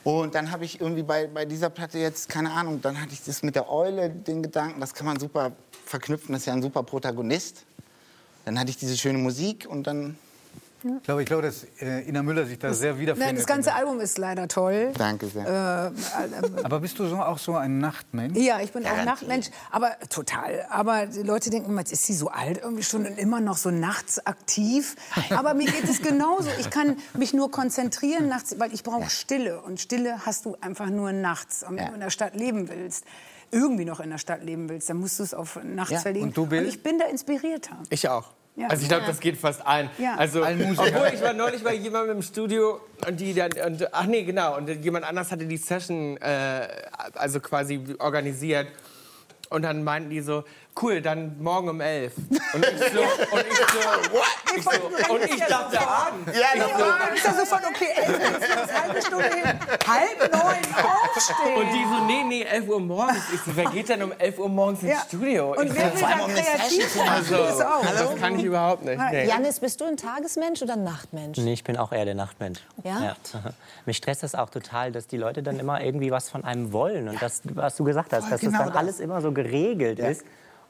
Und 0.04 0.36
dann 0.36 0.52
habe 0.52 0.66
ich 0.66 0.80
irgendwie 0.80 1.02
bei, 1.02 1.26
bei 1.26 1.46
dieser 1.46 1.72
Platte 1.72 1.98
jetzt, 1.98 2.30
keine 2.30 2.52
Ahnung, 2.52 2.80
dann 2.82 3.02
hatte 3.02 3.14
ich 3.14 3.24
das 3.24 3.42
mit 3.42 3.56
der 3.56 3.72
Eule, 3.72 4.10
den 4.10 4.44
Gedanken, 4.44 4.80
das 4.80 4.94
kann 4.94 5.08
man 5.08 5.20
super 5.20 5.52
verknüpfen, 5.84 6.34
das 6.34 6.44
ist 6.44 6.46
ja 6.46 6.54
ein 6.54 6.62
super 6.62 6.84
Protagonist. 6.84 7.64
Dann 8.46 8.60
hatte 8.60 8.70
ich 8.70 8.78
diese 8.78 8.96
schöne 8.98 9.18
Musik 9.18 9.68
und 9.70 9.88
dann, 9.88 10.18
Ich 10.84 11.04
glaube, 11.04 11.22
ich 11.24 11.28
glaube 11.28 11.42
dass 11.42 11.66
äh, 11.82 12.08
Ina 12.08 12.22
Müller 12.22 12.46
sich 12.46 12.60
da 12.60 12.72
sehr 12.74 13.00
wiederfindet. 13.00 13.28
Nein, 13.28 13.36
das 13.38 13.48
ganze 13.48 13.74
Album 13.74 14.00
ist 14.00 14.20
leider 14.20 14.48
toll. 14.48 14.92
danke 14.96 15.26
sehr. 15.28 15.92
Äh, 15.92 16.62
Aber 16.64 16.80
bist 16.80 17.00
du 17.00 17.08
so, 17.08 17.16
auch 17.18 17.40
so 17.40 17.56
ein 17.56 17.80
Nachtmensch? 17.80 18.38
Ja, 18.38 18.62
ich 18.62 18.72
bin 18.72 18.86
auch 18.86 19.04
Nachtmensch, 19.04 19.48
aber 19.72 19.98
total. 20.10 20.68
Aber 20.70 21.08
die 21.08 21.24
Leute 21.24 21.50
denken 21.50 21.72
immer, 21.72 21.82
jetzt 21.82 21.92
ist 21.92 22.06
sie 22.06 22.14
so 22.14 22.28
alt 22.30 22.60
irgendwie 22.62 22.84
schon 22.84 23.08
und 23.08 23.18
immer 23.18 23.42
noch 23.42 23.58
so 23.58 23.72
nachts 23.72 24.24
aktiv. 24.28 24.96
Aber 25.32 25.56
mir 25.56 25.66
geht 25.66 25.86
es 25.90 26.02
genauso. 26.04 26.50
Ich 26.60 26.70
kann 26.70 26.98
mich 27.18 27.34
nur 27.34 27.50
konzentrieren 27.50 28.28
nachts, 28.30 28.60
weil 28.60 28.72
ich 28.74 28.84
brauche 28.84 29.10
Stille. 29.10 29.62
Und 29.62 29.80
Stille 29.82 30.24
hast 30.26 30.46
du 30.46 30.56
einfach 30.62 30.92
nur 30.92 31.12
nachts. 31.14 31.66
Wenn 31.68 31.78
Ja. 31.80 31.88
du 31.88 31.94
in 31.96 32.00
der 32.02 32.10
Stadt 32.12 32.36
leben 32.36 32.70
willst, 32.70 33.06
irgendwie 33.56 33.86
noch 33.86 34.02
in 34.02 34.10
der 34.10 34.18
Stadt 34.18 34.44
leben 34.44 34.68
willst, 34.70 34.90
dann 34.90 34.98
musst 34.98 35.18
du 35.20 35.24
es 35.24 35.34
auf 35.34 35.58
nachts 35.64 35.92
Ja. 35.92 36.00
verlegen. 36.00 36.26
Und 36.28 36.38
du, 36.38 36.46
Bill? 36.46 36.66
ich 36.68 36.84
bin 36.84 37.00
da 37.00 37.06
inspirierter. 37.06 37.78
Ich 37.90 38.08
auch. 38.10 38.32
Ja. 38.58 38.68
Also 38.68 38.84
ich 38.84 38.90
glaube, 38.90 39.06
das 39.06 39.20
geht 39.20 39.38
fast 39.38 39.66
allen. 39.66 39.90
Ja. 39.98 40.16
Also, 40.16 40.42
obwohl 40.44 41.12
ich 41.14 41.22
war 41.22 41.34
neulich 41.34 41.64
bei 41.64 41.74
jemandem 41.74 42.18
im 42.18 42.22
Studio 42.22 42.80
und 43.08 43.20
die 43.20 43.34
dann, 43.34 43.52
und, 43.66 43.94
ach 43.94 44.06
nee, 44.06 44.24
genau, 44.24 44.58
und 44.58 44.68
jemand 44.84 45.06
anders 45.06 45.32
hatte 45.32 45.46
die 45.46 45.58
Session 45.58 46.18
äh, 46.18 46.68
also 47.16 47.40
quasi 47.42 47.82
organisiert 48.00 48.68
und 49.50 49.62
dann 49.64 49.84
meinten 49.84 50.10
die 50.10 50.22
so, 50.22 50.44
cool, 50.82 51.02
dann 51.02 51.42
morgen 51.42 51.70
um 51.70 51.82
elf. 51.82 52.14
Und 52.18 52.66
ich 52.66 52.80
so, 52.80 53.02
und 53.36 53.46
ich 53.50 53.58
so, 53.58 54.14
what? 54.14 54.24
Ich 54.58 54.64
so, 54.64 55.14
und 55.14 55.24
ich 55.24 55.44
dachte, 55.46 55.80
Abend. 55.88 56.28
Ja, 56.28 56.58
Ja, 56.58 56.68
das 57.10 57.18
ist 57.18 57.26
ja 57.26 57.34
sofort 57.34 57.62
okay. 57.70 57.88
Elf, 57.96 58.20
jetzt 58.20 58.56
noch 58.56 58.68
eine 58.68 58.82
halbe 58.84 59.02
Stunde 59.02 59.24
hin. 59.26 59.60
Halb 59.88 60.32
neun 60.32 60.86
aufstehen. 60.86 61.56
Und 61.58 61.68
die 61.74 61.84
so, 61.86 62.04
nee, 62.06 62.24
nee, 62.24 62.44
11 62.44 62.68
Uhr 62.68 62.80
morgens. 62.80 63.24
Ich 63.34 63.42
so, 63.42 63.56
wer 63.56 63.66
geht 63.66 63.90
denn 63.90 64.04
um 64.04 64.12
11 64.18 64.40
Uhr 64.40 64.50
morgens 64.50 64.82
ins 64.84 64.92
Ja. 64.92 65.00
Studio? 65.08 65.52
Und 65.58 65.68
ich 65.68 65.76
wer 65.76 65.90
so, 65.92 65.96
will 65.96 66.02
dann 66.02 66.34
kreativ 66.36 66.90
sein? 66.94 67.10
also, 67.10 67.38
Das 67.38 67.62
auch. 67.62 67.82
das 67.86 68.16
kann 68.20 68.38
ich 68.40 68.44
überhaupt 68.46 68.84
nicht. 68.86 69.00
Nee. 69.12 69.28
Janis, 69.28 69.60
bist 69.60 69.80
du 69.82 69.86
ein 69.86 69.98
Tagesmensch 69.98 70.62
oder 70.62 70.74
ein 70.74 70.84
Nachtmensch? 70.84 71.38
Nee, 71.38 71.54
ich 71.54 71.64
bin 71.64 71.78
auch 71.78 71.92
eher 71.92 72.06
der 72.06 72.16
Nachtmensch. 72.16 72.60
Ja? 72.84 73.16
Mich 73.86 73.98
stresst 73.98 74.24
das 74.24 74.36
auch 74.36 74.50
total, 74.50 74.92
dass 74.92 75.08
die 75.08 75.18
Leute 75.18 75.42
dann 75.44 75.60
immer 75.60 75.82
irgendwie 75.82 76.12
was 76.12 76.30
von 76.30 76.44
einem 76.44 76.72
wollen. 76.74 77.08
Und 77.10 77.22
das, 77.22 77.42
was 77.54 77.76
du 77.76 77.84
gesagt 77.84 78.14
hast, 78.14 78.32
dass 78.32 78.42
genau 78.42 78.52
das 78.52 78.60
dann 78.66 78.74
das. 78.74 78.78
alles 78.78 79.00
immer 79.00 79.22
so 79.22 79.32
geregelt 79.32 80.00
ist. 80.00 80.24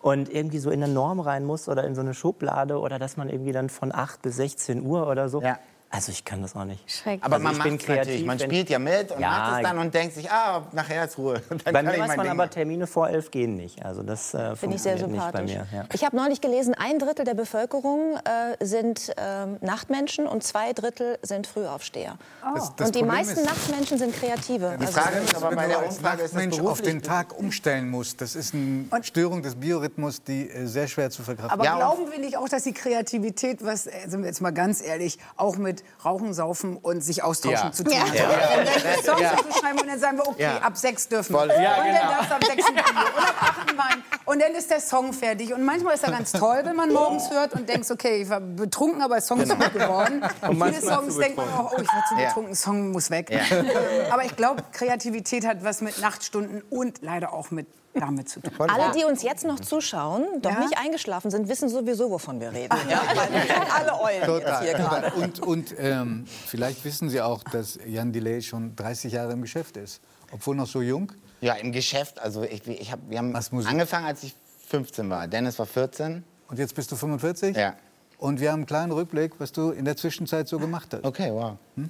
Und 0.06 0.30
irgendwie 0.30 0.60
so 0.60 0.70
in 0.70 0.84
eine 0.84 0.94
Norm 0.94 1.20
rein 1.20 1.46
muss 1.46 1.68
oder 1.68 1.84
in 1.84 1.96
so 1.96 2.02
eine 2.02 2.14
Schublade 2.14 2.80
oder 2.80 3.00
dass 3.00 3.18
man 3.18 3.28
irgendwie 3.28 3.54
dann 3.54 3.70
von 3.70 3.92
8 3.92 4.22
bis 4.22 4.36
16 4.36 4.86
Uhr 4.86 5.08
oder 5.08 5.30
so. 5.30 5.42
Ja. 5.42 5.58
Also 5.92 6.12
ich 6.12 6.26
kann 6.26 6.42
das 6.42 6.56
auch 6.58 6.66
nicht. 6.66 6.92
Schrecklich. 6.92 7.24
aber 7.24 7.36
also 7.36 7.44
man 7.44 7.52
ich 7.54 7.58
macht 7.60 7.68
natürlich. 7.72 7.86
kreativ, 7.86 8.26
Man 8.26 8.40
spielt 8.40 8.70
ja 8.70 8.80
mit 8.80 9.12
und 9.12 9.22
Ja. 9.22 9.30
macht 9.30 9.58
es 9.64 9.70
dann 9.70 9.78
und 9.78 9.94
denkt 9.94 10.16
sich, 10.16 10.30
ah, 10.30 10.64
nachher 10.74 11.06
ist 11.06 11.18
Ruhe. 11.18 11.36
Dann 11.50 11.60
Bei 11.64 11.72
kann 11.72 11.86
mir 11.86 11.94
ich 11.94 12.00
weiß 12.02 12.08
man 12.18 12.20
Ding 12.26 12.32
aber. 12.32 12.50
Termine 12.50 12.86
vor 12.88 13.08
elf 13.08 13.32
gehen 13.32 13.56
nicht. 13.56 13.86
Also 13.86 14.04
das 14.04 14.34
äh, 14.34 14.56
Finde 14.58 14.76
ich 14.76 14.82
sehr 14.82 14.98
sympathisch. 14.98 15.42
mir. 15.54 15.66
Ja. 15.72 15.86
Ich 15.94 16.04
habe 16.04 16.16
neulich 16.18 16.42
gelesen, 16.42 16.74
ein 16.78 17.00
Drittel 17.00 17.24
der 17.24 17.36
Bevölkerung 17.36 18.18
äh, 18.18 18.66
sind 18.66 19.14
ähm, 19.16 19.58
Nachtmenschen 19.62 20.28
und 20.28 20.44
zwei 20.44 20.74
Drittel 20.74 21.18
sind 21.22 21.48
Frühaufsteher. 21.48 22.18
Das- 22.54 22.76
das 22.76 22.88
und 22.88 22.96
die 22.96 23.00
Problem 23.00 23.16
meisten 23.18 23.40
ist- 23.40 23.46
Nachtmenschen 23.46 23.98
sind 23.98 24.16
Kreative. 24.16 24.76
Die 24.78 24.86
Also- 24.86 25.00
Frage 25.00 25.18
ist 25.20 25.36
aber 25.36 25.50
Wenn 25.52 25.56
bei 25.56 25.64
du 25.64 25.70
der 25.70 25.80
als 25.80 25.98
Umfrage 25.98 26.22
ist 26.24 26.62
auf 26.62 26.82
den 26.82 27.02
Tag 27.04 27.38
umstellen 27.40 27.90
musst, 27.90 28.20
das 28.20 28.36
ist 28.36 28.54
eine 28.54 28.86
Störung 29.04 29.44
des 29.44 29.56
Biorhythmus, 29.56 30.24
die 30.24 30.50
äh, 30.50 30.66
sehr 30.66 30.88
schwer 30.88 31.10
zu 31.10 31.24
verkraften 31.24 31.52
Aber 31.54 31.64
Ja, 31.64 31.74
und- 31.76 31.80
glauben 31.98 32.12
wir 32.12 32.20
nicht 32.20 32.36
auch, 32.38 32.50
dass 32.50 32.64
die 32.64 32.74
Kreativität, 32.74 33.64
was, 33.64 33.88
äh, 33.88 33.92
sind 34.08 34.22
wir 34.22 34.28
jetzt 34.28 34.42
mal 34.42 34.52
ganz 34.52 34.82
ehrlich, 34.84 35.18
auch 35.38 35.56
mit 35.56 35.75
Rauchen, 36.04 36.34
Saufen 36.34 36.78
und 36.78 37.02
sich 37.02 37.24
austauschen 37.24 37.68
Ja. 37.68 37.72
zu 37.72 37.84
tun 37.84 37.94
hat? 38.00 38.14
Wenn 38.14 38.66
wir 38.66 39.04
Songs 39.04 39.22
dazu 39.22 39.60
schreiben 39.60 39.80
und 39.80 39.88
dann 39.88 40.00
sagen 40.00 40.18
wir, 40.18 40.28
okay, 40.28 40.42
Ja. 40.44 40.58
ab 40.60 40.78
sechs 40.78 41.08
dürfen 41.08 41.34
wir. 41.34 41.46
Ja, 41.62 41.78
und 41.78 41.86
genau. 41.86 41.98
dann 42.00 42.10
darfst 42.10 42.30
du 42.32 42.36
ab 42.36 42.44
sechs 42.46 42.68
ein 42.68 42.74
Bier 42.76 42.84
und 42.84 42.98
ab 43.28 43.36
acht 43.42 43.70
ein 43.72 43.78
Wein. 43.78 44.04
Und 44.26 44.42
dann 44.42 44.52
ist 44.54 44.72
der 44.72 44.82
Song 44.82 45.14
fertig. 45.14 45.54
Und 45.54 45.64
manchmal 45.64 45.94
ist 45.96 46.04
er 46.04 46.12
ganz 46.12 46.32
toll, 46.32 46.62
wenn 46.64 46.76
man 46.76 46.92
morgens 46.92 47.30
hört 47.30 47.54
und 47.54 47.70
denkt, 47.70 47.90
okay, 47.92 48.22
ich 48.24 48.30
war 48.30 48.40
betrunken, 48.40 49.02
aber 49.02 49.16
der 49.16 49.22
Song 49.24 49.40
ist 49.40 49.50
gut 49.58 49.74
geworden. 49.74 50.24
Und 50.48 50.64
viele 50.64 50.82
Songs 50.82 51.18
denkt 51.18 51.38
man 51.38 51.48
auch, 51.54 51.74
oh, 51.74 51.82
ich 51.82 51.88
war 51.88 52.04
zu 52.10 52.16
Ja. 52.16 52.28
betrunken, 52.28 52.56
Song 52.56 52.92
muss 52.92 53.10
weg. 53.10 53.28
Ähm, 53.32 53.70
Aber 54.12 54.24
ich 54.26 54.36
glaube, 54.36 54.64
Kreativität 54.72 55.46
hat 55.46 55.64
was 55.64 55.82
mit 55.82 56.00
Nachtstunden 56.00 56.64
und 56.70 57.02
leider 57.02 57.34
auch 57.34 57.52
mit 57.52 57.68
damit 58.00 58.30
zu 58.30 58.42
tun. 58.42 58.70
Alle, 58.70 58.92
die 58.98 59.04
uns 59.06 59.24
jetzt 59.24 59.46
noch 59.46 59.60
zuschauen, 59.60 60.26
doch 60.42 60.52
Ja? 60.52 60.60
nicht 60.60 60.78
eingeschlafen 60.78 61.32
sind, 61.32 61.48
wissen 61.48 61.70
sowieso, 61.70 62.10
wovon 62.12 62.40
wir 62.40 62.52
reden. 62.54 62.76
Ja? 62.90 63.02
Weil 63.16 63.32
wir 63.34 63.42
sind 63.42 63.76
alle 63.76 64.00
Eulen 64.02 64.40
jetzt 64.42 64.62
hier 64.62 64.74
gerade. 64.74 65.12
Und, 65.14 65.40
und 65.40 65.76
ähm, 65.78 66.26
vielleicht 66.48 66.84
wissen 66.86 67.10
Sie 67.10 67.22
auch, 67.22 67.44
dass 67.44 67.80
Jan 67.86 68.12
Delay 68.12 68.42
schon 68.42 68.76
30 68.76 69.14
Jahre 69.14 69.34
im 69.34 69.42
Geschäft 69.42 69.78
ist. 69.78 70.02
Obwohl 70.32 70.56
noch 70.56 70.68
so 70.68 70.82
jung. 70.82 71.12
Ja, 71.42 71.54
im 71.54 71.72
Geschäft. 71.72 72.20
Also 72.20 72.44
ich, 72.44 72.68
ich 72.68 72.92
hab, 72.92 73.00
wir 73.10 73.18
haben 73.18 73.36
angefangen, 73.36 74.06
als 74.06 74.24
ich 74.24 74.36
15 74.70 75.10
war. 75.10 75.28
Dennis 75.28 75.60
war 75.60 75.66
14. 75.66 76.24
Und 76.48 76.60
jetzt 76.60 76.76
bist 76.76 76.92
du 76.92 76.96
45? 76.96 77.56
Ja. 77.56 77.76
Und 78.18 78.40
wir 78.40 78.52
haben 78.52 78.60
einen 78.60 78.66
kleinen 78.66 78.92
Rückblick, 78.92 79.34
was 79.40 79.52
du 79.52 79.72
in 79.72 79.86
der 79.86 79.98
Zwischenzeit 79.98 80.48
so 80.48 80.58
gemacht 80.58 80.94
hast. 80.94 81.04
Okay, 81.04 81.32
wow. 81.32 81.58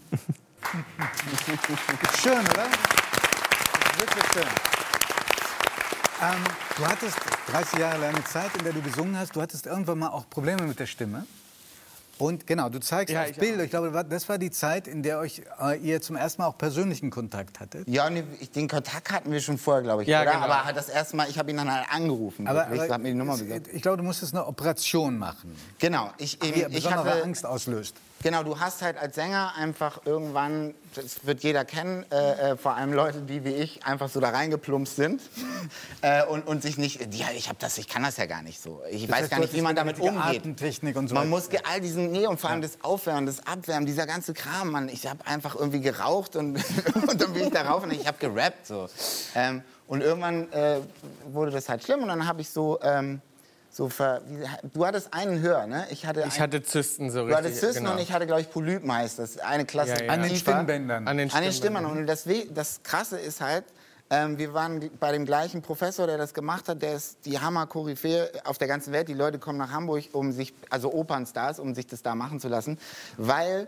Schön, 2.21 2.39
oder? 2.39 2.65
Wirklich 3.97 4.25
schön. 4.33 4.74
Ähm, 6.25 6.43
du 6.77 6.85
hattest 6.87 7.17
30 7.51 7.79
Jahre 7.79 7.99
lange 8.01 8.23
Zeit, 8.23 8.49
in 8.57 8.63
der 8.63 8.73
du 8.73 8.81
gesungen 8.81 9.17
hast. 9.17 9.35
Du 9.35 9.41
hattest 9.41 9.65
irgendwann 9.67 9.99
mal 9.99 10.09
auch 10.09 10.27
Probleme 10.29 10.63
mit 10.63 10.79
der 10.79 10.87
Stimme. 10.87 11.25
Und 12.17 12.47
genau, 12.47 12.69
du 12.69 12.79
zeigst 12.79 13.13
Ja, 13.13 13.25
ich 13.25 13.35
Bilder. 13.37 13.65
Ich 13.65 13.69
glaube, 13.69 13.91
das 14.09 14.29
war 14.29 14.37
die 14.37 14.49
Zeit, 14.49 14.87
in 14.87 15.03
der 15.03 15.19
euch 15.19 15.41
äh, 15.61 15.77
ihr 15.77 16.01
zum 16.01 16.15
ersten 16.15 16.41
Mal 16.41 16.47
auch 16.47 16.57
persönlichen 16.57 17.09
Kontakt 17.09 17.59
hattet. 17.59 17.87
Ja, 17.89 18.09
nee, 18.09 18.23
ich- 18.39 18.49
den 18.51 18.69
Kontakt 18.69 19.11
hatten 19.11 19.31
wir 19.31 19.41
schon 19.41 19.57
vorher, 19.57 19.83
glaube 19.83 20.03
ich. 20.03 20.07
Ja, 20.07 20.21
oder? 20.21 20.31
genau. 20.31 20.45
Aber 20.45 20.71
das 20.73 20.87
erste 20.87 21.17
Mal, 21.17 21.29
ich 21.29 21.37
habe 21.37 21.51
ihn 21.51 21.57
dann 21.57 21.71
halt 21.71 21.87
angerufen. 21.91 22.47
Aber, 22.47 22.69
wirklich, 22.71 22.89
hat 22.89 23.01
mir 23.01 23.09
die 23.09 23.15
Nummer 23.15 23.33
es- 23.33 23.41
gesagt. 23.41 23.67
ich 23.71 23.81
glaube, 23.81 23.97
du 23.97 24.03
musstest 24.03 24.33
eine 24.33 24.47
Operation 24.47 25.17
machen, 25.17 25.53
Genau. 25.79 26.09
Ich, 26.17 26.39
die 26.39 26.47
ich, 26.51 26.55
ich 26.55 26.73
besondere 26.73 27.09
hatte, 27.11 27.23
Angst 27.23 27.45
auslöst. 27.45 27.95
Genau, 28.25 28.41
du 28.41 28.59
hast 28.59 28.81
halt 28.81 28.97
als 28.97 29.13
Sänger 29.13 29.53
einfach 29.55 29.99
irgendwann, 30.03 30.73
das 30.95 31.27
wird 31.27 31.43
jeder 31.43 31.63
kennen, 31.63 32.03
äh, 32.11 32.53
äh, 32.53 32.57
vor 32.57 32.73
allem 32.73 32.91
Leute, 32.91 33.21
die 33.21 33.45
wie 33.45 33.53
ich 33.53 33.85
einfach 33.85 34.09
so 34.09 34.19
da 34.19 34.31
reingeplumpst 34.31 34.95
sind 34.95 35.21
äh, 36.01 36.25
und, 36.25 36.47
und 36.47 36.63
sich 36.63 36.79
nicht, 36.79 37.13
ja, 37.13 37.27
ich 37.37 37.49
hab 37.49 37.59
das, 37.59 37.77
ich 37.77 37.87
kann 37.87 38.01
das 38.01 38.17
ja 38.17 38.25
gar 38.25 38.41
nicht 38.41 38.59
so. 38.59 38.81
Ich 38.89 39.05
Das 39.05 39.21
weiß 39.21 39.29
gar 39.29 39.39
nicht, 39.41 39.53
wie 39.53 39.61
man 39.61 39.75
damit 39.75 39.99
umgeht. 39.99 40.39
Atemtechnik 40.39 40.95
und 40.95 41.07
so 41.07 41.13
Man 41.13 41.29
muss 41.29 41.49
all 41.71 41.79
diesen, 41.81 42.11
nee, 42.11 42.25
und 42.25 42.39
vor 42.39 42.49
allem 42.49 42.63
das 42.63 42.79
Aufwärmen, 42.81 43.27
das 43.27 43.45
Abwärmen, 43.45 43.85
dieser 43.85 44.07
ganze 44.07 44.33
Kram, 44.33 44.71
Mann. 44.71 44.89
Ich 44.89 45.05
habe 45.05 45.23
einfach 45.27 45.53
irgendwie 45.53 45.81
geraucht 45.81 46.35
und, 46.35 46.55
und 47.07 47.21
dann 47.21 47.31
bin 47.31 47.43
ich 47.43 47.51
darauf 47.51 47.83
und 47.83 47.93
ich 47.93 48.07
habe 48.07 48.17
gerappt 48.17 48.65
so. 48.65 48.89
Ähm, 49.35 49.61
und 49.85 50.01
irgendwann 50.01 50.51
äh, 50.51 50.79
wurde 51.27 51.51
das 51.51 51.69
halt 51.69 51.83
schlimm 51.83 52.01
und 52.01 52.07
dann 52.07 52.27
habe 52.27 52.41
ich 52.41 52.49
so, 52.49 52.79
ähm, 52.81 53.21
so 53.75 53.89
ver, 53.89 54.21
wie, 54.25 54.41
du 54.73 54.85
hattest 54.85 55.13
einen 55.13 55.41
höher, 55.41 55.67
ne? 55.67 55.85
Ich 55.89 56.05
hatte, 56.05 56.21
Ich 56.21 56.35
ein- 56.35 56.39
hatte 56.39 56.63
Zysten 56.63 57.11
so 57.11 57.19
Du 57.19 57.25
richtig. 57.25 57.37
hattest 57.45 57.59
Zysten 57.59 57.83
genau. 57.83 57.95
und 57.95 57.99
ich 58.01 58.09
hatte, 58.13 58.25
glaube 58.25 58.39
ich, 58.39 58.49
Polyp 58.49 58.85
meist. 58.85 59.19
Das 59.19 59.31
ist 59.31 59.43
eine 59.43 59.65
Klasse 59.65 59.95
Ja, 59.95 60.03
ja. 60.05 60.11
An 60.13 60.21
den. 60.23 60.33
Stimmbändern. 60.33 61.05
An 61.09 61.17
den 61.17 61.29
An 61.29 61.43
den 61.43 61.51
Stimmbändern. 61.51 61.91
Stimmen. 61.91 62.01
Und 62.03 62.07
das, 62.07 62.25
We- 62.25 62.47
das 62.53 62.83
Krasse 62.83 63.19
ist 63.19 63.41
halt, 63.41 63.65
ähm, 64.09 64.37
wir 64.37 64.53
waren 64.53 64.89
bei 64.97 65.11
dem 65.11 65.25
gleichen 65.25 65.61
Professor, 65.61 66.07
der 66.07 66.17
das 66.17 66.33
gemacht 66.33 66.69
hat. 66.69 66.81
Der 66.81 66.93
ist 66.93 67.17
die 67.25 67.37
Hammer-Koryphäe 67.37 68.31
auf 68.45 68.57
der 68.57 68.69
ganzen 68.69 68.93
Welt. 68.93 69.09
Die 69.09 69.13
Leute 69.13 69.39
kommen 69.39 69.57
nach 69.57 69.71
Hamburg, 69.71 70.05
um 70.13 70.31
sich, 70.31 70.53
also 70.69 70.93
Opernstars, 70.93 71.59
um 71.59 71.75
sich 71.75 71.85
das 71.85 72.01
da 72.01 72.15
machen 72.15 72.39
zu 72.39 72.47
lassen. 72.47 72.79
Weil, 73.17 73.67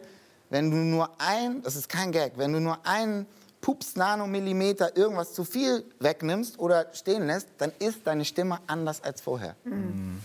wenn 0.49 0.71
du 0.71 0.77
nur 0.77 1.09
ein, 1.17 1.61
das 1.63 1.75
ist 1.75 1.89
kein 1.89 2.13
Gag, 2.13 2.37
wenn 2.37 2.53
du 2.53 2.61
nur 2.61 2.77
einen 2.85 3.25
Pups 3.67 3.97
Nanomillimeter 3.97 4.95
irgendwas 4.95 5.33
zu 5.33 5.43
viel 5.43 5.83
wegnimmst 5.99 6.57
oder 6.57 6.87
stehen 6.93 7.27
lässt, 7.27 7.49
dann 7.57 7.73
ist 7.79 8.07
deine 8.07 8.23
Stimme 8.23 8.59
anders 8.65 9.03
als 9.03 9.19
vorher 9.19 9.57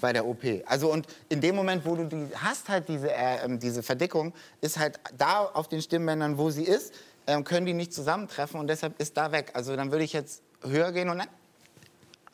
bei 0.01 0.13
der 0.13 0.25
OP. 0.25 0.45
Also 0.67 0.93
und 0.93 1.09
in 1.29 1.41
dem 1.41 1.57
Moment, 1.57 1.85
wo 1.85 1.97
du 1.97 2.05
die 2.05 2.29
hast 2.37 2.69
halt 2.69 2.89
diese 2.89 3.11
äh, 3.11 3.45
ähm, 3.45 3.59
diese 3.59 3.83
Verdickung, 3.83 4.33
ist 4.61 4.79
halt 4.79 5.01
da 5.19 5.41
auf 5.41 5.67
den 5.67 5.83
Stimmbändern, 5.83 6.39
wo 6.39 6.51
sie 6.51 6.63
ist, 6.63 6.95
ähm, 7.27 7.43
können 7.43 7.67
die 7.67 7.75
nicht 7.75 7.93
zusammentreffen 7.93 8.61
und 8.61 8.69
deshalb 8.69 9.01
ist 9.01 9.17
da 9.17 9.33
weg. 9.33 9.51
Also 9.55 9.75
dann 9.75 9.91
würde 9.91 10.05
ich 10.05 10.13
jetzt 10.13 10.45
höher 10.63 10.93
gehen 10.93 11.09
und 11.09 11.19
dann 11.19 11.29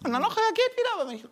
und 0.04 0.12
dann 0.12 0.20
noch 0.20 0.36
höher 0.36 0.52
geht 0.52 0.76
wieder, 0.76 0.90
aber 1.00 1.08
wenn 1.08 1.16
ich 1.16 1.24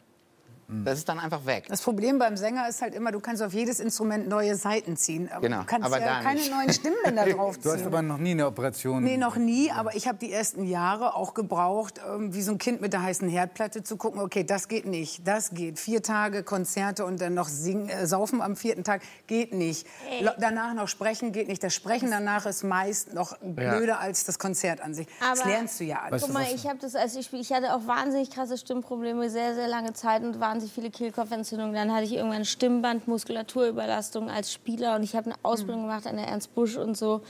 das 0.68 0.98
ist 0.98 1.08
dann 1.08 1.18
einfach 1.18 1.46
weg. 1.46 1.66
Das 1.68 1.80
Problem 1.80 2.18
beim 2.18 2.36
Sänger 2.36 2.68
ist 2.68 2.82
halt 2.82 2.94
immer, 2.94 3.12
du 3.12 3.20
kannst 3.20 3.42
auf 3.42 3.52
jedes 3.52 3.78
Instrument 3.80 4.28
neue 4.28 4.56
Saiten 4.56 4.96
ziehen. 4.96 5.28
Aber 5.30 5.40
Genau, 5.40 5.60
du 5.60 5.66
kannst 5.66 5.86
aber 5.86 6.00
ja 6.00 6.20
keine 6.22 6.40
nicht. 6.40 6.50
neuen 6.50 6.72
Stimmbänder 6.72 7.24
Du 7.26 7.38
hast 7.38 7.64
draufziehen. 7.64 7.86
aber 7.86 8.02
noch 8.02 8.18
nie 8.18 8.32
eine 8.32 8.46
Operation. 8.46 9.02
Nee, 9.04 9.16
noch 9.16 9.36
nie, 9.36 9.70
aber 9.70 9.94
ich 9.94 10.08
habe 10.08 10.18
die 10.18 10.32
ersten 10.32 10.64
Jahre 10.64 11.14
auch 11.14 11.34
gebraucht, 11.34 12.00
ähm, 12.06 12.34
wie 12.34 12.42
so 12.42 12.52
ein 12.52 12.58
Kind 12.58 12.80
mit 12.80 12.92
der 12.92 13.02
heißen 13.02 13.28
Herdplatte 13.28 13.82
zu 13.84 13.96
gucken, 13.96 14.20
okay, 14.20 14.44
das 14.44 14.68
geht 14.68 14.86
nicht, 14.86 15.26
das 15.26 15.50
geht. 15.50 15.78
Vier 15.78 16.02
Tage 16.02 16.42
Konzerte 16.42 17.04
und 17.04 17.20
dann 17.20 17.34
noch 17.34 17.48
singen, 17.48 17.88
äh, 17.88 18.06
saufen 18.06 18.40
am 18.42 18.56
vierten 18.56 18.82
Tag 18.84 19.02
geht 19.26 19.54
nicht. 19.54 19.86
Lo- 20.20 20.32
Danach 20.38 20.74
noch 20.74 20.88
sprechen 20.88 21.32
geht 21.32 21.48
nicht. 21.48 21.62
Das 21.62 21.74
Sprechen 21.74 22.10
danach 22.10 22.44
ist 22.46 22.64
meist 22.64 23.14
noch 23.14 23.36
blöder 23.38 24.00
als 24.00 24.24
das 24.24 24.38
Konzert 24.38 24.80
an 24.80 24.94
sich. 24.94 25.06
das 25.20 25.40
Aber- 25.40 25.48
lernst 25.50 25.78
du 25.80 25.84
ja 25.84 26.00
alles. 26.02 26.22
Guck 26.22 26.32
mal, 26.32 26.44
ich 26.54 26.66
habe 26.66 26.78
das, 26.78 26.94
als 26.94 27.14
ich 27.14 27.26
spiel- 27.26 27.40
ich 27.40 27.52
hatte 27.52 27.72
auch 27.74 27.86
wahnsinnig 27.86 28.30
krasse 28.30 28.58
Stimmprobleme, 28.58 29.30
sehr, 29.30 29.54
sehr 29.54 29.68
lange 29.68 29.92
Zeit 29.92 30.22
und 30.24 30.40
wahnsinnig 30.56 30.74
viele 30.74 30.90
Kehlkopfentzündungen. 30.90 31.74
Dann 31.74 31.92
hatte 31.92 32.04
ich 32.04 32.14
irgendwann 32.14 32.44
Stimmbandmuskulaturüberlastung 32.44 34.30
als 34.30 34.52
Spieler 34.52 34.96
und 34.96 35.02
ich 35.02 35.14
habe 35.14 35.26
eine 35.26 35.34
Ausbildung 35.42 35.82
gemacht 35.82 36.06
an 36.06 36.16
der 36.16 36.26
Ernst 36.28 36.54
Busch 36.54 36.76
und 36.76 36.96
so 36.96 37.20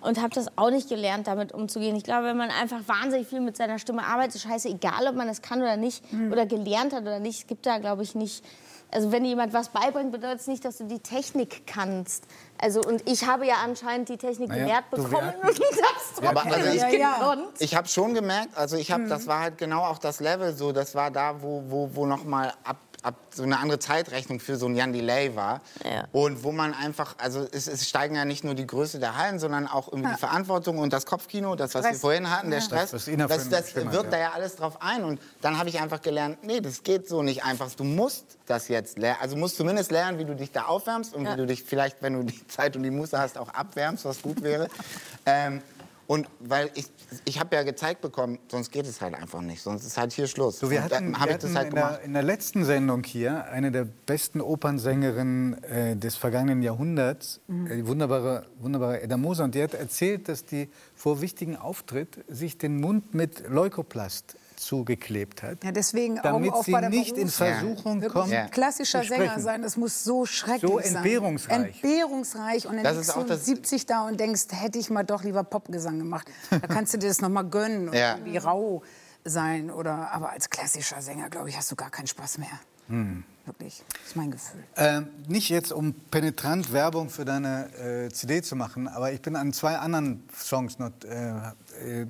und 0.00 0.22
habe 0.22 0.32
das 0.34 0.56
auch 0.56 0.70
nicht 0.70 0.88
gelernt, 0.88 1.26
damit 1.26 1.52
umzugehen. 1.52 1.96
Ich 1.96 2.04
glaube, 2.04 2.26
wenn 2.26 2.36
man 2.36 2.50
einfach 2.50 2.86
wahnsinnig 2.86 3.26
viel 3.26 3.40
mit 3.40 3.56
seiner 3.56 3.80
Stimme 3.80 4.04
arbeitet, 4.04 4.40
scheiße, 4.40 4.68
egal, 4.68 5.08
ob 5.08 5.16
man 5.16 5.26
das 5.26 5.42
kann 5.42 5.60
oder 5.60 5.76
nicht 5.76 6.04
oder 6.30 6.46
gelernt 6.46 6.92
hat 6.92 7.02
oder 7.02 7.18
nicht, 7.18 7.40
es 7.40 7.46
gibt 7.48 7.66
da, 7.66 7.78
glaube 7.78 8.04
ich, 8.04 8.14
nicht. 8.14 8.44
Also 8.90 9.10
wenn 9.12 9.24
jemand 9.24 9.52
was 9.52 9.70
beibringt, 9.70 10.12
bedeutet 10.12 10.40
es 10.40 10.46
nicht, 10.46 10.64
dass 10.64 10.78
du 10.78 10.84
die 10.84 11.00
Technik 11.00 11.66
kannst. 11.66 12.24
Also 12.58 12.80
und 12.80 13.08
ich 13.08 13.26
habe 13.26 13.46
ja 13.46 13.56
anscheinend 13.64 14.08
die 14.08 14.16
Technik 14.16 14.48
Naja, 14.48 14.62
gelehrt 14.62 14.90
bekommen 14.90 15.34
und 15.42 15.58
das 15.58 16.26
Aber 16.26 16.44
also 16.44 16.70
ich, 16.70 16.80
Ja, 16.80 16.88
ja. 16.88 17.38
Ich 17.58 17.74
habe 17.74 17.88
schon 17.88 18.14
gemerkt, 18.14 18.56
also 18.56 18.76
ich 18.76 18.92
habe, 18.92 19.06
das 19.08 19.26
war 19.26 19.40
halt 19.40 19.58
genau 19.58 19.82
auch 19.82 19.98
das 19.98 20.20
Level 20.20 20.54
so, 20.54 20.72
das 20.72 20.94
war 20.94 21.10
da, 21.10 21.42
wo, 21.42 21.64
wo, 21.66 21.90
wo 21.92 22.06
noch 22.06 22.24
mal 22.24 22.52
ab, 22.64 22.78
ab 23.06 23.14
so 23.30 23.44
eine 23.44 23.58
andere 23.58 23.78
Zeitrechnung 23.78 24.40
für 24.40 24.56
so 24.56 24.66
ein 24.66 24.74
Jan 24.74 24.92
Delay 24.92 25.36
war. 25.36 25.60
Ja. 25.84 26.04
Und 26.12 26.42
wo 26.42 26.50
man 26.50 26.74
einfach, 26.74 27.14
also 27.18 27.46
es, 27.52 27.68
es 27.68 27.88
steigen 27.88 28.16
ja 28.16 28.24
nicht 28.24 28.42
nur 28.42 28.54
die 28.54 28.66
Größe 28.66 28.98
der 28.98 29.16
Hallen, 29.16 29.38
sondern 29.38 29.68
auch 29.68 29.88
irgendwie 29.92 30.10
die 30.10 30.18
Verantwortung 30.18 30.78
und 30.78 30.92
das 30.92 31.06
Kopfkino, 31.06 31.54
das, 31.54 31.74
was 31.74 31.84
wir 31.84 31.88
Stress. 31.90 32.00
vorhin 32.00 32.30
hatten, 32.30 32.50
der 32.50 32.60
Stress, 32.60 32.90
das, 32.90 33.04
das 33.04 33.74
hat, 33.74 33.92
wirkt 33.92 34.06
ja. 34.06 34.10
da 34.10 34.18
ja 34.18 34.32
alles 34.32 34.56
drauf 34.56 34.82
ein. 34.82 35.04
Und 35.04 35.20
dann 35.40 35.58
habe 35.58 35.68
ich 35.68 35.80
einfach 35.80 36.02
gelernt, 36.02 36.38
nee, 36.42 36.60
das 36.60 36.82
geht 36.82 37.08
so 37.08 37.22
nicht 37.22 37.44
einfach. 37.44 37.70
Du 37.74 37.84
musst 37.84 38.38
das 38.46 38.68
jetzt 38.68 38.98
lernen, 38.98 39.18
also 39.22 39.36
du 39.36 39.40
musst 39.40 39.56
zumindest 39.56 39.92
lernen, 39.92 40.18
wie 40.18 40.24
du 40.24 40.34
dich 40.34 40.50
da 40.50 40.64
aufwärmst 40.64 41.14
und 41.14 41.30
wie 41.30 41.36
du 41.36 41.46
dich 41.46 41.62
vielleicht, 41.62 42.02
wenn 42.02 42.14
du 42.14 42.24
die 42.24 42.46
Zeit 42.48 42.76
und 42.76 42.82
die 42.82 42.90
Muße 42.90 43.18
hast, 43.18 43.38
auch 43.38 43.50
abwärmst, 43.50 44.04
was 44.04 44.20
gut 44.20 44.42
wäre. 44.42 44.68
ähm, 45.26 45.62
und 46.06 46.28
weil 46.40 46.70
ich, 46.74 46.86
ich 47.24 47.40
habe 47.40 47.56
ja 47.56 47.62
gezeigt 47.62 48.00
bekommen, 48.00 48.38
sonst 48.50 48.70
geht 48.70 48.86
es 48.86 49.00
halt 49.00 49.14
einfach 49.14 49.40
nicht. 49.40 49.62
Sonst 49.62 49.84
ist 49.84 49.96
halt 49.96 50.12
hier 50.12 50.26
Schluss. 50.26 50.58
So, 50.58 50.70
wir 50.70 50.82
hatten, 50.84 51.12
wir 51.12 51.30
ich 51.30 51.36
das 51.38 51.54
hatten 51.54 51.56
halt 51.56 51.68
in, 51.68 51.74
der, 51.74 52.00
in 52.02 52.12
der 52.12 52.22
letzten 52.22 52.64
Sendung 52.64 53.02
hier 53.04 53.44
eine 53.46 53.72
der 53.72 53.84
besten 53.84 54.40
Opernsängerinnen 54.40 55.62
äh, 55.64 55.96
des 55.96 56.16
vergangenen 56.16 56.62
Jahrhunderts, 56.62 57.40
Mhm. 57.48 57.66
äh, 57.66 57.76
die 57.76 57.86
wunderbare, 57.86 58.46
wunderbare 58.60 59.02
Edda 59.02 59.16
Moser. 59.16 59.44
Und 59.44 59.54
die 59.54 59.62
hat 59.62 59.74
erzählt, 59.74 60.28
dass 60.28 60.44
die 60.44 60.68
vor 60.94 61.20
wichtigen 61.20 61.56
Auftritt 61.56 62.24
sich 62.28 62.58
den 62.58 62.80
Mund 62.80 63.14
mit 63.14 63.48
Leukoplast 63.48 64.36
zugeklebt 64.56 65.42
hat. 65.42 65.62
Ja, 65.64 65.72
deswegen 65.72 66.16
damit 66.16 66.50
Augen 66.50 66.50
auf 66.50 66.64
sie 66.66 66.72
bei 66.72 66.80
der 66.80 66.90
nicht 66.90 67.16
in 67.16 67.28
Versuchung 67.28 68.00
Wirklich 68.00 68.12
kommt, 68.12 68.32
Ja. 68.32 68.48
klassischer 68.48 69.02
zu 69.02 69.08
Sänger 69.08 69.38
sein, 69.40 69.62
das 69.62 69.76
muss 69.76 70.02
so 70.04 70.26
schrecklich 70.26 70.70
So 70.70 70.78
sein. 70.80 70.96
entbehrungsreich. 70.96 71.74
Entbehrungsreich. 71.82 72.66
Und 72.66 72.76
dann 72.76 72.84
Das 72.84 72.96
liegst 72.96 73.10
ist 73.10 73.16
auch 73.16 73.22
du 73.22 73.28
das- 73.28 73.44
70 73.44 73.86
da 73.86 74.06
und 74.06 74.18
denkst, 74.20 74.44
hätte 74.52 74.78
ich 74.78 74.90
mal 74.90 75.04
doch 75.04 75.22
lieber 75.24 75.44
Popgesang 75.44 75.98
gemacht. 75.98 76.26
Da 76.50 76.58
kannst 76.60 76.94
du 76.94 76.98
dir 76.98 77.08
das 77.08 77.20
noch 77.20 77.28
mal 77.28 77.42
gönnen 77.44 77.88
und 77.88 77.94
Ja. 77.96 78.16
irgendwie 78.16 78.36
rau 78.38 78.82
sein. 79.24 79.70
Oder, 79.70 80.10
aber 80.12 80.30
als 80.30 80.50
klassischer 80.50 81.00
Sänger, 81.02 81.28
glaube 81.30 81.48
ich, 81.48 81.56
hast 81.56 81.70
du 81.70 81.76
gar 81.76 81.90
keinen 81.90 82.06
Spaß 82.06 82.38
mehr. 82.38 82.48
Hm. 82.88 83.24
Wirklich, 83.46 83.84
das 83.92 84.08
ist 84.08 84.16
mein 84.16 84.32
Gefühl. 84.32 84.64
Ähm, 84.76 85.06
nicht 85.28 85.50
jetzt, 85.50 85.72
um 85.72 85.92
penetrant 86.10 86.72
Werbung 86.72 87.08
für 87.10 87.24
deine 87.24 87.72
äh, 87.76 88.08
CD 88.12 88.42
zu 88.42 88.56
machen, 88.56 88.88
aber 88.88 89.12
ich 89.12 89.22
bin 89.22 89.36
an 89.36 89.52
zwei 89.52 89.76
anderen 89.78 90.28
Songs 90.36 90.80
noch, 90.80 90.90
äh, 91.04 91.30
äh, 91.30 91.40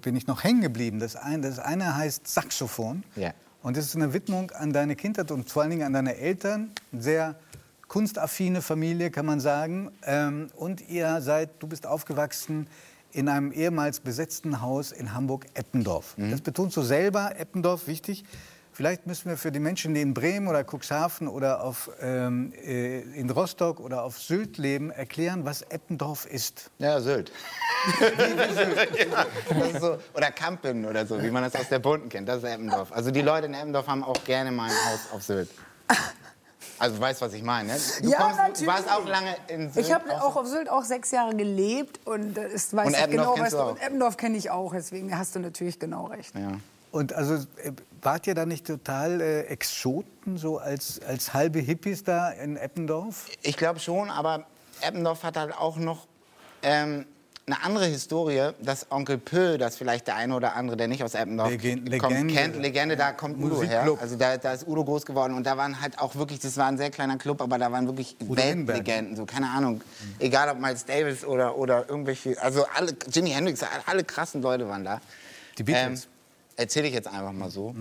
bin 0.00 0.16
ich 0.16 0.26
noch 0.26 0.44
hängen 0.44 0.60
geblieben. 0.60 0.98
Das, 0.98 1.16
ein, 1.16 1.42
das 1.42 1.58
eine 1.58 1.96
heißt 1.96 2.26
Saxophon. 2.26 3.04
Ja. 3.16 3.32
Und 3.62 3.76
das 3.76 3.86
ist 3.86 3.96
eine 3.96 4.12
Widmung 4.12 4.50
an 4.52 4.72
deine 4.72 4.94
Kindheit 4.96 5.30
und 5.30 5.50
vor 5.50 5.62
allen 5.62 5.72
Dingen 5.72 5.82
an 5.82 5.92
deine 5.92 6.16
Eltern. 6.16 6.70
Sehr 6.92 7.34
kunstaffine 7.88 8.62
Familie, 8.62 9.10
kann 9.10 9.26
man 9.26 9.40
sagen. 9.40 9.90
Ähm, 10.04 10.48
und 10.56 10.88
ihr 10.88 11.20
seid, 11.20 11.50
du 11.60 11.66
bist 11.66 11.86
aufgewachsen 11.86 12.68
in 13.12 13.28
einem 13.28 13.50
ehemals 13.52 14.00
besetzten 14.00 14.60
Haus 14.60 14.92
in 14.92 15.14
Hamburg-Eppendorf. 15.14 16.16
Das 16.30 16.42
betonst 16.42 16.76
du 16.76 16.82
selber, 16.82 17.38
Eppendorf, 17.38 17.86
wichtig. 17.86 18.24
Vielleicht 18.76 19.06
müssen 19.06 19.30
wir 19.30 19.38
für 19.38 19.50
die 19.50 19.58
Menschen, 19.58 19.94
die 19.94 20.02
in 20.02 20.12
Bremen 20.12 20.48
oder 20.48 20.62
Cuxhaven 20.62 21.28
oder 21.28 21.64
auf, 21.64 21.90
ähm, 21.98 22.52
äh, 22.62 23.00
in 23.18 23.30
Rostock 23.30 23.80
oder 23.80 24.02
auf 24.02 24.18
Sylt 24.18 24.58
leben, 24.58 24.90
erklären, 24.90 25.46
was 25.46 25.62
Eppendorf 25.62 26.26
ist. 26.26 26.70
Ja, 26.76 27.00
Sylt. 27.00 27.32
ja, 27.98 29.24
das 29.72 29.80
so, 29.80 29.96
oder 30.12 30.30
Kampen 30.30 30.84
oder 30.84 31.06
so, 31.06 31.22
wie 31.22 31.30
man 31.30 31.42
das 31.42 31.54
aus 31.56 31.70
der 31.70 31.78
Bunten 31.78 32.10
kennt. 32.10 32.28
Das 32.28 32.42
ist 32.42 32.44
Eppendorf. 32.44 32.92
Also 32.92 33.10
die 33.10 33.22
Leute 33.22 33.46
in 33.46 33.54
Eppendorf 33.54 33.86
haben 33.86 34.04
auch 34.04 34.22
gerne 34.24 34.52
mal 34.52 34.64
ein 34.64 34.92
Haus 34.92 35.00
auf 35.10 35.22
Sylt. 35.22 35.48
Also 36.78 36.96
du 36.96 37.00
weißt, 37.00 37.22
was 37.22 37.32
ich 37.32 37.42
meine. 37.42 37.72
Ne? 37.72 37.78
Du, 38.02 38.10
Ja, 38.10 38.18
kommst, 38.18 38.38
du 38.38 38.42
natürlich. 38.42 38.66
warst 38.66 38.92
auch 38.92 39.06
lange 39.08 39.34
in 39.48 39.72
Sylt. 39.72 39.86
Ich 39.86 39.94
habe 39.94 40.22
auch 40.22 40.36
auf 40.36 40.46
Sylt 40.48 40.68
auch 40.68 40.84
sechs 40.84 41.12
Jahre 41.12 41.34
gelebt 41.34 41.98
und 42.06 42.36
äh, 42.36 42.48
ist, 42.52 42.76
weiß 42.76 42.88
Und 42.88 42.92
ich 42.92 43.00
Eppendorf 43.00 43.36
genau, 43.36 43.46
was 43.46 43.50
du 43.52 43.56
du, 43.56 43.62
auch. 43.62 43.70
und 43.70 43.80
Eppendorf 43.80 44.16
kenne 44.18 44.36
ich 44.36 44.50
auch, 44.50 44.74
deswegen 44.74 45.16
hast 45.18 45.34
du 45.34 45.38
natürlich 45.38 45.78
genau 45.78 46.08
recht. 46.08 46.34
Ja. 46.34 46.58
Und 46.96 47.12
also 47.12 47.34
äh, 47.34 47.72
wart 48.02 48.26
ihr 48.26 48.34
da 48.34 48.46
nicht 48.46 48.66
total 48.66 49.20
äh, 49.20 49.40
Exoten, 49.42 50.38
so 50.38 50.58
als, 50.58 51.00
als 51.06 51.34
halbe 51.34 51.60
Hippies 51.60 52.04
da 52.04 52.30
in 52.30 52.56
Eppendorf? 52.56 53.26
Ich 53.42 53.56
glaube 53.56 53.80
schon, 53.80 54.10
aber 54.10 54.46
Eppendorf 54.80 55.22
hat 55.22 55.36
halt 55.36 55.56
auch 55.56 55.76
noch 55.76 56.06
ähm, 56.62 57.04
eine 57.46 57.62
andere 57.62 57.86
Historie. 57.86 58.50
Das 58.62 58.90
Onkel 58.90 59.18
Pö, 59.18 59.58
das 59.58 59.76
vielleicht 59.76 60.06
der 60.06 60.16
eine 60.16 60.34
oder 60.34 60.56
andere, 60.56 60.76
der 60.78 60.88
nicht 60.88 61.04
aus 61.04 61.14
Eppendorf 61.14 61.50
Legen- 61.50 61.80
kommt, 61.98 62.12
Legende. 62.12 62.34
kennt, 62.34 62.56
Legende, 62.56 62.96
da 62.96 63.12
kommt 63.12 63.38
Udo 63.42 63.62
her. 63.62 63.86
Also 64.00 64.16
da, 64.16 64.36
da 64.38 64.52
ist 64.52 64.66
Udo 64.66 64.82
groß 64.84 65.04
geworden 65.04 65.34
und 65.34 65.44
da 65.44 65.56
waren 65.56 65.80
halt 65.80 65.98
auch 65.98 66.14
wirklich, 66.16 66.40
das 66.40 66.56
war 66.56 66.66
ein 66.66 66.78
sehr 66.78 66.90
kleiner 66.90 67.18
Club, 67.18 67.42
aber 67.42 67.58
da 67.58 67.70
waren 67.70 67.86
wirklich. 67.86 68.16
Weltlegenden, 68.20 69.16
so 69.16 69.26
keine 69.26 69.50
Ahnung. 69.50 69.82
Egal 70.18 70.48
ob 70.48 70.58
Miles 70.58 70.86
Davis 70.86 71.24
oder, 71.24 71.56
oder 71.58 71.88
irgendwelche, 71.88 72.40
also 72.42 72.64
alle, 72.74 72.96
Jimi 73.12 73.30
Hendrix, 73.30 73.60
alle 73.84 74.02
krassen 74.02 74.40
Leute 74.40 74.66
waren 74.66 74.84
da. 74.84 75.00
Die 75.58 75.62
Beatles. 75.62 76.04
Ähm, 76.04 76.10
Erzähle 76.56 76.88
ich 76.88 76.94
jetzt 76.94 77.08
einfach 77.08 77.32
mal 77.32 77.50
so. 77.50 77.74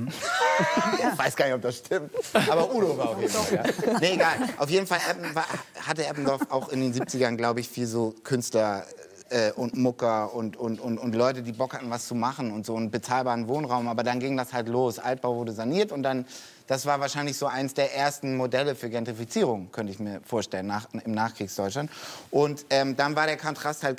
ich 0.98 1.18
weiß 1.18 1.36
gar 1.36 1.46
nicht, 1.46 1.56
ob 1.56 1.62
das 1.62 1.78
stimmt. 1.78 2.12
Aber 2.50 2.74
Udo 2.76 2.98
war 2.98 3.10
auf 3.10 3.22
jeden 3.22 3.32
Fall. 3.32 3.56
Ja. 3.86 4.00
Nee, 4.00 4.14
egal. 4.16 4.38
Auf 4.58 4.70
jeden 4.70 4.86
Fall 4.86 5.00
war, 5.34 5.46
hatte 5.82 6.06
Eppendorf 6.06 6.42
auch 6.50 6.70
in 6.70 6.82
den 6.82 6.94
70ern, 6.94 7.36
glaube 7.38 7.62
ich, 7.62 7.70
viel 7.70 7.88
so 7.88 8.14
Künstler. 8.24 8.86
äh, 9.30 9.52
und 9.54 9.76
Mucker 9.76 10.34
und, 10.34 10.56
und, 10.58 10.80
und, 10.80 10.98
und 10.98 11.16
Leute, 11.16 11.42
die 11.42 11.52
Bock 11.52 11.74
hatten, 11.74 11.90
was 11.90 12.06
zu 12.08 12.16
machen 12.16 12.52
und 12.52 12.66
so 12.66 12.76
einen 12.76 12.92
bezahlbaren 12.92 13.48
Wohnraum. 13.48 13.88
Aber 13.88 14.04
dann 14.04 14.20
ging 14.20 14.38
das 14.38 14.54
halt 14.54 14.68
los. 14.68 15.00
Altbau 15.00 15.36
wurde 15.36 15.52
saniert 15.52 15.92
und 15.92 16.04
dann, 16.04 16.26
das 16.68 16.86
war 16.86 17.00
wahrscheinlich 17.00 17.38
so 17.38 17.48
eins 17.48 17.74
der 17.74 17.96
ersten 17.96 18.36
Modelle 18.38 18.76
für 18.76 18.90
Gentrifizierung, 18.90 19.72
könnte 19.72 19.92
ich 19.92 20.00
mir 20.00 20.22
vorstellen, 20.24 20.68
nach, 20.68 20.88
im 20.94 21.12
Nachkriegsdeutschland. 21.12 21.90
Und 22.32 22.66
ähm, 22.70 22.96
dann 22.96 23.16
war 23.16 23.26
der 23.26 23.38
Kontrast 23.38 23.84
halt 23.84 23.98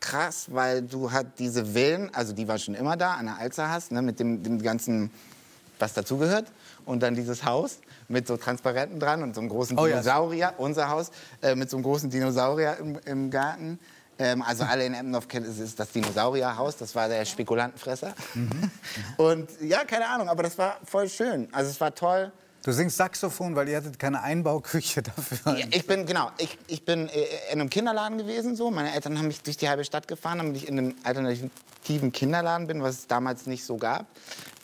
krass, 0.00 0.46
weil 0.48 0.82
du 0.82 1.12
halt 1.12 1.26
diese 1.38 1.64
Villen, 1.66 2.14
also 2.14 2.32
die 2.32 2.48
war 2.48 2.58
schon 2.58 2.74
immer 2.74 2.96
da, 2.96 3.14
an 3.14 3.26
der 3.26 3.38
Alster 3.38 3.70
hast, 3.70 3.92
ne, 3.92 4.02
mit 4.02 4.20
dem, 4.20 4.42
dem 4.42 4.62
ganzen, 4.62 5.10
was 5.78 5.94
dazugehört. 5.94 6.46
Und 6.84 7.02
dann 7.02 7.14
dieses 7.14 7.44
Haus 7.44 7.78
mit 8.08 8.26
so 8.26 8.36
Transparenten 8.36 8.98
dran 8.98 9.22
und 9.22 9.34
so 9.34 9.40
einem 9.40 9.50
großen 9.50 9.78
Oh 9.78 9.86
ja. 9.86 10.00
Dinosaurier, 10.00 10.54
unser 10.58 10.88
Haus, 10.88 11.10
äh, 11.42 11.54
mit 11.54 11.68
so 11.68 11.76
einem 11.76 11.84
großen 11.84 12.08
Dinosaurier 12.08 12.78
im, 12.78 12.98
im 13.04 13.30
Garten. 13.30 13.78
Ähm, 14.18 14.42
also 14.42 14.64
alle 14.64 14.84
in 14.84 14.94
Eppendorf 14.94 15.28
kennen, 15.28 15.46
es 15.46 15.58
ist 15.58 15.78
das 15.78 15.92
Dinosaurierhaus, 15.92 16.76
das 16.76 16.94
war 16.94 17.08
der 17.08 17.24
Spekulantenfresser. 17.24 18.14
Und 19.16 19.48
ja, 19.60 19.84
keine 19.84 20.08
Ahnung, 20.08 20.28
aber 20.28 20.42
das 20.42 20.58
war 20.58 20.78
voll 20.84 21.08
schön. 21.08 21.48
Also 21.52 21.70
es 21.70 21.80
war 21.80 21.94
toll. 21.94 22.32
Du 22.68 22.74
singst 22.74 22.98
Saxophon, 22.98 23.56
weil 23.56 23.66
ihr 23.70 23.78
hattet 23.78 23.98
keine 23.98 24.22
Einbauküche 24.22 25.00
dafür. 25.16 25.56
Ja, 25.56 25.64
ich 25.70 25.86
bin, 25.86 26.04
genau, 26.04 26.30
ich, 26.36 26.58
ich 26.66 26.84
bin 26.84 27.08
äh, 27.08 27.22
in 27.50 27.60
einem 27.62 27.70
Kinderladen 27.70 28.18
gewesen. 28.18 28.56
So. 28.56 28.70
Meine 28.70 28.92
Eltern 28.94 29.16
haben 29.16 29.28
mich 29.28 29.40
durch 29.40 29.56
die 29.56 29.70
halbe 29.70 29.86
Stadt 29.86 30.06
gefahren, 30.06 30.36
damit 30.36 30.54
ich 30.58 30.68
in 30.68 30.76
einem 30.78 30.94
alternativen 31.02 32.12
Kinderladen 32.12 32.66
bin, 32.66 32.82
was 32.82 32.96
es 32.98 33.06
damals 33.06 33.46
nicht 33.46 33.64
so 33.64 33.78
gab. 33.78 34.04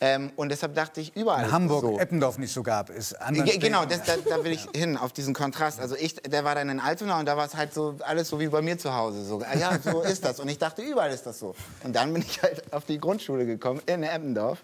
Ähm, 0.01 0.31
und 0.35 0.49
deshalb 0.49 0.75
dachte 0.75 1.01
ich, 1.01 1.15
überall 1.15 1.45
In 1.45 1.51
Hamburg, 1.51 1.81
so. 1.81 1.99
Eppendorf 1.99 2.37
nicht 2.37 2.53
so 2.53 2.61
gab, 2.61 2.91
ist 2.91 3.19
anders. 3.19 3.49
Ge- 3.49 3.57
Genau, 3.57 3.85
das, 3.85 4.03
da, 4.03 4.17
da 4.17 4.43
will 4.43 4.51
ich 4.51 4.67
hin, 4.75 4.97
auf 4.97 5.11
diesen 5.11 5.33
Kontrast. 5.33 5.79
Also 5.79 5.95
ich, 5.95 6.13
der 6.13 6.43
war 6.43 6.53
dann 6.53 6.69
in 6.69 6.79
Altona 6.79 7.19
und 7.19 7.25
da 7.25 7.37
war 7.37 7.47
es 7.47 7.55
halt 7.55 7.73
so 7.73 7.95
alles 8.05 8.27
so 8.29 8.39
wie 8.39 8.49
bei 8.49 8.61
mir 8.61 8.77
zu 8.77 8.93
Hause. 8.93 9.25
So, 9.25 9.39
ah 9.41 9.57
ja, 9.57 9.79
so 9.83 10.01
ist 10.03 10.23
das. 10.23 10.39
Und 10.39 10.47
ich 10.49 10.59
dachte, 10.59 10.83
überall 10.83 11.09
ist 11.09 11.25
das 11.25 11.39
so. 11.39 11.55
Und 11.83 11.95
dann 11.95 12.13
bin 12.13 12.21
ich 12.21 12.39
halt 12.43 12.71
auf 12.71 12.85
die 12.85 12.99
Grundschule 12.99 13.47
gekommen 13.47 13.81
in 13.87 14.03
Eppendorf. 14.03 14.59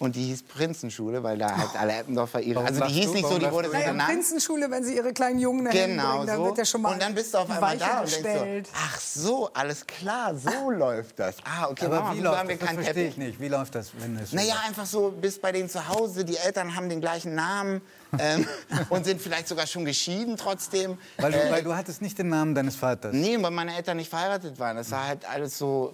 Und 0.00 0.16
die 0.16 0.24
hieß 0.24 0.42
Prinzenschule, 0.42 1.22
weil 1.22 1.38
da 1.38 1.56
halt 1.56 1.70
alle 1.78 1.92
Eppendorfer 1.92 2.40
ihre... 2.40 2.56
Warum 2.56 2.66
Also 2.68 2.84
die 2.86 2.92
hieß 2.94 3.06
du? 3.06 3.12
nicht 3.12 3.28
so, 3.28 3.38
die 3.38 3.50
wurde 3.50 3.68
so 3.68 3.74
Naja, 3.74 3.92
genannt. 3.92 4.08
Prinzenschule, 4.10 4.70
wenn 4.70 4.82
sie 4.82 4.96
ihre 4.96 5.12
kleinen 5.12 5.38
Jungen 5.38 5.64
dahin 5.66 5.90
Genau 5.92 6.12
bringen, 6.16 6.26
dann 6.26 6.36
so. 6.38 6.44
wird 6.46 6.58
ja 6.58 6.64
schon 6.64 6.82
mal 6.82 6.92
und 6.94 7.00
dann 7.02 7.14
bist 7.14 7.32
du 7.32 7.38
auf 7.38 7.48
einmal 7.50 7.78
da 7.78 8.00
und 8.00 8.10
denkst 8.10 8.22
gestellt. 8.22 8.66
so, 8.66 8.72
ach 8.76 9.00
so, 9.00 9.50
alles 9.54 9.86
klar, 9.86 10.34
so 10.34 10.70
läuft 10.70 11.18
das. 11.20 11.36
Ah, 11.44 11.68
okay, 11.70 11.86
Aber 11.86 12.00
Mama, 12.00 12.14
wie 12.16 12.20
läuft 12.20 12.38
haben 12.38 12.48
wir 12.48 12.56
das? 12.56 12.60
Das 12.60 12.68
keinen 12.68 12.82
verstehe 12.82 12.94
Teppich? 13.04 13.10
ich 13.10 13.16
nicht. 13.28 13.40
Wie 13.40 13.48
läuft 13.48 13.74
das, 13.76 13.92
wenn 13.98 14.16
es 14.18 14.30
so 14.30 14.36
Naja, 14.36 14.56
einfach 14.66 14.86
so, 14.86 15.10
bist 15.12 15.40
bei 15.40 15.52
denen 15.52 15.68
zu 15.68 15.88
Hause, 15.88 16.24
die 16.24 16.36
Eltern 16.38 16.74
haben 16.74 16.88
den 16.88 17.00
gleichen 17.00 17.34
Namen 17.36 17.80
ähm, 18.18 18.46
und 18.90 19.04
sind 19.04 19.20
vielleicht 19.20 19.48
sogar 19.48 19.66
schon 19.66 19.84
geschieden 19.84 20.36
trotzdem. 20.36 20.98
Weil 21.18 21.32
du, 21.32 21.38
Äh, 21.38 21.50
weil 21.50 21.62
du 21.62 21.74
hattest 21.74 22.02
nicht 22.02 22.18
den 22.18 22.28
Namen 22.28 22.54
deines 22.54 22.76
Vaters. 22.76 23.12
Nee, 23.14 23.36
weil 23.40 23.50
meine 23.50 23.74
Eltern 23.76 23.96
nicht 23.96 24.10
verheiratet 24.10 24.58
waren. 24.58 24.76
Das 24.76 24.90
war 24.90 25.06
halt 25.08 25.28
alles 25.28 25.58
so, 25.58 25.92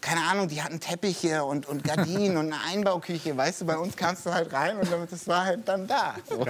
keine 0.00 0.22
Ahnung, 0.22 0.48
die 0.48 0.62
hatten 0.62 0.80
Teppiche 0.80 1.44
und, 1.44 1.66
und 1.66 1.84
Gardinen 1.84 2.36
und 2.36 2.52
eine 2.52 2.62
Einbauküche. 2.72 3.36
Weißt 3.36 3.60
du, 3.60 3.64
bei 3.66 3.76
uns 3.76 3.96
kamst 3.96 4.26
du 4.26 4.32
halt 4.32 4.52
rein 4.52 4.78
und 4.78 4.90
damit- 4.90 5.12
das 5.12 5.26
war 5.28 5.44
halt 5.44 5.66
dann 5.68 5.86
da. 5.86 6.14
So. 6.28 6.44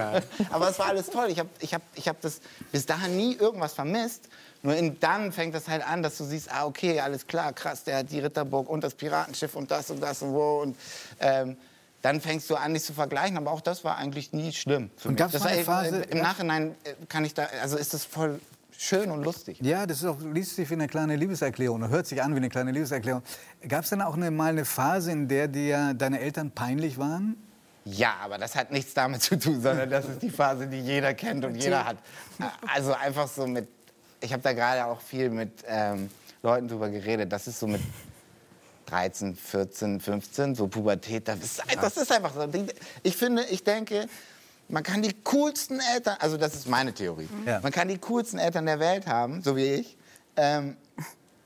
Aber 0.51 0.69
es 0.69 0.79
war 0.79 0.87
alles 0.87 1.07
toll. 1.07 1.27
Ich 1.29 1.39
habe 1.39 1.49
ich 1.59 1.73
hab, 1.73 1.81
ich 1.95 2.07
hab 2.07 2.19
das 2.21 2.41
bis 2.71 2.85
dahin 2.85 3.15
nie 3.17 3.35
irgendwas 3.35 3.73
vermisst. 3.73 4.29
Nur 4.61 4.75
in, 4.75 4.99
dann 4.99 5.31
fängt 5.31 5.55
das 5.55 5.69
halt 5.69 5.87
an, 5.87 6.03
dass 6.03 6.17
du 6.17 6.25
siehst, 6.25 6.51
ah, 6.51 6.65
okay, 6.65 6.99
alles 6.99 7.25
klar, 7.27 7.53
krass, 7.53 7.85
der 7.85 7.99
hat 7.99 8.11
die 8.11 8.19
Ritterburg 8.19 8.67
und 8.67 8.83
das 8.83 8.93
Piratenschiff 8.93 9.55
und 9.55 9.71
das 9.71 9.89
und 9.89 10.01
das 10.01 10.21
und 10.21 10.33
wo. 10.33 10.59
Und 10.61 10.75
ähm, 11.21 11.55
dann 12.01 12.21
fängst 12.21 12.49
du 12.49 12.55
an, 12.55 12.73
dich 12.73 12.83
zu 12.83 12.93
vergleichen. 12.93 13.37
Aber 13.37 13.51
auch 13.51 13.61
das 13.61 13.83
war 13.83 13.97
eigentlich 13.97 14.33
nie 14.33 14.53
schlimm. 14.53 14.89
Für 14.97 15.09
Und 15.09 15.19
mich. 15.19 15.31
Das 15.31 15.41
war, 15.41 15.49
eine 15.51 15.63
Phase- 15.63 16.01
Im 16.03 16.19
Nachhinein 16.19 16.75
äh, 16.83 16.93
kann 17.07 17.25
ich 17.25 17.33
da, 17.33 17.47
also 17.61 17.77
ist 17.77 17.93
das 17.93 18.05
voll 18.05 18.39
schön 18.77 19.11
und 19.11 19.23
lustig. 19.23 19.59
Ja, 19.61 19.85
das 19.85 19.97
ist 19.97 20.05
auch, 20.05 20.19
liest 20.21 20.55
sich 20.55 20.69
wie 20.69 20.75
eine 20.75 20.87
kleine 20.87 21.17
Liebeserklärung, 21.17 21.81
oder 21.81 21.89
hört 21.89 22.07
sich 22.07 22.23
an 22.23 22.33
wie 22.33 22.37
eine 22.37 22.47
kleine 22.49 22.71
Liebeserklärung. 22.71 23.23
Gab 23.67 23.83
es 23.83 23.89
denn 23.89 24.01
auch 24.01 24.15
eine, 24.15 24.31
mal 24.31 24.51
eine 24.51 24.63
Phase, 24.63 25.11
in 25.11 25.27
der 25.27 25.49
dir 25.49 25.93
deine 25.93 26.21
Eltern 26.21 26.51
peinlich 26.51 26.97
waren? 26.97 27.35
Ja, 27.83 28.15
aber 28.21 28.37
das 28.37 28.55
hat 28.55 28.71
nichts 28.71 28.93
damit 28.93 29.21
zu 29.23 29.37
tun, 29.37 29.61
sondern 29.61 29.89
das 29.89 30.05
ist 30.05 30.21
die 30.21 30.29
Phase, 30.29 30.67
die 30.67 30.79
jeder 30.79 31.13
kennt 31.13 31.43
und 31.43 31.55
jeder 31.55 31.83
hat. 31.85 31.97
Also 32.73 32.93
einfach 32.93 33.27
so 33.27 33.47
mit, 33.47 33.67
ich 34.21 34.31
habe 34.31 34.43
da 34.43 34.53
gerade 34.53 34.85
auch 34.85 35.01
viel 35.01 35.29
mit 35.29 35.63
ähm, 35.67 36.09
Leuten 36.43 36.67
drüber 36.67 36.89
geredet, 36.89 37.31
das 37.31 37.47
ist 37.47 37.59
so 37.59 37.67
mit 37.67 37.81
13, 38.89 39.35
14, 39.35 39.99
15, 39.99 40.55
so 40.55 40.67
Pubertät, 40.67 41.27
das 41.27 41.39
ist, 41.39 41.61
das 41.81 41.97
ist 41.97 42.11
einfach 42.11 42.33
so. 42.33 42.47
Ich 43.03 43.15
finde, 43.15 43.43
ich 43.45 43.63
denke, 43.63 44.07
man 44.67 44.83
kann 44.83 45.01
die 45.01 45.13
coolsten 45.23 45.79
Eltern, 45.93 46.17
also 46.19 46.37
das 46.37 46.55
ist 46.55 46.67
meine 46.67 46.93
Theorie, 46.93 47.27
Ja. 47.45 47.59
man 47.61 47.71
kann 47.71 47.87
die 47.87 47.97
coolsten 47.97 48.37
Eltern 48.39 48.65
der 48.65 48.79
Welt 48.79 49.07
haben, 49.07 49.41
so 49.43 49.55
wie 49.55 49.65
ich, 49.65 49.97
ähm, 50.35 50.75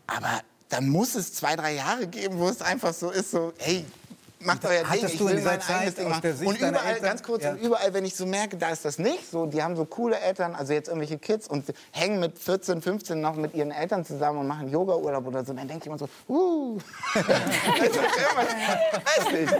aber 0.07 0.41
dann 0.69 0.89
muss 0.89 1.15
es 1.15 1.33
zwei, 1.33 1.55
drei 1.55 1.75
Jahre 1.75 2.07
geben, 2.07 2.37
wo 2.39 2.49
es 2.49 2.61
einfach 2.61 2.93
so 2.93 3.11
ist, 3.11 3.31
so, 3.31 3.53
hey, 3.57 3.85
macht 4.45 4.65
euer 4.65 4.83
Ding, 4.83 5.05
ich 5.05 5.17
du 5.17 5.23
in 5.27 5.29
will 5.29 5.35
dieser 5.37 5.51
mein 5.51 5.61
eigenes 5.61 5.95
Zeit 5.95 5.97
Ding 5.97 6.09
machen. 6.09 6.45
Und 6.45 6.57
überall, 6.59 6.85
Eltern- 6.87 7.03
ganz 7.03 7.23
kurz, 7.23 7.43
Ja. 7.43 7.51
und 7.51 7.57
überall, 7.61 7.93
wenn 7.93 8.05
ich 8.05 8.15
so 8.15 8.25
merke, 8.25 8.57
da 8.57 8.69
ist 8.69 8.85
das 8.85 8.97
nicht 8.99 9.29
so, 9.29 9.45
die 9.45 9.61
haben 9.63 9.75
so 9.75 9.85
coole 9.85 10.19
Eltern, 10.19 10.55
also 10.55 10.73
jetzt 10.73 10.87
irgendwelche 10.89 11.17
Kids 11.17 11.47
und 11.47 11.65
hängen 11.91 12.19
mit 12.19 12.37
14, 12.39 12.81
15 12.81 13.19
noch 13.21 13.35
mit 13.35 13.53
ihren 13.55 13.71
Eltern 13.71 14.05
zusammen 14.05 14.39
und 14.39 14.47
machen 14.47 14.69
Yoga-Urlaub 14.69 15.25
oder 15.27 15.43
so, 15.45 15.53
dann 15.53 15.67
denkt 15.67 15.85
jemand 15.85 15.99
so, 16.01 16.09
uh. 16.33 16.77
Weiß 19.15 19.31
nicht. 19.31 19.53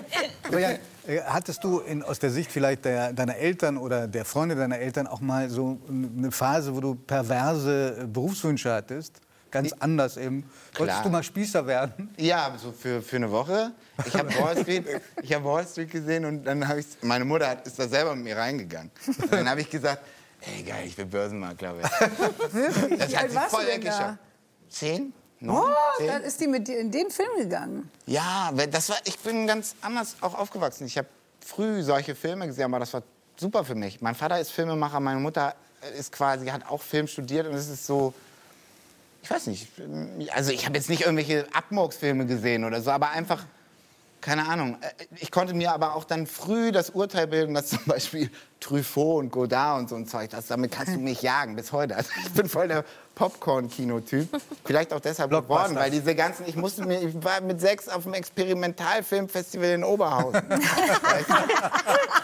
Aber 0.48 0.60
ja, 0.60 0.70
äh, 1.08 1.22
hattest 1.26 1.64
du 1.64 1.80
in, 1.80 2.04
aus 2.04 2.20
der 2.20 2.30
Sicht 2.32 2.52
vielleicht 2.52 2.86
der, 2.86 3.14
deiner 3.14 3.36
Eltern 3.38 3.78
oder 3.78 4.08
der 4.08 4.26
Freunde 4.26 4.56
deiner 4.56 4.80
Eltern 4.80 5.08
auch 5.08 5.22
mal 5.22 5.50
so 5.50 5.78
eine 5.90 6.32
Phase, 6.32 6.76
wo 6.76 6.82
du 6.82 6.96
perverse 6.96 8.08
Berufswünsche 8.12 8.72
hattest? 8.74 9.20
Ganz 9.54 9.72
anders 9.80 10.18
eben. 10.18 10.50
Wolltest 10.76 10.98
Klar. 10.98 11.04
du 11.04 11.10
mal 11.10 11.22
Spießer 11.24 11.66
werden? 11.68 12.10
Ja, 12.18 12.52
so 12.58 12.72
für, 12.72 13.02
für 13.04 13.18
eine 13.18 13.30
Woche. 13.32 13.72
Ich 14.06 14.16
habe 14.16 14.30
Wall, 14.40 14.58
Street- 14.58 15.02
ich 15.22 15.32
hab 15.34 15.44
Wall 15.44 15.66
Street 15.68 15.92
gesehen 15.92 16.26
und 16.26 16.44
dann 16.44 16.68
habe 16.68 16.80
ich, 16.80 16.88
meine 17.02 17.24
Mutter 17.24 17.48
hat, 17.50 17.68
ist 17.68 17.78
da 17.78 17.88
selber 17.88 18.16
mit 18.16 18.24
mir 18.26 18.36
reingegangen. 18.38 18.90
Und 19.08 19.32
dann 19.32 19.48
habe 19.48 19.62
ich 19.62 19.70
gesagt, 19.70 20.02
ey 20.42 20.64
geil, 20.64 20.86
ich 20.88 20.98
will 20.98 21.06
Börsenmakler 21.06 21.78
werden. 21.78 21.92
Wirklich? 22.52 23.00
Das 23.00 23.12
Wie 23.12 23.18
hat 23.18 23.30
sie 23.32 23.38
voll 23.56 23.68
weggeschafft. 23.68 24.18
Zehn? 24.70 25.14
Neun? 25.40 25.72
Oh, 25.72 25.98
Zehn? 25.98 26.08
dann 26.08 26.24
ist 26.24 26.42
die 26.42 26.48
mit 26.48 26.68
dir 26.68 26.80
in 26.80 26.90
den 26.90 27.12
Film 27.12 27.30
gegangen. 27.38 27.92
Ja, 28.08 28.50
weil 28.54 28.68
das 28.68 28.90
war, 28.90 28.98
ich 29.04 29.20
bin 29.20 29.46
ganz 29.46 29.76
anders 29.82 30.16
auch 30.22 30.34
aufgewachsen. 30.34 30.88
Ich 30.88 30.98
habe 30.98 31.08
früh 31.46 31.84
solche 31.84 32.16
Filme 32.16 32.48
gesehen, 32.48 32.66
aber 32.66 32.80
das 32.80 32.92
war 32.94 33.04
super 33.38 33.64
für 33.64 33.76
mich. 33.76 34.02
Mein 34.02 34.16
Vater 34.16 34.40
ist 34.40 34.52
Filmemacher, 34.52 35.00
meine 35.00 35.20
Mutter 35.20 35.54
ist 36.00 36.12
quasi, 36.12 36.48
hat 36.48 36.66
auch 36.68 36.82
Film 36.82 37.06
studiert 37.08 37.46
und 37.46 37.54
es 37.54 37.70
ist 37.70 37.86
so, 37.86 38.14
ich 39.24 39.32
weiß 39.32 39.48
nicht, 39.48 39.68
also 40.34 40.52
ich 40.52 40.66
habe 40.66 40.76
jetzt 40.78 40.90
nicht 40.90 41.02
irgendwelche 41.04 41.48
Abmurksfilme 41.54 42.26
gesehen 42.26 42.66
oder 42.66 42.82
so, 42.82 42.92
aber 42.92 43.12
einfach, 43.12 43.46
keine 44.20 44.48
Ahnung. 44.48 44.78
Äh, 44.82 45.06
Ich 45.18 45.32
konnte 45.32 45.54
mir 45.54 45.72
aber 45.72 45.96
auch 45.96 46.04
dann 46.04 46.28
früh 46.28 46.72
das 46.74 46.90
Urteil 46.90 47.28
bilden, 47.28 47.54
dass 47.54 47.70
zum 47.70 47.86
Beispiel 47.86 48.30
Truffaut 48.64 49.20
und 49.20 49.30
Godard 49.32 49.82
und 49.82 49.90
so 49.90 49.96
ein 49.96 50.08
Zeug, 50.08 50.30
das, 50.30 50.48
damit 50.48 50.72
kannst 50.72 50.96
du 50.96 51.00
mich 51.00 51.22
jagen 51.22 51.56
bis 51.56 51.72
heute. 51.72 51.96
Also 51.96 52.10
ich 52.24 52.32
bin 52.32 52.48
voll 52.48 52.68
der 52.68 52.86
Popcorn-Kino-Typ. 53.16 54.28
Vielleicht 54.66 54.92
auch 54.92 55.00
deshalb 55.00 55.30
geworden, 55.30 55.76
weil 55.76 55.92
diese 55.92 56.16
ganzen, 56.16 56.48
ich 56.48 56.56
musste 56.56 56.84
mir, 56.84 57.00
ich 57.02 57.24
war 57.24 57.42
mit 57.42 57.62
sechs 57.62 57.88
auf 57.88 58.04
dem 58.04 58.14
Experimentalfilmfestival 58.14 59.70
in 59.70 59.84
Oberhausen. 59.84 60.42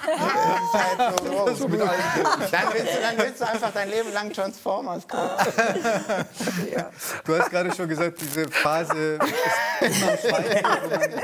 Das 0.10 0.26
ist 0.66 0.74
halt 0.74 1.20
so 1.20 1.68
groß. 1.68 1.82
Dann 2.52 2.64
willst, 2.74 2.96
du, 2.96 3.02
dann 3.02 3.18
willst 3.18 3.42
du 3.42 3.48
einfach 3.48 3.72
dein 3.72 3.90
Leben 3.90 4.12
lang 4.12 4.34
Transformers 4.34 5.08
gucken. 5.08 5.30
Du 7.26 7.38
hast 7.38 7.50
gerade 7.52 7.74
schon 7.74 7.88
gesagt, 7.88 8.20
diese 8.20 8.50
Phase 8.50 9.20
wo 9.20 10.32
man, 10.32 10.44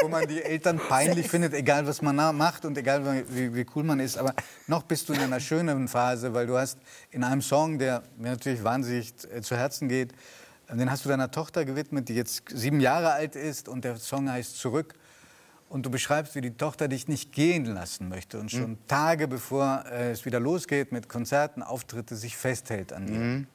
wo 0.01 0.07
man 0.07 0.27
die 0.27 0.41
Eltern 0.43 0.79
peinlich 0.79 1.27
findet, 1.27 1.53
egal 1.53 1.87
was 1.87 2.01
man 2.01 2.15
macht 2.37 2.65
und 2.65 2.77
egal 2.77 3.25
wie, 3.29 3.53
wie 3.53 3.65
cool 3.75 3.83
man 3.83 3.99
ist. 3.99 4.17
Aber 4.17 4.33
noch 4.67 4.83
bist 4.83 5.04
du 5.09 5.13
in 5.13 5.19
einer 5.21 5.39
schönen 5.39 5.87
Phase, 5.87 6.33
weil 6.33 6.47
du 6.47 6.57
hast 6.57 6.77
in 7.11 7.23
einem 7.23 7.41
Song, 7.41 7.79
der 7.79 8.03
mir 8.17 8.31
natürlich 8.31 8.63
wahnsinnig 8.63 9.13
äh, 9.33 9.41
zu 9.41 9.55
Herzen 9.55 9.87
geht, 9.89 10.13
äh, 10.67 10.75
den 10.75 10.89
hast 10.91 11.05
du 11.05 11.09
deiner 11.09 11.31
Tochter 11.31 11.65
gewidmet, 11.65 12.09
die 12.09 12.15
jetzt 12.15 12.43
sieben 12.49 12.79
Jahre 12.79 13.11
alt 13.11 13.35
ist 13.35 13.67
und 13.67 13.83
der 13.85 13.97
Song 13.97 14.29
heißt 14.29 14.57
Zurück. 14.57 14.93
Und 15.67 15.83
du 15.85 15.89
beschreibst, 15.89 16.35
wie 16.35 16.41
die 16.41 16.55
Tochter 16.55 16.87
dich 16.87 17.07
nicht 17.07 17.31
gehen 17.31 17.65
lassen 17.65 18.07
möchte 18.07 18.39
und 18.39 18.51
schon 18.51 18.77
Tage 18.87 19.27
bevor 19.27 19.83
äh, 19.91 20.11
es 20.11 20.23
wieder 20.23 20.39
losgeht 20.39 20.91
mit 20.91 21.09
Konzerten, 21.09 21.63
Auftritte, 21.63 22.15
sich 22.15 22.37
festhält 22.37 22.93
an 22.93 23.07
dir. 23.07 23.45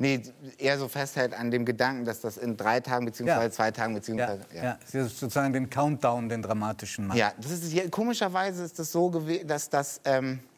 Nee, 0.00 0.22
eher 0.58 0.78
so 0.78 0.86
festhält 0.86 1.34
an 1.34 1.50
dem 1.50 1.64
Gedanken, 1.64 2.04
dass 2.04 2.20
das 2.20 2.36
in 2.36 2.56
drei 2.56 2.78
Tagen 2.80 3.06
beziehungsweise 3.06 3.46
Ja. 3.46 3.50
zwei 3.50 3.70
Tagen 3.72 3.94
Ja, 3.94 3.98
beziehungsweise 3.98 4.42
ja. 4.54 4.78
Sie 4.86 5.00
hat 5.00 5.08
sozusagen 5.08 5.52
den 5.52 5.68
Countdown, 5.68 6.28
den 6.28 6.42
dramatischen 6.42 7.08
macht. 7.08 7.18
Ja, 7.18 7.32
das 7.40 7.50
ist, 7.50 7.90
komischerweise 7.90 8.62
ist 8.62 8.78
das 8.78 8.92
so 8.92 9.10
gewesen, 9.10 9.48
dass 9.48 9.68
das, 9.68 10.00
ähm, 10.04 10.34
äh, 10.34 10.57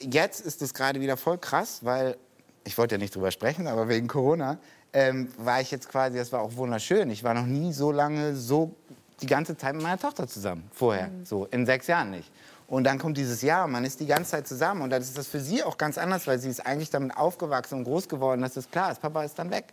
jetzt 0.00 0.40
ist 0.40 0.62
es 0.62 0.74
gerade 0.74 1.00
wieder 1.00 1.16
voll 1.16 1.38
krass, 1.38 1.80
weil, 1.82 2.16
ich 2.64 2.76
wollte 2.78 2.96
ja 2.96 2.98
nicht 2.98 3.14
drüber 3.14 3.30
sprechen, 3.30 3.66
aber 3.66 3.88
wegen 3.88 4.08
Corona, 4.08 4.58
ähm, 4.92 5.28
war 5.38 5.60
ich 5.60 5.70
jetzt 5.70 5.88
quasi, 5.88 6.16
das 6.16 6.32
war 6.32 6.40
auch 6.40 6.56
wunderschön. 6.56 7.10
Ich 7.10 7.22
war 7.22 7.34
noch 7.34 7.46
nie 7.46 7.72
so 7.72 7.92
lange 7.92 8.34
so 8.34 8.74
die 9.20 9.26
ganze 9.26 9.56
Zeit 9.56 9.74
mit 9.74 9.82
meiner 9.82 9.98
Tochter 9.98 10.26
zusammen, 10.26 10.68
vorher, 10.72 11.10
so, 11.24 11.46
in 11.46 11.66
sechs 11.66 11.86
Jahren 11.86 12.10
nicht. 12.10 12.30
Und 12.68 12.84
dann 12.84 12.98
kommt 12.98 13.16
dieses 13.16 13.42
Jahr, 13.42 13.66
und 13.66 13.72
man 13.72 13.84
ist 13.84 14.00
die 14.00 14.06
ganze 14.06 14.32
Zeit 14.32 14.48
zusammen 14.48 14.82
und 14.82 14.90
dann 14.90 15.00
ist 15.00 15.16
das 15.16 15.28
für 15.28 15.40
sie 15.40 15.62
auch 15.62 15.78
ganz 15.78 15.98
anders, 15.98 16.26
weil 16.26 16.38
sie 16.38 16.48
ist 16.48 16.66
eigentlich 16.66 16.90
damit 16.90 17.16
aufgewachsen 17.16 17.78
und 17.78 17.84
groß 17.84 18.08
geworden, 18.08 18.42
dass 18.42 18.56
es 18.56 18.70
klar 18.70 18.90
ist, 18.90 19.00
Papa 19.00 19.22
ist 19.22 19.38
dann 19.38 19.50
weg. 19.50 19.66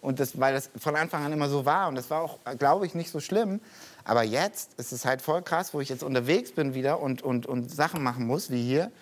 Und 0.00 0.20
das, 0.20 0.38
weil 0.38 0.54
das 0.54 0.70
von 0.78 0.94
Anfang 0.94 1.24
an 1.24 1.32
immer 1.32 1.48
so 1.48 1.64
war. 1.64 1.88
Und 1.88 1.96
das 1.96 2.10
war 2.10 2.20
auch, 2.20 2.38
glaube 2.58 2.86
ich, 2.86 2.94
nicht 2.94 3.10
so 3.10 3.18
schlimm. 3.18 3.60
Aber 4.04 4.22
jetzt 4.22 4.74
ist 4.78 4.92
es 4.92 5.04
halt 5.04 5.20
voll 5.20 5.42
krass, 5.42 5.74
wo 5.74 5.80
ich 5.80 5.88
jetzt 5.88 6.04
unterwegs 6.04 6.52
bin 6.52 6.74
wieder 6.74 7.00
und, 7.00 7.22
und, 7.22 7.46
und 7.46 7.74
Sachen 7.74 8.02
machen 8.02 8.26
muss, 8.26 8.50
wie 8.50 8.62
hier, 8.62 8.92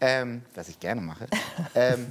ähm, 0.00 0.42
was 0.54 0.68
ich 0.68 0.78
gerne 0.80 1.00
mache, 1.00 1.26
ähm, 1.74 2.06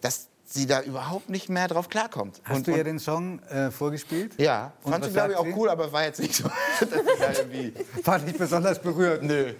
dass 0.00 0.28
sie 0.54 0.66
da 0.66 0.82
überhaupt 0.82 1.30
nicht 1.30 1.48
mehr 1.48 1.68
drauf 1.68 1.88
klarkommt. 1.88 2.40
Hast 2.44 2.56
und, 2.56 2.66
du 2.66 2.72
ihr 2.72 2.78
und, 2.78 2.84
den 2.84 2.98
Song 2.98 3.40
äh, 3.44 3.70
vorgespielt? 3.70 4.38
ja, 4.38 4.72
Und 4.82 4.92
fand 4.92 5.04
sie, 5.04 5.10
glaube 5.10 5.32
ich, 5.32 5.36
auch 5.36 5.44
sie? 5.44 5.54
cool, 5.56 5.68
aber 5.68 5.92
war 5.92 6.04
jetzt 6.04 6.20
nicht 6.20 6.34
so, 6.34 6.44
dass 6.80 6.90
sie 6.90 6.96
da 7.18 7.32
irgendwie... 7.32 7.74
War 8.04 8.18
nicht 8.18 8.38
besonders 8.38 8.80
berührt. 8.80 9.22
Nö. 9.22 9.54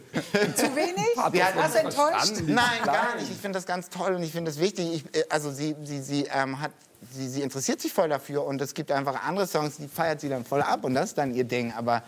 Zu 0.54 0.76
wenig? 0.76 1.32
Die 1.32 1.42
hat 1.42 1.56
Was 1.56 1.74
enttäuscht? 1.74 2.42
Nein, 2.46 2.82
gar 2.84 3.16
nicht. 3.16 3.30
Ich 3.30 3.38
finde 3.38 3.58
das 3.58 3.66
ganz 3.66 3.88
toll 3.88 4.14
und 4.14 4.22
ich 4.22 4.32
finde 4.32 4.50
das 4.50 4.60
wichtig. 4.60 4.94
Ich, 4.94 5.18
äh, 5.18 5.24
also 5.28 5.50
sie, 5.50 5.74
sie, 5.82 6.00
sie, 6.00 6.28
ähm, 6.32 6.60
hat, 6.60 6.70
sie, 7.10 7.28
sie 7.28 7.42
interessiert 7.42 7.80
sich 7.80 7.92
voll 7.92 8.08
dafür 8.08 8.44
und 8.44 8.60
es 8.60 8.74
gibt 8.74 8.92
einfach 8.92 9.26
andere 9.26 9.46
Songs, 9.46 9.76
die 9.78 9.88
feiert 9.88 10.20
sie 10.20 10.28
dann 10.28 10.44
voll 10.44 10.62
ab 10.62 10.84
und 10.84 10.94
das 10.94 11.10
ist 11.10 11.18
dann 11.18 11.34
ihr 11.34 11.44
Ding. 11.44 11.72
Aber 11.72 12.02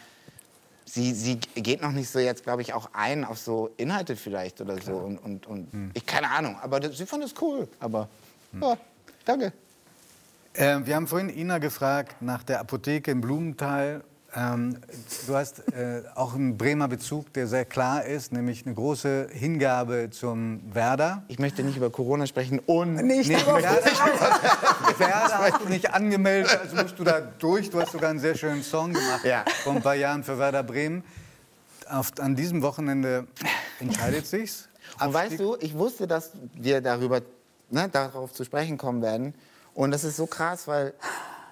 sie, 0.86 1.12
sie 1.12 1.36
geht 1.38 1.82
noch 1.82 1.92
nicht 1.92 2.08
so 2.08 2.18
jetzt, 2.18 2.44
glaube 2.44 2.62
ich, 2.62 2.72
auch 2.72 2.90
ein 2.92 3.24
auf 3.24 3.38
so 3.38 3.70
Inhalte 3.76 4.16
vielleicht 4.16 4.60
oder 4.60 4.80
so. 4.80 4.92
Und, 4.92 5.18
und, 5.18 5.46
und 5.46 5.90
ich 5.92 6.06
keine 6.06 6.30
Ahnung. 6.30 6.56
Aber 6.62 6.80
das, 6.80 6.96
sie 6.96 7.06
fand 7.06 7.24
es 7.24 7.34
cool. 7.40 7.68
Aber 7.80 8.08
ja, 8.60 8.76
danke. 9.24 9.52
Äh, 10.54 10.78
wir 10.84 10.96
haben 10.96 11.06
vorhin 11.06 11.28
Ina 11.28 11.58
gefragt 11.58 12.22
nach 12.22 12.42
der 12.42 12.60
Apotheke 12.60 13.10
in 13.10 13.20
Blumenthal. 13.20 14.02
Ähm, 14.38 14.76
du 15.26 15.34
hast 15.34 15.60
äh, 15.72 16.02
auch 16.14 16.34
einen 16.34 16.58
Bremer 16.58 16.88
Bezug, 16.88 17.32
der 17.32 17.46
sehr 17.46 17.64
klar 17.64 18.04
ist, 18.04 18.32
nämlich 18.32 18.66
eine 18.66 18.74
große 18.74 19.28
Hingabe 19.32 20.10
zum 20.10 20.60
Werder. 20.74 21.22
Ich 21.28 21.38
möchte 21.38 21.62
nicht 21.62 21.78
über 21.78 21.88
Corona 21.88 22.26
sprechen 22.26 22.58
und 22.66 22.96
Nicht 22.96 23.30
Nee, 23.30 23.40
über 23.40 23.62
Werder, 23.62 23.82
Werder 24.98 25.38
hast 25.38 25.64
du 25.64 25.68
nicht 25.70 25.92
angemeldet, 25.94 26.58
also 26.62 26.76
musst 26.76 26.98
du 26.98 27.04
da 27.04 27.20
durch. 27.20 27.70
Du 27.70 27.80
hast 27.80 27.92
sogar 27.92 28.10
einen 28.10 28.18
sehr 28.18 28.34
schönen 28.34 28.62
Song 28.62 28.92
gemacht 28.92 29.24
Ja. 29.24 29.42
vor 29.64 29.72
ein 29.74 29.82
paar 29.82 29.94
Jahren 29.94 30.22
für 30.22 30.38
Werder 30.38 30.62
Bremen. 30.62 31.02
Auf, 31.88 32.12
an 32.20 32.36
diesem 32.36 32.60
Wochenende 32.60 33.26
entscheidet 33.80 34.26
sich's. 34.26 34.68
Und 35.02 35.14
weißt 35.14 35.38
du, 35.40 35.56
ich 35.60 35.72
wusste, 35.74 36.06
dass 36.06 36.32
wir 36.52 36.82
darüber, 36.82 37.22
ne, 37.70 37.88
darauf 37.88 38.34
zu 38.34 38.44
sprechen 38.44 38.76
kommen 38.76 39.00
werden. 39.00 39.34
Und 39.72 39.92
das 39.92 40.04
ist 40.04 40.16
so 40.16 40.26
krass, 40.26 40.66
weil 40.68 40.92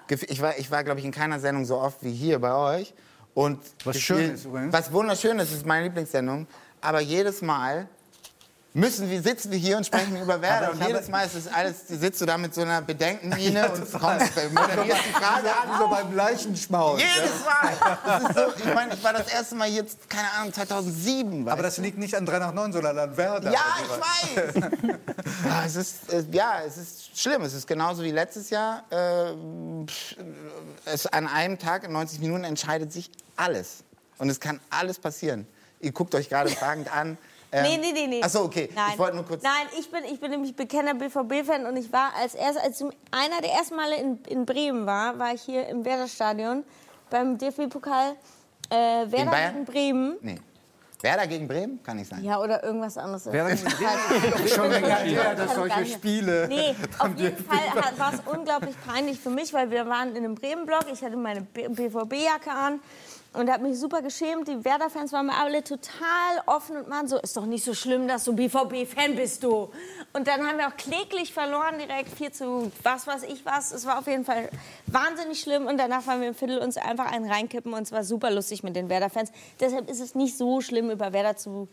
ich 0.09 0.41
war, 0.43 0.59
ich 0.59 0.71
war 0.71 0.85
glaube 0.85 1.01
ich, 1.01 1.07
in 1.07 1.13
keiner 1.13 1.41
Sendung 1.41 1.65
so 1.65 1.79
oft 1.79 1.99
wie 2.03 2.13
hier 2.13 2.39
bei 2.39 2.55
euch. 2.55 2.95
Und 3.35 3.59
Was 3.85 3.97
gefühlt- 3.97 4.03
schön 4.03 4.35
ist 4.35 4.45
übrigens. 4.45 4.73
Was 4.73 4.93
wunderschön 4.93 5.39
ist, 5.39 5.53
ist 5.53 5.67
meine 5.67 5.85
Lieblingssendung. 5.87 6.47
Aber 6.81 7.01
jedes 7.01 7.43
Mal 7.43 7.89
müssen 8.77 9.09
wir, 9.09 9.23
sitzen 9.23 9.51
wir 9.53 9.59
hier 9.59 9.77
und 9.77 9.87
sprechen 9.87 10.21
über 10.21 10.41
Werder. 10.43 10.73
Und 10.73 10.85
jedes 10.87 11.09
Mal 11.09 11.25
ist 11.27 11.35
es 11.35 11.47
alles, 11.49 11.89
sitzt 11.89 12.21
du 12.21 12.27
da 12.27 12.37
mit 12.39 12.53
so 12.55 12.61
einer 12.63 12.81
Bedenkenmiene 12.83 13.71
und 13.71 13.79
kommst, 13.93 14.33
moderierst 14.53 15.05
die 15.09 15.13
Frage 15.13 15.49
an. 15.49 15.79
So 15.79 15.89
beim 15.89 16.15
Leichenschmaus. 16.15 17.01
Jedes 17.01 17.45
Mal! 17.45 18.33
So, 18.35 18.53
ich 18.69 18.75
meine, 18.75 18.95
ich 18.95 19.03
war 19.03 19.13
das 19.13 19.29
erste 19.33 19.55
Mal 19.57 19.69
jetzt, 19.69 20.09
keine 20.11 20.31
Ahnung, 20.39 20.53
2007. 20.53 21.49
Aber 21.49 21.63
das 21.63 21.79
liegt 21.79 21.99
nicht 21.99 22.15
an 22.17 22.27
3 22.27 22.39
nach 22.39 22.53
9, 22.53 22.73
sondern 22.73 22.99
an 22.99 23.17
Werder. 23.17 23.53
ja, 23.53 23.61
ich 23.83 24.37
weiß. 24.37 24.55
ja, 25.45 25.65
es 25.67 25.77
ist, 25.77 25.97
ja, 26.33 26.61
es 26.67 26.77
ist 26.77 27.04
schlimm. 27.21 27.43
Es 27.43 27.55
ist 27.55 27.67
genauso 27.67 28.03
wie 28.03 28.11
letztes 28.11 28.51
Jahr. 28.51 28.85
Äh, 28.91 29.35
es, 30.85 31.07
an 31.07 31.27
einem 31.27 31.59
Tag 31.59 31.85
in 31.85 31.93
90 31.93 32.21
Minuten 32.21 32.45
entscheidet 32.45 32.93
sich 32.93 33.11
alles. 33.37 33.85
Und 34.19 34.29
es 34.29 34.41
kann 34.41 34.61
alles 34.71 34.99
passieren. 34.99 35.47
Ihr 35.81 35.93
guckt 35.93 36.15
euch 36.15 36.29
gerade 36.29 36.51
fragend 36.51 36.95
an. 36.95 37.19
Ähm, 37.53 37.63
Nee, 37.63 37.77
nee, 37.79 37.93
nee, 37.93 38.07
nee. 38.07 38.21
Ach 38.23 38.29
so, 38.29 38.41
okay. 38.43 38.69
Nein. 38.75 38.91
Ich 38.93 38.99
wollte 38.99 39.17
nur 39.17 39.25
kurz. 39.25 39.43
Nein, 39.43 39.67
ich 39.79 39.91
bin, 39.91 40.05
ich 40.05 40.19
bin 40.21 40.31
nämlich 40.31 40.57
bekennender 40.57 40.95
BVB-Fan 41.07 41.67
und 41.67 41.77
ich 41.77 41.93
war 41.93 42.13
als 42.15 42.35
erst, 42.35 42.59
als 42.59 42.83
einer 43.11 43.41
der 43.43 43.53
ersten 43.53 43.77
Male 43.77 43.97
in, 43.97 44.19
in 44.27 44.45
Bremen 44.45 44.87
war, 44.87 45.19
war 45.19 45.35
ich 45.35 45.43
hier 45.43 45.69
im 45.69 45.85
Werder-Stadion 45.85 46.65
beim 47.11 47.39
DFB-Pokal 47.39 48.17
äh, 48.71 48.75
Werder 48.75 49.53
gegen 49.53 49.65
Bremen. 49.65 50.17
Nee. 50.21 50.41
Werder 51.05 51.27
gegen 51.27 51.47
Bremen? 51.47 51.83
Kann 51.83 51.99
nicht 51.99 52.09
sein. 52.09 52.25
Ja, 52.25 52.41
oder 52.41 52.65
irgendwas 52.65 52.97
anderes. 52.97 53.27
Werder 53.27 53.55
gegen 53.55 53.71
Bremen. 53.71 54.49
schon 54.49 54.71
länger 54.71 54.97
her, 54.97 55.35
dass 55.35 55.55
solche. 55.55 55.85
Spiele 55.85 56.49
Nee, 56.49 56.75
auf 56.99 57.15
jeden 57.17 57.45
Fall 57.45 57.59
war 57.99 58.15
es 58.15 58.21
unglaublich 58.25 58.75
peinlich 58.87 59.21
für 59.21 59.29
mich, 59.29 59.53
weil 59.53 59.71
wir 59.71 59.87
waren 59.87 60.17
in 60.17 60.25
einem 60.25 60.35
Bremen-Block. 60.35 60.87
Ich 60.91 61.03
hatte 61.03 61.17
meine 61.17 61.43
BVB-Jacke 61.43 62.51
an 62.51 62.81
und 63.35 63.51
habe 63.51 63.65
mich 63.65 63.79
super 63.79 64.01
geschämt. 64.01 64.49
Die 64.49 64.65
Werder-Fans 64.65 65.13
waren 65.13 65.27
mir 65.27 65.37
alle 65.37 65.63
total 65.63 65.83
offen 66.47 66.77
und 66.77 66.89
waren 66.89 67.09
so, 67.09 67.19
ist 67.19 67.37
doch 67.37 67.47
nicht 67.47 67.65
so 67.65 67.75
schlimm, 67.75 68.09
dass 68.09 68.25
du 68.25 68.33
BVB-Fan 68.35 69.17
bist, 69.17 69.43
du. 69.43 69.71
Und 70.13 70.29
dann 70.29 70.47
haben 70.47 70.59
wir 70.59 70.69
auch 70.69 70.77
kläglich 70.77 71.33
verloren, 71.33 71.79
direkt 71.79 72.17
4 72.17 72.33
zu 72.33 72.73
was 72.83 73.07
weiß 73.07 73.25
ich 73.25 73.45
was. 73.45 73.73
Es 73.73 73.87
war 73.87 73.99
auf 73.99 74.07
jeden 74.07 74.25
Fall 74.25 74.49
wahnsinnig 74.87 75.41
schlimm 75.41 75.67
und 75.67 75.79
danach 75.79 76.07
waren 76.07 76.21
wir 76.21 76.29
im 76.29 76.35
Viertel 76.35 76.59
uns 76.59 76.77
einfach 76.77 77.11
einen 77.11 77.31
reinkippen 77.31 77.75
und 77.75 77.83
es 77.83 77.93
war 77.93 78.05
super 78.05 78.31
lustig 78.31 78.63
mit 78.63 78.77
den 78.77 78.89
Werder-Fans. 78.89 79.33
Deshalb 79.61 79.91
ist 79.91 80.01
es 80.01 80.15
nicht 80.15 80.39
so 80.39 80.61
schlimm, 80.61 80.91
über 80.91 81.13
Werder 81.13 81.37
zu, 81.37 81.69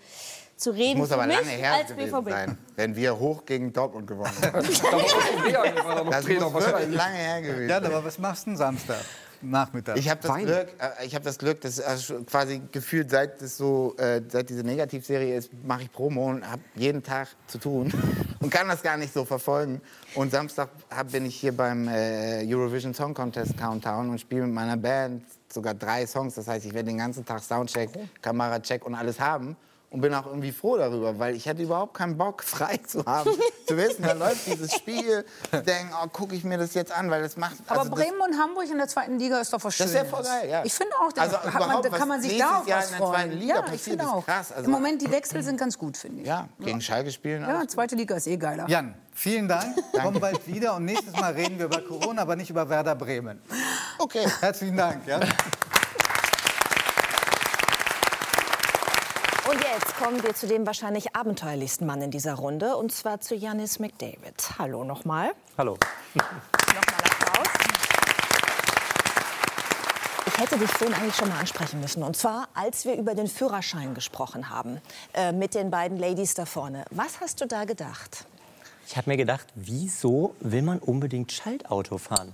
zu 0.57 0.71
reden. 0.71 0.99
Muss 0.99 1.09
für 1.09 1.15
aber 1.15 1.27
lange 1.27 1.47
her 1.47 1.83
gewesen 1.87 2.25
sein, 2.25 2.57
wenn 2.75 2.95
wir 2.95 3.19
hoch 3.19 3.45
gegen 3.45 3.71
Dortmund 3.71 4.07
gewonnen 4.07 4.33
haben. 4.41 4.67
Das 4.67 4.81
muss 4.81 6.67
lange 6.87 7.17
her 7.17 7.41
gewesen 7.41 7.69
Ja, 7.69 7.77
aber 7.77 8.03
was 8.03 8.17
machst 8.17 8.47
du 8.47 8.51
denn 8.51 8.57
Samstag? 8.57 9.01
Nachmittag. 9.41 9.97
Ich 9.97 10.09
habe 10.09 10.21
das 10.21 10.35
Glück, 10.37 10.67
äh, 10.79 11.05
ich 11.05 11.15
habe 11.15 11.25
das 11.25 11.37
Glück, 11.37 11.61
dass 11.61 11.79
also 11.79 12.15
schon 12.15 12.25
quasi 12.25 12.61
gefühlt 12.71 13.09
seit 13.09 13.41
das 13.41 13.57
so, 13.57 13.95
äh, 13.97 14.21
seit 14.27 14.49
diese 14.49 14.63
Negativserie 14.63 15.35
ist, 15.35 15.51
mache 15.63 15.83
ich 15.83 15.91
Promo 15.91 16.29
und 16.29 16.49
habe 16.49 16.61
jeden 16.75 17.03
Tag 17.03 17.29
zu 17.47 17.57
tun 17.57 17.91
und 18.39 18.49
kann 18.49 18.67
das 18.67 18.81
gar 18.81 18.97
nicht 18.97 19.13
so 19.13 19.25
verfolgen. 19.25 19.81
Und 20.15 20.31
Samstag 20.31 20.69
hab, 20.89 21.11
bin 21.11 21.25
ich 21.25 21.35
hier 21.35 21.55
beim 21.55 21.87
äh, 21.87 22.45
Eurovision 22.45 22.93
Song 22.93 23.13
Contest 23.13 23.57
Countdown 23.57 24.09
und 24.09 24.19
spiele 24.19 24.43
mit 24.43 24.53
meiner 24.53 24.77
Band 24.77 25.23
sogar 25.51 25.73
drei 25.73 26.05
Songs. 26.05 26.35
Das 26.35 26.47
heißt, 26.47 26.65
ich 26.65 26.73
werde 26.73 26.89
den 26.89 26.97
ganzen 26.97 27.25
Tag 27.25 27.41
Soundcheck, 27.41 27.89
Kameracheck 28.21 28.85
und 28.85 28.95
alles 28.95 29.19
haben. 29.19 29.55
Und 29.91 29.99
bin 29.99 30.13
auch 30.13 30.25
irgendwie 30.25 30.53
froh 30.53 30.77
darüber, 30.77 31.19
weil 31.19 31.35
ich 31.35 31.49
hatte 31.49 31.61
überhaupt 31.63 31.93
keinen 31.95 32.17
Bock, 32.17 32.43
frei 32.45 32.77
zu 32.77 33.03
haben. 33.05 33.29
zu 33.67 33.75
wissen, 33.75 34.03
da 34.03 34.13
läuft 34.13 34.47
dieses 34.47 34.73
Spiel. 34.73 35.25
Denken, 35.51 35.91
oh, 36.01 36.07
gucke 36.07 36.33
ich 36.33 36.45
mir 36.45 36.57
das 36.57 36.73
jetzt 36.75 36.93
an, 36.93 37.11
weil 37.11 37.21
das 37.21 37.35
macht. 37.35 37.55
Aber 37.67 37.81
also 37.81 37.91
das- 37.93 37.99
Bremen 37.99 38.21
und 38.21 38.39
Hamburg 38.39 38.69
in 38.71 38.77
der 38.77 38.87
zweiten 38.87 39.19
Liga 39.19 39.41
ist 39.41 39.51
doch 39.51 39.61
was 39.61 39.75
Das 39.77 39.89
Schönes. 39.89 39.91
ist 39.91 39.97
ja 39.97 40.05
voll 40.05 40.23
geil, 40.23 40.49
ja. 40.49 40.63
Ich 40.63 40.73
finde 40.73 40.93
auch, 40.97 41.11
da, 41.11 41.21
Also 41.23 41.37
man, 41.59 41.81
da 41.83 41.89
kann 41.89 42.07
man 42.07 42.21
sich 42.21 42.37
da 42.37 42.59
auf 42.59 42.67
Jahr 42.69 42.79
was 42.79 42.85
in 42.91 42.97
der 42.99 43.05
zweiten 43.05 43.13
freuen. 43.31 43.39
Liga 43.39 43.55
ja, 43.55 43.61
passiert, 43.63 43.75
ich 43.75 43.81
finde 43.83 44.03
ist 44.05 44.09
auch. 44.11 44.25
krass. 44.25 44.51
Also- 44.53 44.65
Im 44.65 44.71
Moment, 44.71 45.01
die 45.01 45.11
Wechsel 45.11 45.43
sind 45.43 45.57
ganz 45.59 45.77
gut, 45.77 45.97
finde 45.97 46.21
ich. 46.21 46.27
Ja, 46.27 46.47
gegen 46.61 46.79
Schalke 46.79 47.11
spielen. 47.11 47.41
Ja, 47.41 47.67
zweite 47.67 47.95
Liga 47.97 48.15
ist 48.15 48.27
eh 48.27 48.37
geiler. 48.37 48.69
Jan, 48.69 48.95
vielen 49.13 49.49
Dank. 49.49 49.75
Komm 50.01 50.17
bald 50.21 50.47
wieder 50.47 50.73
und 50.77 50.85
nächstes 50.85 51.11
Mal 51.19 51.33
reden 51.33 51.59
wir 51.59 51.65
über 51.65 51.81
Corona, 51.81 52.21
aber 52.21 52.37
nicht 52.37 52.49
über 52.49 52.69
Werder 52.69 52.95
Bremen. 52.95 53.41
Okay. 53.99 54.25
Herzlichen 54.39 54.77
Dank. 54.77 55.05
Ja? 55.05 55.19
Und 59.49 59.59
jetzt 59.59 59.90
kommen 60.01 60.23
wir 60.23 60.33
zu 60.33 60.47
dem 60.47 60.65
wahrscheinlich 60.65 61.15
abenteuerlichsten 61.15 61.85
Mann 61.85 62.01
in 62.01 62.09
dieser 62.09 62.33
Runde, 62.33 62.75
und 62.75 62.91
zwar 62.91 63.21
zu 63.21 63.35
Janis 63.35 63.77
McDavid. 63.77 64.57
Hallo 64.57 64.83
nochmal. 64.83 65.33
Hallo. 65.59 65.77
Nochmal 66.15 66.81
Applaus. 67.03 67.47
Ich 70.25 70.37
hätte 70.39 70.57
dich 70.57 70.71
vorhin 70.71 70.95
eigentlich 70.95 71.15
schon 71.15 71.29
mal 71.29 71.39
ansprechen 71.39 71.79
müssen. 71.81 72.01
Und 72.01 72.17
zwar, 72.17 72.47
als 72.55 72.85
wir 72.85 72.95
über 72.95 73.13
den 73.13 73.27
Führerschein 73.27 73.93
gesprochen 73.93 74.49
haben, 74.49 74.81
äh, 75.13 75.33
mit 75.33 75.53
den 75.53 75.69
beiden 75.69 75.99
Ladies 75.99 76.33
da 76.33 76.47
vorne. 76.47 76.85
Was 76.89 77.21
hast 77.21 77.39
du 77.39 77.45
da 77.45 77.65
gedacht? 77.65 78.25
Ich 78.87 78.97
habe 78.97 79.09
mir 79.09 79.17
gedacht, 79.17 79.47
wieso 79.55 80.35
will 80.39 80.61
man 80.61 80.79
unbedingt 80.79 81.31
Schaltauto 81.31 81.97
fahren? 81.97 82.33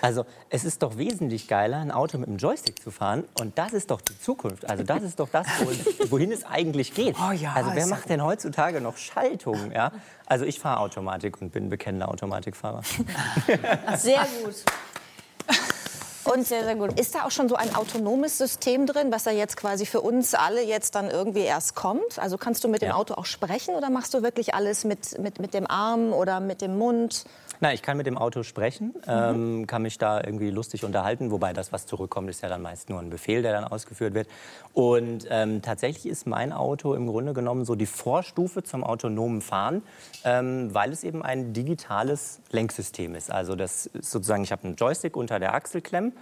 Also 0.00 0.24
es 0.50 0.64
ist 0.64 0.82
doch 0.82 0.98
wesentlich 0.98 1.48
geiler, 1.48 1.78
ein 1.78 1.90
Auto 1.90 2.18
mit 2.18 2.28
einem 2.28 2.38
Joystick 2.38 2.82
zu 2.82 2.90
fahren. 2.90 3.24
Und 3.38 3.56
das 3.58 3.72
ist 3.72 3.90
doch 3.90 4.00
die 4.00 4.18
Zukunft. 4.18 4.68
Also 4.68 4.82
das 4.82 5.02
ist 5.02 5.20
doch 5.20 5.28
das, 5.28 5.46
wo, 5.60 6.10
wohin 6.10 6.32
es 6.32 6.44
eigentlich 6.44 6.94
geht. 6.94 7.16
Oh 7.18 7.32
ja, 7.32 7.52
also 7.52 7.70
wer 7.74 7.86
macht 7.86 8.08
denn 8.08 8.22
heutzutage 8.22 8.80
noch 8.80 8.96
Schaltung? 8.96 9.70
Ja? 9.72 9.92
Also 10.26 10.44
ich 10.44 10.58
fahre 10.58 10.80
Automatik 10.80 11.40
und 11.40 11.52
bin 11.52 11.68
bekennender 11.68 12.08
Automatikfahrer. 12.08 12.82
Sehr 13.96 14.26
gut. 14.42 14.54
Und 16.24 16.46
sehr, 16.46 16.64
sehr 16.64 16.76
gut. 16.76 16.98
Ist 16.98 17.14
da 17.14 17.24
auch 17.24 17.30
schon 17.30 17.48
so 17.48 17.56
ein 17.56 17.74
autonomes 17.74 18.38
System 18.38 18.86
drin, 18.86 19.10
was 19.10 19.24
da 19.24 19.30
jetzt 19.30 19.56
quasi 19.56 19.86
für 19.86 20.00
uns 20.00 20.34
alle 20.34 20.62
jetzt 20.62 20.94
dann 20.94 21.10
irgendwie 21.10 21.40
erst 21.40 21.74
kommt? 21.74 22.18
Also 22.18 22.38
kannst 22.38 22.62
du 22.64 22.68
mit 22.68 22.82
dem 22.82 22.90
Ja. 22.90 22.94
Auto 22.94 23.14
auch 23.14 23.26
sprechen 23.26 23.74
oder 23.74 23.90
machst 23.90 24.14
du 24.14 24.22
wirklich 24.22 24.54
alles 24.54 24.84
mit, 24.84 25.18
mit, 25.18 25.40
mit 25.40 25.52
dem 25.54 25.66
Arm 25.66 26.12
oder 26.12 26.40
mit 26.40 26.60
dem 26.60 26.78
Mund? 26.78 27.24
Na, 27.62 27.72
ich 27.72 27.80
kann 27.80 27.96
mit 27.96 28.08
dem 28.08 28.18
Auto 28.18 28.42
sprechen, 28.42 28.92
ähm, 29.06 29.68
kann 29.68 29.82
mich 29.82 29.96
da 29.96 30.20
irgendwie 30.20 30.50
lustig 30.50 30.84
unterhalten, 30.84 31.30
wobei 31.30 31.52
das, 31.52 31.70
was 31.70 31.86
zurückkommt, 31.86 32.28
ist 32.28 32.42
ja 32.42 32.48
dann 32.48 32.60
meist 32.60 32.90
nur 32.90 32.98
ein 32.98 33.08
Befehl, 33.08 33.40
der 33.40 33.52
dann 33.52 33.62
ausgeführt 33.62 34.14
wird. 34.14 34.26
Und 34.74 35.28
ähm, 35.30 35.62
tatsächlich 35.62 36.06
ist 36.06 36.26
mein 36.26 36.52
Auto 36.52 36.94
im 36.94 37.06
Grunde 37.06 37.34
genommen 37.34 37.64
so 37.64 37.76
die 37.76 37.86
Vorstufe 37.86 38.64
zum 38.64 38.82
autonomen 38.82 39.42
Fahren, 39.42 39.82
ähm, 40.24 40.74
weil 40.74 40.90
es 40.90 41.04
eben 41.04 41.22
ein 41.22 41.52
digitales 41.52 42.40
Lenksystem 42.50 43.14
ist. 43.14 43.30
Also 43.30 43.54
das 43.54 43.86
ist 43.86 44.10
sozusagen, 44.10 44.42
ich 44.42 44.50
habe 44.50 44.64
einen 44.64 44.74
Joystick 44.74 45.16
unter 45.16 45.38
der 45.38 45.54
Achsel 45.54 45.82
klemmen 45.82 46.14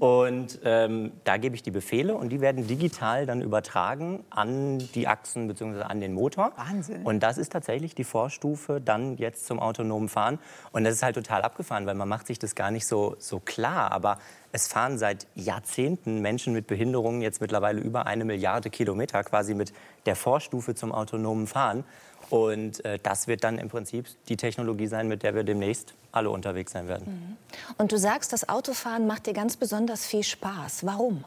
Und 0.00 0.58
ähm, 0.64 1.12
da 1.22 1.36
gebe 1.36 1.54
ich 1.54 1.62
die 1.62 1.70
Befehle 1.70 2.16
und 2.16 2.30
die 2.30 2.40
werden 2.40 2.66
digital 2.66 3.24
dann 3.24 3.40
übertragen 3.40 4.24
an 4.30 4.78
die 4.96 5.06
Achsen 5.06 5.46
bzw. 5.46 5.82
an 5.82 6.00
den 6.00 6.12
Motor. 6.12 6.50
Wahnsinn. 6.56 7.02
Und 7.04 7.20
das 7.20 7.38
ist 7.38 7.52
tatsächlich 7.52 7.94
die 7.94 8.02
Vorstufe 8.02 8.80
dann 8.80 9.16
jetzt 9.16 9.46
zum 9.46 9.60
autonomen 9.60 10.08
Fahren. 10.08 10.40
Und 10.72 10.87
das 10.88 10.96
ist 10.96 11.02
halt 11.02 11.16
total 11.16 11.42
abgefahren, 11.42 11.86
weil 11.86 11.94
man 11.94 12.08
macht 12.08 12.26
sich 12.26 12.38
das 12.38 12.54
gar 12.54 12.70
nicht 12.70 12.86
so, 12.86 13.16
so 13.18 13.40
klar. 13.40 13.92
Aber 13.92 14.18
es 14.52 14.66
fahren 14.66 14.98
seit 14.98 15.26
Jahrzehnten 15.34 16.20
Menschen 16.20 16.52
mit 16.52 16.66
Behinderungen 16.66 17.20
jetzt 17.20 17.40
mittlerweile 17.40 17.80
über 17.80 18.06
eine 18.06 18.24
Milliarde 18.24 18.70
Kilometer 18.70 19.22
quasi 19.24 19.54
mit 19.54 19.72
der 20.06 20.16
Vorstufe 20.16 20.74
zum 20.74 20.92
autonomen 20.92 21.46
Fahren. 21.46 21.84
Und 22.30 22.84
äh, 22.84 22.98
das 23.02 23.26
wird 23.26 23.44
dann 23.44 23.58
im 23.58 23.68
Prinzip 23.68 24.06
die 24.28 24.36
Technologie 24.36 24.86
sein, 24.86 25.08
mit 25.08 25.22
der 25.22 25.34
wir 25.34 25.44
demnächst 25.44 25.94
alle 26.12 26.30
unterwegs 26.30 26.72
sein 26.72 26.88
werden. 26.88 27.36
Und 27.76 27.92
du 27.92 27.98
sagst, 27.98 28.32
das 28.32 28.48
Autofahren 28.48 29.06
macht 29.06 29.26
dir 29.26 29.34
ganz 29.34 29.56
besonders 29.56 30.06
viel 30.06 30.22
Spaß. 30.22 30.84
Warum? 30.84 31.24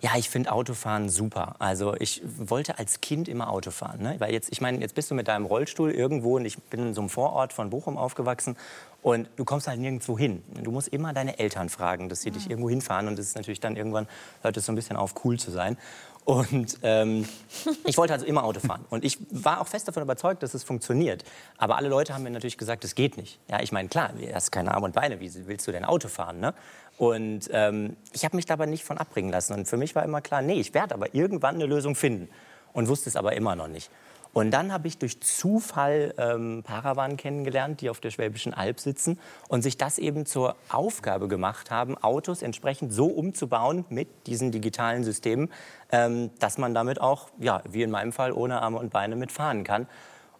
Ja, 0.00 0.10
ich 0.16 0.28
finde 0.28 0.52
Autofahren 0.52 1.08
super. 1.08 1.56
Also 1.58 1.94
ich 1.98 2.22
wollte 2.24 2.78
als 2.78 3.00
Kind 3.00 3.28
immer 3.28 3.50
Auto 3.50 3.70
fahren. 3.70 4.02
Ne? 4.02 4.16
Weil 4.18 4.32
jetzt, 4.32 4.52
ich 4.52 4.60
meine, 4.60 4.80
jetzt 4.80 4.94
bist 4.94 5.10
du 5.10 5.14
mit 5.14 5.28
deinem 5.28 5.46
Rollstuhl 5.46 5.90
irgendwo 5.90 6.36
und 6.36 6.44
ich 6.44 6.58
bin 6.58 6.88
in 6.88 6.94
so 6.94 7.00
einem 7.00 7.10
Vorort 7.10 7.52
von 7.52 7.70
Bochum 7.70 7.96
aufgewachsen 7.96 8.56
und 9.02 9.28
du 9.36 9.44
kommst 9.44 9.66
halt 9.66 9.80
nirgendwo 9.80 10.18
hin. 10.18 10.42
Du 10.62 10.70
musst 10.70 10.88
immer 10.88 11.12
deine 11.12 11.38
Eltern 11.38 11.68
fragen, 11.68 12.08
dass 12.08 12.22
sie 12.22 12.30
dich 12.30 12.48
irgendwo 12.48 12.70
hinfahren 12.70 13.08
und 13.08 13.18
das 13.18 13.26
ist 13.26 13.36
natürlich 13.36 13.60
dann 13.60 13.76
irgendwann, 13.76 14.08
hört 14.42 14.56
es 14.56 14.66
so 14.66 14.72
ein 14.72 14.76
bisschen 14.76 14.96
auf, 14.96 15.14
cool 15.24 15.38
zu 15.38 15.50
sein. 15.50 15.76
Und 16.24 16.78
ähm, 16.82 17.26
ich 17.84 17.98
wollte 17.98 18.14
also 18.14 18.24
immer 18.24 18.44
Auto 18.44 18.60
fahren. 18.60 18.84
Und 18.88 19.04
ich 19.04 19.18
war 19.30 19.60
auch 19.60 19.66
fest 19.66 19.88
davon 19.88 20.02
überzeugt, 20.02 20.42
dass 20.42 20.54
es 20.54 20.64
funktioniert. 20.64 21.22
Aber 21.58 21.76
alle 21.76 21.88
Leute 21.88 22.14
haben 22.14 22.22
mir 22.22 22.30
natürlich 22.30 22.56
gesagt, 22.56 22.82
das 22.82 22.94
geht 22.94 23.16
nicht. 23.18 23.38
Ja, 23.48 23.60
ich 23.60 23.72
meine, 23.72 23.88
klar, 23.88 24.10
du 24.18 24.34
hast 24.34 24.50
keine 24.50 24.72
Arme 24.72 24.86
und 24.86 24.94
Beine, 24.94 25.20
wie 25.20 25.30
willst 25.46 25.66
du 25.66 25.72
denn 25.72 25.84
Auto 25.84 26.08
fahren? 26.08 26.40
Ne? 26.40 26.54
Und 26.96 27.50
ähm, 27.52 27.96
ich 28.12 28.24
habe 28.24 28.36
mich 28.36 28.46
dabei 28.46 28.66
nicht 28.66 28.84
von 28.84 28.96
abbringen 28.96 29.30
lassen. 29.30 29.52
Und 29.52 29.68
für 29.68 29.76
mich 29.76 29.94
war 29.94 30.02
immer 30.02 30.22
klar, 30.22 30.40
nee, 30.40 30.60
ich 30.60 30.72
werde 30.72 30.94
aber 30.94 31.14
irgendwann 31.14 31.56
eine 31.56 31.66
Lösung 31.66 31.94
finden. 31.94 32.28
Und 32.72 32.88
wusste 32.88 33.08
es 33.08 33.16
aber 33.16 33.34
immer 33.34 33.54
noch 33.54 33.68
nicht. 33.68 33.90
Und 34.34 34.50
dann 34.50 34.72
habe 34.72 34.88
ich 34.88 34.98
durch 34.98 35.20
Zufall 35.20 36.12
ähm, 36.18 36.62
Paravan 36.64 37.16
kennengelernt, 37.16 37.80
die 37.80 37.88
auf 37.88 38.00
der 38.00 38.10
Schwäbischen 38.10 38.52
Alb 38.52 38.80
sitzen 38.80 39.18
und 39.48 39.62
sich 39.62 39.78
das 39.78 39.96
eben 39.96 40.26
zur 40.26 40.56
Aufgabe 40.68 41.28
gemacht 41.28 41.70
haben, 41.70 41.96
Autos 41.96 42.42
entsprechend 42.42 42.92
so 42.92 43.06
umzubauen 43.06 43.84
mit 43.88 44.08
diesen 44.26 44.50
digitalen 44.50 45.04
Systemen, 45.04 45.50
ähm, 45.92 46.30
dass 46.40 46.58
man 46.58 46.74
damit 46.74 47.00
auch, 47.00 47.28
ja, 47.38 47.62
wie 47.70 47.82
in 47.82 47.90
meinem 47.92 48.12
Fall, 48.12 48.32
ohne 48.32 48.60
Arme 48.60 48.78
und 48.78 48.90
Beine 48.90 49.14
mitfahren 49.14 49.62
kann. 49.62 49.86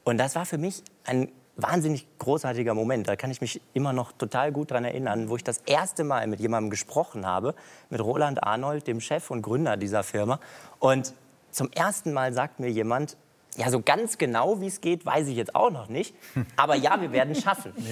Und 0.02 0.18
das 0.18 0.34
war 0.34 0.44
für 0.44 0.58
mich 0.58 0.82
ein 1.04 1.28
wahnsinnig 1.56 2.08
großartiger 2.18 2.74
Moment. 2.74 3.08
Da 3.08 3.14
kann 3.14 3.30
ich 3.30 3.40
mich 3.40 3.60
immer 3.74 3.92
noch 3.92 4.10
total 4.10 4.50
gut 4.50 4.72
dran 4.72 4.84
erinnern, 4.84 5.28
wo 5.28 5.36
ich 5.36 5.44
das 5.44 5.58
erste 5.66 6.02
Mal 6.02 6.26
mit 6.26 6.40
jemandem 6.40 6.70
gesprochen 6.70 7.26
habe, 7.26 7.54
mit 7.90 8.00
Roland 8.00 8.42
Arnold, 8.42 8.88
dem 8.88 9.00
Chef 9.00 9.30
und 9.30 9.42
Gründer 9.42 9.76
dieser 9.76 10.02
Firma. 10.02 10.40
Und 10.80 11.14
zum 11.52 11.70
ersten 11.70 12.12
Mal 12.12 12.32
sagt 12.32 12.58
mir 12.58 12.70
jemand, 12.70 13.16
ja, 13.56 13.70
so 13.70 13.80
ganz 13.80 14.18
genau, 14.18 14.60
wie 14.60 14.66
es 14.66 14.80
geht, 14.80 15.06
weiß 15.06 15.28
ich 15.28 15.36
jetzt 15.36 15.54
auch 15.54 15.70
noch 15.70 15.88
nicht. 15.88 16.14
Aber 16.56 16.74
ja, 16.74 17.00
wir 17.00 17.12
werden 17.12 17.30
es 17.30 17.42
schaffen. 17.42 17.72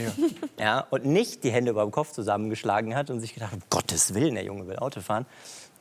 Ja. 0.59 0.86
und 0.90 1.05
nicht 1.05 1.44
die 1.44 1.51
Hände 1.51 1.70
über 1.70 1.82
dem 1.82 1.90
Kopf 1.90 2.12
zusammengeschlagen 2.12 2.94
hat 2.94 3.10
und 3.10 3.20
sich 3.20 3.34
gedacht, 3.34 3.52
um 3.52 3.62
Gottes 3.70 4.14
Willen, 4.14 4.34
der 4.34 4.44
Junge 4.44 4.66
will 4.66 4.76
Auto 4.76 5.01
fahren. 5.01 5.26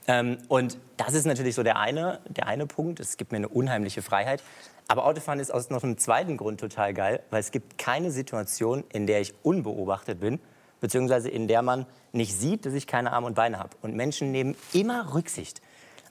Ähm, 0.07 0.37
und 0.47 0.77
das 0.97 1.13
ist 1.13 1.25
natürlich 1.25 1.55
so 1.55 1.63
der 1.63 1.77
eine, 1.77 2.19
der 2.27 2.47
eine 2.47 2.65
Punkt. 2.65 2.99
Es 2.99 3.17
gibt 3.17 3.31
mir 3.31 3.37
eine 3.37 3.49
unheimliche 3.49 4.01
Freiheit. 4.01 4.43
Aber 4.87 5.05
Autofahren 5.05 5.39
ist 5.39 5.53
aus 5.53 5.69
noch 5.69 5.83
einem 5.83 5.97
zweiten 5.97 6.37
Grund 6.37 6.59
total 6.59 6.93
geil, 6.93 7.21
weil 7.29 7.39
es 7.39 7.51
gibt 7.51 7.77
keine 7.77 8.11
Situation, 8.11 8.83
in 8.91 9.07
der 9.07 9.21
ich 9.21 9.33
unbeobachtet 9.43 10.19
bin, 10.19 10.39
beziehungsweise 10.79 11.29
in 11.29 11.47
der 11.47 11.61
man 11.61 11.85
nicht 12.11 12.37
sieht, 12.37 12.65
dass 12.65 12.73
ich 12.73 12.87
keine 12.87 13.13
Arme 13.13 13.27
und 13.27 13.35
Beine 13.35 13.59
habe. 13.59 13.77
Und 13.81 13.95
Menschen 13.95 14.31
nehmen 14.31 14.55
immer 14.73 15.13
Rücksicht. 15.13 15.61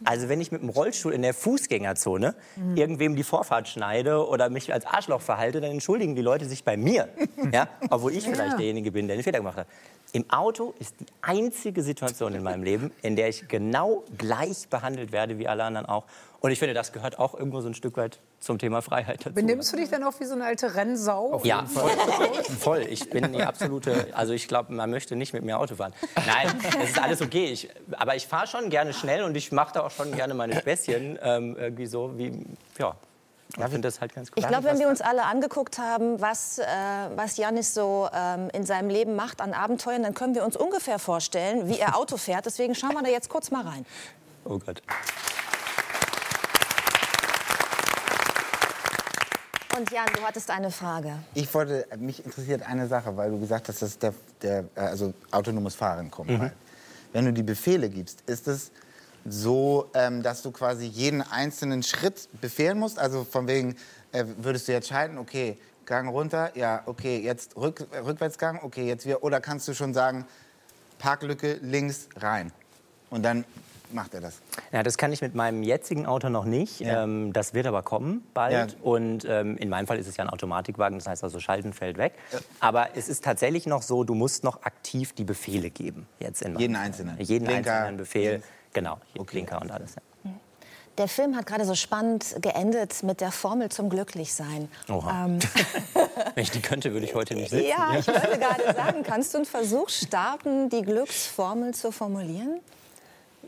Also 0.04 0.28
wenn 0.28 0.40
ich 0.40 0.50
mit 0.50 0.62
dem 0.62 0.68
Rollstuhl 0.70 1.12
in 1.12 1.22
der 1.22 1.34
Fußgängerzone 1.34 2.34
irgendwem 2.74 3.16
die 3.16 3.22
Vorfahrt 3.22 3.68
schneide 3.68 4.26
oder 4.26 4.48
mich 4.48 4.72
als 4.72 4.86
Arschloch 4.86 5.20
verhalte, 5.20 5.60
dann 5.60 5.72
entschuldigen 5.72 6.14
die 6.14 6.22
Leute 6.22 6.46
sich 6.46 6.64
bei 6.64 6.76
mir, 6.76 7.08
ja? 7.52 7.68
obwohl 7.90 8.12
ich 8.12 8.24
vielleicht 8.24 8.58
derjenige 8.58 8.92
bin, 8.92 9.06
der 9.06 9.16
den 9.16 9.22
Fehler 9.22 9.38
gemacht 9.38 9.58
hat. 9.58 9.66
Im 10.12 10.28
Auto 10.30 10.74
ist 10.78 10.96
die 11.00 11.06
einzige 11.22 11.82
Situation 11.82 12.34
in 12.34 12.42
meinem 12.42 12.62
Leben, 12.62 12.90
in 13.02 13.14
der 13.14 13.28
ich 13.28 13.46
genau 13.46 14.04
gleich 14.18 14.68
behandelt 14.68 15.12
werde 15.12 15.38
wie 15.38 15.46
alle 15.46 15.64
anderen 15.64 15.86
auch. 15.86 16.04
Und 16.40 16.50
ich 16.50 16.58
finde, 16.58 16.74
das 16.74 16.92
gehört 16.92 17.18
auch 17.18 17.34
irgendwo 17.34 17.60
so 17.60 17.68
ein 17.68 17.74
Stück 17.74 17.96
weit 17.96 18.18
zum 18.40 18.58
Thema 18.58 18.80
Freiheit 18.80 19.20
dazu. 19.20 19.34
Benimmst 19.34 19.72
du 19.72 19.76
dich 19.76 19.90
dann 19.90 20.02
auch 20.02 20.18
wie 20.18 20.24
so 20.24 20.34
eine 20.34 20.46
alte 20.46 20.74
Rennsau? 20.74 21.40
Ja, 21.44 21.64
voll, 21.66 21.90
voll. 22.58 22.86
Ich 22.88 23.08
bin 23.10 23.32
die 23.32 23.42
absolute, 23.42 24.08
also 24.12 24.32
ich 24.32 24.48
glaube, 24.48 24.72
man 24.72 24.90
möchte 24.90 25.14
nicht 25.14 25.34
mit 25.34 25.44
mir 25.44 25.58
Auto 25.58 25.76
fahren. 25.76 25.92
Nein, 26.26 26.58
es 26.80 26.90
ist 26.90 26.98
alles 26.98 27.20
okay. 27.20 27.46
Ich, 27.46 27.68
aber 27.92 28.16
ich 28.16 28.26
fahre 28.26 28.46
schon 28.46 28.70
gerne 28.70 28.94
schnell 28.94 29.24
und 29.24 29.36
ich 29.36 29.52
mache 29.52 29.74
da 29.74 29.82
auch 29.82 29.90
schon 29.90 30.12
gerne 30.12 30.32
meine 30.34 30.56
Späßchen. 30.58 31.18
Ähm, 31.22 31.56
irgendwie 31.58 31.86
so 31.86 32.16
wie, 32.16 32.46
ja. 32.78 32.96
Ich 33.56 33.62
finde 33.64 33.80
das 33.80 34.00
halt 34.00 34.14
ganz 34.14 34.28
cool. 34.28 34.34
Ich 34.36 34.46
glaube, 34.46 34.64
wenn 34.64 34.78
wir 34.78 34.88
uns 34.88 35.00
alle 35.00 35.24
angeguckt 35.24 35.78
haben, 35.78 36.20
was, 36.20 36.58
äh, 36.58 36.64
was 37.16 37.36
Janis 37.36 37.74
so 37.74 38.08
ähm, 38.14 38.48
in 38.52 38.64
seinem 38.64 38.88
Leben 38.88 39.16
macht 39.16 39.40
an 39.40 39.54
Abenteuern, 39.54 40.02
dann 40.04 40.14
können 40.14 40.34
wir 40.34 40.44
uns 40.44 40.56
ungefähr 40.56 40.98
vorstellen, 40.98 41.68
wie 41.68 41.78
er 41.78 41.96
Auto 41.96 42.16
fährt. 42.16 42.46
Deswegen 42.46 42.74
schauen 42.74 42.92
wir 42.92 43.02
da 43.02 43.10
jetzt 43.10 43.28
kurz 43.28 43.50
mal 43.50 43.66
rein. 43.66 43.84
Oh 44.44 44.58
Gott. 44.58 44.82
Und 49.80 49.90
Jan, 49.92 50.08
du 50.14 50.20
hattest 50.20 50.50
eine 50.50 50.70
Frage. 50.70 51.14
Ich 51.32 51.54
wollte, 51.54 51.86
mich 51.96 52.22
interessiert 52.22 52.60
eine 52.60 52.86
Sache, 52.86 53.16
weil 53.16 53.30
du 53.30 53.40
gesagt 53.40 53.66
hast, 53.66 53.80
dass 53.80 53.98
der, 53.98 54.12
der 54.42 54.64
äh, 54.74 54.80
also 54.80 55.14
autonomes 55.30 55.74
Fahren 55.74 56.10
kommt. 56.10 56.38
Halt. 56.38 56.52
Wenn 57.14 57.24
du 57.24 57.32
die 57.32 57.42
Befehle 57.42 57.88
gibst, 57.88 58.22
ist 58.26 58.46
es 58.46 58.72
so, 59.24 59.88
ähm, 59.94 60.22
dass 60.22 60.42
du 60.42 60.50
quasi 60.50 60.84
jeden 60.84 61.22
einzelnen 61.22 61.82
Schritt 61.82 62.28
befehlen 62.42 62.78
musst? 62.78 62.98
Also 62.98 63.24
von 63.24 63.48
wegen, 63.48 63.74
äh, 64.12 64.26
würdest 64.36 64.68
du 64.68 64.72
jetzt 64.72 64.88
schalten, 64.88 65.16
okay, 65.16 65.56
Gang 65.86 66.10
runter, 66.10 66.54
ja, 66.58 66.82
okay, 66.84 67.18
jetzt 67.18 67.56
rück, 67.56 67.86
Rückwärtsgang, 68.04 68.60
okay, 68.62 68.86
jetzt 68.86 69.06
wieder. 69.06 69.22
Oder 69.22 69.40
kannst 69.40 69.66
du 69.66 69.72
schon 69.72 69.94
sagen, 69.94 70.26
Parklücke 70.98 71.54
links 71.62 72.06
rein? 72.16 72.52
Und 73.08 73.22
dann 73.22 73.46
macht 73.92 74.14
er 74.14 74.20
das. 74.20 74.40
Ja, 74.72 74.82
das 74.82 74.98
kann 74.98 75.12
ich 75.12 75.20
mit 75.20 75.34
meinem 75.34 75.62
jetzigen 75.62 76.06
Auto 76.06 76.28
noch 76.28 76.44
nicht. 76.44 76.80
Ja. 76.80 77.04
Ähm, 77.04 77.32
das 77.32 77.54
wird 77.54 77.66
aber 77.66 77.82
kommen 77.82 78.26
bald. 78.34 78.72
Ja. 78.72 78.78
Und 78.82 79.24
ähm, 79.28 79.56
in 79.56 79.68
meinem 79.68 79.86
Fall 79.86 79.98
ist 79.98 80.06
es 80.06 80.16
ja 80.16 80.24
ein 80.24 80.30
Automatikwagen, 80.30 80.98
das 80.98 81.06
heißt 81.08 81.24
also 81.24 81.40
Schalten 81.40 81.72
fällt 81.72 81.98
weg. 81.98 82.14
Aber 82.60 82.96
es 82.96 83.08
ist 83.08 83.24
tatsächlich 83.24 83.66
noch 83.66 83.82
so, 83.82 84.04
du 84.04 84.14
musst 84.14 84.44
noch 84.44 84.62
aktiv 84.62 85.12
die 85.12 85.24
Befehle 85.24 85.70
geben. 85.70 86.06
Jetzt 86.18 86.42
in 86.42 86.52
meinem 86.52 86.60
Jeden 86.60 86.76
einzelnen? 86.76 87.18
Jeden 87.20 87.46
Blinker, 87.46 87.72
einzelnen 87.72 87.96
Befehl. 87.96 88.30
links. 88.32 88.46
Genau, 88.72 88.98
hier 89.12 89.24
Blinker 89.24 89.60
und 89.60 89.70
alles. 89.70 89.96
Ja. 89.96 90.02
Der 90.98 91.08
Film 91.08 91.34
hat 91.34 91.46
gerade 91.46 91.64
so 91.64 91.74
spannend 91.74 92.36
geendet 92.42 93.02
mit 93.02 93.20
der 93.22 93.32
Formel 93.32 93.70
zum 93.70 93.88
Glücklichsein. 93.88 94.68
Oha. 94.88 95.24
Ähm, 95.26 95.38
Wenn 96.34 96.42
ich 96.42 96.50
die 96.50 96.60
könnte, 96.60 96.92
würde 96.92 97.06
ich 97.06 97.14
heute 97.14 97.34
nicht 97.34 97.50
sitzen. 97.50 97.68
ja, 97.68 97.98
ich 97.98 98.06
wollte 98.06 98.38
gerade 98.38 98.74
sagen, 98.74 99.02
kannst 99.02 99.32
du 99.32 99.38
einen 99.38 99.46
Versuch 99.46 99.88
starten, 99.88 100.68
die 100.68 100.82
Glücksformel 100.82 101.72
zu 101.72 101.90
formulieren? 101.90 102.60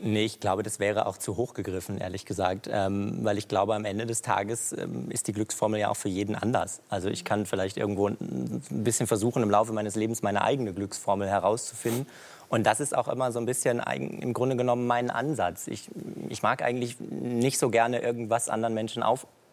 Nee, 0.05 0.25
ich 0.25 0.41
glaube, 0.41 0.63
das 0.63 0.79
wäre 0.79 1.05
auch 1.05 1.17
zu 1.17 1.37
hoch 1.37 1.53
gegriffen, 1.53 1.97
ehrlich 1.97 2.25
gesagt. 2.25 2.69
Ähm, 2.69 3.19
weil 3.21 3.37
ich 3.37 3.47
glaube, 3.47 3.73
am 3.73 3.85
Ende 3.85 4.05
des 4.05 4.21
Tages 4.21 4.73
ähm, 4.77 5.09
ist 5.09 5.27
die 5.27 5.31
Glücksformel 5.31 5.79
ja 5.79 5.89
auch 5.89 5.95
für 5.95 6.09
jeden 6.09 6.35
anders. 6.35 6.81
Also 6.89 7.07
ich 7.07 7.23
kann 7.23 7.45
vielleicht 7.45 7.77
irgendwo 7.77 8.09
ein 8.09 8.61
bisschen 8.69 9.07
versuchen, 9.07 9.41
im 9.41 9.49
Laufe 9.49 9.71
meines 9.71 9.95
Lebens 9.95 10.21
meine 10.21 10.41
eigene 10.41 10.73
Glücksformel 10.73 11.29
herauszufinden. 11.29 12.05
Und 12.49 12.65
das 12.65 12.81
ist 12.81 12.95
auch 12.95 13.07
immer 13.07 13.31
so 13.31 13.39
ein 13.39 13.45
bisschen 13.45 13.79
im 13.79 14.33
Grunde 14.33 14.57
genommen 14.57 14.87
mein 14.87 15.09
Ansatz. 15.09 15.67
Ich, 15.67 15.89
ich 16.27 16.43
mag 16.43 16.61
eigentlich 16.61 16.99
nicht 16.99 17.57
so 17.57 17.69
gerne 17.69 18.01
irgendwas 18.01 18.49
anderen 18.49 18.73
Menschen 18.73 19.03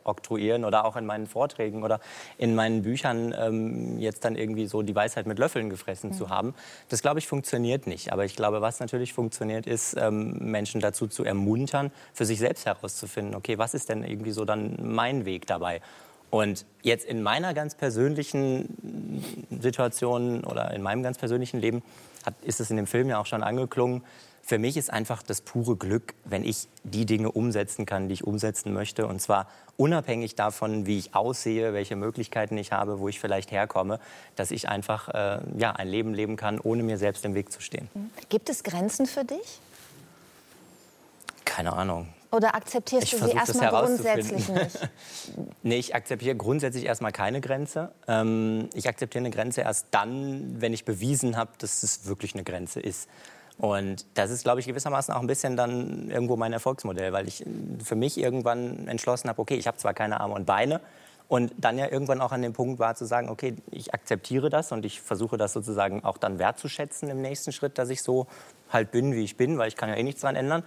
aufoktroyieren 0.05 0.65
oder 0.65 0.85
auch 0.85 0.97
in 0.97 1.07
meinen 1.07 1.27
Vorträgen 1.27 1.83
oder 1.83 2.01
in 2.39 2.55
meinen 2.55 2.83
Büchern 2.83 3.35
ähm, 3.39 3.99
jetzt 3.99 4.25
dann 4.25 4.37
irgendwie 4.37 4.67
so 4.67 4.83
die 4.83 4.95
Weisheit 4.95 5.27
mit 5.27 5.39
Löffeln 5.39 5.71
gefressen 5.71 6.13
zu 6.13 6.31
haben. 6.31 6.55
Das, 6.89 7.03
glaube 7.03 7.19
ich, 7.19 7.27
funktioniert 7.27 7.87
nicht. 7.87 8.13
Aber 8.13 8.25
ich 8.25 8.37
glaube, 8.37 8.61
was 8.61 8.81
natürlich 8.81 9.13
funktioniert, 9.13 9.67
ist, 9.67 9.97
ähm, 9.99 10.37
Menschen 10.39 10.81
dazu 10.81 11.07
zu 11.07 11.25
ermuntern, 11.25 11.91
für 12.13 12.25
sich 12.25 12.39
selbst 12.39 12.67
herauszufinden, 12.67 13.35
okay, 13.35 13.59
was 13.59 13.75
ist 13.75 13.89
denn 13.89 14.05
irgendwie 14.05 14.33
so 14.33 14.45
dann 14.45 14.77
mein 14.81 15.25
Weg 15.25 15.47
dabei? 15.47 15.81
Und 16.31 16.65
jetzt 16.83 17.07
in 17.07 17.23
meiner 17.23 17.55
ganz 17.55 17.75
persönlichen 17.75 19.43
Situation 19.61 20.45
oder 20.45 20.71
in 20.71 20.81
meinem 20.81 21.03
ganz 21.03 21.19
persönlichen 21.19 21.61
Leben 21.61 21.83
hat, 22.25 22.35
ist 22.43 22.61
es 22.61 22.71
in 22.71 22.77
dem 22.77 22.87
Film 22.87 23.09
ja 23.09 23.19
auch 23.19 23.27
schon 23.27 23.43
angeklungen. 23.43 24.03
Für 24.43 24.59
mich 24.59 24.77
ist 24.77 24.93
einfach 24.93 25.23
das 25.23 25.41
pure 25.41 25.77
Glück, 25.77 26.15
wenn 26.25 26.45
ich 26.45 26.69
die 26.83 27.07
Dinge 27.07 27.31
umsetzen 27.31 27.87
kann, 27.87 28.09
die 28.09 28.15
ich 28.15 28.25
umsetzen 28.25 28.73
möchte. 28.73 29.07
Und 29.07 29.21
zwar 29.21 29.47
unabhängig 29.77 30.35
davon, 30.35 30.87
wie 30.87 30.99
ich 30.99 31.15
aussehe, 31.15 31.73
welche 31.73 31.97
Möglichkeiten 31.97 32.59
ich 32.59 32.73
habe, 32.73 32.99
wo 32.99 33.09
ich 33.09 33.21
vielleicht 33.21 33.51
herkomme, 33.53 34.01
dass 34.37 34.51
ich 34.51 34.69
einfach 34.69 35.09
äh, 35.09 35.41
ja, 35.57 35.73
ein 35.73 35.89
Leben 35.89 36.15
leben 36.15 36.37
kann, 36.37 36.59
ohne 36.59 36.83
mir 36.83 36.99
selbst 36.99 37.25
im 37.25 37.35
Weg 37.35 37.53
zu 37.53 37.61
stehen. 37.61 37.89
Gibt 38.29 38.49
es 38.49 38.63
Grenzen 38.63 39.07
für 39.07 39.25
dich? 39.25 39.61
Keine 41.45 41.73
Ahnung. 41.73 42.09
Oder 42.33 42.55
akzeptierst 42.55 43.13
Ich 43.13 43.19
du 43.19 43.27
sie 43.27 43.33
erstmal 43.33 43.71
grundsätzlich 43.71 44.49
nicht? 44.49 44.79
Nee, 45.63 45.77
ich 45.77 45.95
akzeptiere 45.95 46.37
grundsätzlich 46.37 46.85
erstmal 46.85 47.13
keine 47.13 47.41
Grenze. 47.41 47.93
Ähm, 48.07 48.69
ich 48.75 48.89
akzeptiere 48.89 49.23
eine 49.23 49.31
Grenze 49.31 49.63
erst 49.63 49.87
dann, 49.91 50.61
wenn 50.61 50.73
ich 50.73 50.85
bewiesen 50.85 51.37
habe, 51.37 51.51
dass 51.59 51.83
es 51.83 52.07
wirklich 52.07 52.35
eine 52.35 52.45
Grenze 52.45 52.81
ist. 52.81 53.09
Und 53.61 54.07
das 54.15 54.31
ist, 54.31 54.43
glaube 54.43 54.61
ich, 54.61 54.67
gewissermaßen 54.67 55.13
auch 55.13 55.21
ein 55.21 55.27
bisschen 55.27 55.57
dann 55.57 56.11
irgendwo 56.11 56.37
mein 56.37 56.53
Erfolgsmodell, 56.53 57.13
weil 57.13 57.29
ich 57.29 57.45
für 57.85 57.95
mich 57.95 58.19
irgendwann 58.19 58.89
entschlossen 58.89 59.29
habe, 59.29 59.41
okay, 59.41 59.57
ich 59.57 59.67
habe 59.67 59.77
zwar 59.77 59.93
keine 59.93 60.21
Arme 60.21 60.35
und 60.35 60.47
Beine, 60.47 60.81
und 61.31 61.53
dann 61.59 61.79
ja 61.79 61.89
irgendwann 61.89 62.21
auch 62.21 62.33
an 62.33 62.43
dem 62.43 62.53
Punkt 62.53 62.81
war 62.81 62.97
zu 62.97 63.05
sagen, 63.05 63.29
okay, 63.29 63.55
ich 63.71 63.95
akzeptiere 63.95 64.51
das 64.51 64.73
und 64.73 64.85
ich 64.85 65.01
versuche 65.01 65.37
das 65.37 65.53
sozusagen 65.53 66.03
auch 66.03 66.19
dann 66.19 66.41
wertzuschätzen 66.41 67.09
im 67.09 67.23
nächsten 67.23 67.53
Schritt, 67.53 67.79
dass 67.79 67.89
ich 67.89 68.03
so 68.03 68.27
halt 68.69 68.91
bin, 68.91 69.13
wie 69.13 69.23
ich 69.23 69.37
bin, 69.37 69.57
weil 69.57 69.69
ich 69.69 69.77
kann 69.77 69.89
ja 69.89 69.95
eh 69.95 70.03
nichts 70.03 70.23
daran 70.23 70.35
ändern. 70.35 70.65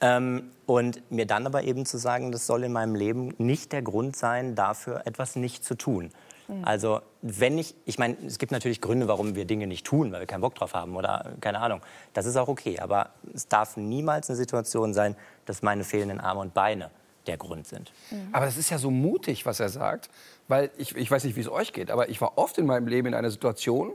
Ähm, 0.00 0.50
und 0.66 1.08
mir 1.12 1.24
dann 1.24 1.46
aber 1.46 1.62
eben 1.62 1.86
zu 1.86 1.98
sagen, 1.98 2.32
das 2.32 2.48
soll 2.48 2.64
in 2.64 2.72
meinem 2.72 2.96
Leben 2.96 3.32
nicht 3.38 3.70
der 3.70 3.82
Grund 3.82 4.16
sein, 4.16 4.56
dafür 4.56 5.02
etwas 5.04 5.36
nicht 5.36 5.64
zu 5.64 5.76
tun. 5.76 6.10
Mhm. 6.48 6.64
Also 6.64 7.00
wenn 7.22 7.58
ich, 7.58 7.74
ich 7.84 7.98
meine, 7.98 8.16
es 8.26 8.38
gibt 8.38 8.52
natürlich 8.52 8.80
Gründe, 8.80 9.08
warum 9.08 9.34
wir 9.34 9.44
Dinge 9.44 9.66
nicht 9.66 9.86
tun, 9.86 10.12
weil 10.12 10.20
wir 10.20 10.26
keinen 10.26 10.40
Bock 10.40 10.54
drauf 10.54 10.74
haben 10.74 10.96
oder 10.96 11.32
keine 11.40 11.60
Ahnung. 11.60 11.80
Das 12.12 12.26
ist 12.26 12.36
auch 12.36 12.48
okay, 12.48 12.78
aber 12.78 13.10
es 13.34 13.48
darf 13.48 13.76
niemals 13.76 14.28
eine 14.28 14.36
Situation 14.36 14.94
sein, 14.94 15.16
dass 15.46 15.62
meine 15.62 15.84
fehlenden 15.84 16.20
Arme 16.20 16.40
und 16.40 16.54
Beine 16.54 16.90
der 17.26 17.36
Grund 17.36 17.66
sind. 17.66 17.92
Mhm. 18.10 18.28
Aber 18.32 18.46
das 18.46 18.56
ist 18.56 18.70
ja 18.70 18.78
so 18.78 18.90
mutig, 18.90 19.46
was 19.46 19.60
er 19.60 19.68
sagt, 19.68 20.10
weil 20.48 20.70
ich, 20.76 20.96
ich 20.96 21.10
weiß 21.10 21.24
nicht, 21.24 21.36
wie 21.36 21.40
es 21.40 21.48
euch 21.48 21.72
geht, 21.72 21.90
aber 21.90 22.08
ich 22.08 22.20
war 22.20 22.36
oft 22.36 22.58
in 22.58 22.66
meinem 22.66 22.86
Leben 22.86 23.08
in 23.08 23.14
einer 23.14 23.30
Situation, 23.30 23.94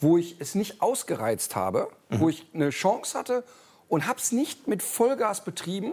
wo 0.00 0.16
ich 0.16 0.36
es 0.40 0.54
nicht 0.54 0.82
ausgereizt 0.82 1.54
habe, 1.54 1.88
mhm. 2.08 2.20
wo 2.20 2.28
ich 2.28 2.46
eine 2.54 2.70
Chance 2.70 3.18
hatte 3.18 3.44
und 3.88 4.06
habe 4.06 4.18
es 4.18 4.32
nicht 4.32 4.66
mit 4.66 4.82
Vollgas 4.82 5.44
betrieben, 5.44 5.92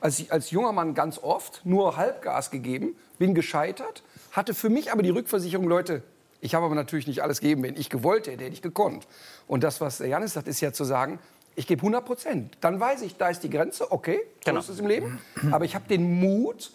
als, 0.00 0.20
ich, 0.20 0.32
als 0.32 0.50
junger 0.50 0.72
Mann 0.72 0.94
ganz 0.94 1.18
oft, 1.18 1.62
nur 1.64 1.96
Halbgas 1.96 2.50
gegeben, 2.50 2.96
bin 3.18 3.34
gescheitert, 3.34 4.02
hatte 4.32 4.54
für 4.54 4.68
mich 4.68 4.92
aber 4.92 5.02
die 5.02 5.10
Rückversicherung, 5.10 5.68
Leute, 5.68 6.02
ich 6.40 6.54
habe 6.54 6.66
aber 6.66 6.74
natürlich 6.74 7.06
nicht 7.06 7.22
alles 7.22 7.40
gegeben, 7.40 7.62
wenn 7.62 7.76
ich 7.76 7.90
gewollt 7.90 8.26
hätte, 8.26 8.44
hätte 8.44 8.54
ich 8.54 8.62
gekonnt. 8.62 9.06
Und 9.46 9.64
das, 9.64 9.80
was 9.80 9.98
Janis 9.98 10.34
sagt, 10.34 10.48
ist 10.48 10.60
ja 10.60 10.72
zu 10.72 10.84
sagen, 10.84 11.18
ich 11.56 11.66
gebe 11.66 11.80
100 11.80 12.04
Prozent. 12.04 12.58
Dann 12.60 12.78
weiß 12.78 13.02
ich, 13.02 13.16
da 13.16 13.28
ist 13.28 13.40
die 13.40 13.50
Grenze, 13.50 13.90
okay, 13.90 14.20
so 14.44 14.50
genau. 14.50 14.60
ist 14.60 14.68
es 14.68 14.78
im 14.78 14.86
Leben. 14.86 15.18
Aber 15.50 15.64
ich 15.64 15.74
habe 15.74 15.88
den 15.88 16.20
Mut, 16.20 16.70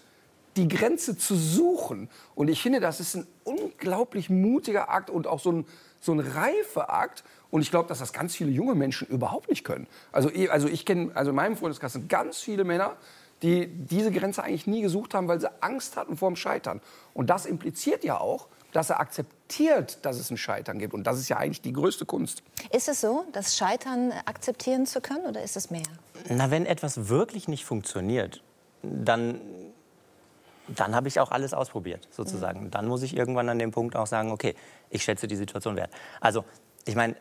die 0.57 0.67
Grenze 0.67 1.17
zu 1.17 1.35
suchen. 1.35 2.09
Und 2.35 2.49
ich 2.49 2.61
finde, 2.61 2.81
das 2.81 2.99
ist 2.99 3.15
ein 3.15 3.27
unglaublich 3.45 4.29
mutiger 4.29 4.89
Akt 4.89 5.09
und 5.09 5.25
auch 5.25 5.39
so 5.39 5.51
ein, 5.51 5.65
so 6.01 6.11
ein 6.11 6.19
reifer 6.19 6.93
Akt. 6.93 7.23
Und 7.49 7.61
ich 7.61 7.71
glaube, 7.71 7.87
dass 7.87 7.99
das 7.99 8.11
ganz 8.11 8.35
viele 8.35 8.51
junge 8.51 8.75
Menschen 8.75 9.07
überhaupt 9.07 9.49
nicht 9.49 9.63
können. 9.63 9.87
Also, 10.11 10.29
also 10.49 10.67
ich 10.67 10.85
kenne, 10.85 11.11
also 11.13 11.29
in 11.29 11.35
meinem 11.35 11.55
Freundeskreis 11.55 11.93
sind 11.93 12.09
ganz 12.09 12.39
viele 12.39 12.65
Männer, 12.65 12.97
die 13.43 13.67
diese 13.67 14.11
Grenze 14.11 14.43
eigentlich 14.43 14.67
nie 14.67 14.81
gesucht 14.81 15.13
haben, 15.13 15.27
weil 15.27 15.39
sie 15.39 15.51
Angst 15.61 15.97
hatten 15.97 16.17
vor 16.17 16.29
dem 16.29 16.35
Scheitern. 16.35 16.81
Und 17.13 17.29
das 17.29 17.45
impliziert 17.45 18.03
ja 18.03 18.19
auch, 18.19 18.47
dass 18.71 18.89
er 18.89 18.99
akzeptiert, 18.99 20.03
dass 20.03 20.17
es 20.17 20.31
ein 20.31 20.37
Scheitern 20.37 20.79
gibt. 20.79 20.93
Und 20.93 21.05
das 21.05 21.19
ist 21.19 21.29
ja 21.29 21.37
eigentlich 21.37 21.61
die 21.61 21.73
größte 21.73 22.05
Kunst. 22.05 22.41
Ist 22.71 22.89
es 22.89 23.01
so, 23.01 23.25
das 23.31 23.55
Scheitern 23.55 24.11
akzeptieren 24.25 24.85
zu 24.85 24.99
können 24.99 25.25
oder 25.27 25.43
ist 25.43 25.55
es 25.55 25.69
mehr? 25.69 25.83
Na, 26.29 26.49
wenn 26.49 26.65
etwas 26.65 27.09
wirklich 27.09 27.47
nicht 27.47 27.65
funktioniert, 27.65 28.41
dann, 28.81 29.39
dann 30.67 30.95
habe 30.95 31.07
ich 31.07 31.19
auch 31.19 31.31
alles 31.31 31.53
ausprobiert, 31.53 32.07
sozusagen. 32.11 32.63
Mhm. 32.63 32.71
Dann 32.71 32.87
muss 32.87 33.03
ich 33.03 33.15
irgendwann 33.15 33.47
an 33.49 33.59
dem 33.59 33.71
Punkt 33.71 33.95
auch 33.95 34.07
sagen, 34.07 34.31
okay, 34.31 34.55
ich 34.89 35.03
schätze 35.03 35.27
die 35.27 35.35
Situation 35.35 35.75
wert. 35.75 35.91
Also, 36.19 36.43
ich 36.85 36.95
meine, 36.95 37.15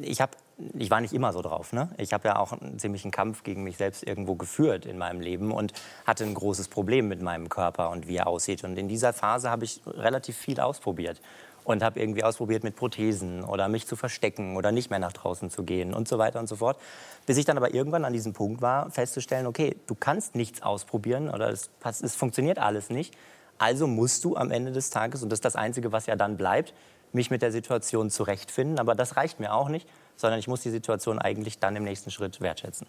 ich 0.00 0.20
habe 0.20 0.32
ich 0.74 0.90
war 0.90 1.00
nicht 1.00 1.12
immer 1.12 1.32
so 1.32 1.42
drauf. 1.42 1.72
Ne? 1.72 1.88
Ich 1.98 2.12
habe 2.12 2.28
ja 2.28 2.36
auch 2.36 2.52
einen 2.52 2.78
ziemlichen 2.78 3.10
Kampf 3.10 3.42
gegen 3.42 3.64
mich 3.64 3.76
selbst 3.76 4.06
irgendwo 4.06 4.36
geführt 4.36 4.86
in 4.86 4.98
meinem 4.98 5.20
Leben 5.20 5.50
und 5.50 5.72
hatte 6.06 6.24
ein 6.24 6.34
großes 6.34 6.68
Problem 6.68 7.08
mit 7.08 7.22
meinem 7.22 7.48
Körper 7.48 7.90
und 7.90 8.06
wie 8.06 8.16
er 8.16 8.26
aussieht. 8.26 8.64
Und 8.64 8.78
in 8.78 8.88
dieser 8.88 9.12
Phase 9.12 9.50
habe 9.50 9.64
ich 9.64 9.80
relativ 9.86 10.36
viel 10.36 10.60
ausprobiert 10.60 11.20
und 11.64 11.82
habe 11.82 11.98
irgendwie 11.98 12.22
ausprobiert 12.22 12.62
mit 12.62 12.76
Prothesen 12.76 13.42
oder 13.42 13.68
mich 13.68 13.86
zu 13.86 13.96
verstecken 13.96 14.56
oder 14.56 14.70
nicht 14.70 14.90
mehr 14.90 14.98
nach 14.98 15.12
draußen 15.12 15.50
zu 15.50 15.64
gehen 15.64 15.92
und 15.92 16.06
so 16.06 16.18
weiter 16.18 16.38
und 16.38 16.48
so 16.48 16.56
fort. 16.56 16.78
Bis 17.26 17.36
ich 17.36 17.46
dann 17.46 17.56
aber 17.56 17.74
irgendwann 17.74 18.04
an 18.04 18.12
diesem 18.12 18.32
Punkt 18.32 18.62
war, 18.62 18.90
festzustellen, 18.90 19.46
okay, 19.46 19.76
du 19.86 19.94
kannst 19.94 20.34
nichts 20.34 20.62
ausprobieren 20.62 21.30
oder 21.30 21.48
es, 21.48 21.70
es 21.82 22.14
funktioniert 22.14 22.58
alles 22.58 22.90
nicht. 22.90 23.16
Also 23.58 23.86
musst 23.86 24.24
du 24.24 24.36
am 24.36 24.50
Ende 24.50 24.72
des 24.72 24.90
Tages, 24.90 25.22
und 25.22 25.30
das 25.30 25.38
ist 25.38 25.44
das 25.44 25.56
Einzige, 25.56 25.90
was 25.90 26.06
ja 26.06 26.16
dann 26.16 26.36
bleibt, 26.36 26.74
mich 27.12 27.30
mit 27.30 27.42
der 27.42 27.52
Situation 27.52 28.10
zurechtfinden. 28.10 28.78
Aber 28.78 28.94
das 28.94 29.16
reicht 29.16 29.40
mir 29.40 29.54
auch 29.54 29.68
nicht 29.68 29.88
sondern 30.16 30.38
ich 30.38 30.48
muss 30.48 30.62
die 30.62 30.70
Situation 30.70 31.18
eigentlich 31.18 31.58
dann 31.58 31.76
im 31.76 31.84
nächsten 31.84 32.10
Schritt 32.10 32.40
wertschätzen. 32.40 32.86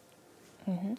Mhm. 0.65 0.95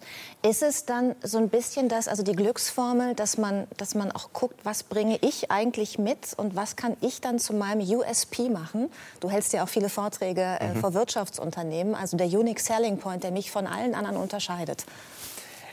Ist 0.48 0.62
es 0.62 0.84
dann 0.84 1.16
so 1.22 1.38
ein 1.38 1.48
bisschen 1.48 1.88
das, 1.88 2.08
also 2.08 2.22
die 2.22 2.34
Glücksformel, 2.34 3.14
dass 3.14 3.36
man, 3.36 3.66
dass 3.76 3.94
man 3.94 4.12
auch 4.12 4.32
guckt, 4.32 4.60
was 4.64 4.84
bringe 4.84 5.18
ich 5.22 5.50
eigentlich 5.50 5.98
mit 5.98 6.34
und 6.36 6.54
was 6.54 6.76
kann 6.76 6.96
ich 7.00 7.20
dann 7.20 7.38
zu 7.38 7.52
meinem 7.52 7.80
USP 7.80 8.48
machen? 8.48 8.90
Du 9.20 9.30
hältst 9.30 9.52
ja 9.52 9.64
auch 9.64 9.68
viele 9.68 9.88
Vorträge 9.88 10.42
äh, 10.60 10.74
mhm. 10.74 10.80
vor 10.80 10.94
Wirtschaftsunternehmen, 10.94 11.94
also 11.94 12.16
der 12.16 12.28
Unique 12.28 12.60
Selling 12.60 12.98
Point, 12.98 13.24
der 13.24 13.32
mich 13.32 13.50
von 13.50 13.66
allen 13.66 13.94
anderen 13.94 14.16
unterscheidet. 14.16 14.84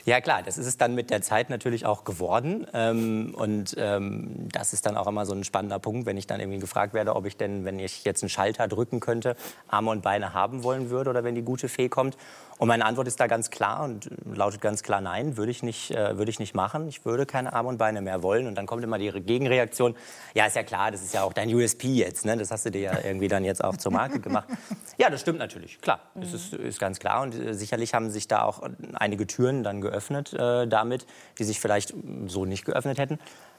Ja 0.06 0.20
klar, 0.20 0.42
das 0.42 0.58
ist 0.58 0.66
es 0.66 0.76
dann 0.76 0.94
mit 0.94 1.08
der 1.08 1.22
Zeit 1.22 1.48
natürlich 1.48 1.86
auch 1.86 2.04
geworden. 2.04 2.66
Ähm, 2.74 3.34
und 3.34 3.74
ähm, 3.78 4.48
das 4.52 4.74
ist 4.74 4.84
dann 4.84 4.98
auch 4.98 5.06
immer 5.06 5.24
so 5.24 5.32
ein 5.32 5.44
spannender 5.44 5.78
Punkt, 5.78 6.04
wenn 6.04 6.18
ich 6.18 6.26
dann 6.26 6.40
irgendwie 6.40 6.58
gefragt 6.58 6.92
werde, 6.92 7.16
ob 7.16 7.24
ich 7.24 7.38
denn, 7.38 7.64
wenn 7.64 7.78
ich 7.78 8.04
jetzt 8.04 8.22
einen 8.22 8.28
Schalter 8.28 8.68
drücken 8.68 9.00
könnte, 9.00 9.34
Arme 9.66 9.90
und 9.90 10.02
Beine 10.02 10.34
haben 10.34 10.62
wollen 10.62 10.90
würde 10.90 11.08
oder 11.08 11.24
wenn 11.24 11.34
die 11.34 11.42
gute 11.42 11.70
Fee 11.70 11.88
kommt. 11.88 12.18
Und 12.58 12.68
meine 12.68 12.84
Antwort 12.84 13.08
ist 13.08 13.18
da 13.18 13.26
ganz 13.26 13.50
klar 13.50 13.82
und 13.82 14.10
lautet 14.26 14.60
ganz 14.60 14.82
klar 14.82 15.00
nein, 15.00 15.38
würde 15.38 15.50
ich 15.50 15.62
nicht, 15.62 15.90
äh, 15.90 16.18
würde 16.18 16.30
ich 16.30 16.38
nicht 16.38 16.54
machen. 16.54 16.86
Ich 16.86 17.06
würde 17.06 17.24
keine 17.24 17.54
Arme 17.54 17.70
und 17.70 17.78
Beine 17.78 18.02
mehr 18.02 18.22
wollen. 18.22 18.46
Und 18.46 18.56
dann 18.56 18.66
kommt 18.66 18.84
immer 18.84 18.98
die 18.98 19.10
Gegenreaktion, 19.10 19.96
ja 20.34 20.44
ist 20.44 20.54
ja 20.54 20.62
klar, 20.64 20.90
das 20.90 21.02
ist 21.02 21.14
ja 21.14 21.22
auch 21.22 21.32
dein 21.32 21.52
USP 21.52 21.88
jetzt, 21.88 22.26
ne? 22.26 22.36
das 22.36 22.50
hast 22.50 22.66
du 22.66 22.70
dir 22.70 22.80
ja 22.80 22.98
irgendwie 23.02 23.28
dann 23.28 23.42
jetzt 23.42 23.64
auch 23.64 23.76
zur 23.78 23.90
Marke 23.90 24.20
gemacht. 24.20 24.48
Ja, 24.96 25.10
das 25.10 25.22
stimmt 25.22 25.40
natürlich, 25.40 25.80
klar, 25.80 25.98
das 26.14 26.32
ist, 26.32 26.52
ist 26.52 26.78
ganz 26.78 27.00
klar. 27.00 27.22
Und 27.22 27.34
äh, 27.34 27.54
sicherlich 27.54 27.94
haben 27.94 28.10
sich 28.10 28.28
da 28.28 28.42
auch 28.42 28.62
einige 28.92 29.26
Türen 29.26 29.64
dann 29.64 29.80
geöffnet 29.80 29.93
äh, 30.32 30.66
damit, 30.66 31.06
die 31.38 31.44
sich 31.44 31.60
vielleicht 31.60 31.94
so 32.26 32.44
nicht 32.44 32.64
geöffnet 32.64 32.98
hätten. 32.98 33.18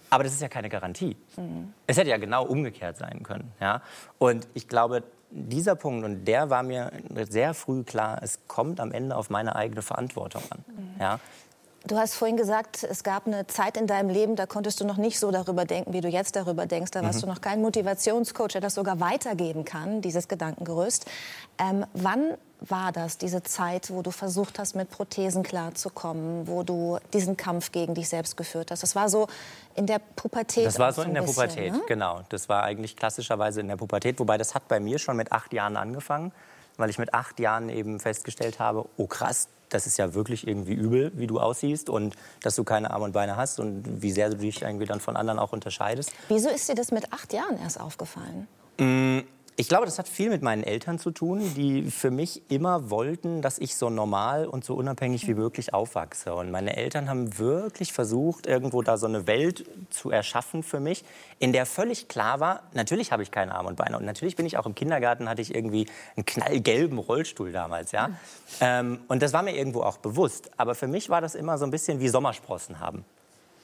Aber 0.10 0.24
das 0.24 0.34
ist 0.34 0.42
ja 0.42 0.48
keine 0.48 0.70
Garantie. 0.70 1.18
Mhm. 1.38 1.74
Es 1.88 1.98
hätte 1.98 2.10
ja 2.10 2.18
genau 2.18 2.46
umgekehrt 2.46 2.98
sein 2.98 3.24
können. 3.24 3.52
Ja? 3.60 3.82
Und 4.18 4.48
ich 4.54 4.68
glaube, 4.68 5.04
dieser 5.32 5.76
Punkt, 5.76 6.06
und 6.06 6.26
der 6.26 6.50
war 6.50 6.64
mir 6.64 6.92
sehr 7.30 7.54
früh 7.54 7.84
klar, 7.84 8.20
es 8.22 8.40
kommt 8.48 8.80
am 8.80 8.92
Ende 8.92 9.16
auf 9.16 9.30
meine 9.30 9.56
eigene 9.56 9.82
Verantwortung 9.82 10.44
an. 10.50 10.64
Mhm. 10.68 11.02
Ja? 11.02 11.20
Du 11.88 11.98
hast 11.98 12.16
vorhin 12.16 12.36
gesagt, 12.36 12.84
es 12.84 13.04
gab 13.04 13.28
eine 13.28 13.46
Zeit 13.46 13.78
in 13.78 13.86
deinem 13.86 14.10
Leben, 14.10 14.36
da 14.36 14.48
konntest 14.48 14.80
du 14.80 14.86
noch 14.86 14.98
nicht 14.98 15.20
so 15.20 15.30
darüber 15.30 15.66
denken, 15.66 15.94
wie 15.94 16.02
du 16.02 16.08
jetzt 16.08 16.36
darüber 16.36 16.66
denkst. 16.66 16.92
Da 16.92 17.04
warst 17.04 17.18
mhm. 17.18 17.28
du 17.28 17.28
noch 17.28 17.42
kein 17.42 17.62
Motivationscoach, 17.62 18.54
der 18.54 18.62
das 18.62 18.74
sogar 18.74 19.00
weitergeben 19.00 19.66
kann, 19.66 20.02
dieses 20.02 20.28
Gedankengerüst. 20.28 21.06
Ähm, 21.60 21.86
wann 21.94 22.38
war 22.62 22.92
das, 22.92 23.18
diese 23.18 23.44
Zeit, 23.44 23.90
wo 23.92 24.02
du 24.02 24.12
versucht 24.12 24.60
hast, 24.60 24.76
mit 24.76 24.90
Prothesen 24.90 25.44
klarzukommen, 25.44 26.48
wo 26.48 26.64
du 26.64 26.98
diesen 27.14 27.38
Kampf 27.38 27.72
gegen 27.72 27.94
dich 27.94 28.10
selbst 28.10 28.38
geführt 28.38 28.72
hast? 28.72 28.84
Das 28.84 28.96
war 28.96 29.10
so 29.10 29.28
in 29.76 29.86
der 29.86 30.00
Pubertät. 30.00 30.66
Das 30.66 30.80
war 30.80 30.94
so 30.94 31.02
in 31.02 31.14
der 31.14 31.22
bisschen, 31.22 31.36
Pubertät, 31.36 31.74
ne? 31.74 31.82
genau. 31.88 32.22
Das 32.30 32.50
war 32.50 32.64
eigentlich 32.64 32.96
klassischerweise 32.96 33.62
in 33.62 33.68
der 33.68 33.78
Pubertät, 33.78 34.20
wobei 34.20 34.38
das 34.38 34.56
hat 34.56 34.68
bei 34.68 34.80
mir 34.80 35.00
schon 35.00 35.18
mit 35.18 35.32
acht 35.32 35.54
Jahren 35.54 35.78
angefangen, 35.78 36.32
weil 36.78 36.90
ich 36.90 36.98
mit 36.98 37.14
acht 37.14 37.40
Jahren 37.40 37.70
eben 37.70 38.00
festgestellt 38.00 38.60
habe, 38.60 38.86
oh 38.98 39.08
krass, 39.08 39.50
das 39.70 39.88
ist 39.88 39.98
ja 39.98 40.14
wirklich 40.14 40.48
irgendwie 40.48 40.74
übel, 40.74 41.12
wie 41.16 41.28
du 41.28 41.40
aussiehst 41.40 41.90
und 41.90 42.16
dass 42.42 42.56
du 42.56 42.64
keine 42.64 42.92
Arme 42.92 43.06
und 43.06 43.12
Beine 43.12 43.36
hast 43.36 43.60
und 43.60 44.02
wie 44.02 44.12
sehr 44.12 44.30
du 44.30 44.38
dich 44.38 44.62
irgendwie 44.62 44.86
dann 44.86 45.00
von 45.00 45.18
anderen 45.18 45.40
auch 45.40 45.54
unterscheidest. 45.54 46.12
Wieso 46.30 46.50
ist 46.50 46.70
dir 46.70 46.76
das 46.76 46.92
mit 46.92 47.12
acht 47.12 47.34
Jahren 47.34 47.58
erst 47.60 47.80
aufgefallen? 47.80 48.48
Mmh 48.78 49.24
ich 49.58 49.70
glaube, 49.70 49.86
das 49.86 49.98
hat 49.98 50.10
viel 50.10 50.30
mit 50.30 50.42
meinen 50.42 50.64
Eltern 50.64 51.00
zu 51.00 51.12
tun, 51.12 51.54
die 51.56 51.90
für 51.90 52.12
mich 52.12 52.42
immer 52.52 52.90
wollten, 52.90 53.42
dass 53.42 53.58
ich 53.58 53.78
so 53.78 53.90
normal 53.90 54.48
und 54.48 54.66
so 54.66 54.74
unabhängig 54.76 55.28
wie 55.28 55.34
möglich 55.34 55.74
aufwachse. 55.74 56.34
Und 56.34 56.52
meine 56.52 56.76
Eltern 56.76 57.10
haben 57.10 57.38
wirklich 57.38 57.94
versucht, 57.94 58.48
irgendwo 58.48 58.82
da 58.82 58.98
so 58.98 59.08
eine 59.08 59.28
Welt 59.28 59.66
zu 59.92 60.12
erschaffen 60.12 60.62
für 60.62 60.82
mich, 60.82 61.06
in 61.40 61.54
der 61.54 61.66
völlig 61.66 62.10
klar 62.10 62.42
war, 62.42 62.64
natürlich 62.74 63.14
habe 63.14 63.24
ich 63.24 63.32
keine 63.32 63.56
Arme 63.56 63.70
und 63.70 63.78
Beine. 63.78 63.98
Und 63.98 64.06
natürlich 64.06 64.36
bin 64.36 64.46
ich 64.46 64.58
auch 64.58 64.66
im 64.66 64.76
Kindergarten, 64.76 65.30
hatte 65.30 65.42
ich 65.42 65.56
irgendwie 65.56 65.88
einen 66.18 66.26
knallgelben 66.26 66.98
Rollstuhl 66.98 67.54
damals. 67.54 67.94
Ja? 67.94 68.10
Mhm. 68.60 69.00
Und 69.08 69.22
das 69.22 69.32
war 69.32 69.42
mir 69.42 69.56
irgendwo 69.56 69.84
auch 69.84 69.98
bewusst. 69.98 70.52
Aber 70.58 70.76
für 70.76 70.88
mich 70.88 71.10
war 71.10 71.22
das 71.22 71.34
immer 71.34 71.58
so 71.58 71.64
ein 71.64 71.72
bisschen 71.72 72.02
wie 72.02 72.10
Sommersprossen 72.10 72.82
haben. 72.82 73.06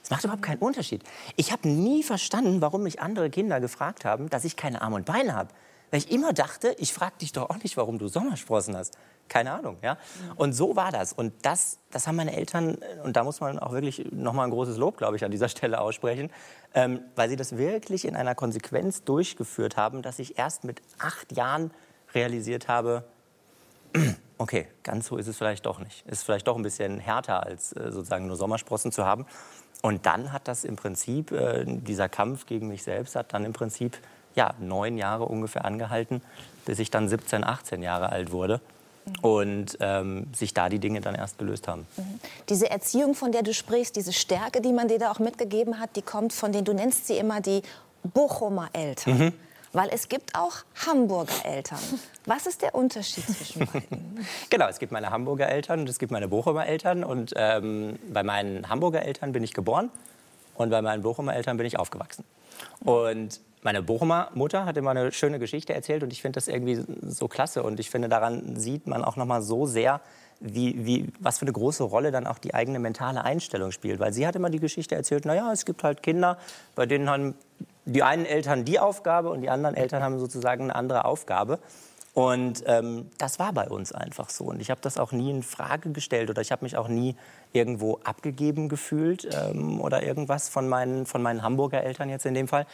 Es 0.02 0.10
macht 0.10 0.24
überhaupt 0.24 0.42
keinen 0.42 0.58
Unterschied. 0.58 1.02
Ich 1.36 1.52
habe 1.52 1.68
nie 1.68 2.02
verstanden, 2.02 2.62
warum 2.62 2.82
mich 2.82 3.00
andere 3.00 3.28
Kinder 3.28 3.60
gefragt 3.60 4.06
haben, 4.06 4.30
dass 4.30 4.44
ich 4.44 4.56
keine 4.56 4.80
Arme 4.80 4.96
und 4.96 5.04
Beine 5.04 5.34
habe. 5.34 5.50
Weil 5.92 5.98
ich 5.98 6.10
immer 6.10 6.32
dachte, 6.32 6.74
ich 6.78 6.94
frage 6.94 7.18
dich 7.20 7.32
doch 7.32 7.50
auch 7.50 7.62
nicht, 7.62 7.76
warum 7.76 7.98
du 7.98 8.08
Sommersprossen 8.08 8.74
hast. 8.74 8.96
Keine 9.28 9.52
Ahnung, 9.52 9.76
ja. 9.82 9.98
Und 10.36 10.54
so 10.54 10.74
war 10.74 10.90
das. 10.90 11.12
Und 11.12 11.34
das, 11.42 11.80
das 11.90 12.06
haben 12.06 12.16
meine 12.16 12.34
Eltern, 12.34 12.78
und 13.04 13.14
da 13.14 13.24
muss 13.24 13.40
man 13.40 13.58
auch 13.58 13.72
wirklich 13.72 14.10
nochmal 14.10 14.46
ein 14.46 14.50
großes 14.52 14.78
Lob, 14.78 14.96
glaube 14.96 15.16
ich, 15.16 15.24
an 15.24 15.30
dieser 15.30 15.48
Stelle 15.50 15.82
aussprechen, 15.82 16.30
ähm, 16.72 17.02
weil 17.14 17.28
sie 17.28 17.36
das 17.36 17.58
wirklich 17.58 18.06
in 18.06 18.16
einer 18.16 18.34
Konsequenz 18.34 19.04
durchgeführt 19.04 19.76
haben, 19.76 20.00
dass 20.00 20.18
ich 20.18 20.38
erst 20.38 20.64
mit 20.64 20.80
acht 20.98 21.36
Jahren 21.36 21.72
realisiert 22.14 22.68
habe, 22.68 23.04
okay, 24.38 24.68
ganz 24.84 25.08
so 25.08 25.18
ist 25.18 25.26
es 25.26 25.36
vielleicht 25.36 25.66
doch 25.66 25.78
nicht. 25.78 26.06
Ist 26.06 26.24
vielleicht 26.24 26.48
doch 26.48 26.56
ein 26.56 26.62
bisschen 26.62 27.00
härter, 27.00 27.44
als 27.44 27.74
äh, 27.74 27.92
sozusagen 27.92 28.26
nur 28.28 28.36
Sommersprossen 28.36 28.92
zu 28.92 29.04
haben. 29.04 29.26
Und 29.82 30.06
dann 30.06 30.32
hat 30.32 30.48
das 30.48 30.64
im 30.64 30.76
Prinzip, 30.76 31.32
äh, 31.32 31.66
dieser 31.66 32.08
Kampf 32.08 32.46
gegen 32.46 32.68
mich 32.68 32.82
selbst 32.82 33.14
hat 33.14 33.34
dann 33.34 33.44
im 33.44 33.52
Prinzip 33.52 33.98
ja, 34.34 34.54
neun 34.60 34.98
Jahre 34.98 35.24
ungefähr 35.24 35.64
angehalten, 35.64 36.22
bis 36.64 36.78
ich 36.78 36.90
dann 36.90 37.08
17, 37.08 37.44
18 37.44 37.82
Jahre 37.82 38.10
alt 38.10 38.32
wurde. 38.32 38.60
Und 39.20 39.78
ähm, 39.80 40.28
sich 40.32 40.54
da 40.54 40.68
die 40.68 40.78
Dinge 40.78 41.00
dann 41.00 41.16
erst 41.16 41.36
gelöst 41.36 41.66
haben. 41.66 41.88
Diese 42.48 42.70
Erziehung, 42.70 43.16
von 43.16 43.32
der 43.32 43.42
du 43.42 43.52
sprichst, 43.52 43.96
diese 43.96 44.12
Stärke, 44.12 44.60
die 44.60 44.72
man 44.72 44.86
dir 44.86 45.00
da 45.00 45.10
auch 45.10 45.18
mitgegeben 45.18 45.80
hat, 45.80 45.96
die 45.96 46.02
kommt 46.02 46.32
von 46.32 46.52
den, 46.52 46.64
du 46.64 46.72
nennst 46.72 47.08
sie 47.08 47.16
immer 47.18 47.40
die 47.40 47.62
Bochumer 48.04 48.68
Eltern. 48.72 49.18
Mhm. 49.18 49.32
Weil 49.72 49.88
es 49.90 50.08
gibt 50.08 50.34
auch 50.36 50.52
Hamburger 50.86 51.44
Eltern. 51.44 51.78
Was 52.26 52.46
ist 52.46 52.62
der 52.62 52.74
Unterschied 52.74 53.24
zwischen 53.26 53.66
beiden? 53.66 54.26
Genau, 54.50 54.68
es 54.68 54.78
gibt 54.78 54.92
meine 54.92 55.10
Hamburger 55.10 55.48
Eltern 55.48 55.80
und 55.80 55.88
es 55.88 55.98
gibt 55.98 56.12
meine 56.12 56.28
Bochumer 56.28 56.66
Eltern. 56.66 57.04
Und 57.04 57.32
ähm, 57.36 57.98
bei 58.12 58.22
meinen 58.22 58.68
Hamburger 58.68 59.02
Eltern 59.02 59.32
bin 59.32 59.42
ich 59.42 59.54
geboren 59.54 59.90
und 60.54 60.70
bei 60.70 60.82
meinen 60.82 61.02
Bochumer 61.02 61.34
Eltern 61.34 61.56
bin 61.56 61.66
ich 61.66 61.78
aufgewachsen. 61.78 62.24
Und 62.80 63.40
meine 63.62 63.82
Bochumer 63.82 64.28
Mutter 64.34 64.64
hat 64.64 64.76
immer 64.76 64.90
eine 64.90 65.12
schöne 65.12 65.38
Geschichte 65.38 65.72
erzählt 65.72 66.02
und 66.02 66.12
ich 66.12 66.20
finde 66.20 66.36
das 66.36 66.48
irgendwie 66.48 66.84
so 67.02 67.28
klasse. 67.28 67.62
Und 67.62 67.78
ich 67.80 67.90
finde, 67.90 68.08
daran 68.08 68.56
sieht 68.56 68.86
man 68.86 69.04
auch 69.04 69.16
noch 69.16 69.40
so 69.40 69.66
sehr, 69.66 70.00
wie, 70.40 70.84
wie, 70.84 71.12
was 71.20 71.38
für 71.38 71.44
eine 71.44 71.52
große 71.52 71.84
Rolle 71.84 72.10
dann 72.10 72.26
auch 72.26 72.38
die 72.38 72.54
eigene 72.54 72.80
mentale 72.80 73.22
Einstellung 73.24 73.70
spielt. 73.70 74.00
Weil 74.00 74.12
sie 74.12 74.26
hat 74.26 74.34
immer 74.34 74.50
die 74.50 74.58
Geschichte 74.58 74.96
erzählt, 74.96 75.24
naja, 75.24 75.52
es 75.52 75.64
gibt 75.64 75.84
halt 75.84 76.02
Kinder, 76.02 76.38
bei 76.74 76.86
denen 76.86 77.08
haben 77.08 77.34
die 77.84 78.02
einen 78.02 78.26
Eltern 78.26 78.64
die 78.64 78.80
Aufgabe 78.80 79.30
und 79.30 79.42
die 79.42 79.50
anderen 79.50 79.76
Eltern 79.76 80.02
haben 80.02 80.18
sozusagen 80.18 80.64
eine 80.64 80.74
andere 80.74 81.04
Aufgabe. 81.04 81.60
Und 82.14 82.64
ähm, 82.66 83.08
das 83.16 83.38
war 83.38 83.54
bei 83.54 83.68
uns 83.68 83.92
einfach 83.92 84.28
so. 84.28 84.44
Und 84.44 84.60
ich 84.60 84.70
habe 84.70 84.80
das 84.82 84.98
auch 84.98 85.12
nie 85.12 85.30
in 85.30 85.42
Frage 85.42 85.92
gestellt 85.92 86.28
oder 86.28 86.42
ich 86.42 86.52
habe 86.52 86.64
mich 86.64 86.76
auch 86.76 86.88
nie 86.88 87.16
irgendwo 87.52 88.00
abgegeben 88.04 88.68
gefühlt 88.68 89.26
ähm, 89.32 89.80
oder 89.80 90.02
irgendwas 90.02 90.48
von 90.48 90.68
meinen, 90.68 91.06
von 91.06 91.22
meinen 91.22 91.42
Hamburger 91.42 91.82
Eltern 91.82 92.10
jetzt 92.10 92.26
in 92.26 92.34
dem 92.34 92.48
Fall. 92.48 92.66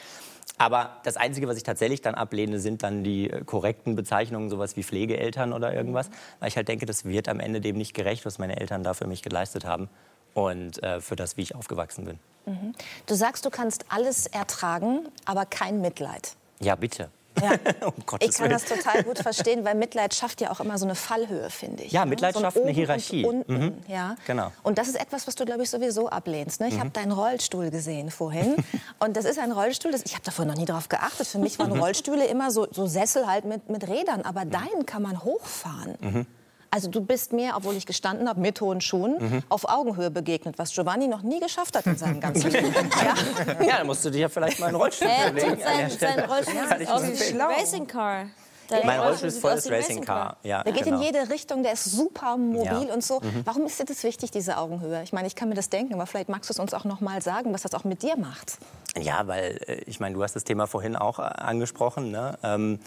Aber 0.59 0.97
das 1.05 1.17
Einzige, 1.17 1.47
was 1.49 1.57
ich 1.57 1.63
tatsächlich 1.63 2.03
dann 2.03 2.17
ablehne, 2.17 2.59
sind 2.59 2.83
dann 2.83 3.05
die 3.05 3.31
äh, 3.31 3.45
korrekten 3.45 3.95
Bezeichnungen, 3.95 4.51
sowas 4.51 4.77
wie 4.77 4.83
Pflegeeltern 4.83 5.53
oder 5.53 5.73
irgendwas. 5.73 6.11
Weil 6.41 6.49
ich 6.49 6.57
halt 6.57 6.69
denke, 6.69 6.85
das 6.85 7.05
wird 7.05 7.29
am 7.29 7.41
Ende 7.41 7.61
dem 7.61 7.77
nicht 7.77 7.95
gerecht, 7.95 8.27
was 8.27 8.39
meine 8.39 8.61
Eltern 8.61 8.83
da 8.83 8.95
für 8.95 9.07
mich 9.07 9.23
geleistet 9.23 9.65
haben 9.65 9.89
und 10.35 10.83
äh, 10.83 11.01
für 11.01 11.17
das, 11.17 11.37
wie 11.37 11.43
ich 11.43 11.55
aufgewachsen 11.55 12.05
bin. 12.05 12.19
Mhm. 12.47 12.75
Du 13.07 13.15
sagst, 13.15 13.45
du 13.47 13.51
kannst 13.51 13.87
alles 13.89 14.27
ertragen, 14.27 15.09
aber 15.25 15.47
kein 15.47 15.81
Mitleid. 15.81 16.35
Ja, 16.61 16.75
bitte. 16.75 17.11
Ja. 17.43 17.51
um 17.87 17.93
Gottes 18.07 18.29
Ich 18.29 18.35
kann 18.37 18.51
Willen. 18.51 18.59
das 18.61 18.65
total 18.65 19.03
gut 19.05 19.19
verstehen, 19.19 19.65
weil 19.65 19.75
Mitleid 19.75 20.15
schafft 20.15 20.41
ja 20.41 20.51
auch 20.51 20.61
immer 20.61 20.79
so 20.79 20.85
eine 20.85 20.95
Fallhöhe, 20.95 21.51
finde 21.51 21.83
ich. 21.85 21.93
Ja, 21.93 22.05
ne? 22.05 22.11
Mitleid 22.11 22.35
so 22.35 22.41
ein 22.41 22.45
schafft 22.45 22.57
eine 22.57 22.63
Oben 22.67 22.69
und 22.71 22.75
Hierarchie. 22.77 23.25
Unten, 23.25 23.53
Mhm. 23.53 23.79
ja. 23.89 24.17
Genau. 24.27 24.53
Und 24.63 24.79
das 24.79 24.89
ist 24.89 25.01
etwas, 25.01 25.27
was 25.27 25.35
du, 25.35 25.45
glaube 25.45 25.63
ich, 25.63 25.71
sowieso 25.71 26.09
ablehnst. 26.09 26.61
Ne? 26.61 26.69
Ich 26.69 26.79
habe 26.79 26.91
deinen 26.91 27.13
Rollstuhl 27.13 27.71
gesehen 27.71 28.11
vorhin. 28.11 28.57
und 28.99 29.17
das 29.17 29.25
ist 29.25 29.39
ein 29.39 29.53
Rollstuhl, 29.53 29.93
das, 29.93 30.03
ich 30.05 30.15
habe 30.15 30.25
davor 30.25 30.45
noch 30.45 30.57
nie 30.57 30.65
drauf 30.67 30.89
geachtet. 30.89 31.27
Für 31.27 31.39
mich 31.39 31.59
waren 31.59 31.73
Mhm. 31.73 31.81
Rollstühle 31.81 32.27
immer 32.27 32.51
so, 32.51 32.67
so 32.71 32.87
Sessel 32.87 33.27
halt 33.27 33.45
mit, 33.45 33.69
mit 33.69 33.87
Rädern. 33.89 34.23
Aber 34.23 34.45
deinen 34.45 34.87
kann 34.87 35.03
man 35.03 35.23
hochfahren. 35.23 35.95
Also 36.71 36.89
du 36.91 37.01
bist 37.01 37.33
mir, 37.33 37.55
obwohl 37.57 37.77
ich 37.77 37.87
gestanden 37.87 38.29
habe, 38.29 38.41
mit 38.41 38.61
hohen 38.61 38.81
Schuhen, 38.81 39.17
Mhm. 39.19 39.43
auf 39.49 39.69
Augenhöhe 39.69 40.11
begegnet, 40.11 40.59
was 40.59 40.73
Giovanni 40.73 41.09
noch 41.09 41.23
nie 41.23 41.41
geschafft 41.41 41.77
hat 41.77 41.87
in 41.87 41.97
seinem 41.97 42.21
ganzen 42.21 42.51
Leben. 42.51 42.75
Ja? 42.75 43.65
Ja, 43.65 43.77
dann 43.79 43.87
musst 43.87 44.05
du 44.05 44.11
dir 44.11 44.21
ja 44.23 44.29
vielleicht 44.29 44.61
mal 44.61 44.67
einen 44.67 44.77
Rollstuhl 44.77 45.09
Äh, 45.09 45.29
an 45.31 45.37
sein, 45.59 45.91
sein 45.91 46.21
Rollstuhl 46.21 46.55
ich 46.81 46.89
aus 46.89 47.03
ein 47.03 47.41
Racing 47.41 47.87
Car. 47.87 48.27
Dein 48.71 48.85
Mein 48.85 49.01
Rollstuhl 49.01 49.29
ist 49.29 49.35
sieht 49.37 49.41
voll 49.41 49.53
aus 49.53 49.63
das 49.63 49.71
wie 49.71 49.75
ein 49.77 49.81
Racing 49.81 50.05
Car. 50.05 50.37
Ja, 50.43 50.63
Der 50.63 50.73
geht 50.75 50.85
genau. 50.85 50.99
in 50.99 51.03
jede 51.03 51.31
Richtung, 51.31 51.63
der 51.63 51.73
ist 51.73 51.85
super 51.87 52.37
mobil 52.37 52.89
Ja. 52.89 52.93
und 52.95 53.03
so. 53.03 53.21
Mhm. 53.21 53.41
Warum 53.47 53.65
ist 53.65 53.81
dir 53.81 53.87
das 53.87 54.03
wichtig, 54.05 54.31
diese 54.31 54.59
Augenhöhe? 54.59 55.03
Ich 55.05 55.13
meine, 55.15 55.27
ich 55.27 55.35
kann 55.35 55.49
mir 55.49 55.55
das 55.55 55.71
denken, 55.71 55.95
aber 55.95 56.05
vielleicht 56.07 56.29
magst 56.29 56.51
du 56.51 56.53
es 56.53 56.59
uns 56.59 56.75
auch 56.75 56.85
noch 56.85 57.01
mal 57.01 57.23
sagen, 57.23 57.55
was 57.55 57.63
das 57.63 57.73
auch 57.73 57.85
mit 57.85 58.03
dir 58.03 58.19
macht. 58.19 58.59
Ja, 59.01 59.27
weil 59.27 59.59
äh, 59.67 59.77
ich 59.87 60.01
meine, 60.01 60.15
du 60.17 60.23
hast 60.23 60.37
das 60.37 60.45
Thema 60.45 60.67
vorhin 60.67 60.97
auch 60.97 61.19
äh, 61.19 61.23
angesprochen, 61.23 62.11
ne? 62.11 62.39
ähm, 62.43 62.79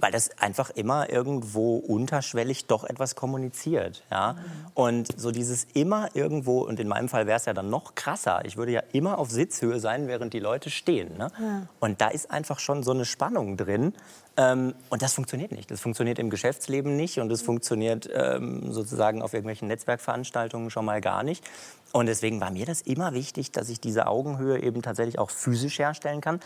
weil 0.00 0.12
das 0.12 0.30
einfach 0.38 0.70
immer 0.70 1.10
irgendwo 1.10 1.76
unterschwellig 1.76 2.66
doch 2.66 2.84
etwas 2.84 3.14
kommuniziert, 3.14 4.02
ja. 4.10 4.36
Und 4.74 5.08
so 5.20 5.30
dieses 5.30 5.66
immer 5.74 6.08
irgendwo 6.14 6.60
und 6.60 6.80
in 6.80 6.88
meinem 6.88 7.08
Fall 7.08 7.26
wäre 7.26 7.36
es 7.36 7.44
ja 7.44 7.52
dann 7.52 7.70
noch 7.70 7.94
krasser. 7.94 8.44
Ich 8.44 8.56
würde 8.56 8.72
ja 8.72 8.82
immer 8.92 9.18
auf 9.18 9.30
Sitzhöhe 9.30 9.78
sein, 9.78 10.08
während 10.08 10.32
die 10.32 10.40
Leute 10.40 10.70
stehen, 10.70 11.16
ne? 11.16 11.28
Ja. 11.38 11.66
Und 11.80 12.00
da 12.00 12.08
ist 12.08 12.30
einfach 12.30 12.58
schon 12.58 12.82
so 12.82 12.92
eine 12.92 13.04
Spannung 13.04 13.56
drin. 13.56 13.94
Ähm, 14.36 14.74
und 14.88 15.02
das 15.02 15.14
funktioniert 15.14 15.52
nicht. 15.52 15.70
Das 15.70 15.80
funktioniert 15.80 16.18
im 16.18 16.30
Geschäftsleben 16.30 16.96
nicht 16.96 17.18
und 17.18 17.30
es 17.30 17.42
funktioniert 17.42 18.08
ähm, 18.12 18.72
sozusagen 18.72 19.22
auf 19.22 19.34
irgendwelchen 19.34 19.68
Netzwerkveranstaltungen 19.68 20.70
schon 20.70 20.84
mal 20.84 21.00
gar 21.00 21.22
nicht. 21.22 21.44
Und 21.92 22.06
deswegen 22.06 22.40
war 22.40 22.50
mir 22.50 22.66
das 22.66 22.82
immer 22.82 23.12
wichtig, 23.12 23.52
dass 23.52 23.68
ich 23.68 23.80
diese 23.80 24.06
Augenhöhe 24.06 24.62
eben 24.62 24.82
tatsächlich 24.82 25.18
auch 25.18 25.30
physisch 25.30 25.78
herstellen 25.78 26.20
kann. 26.20 26.40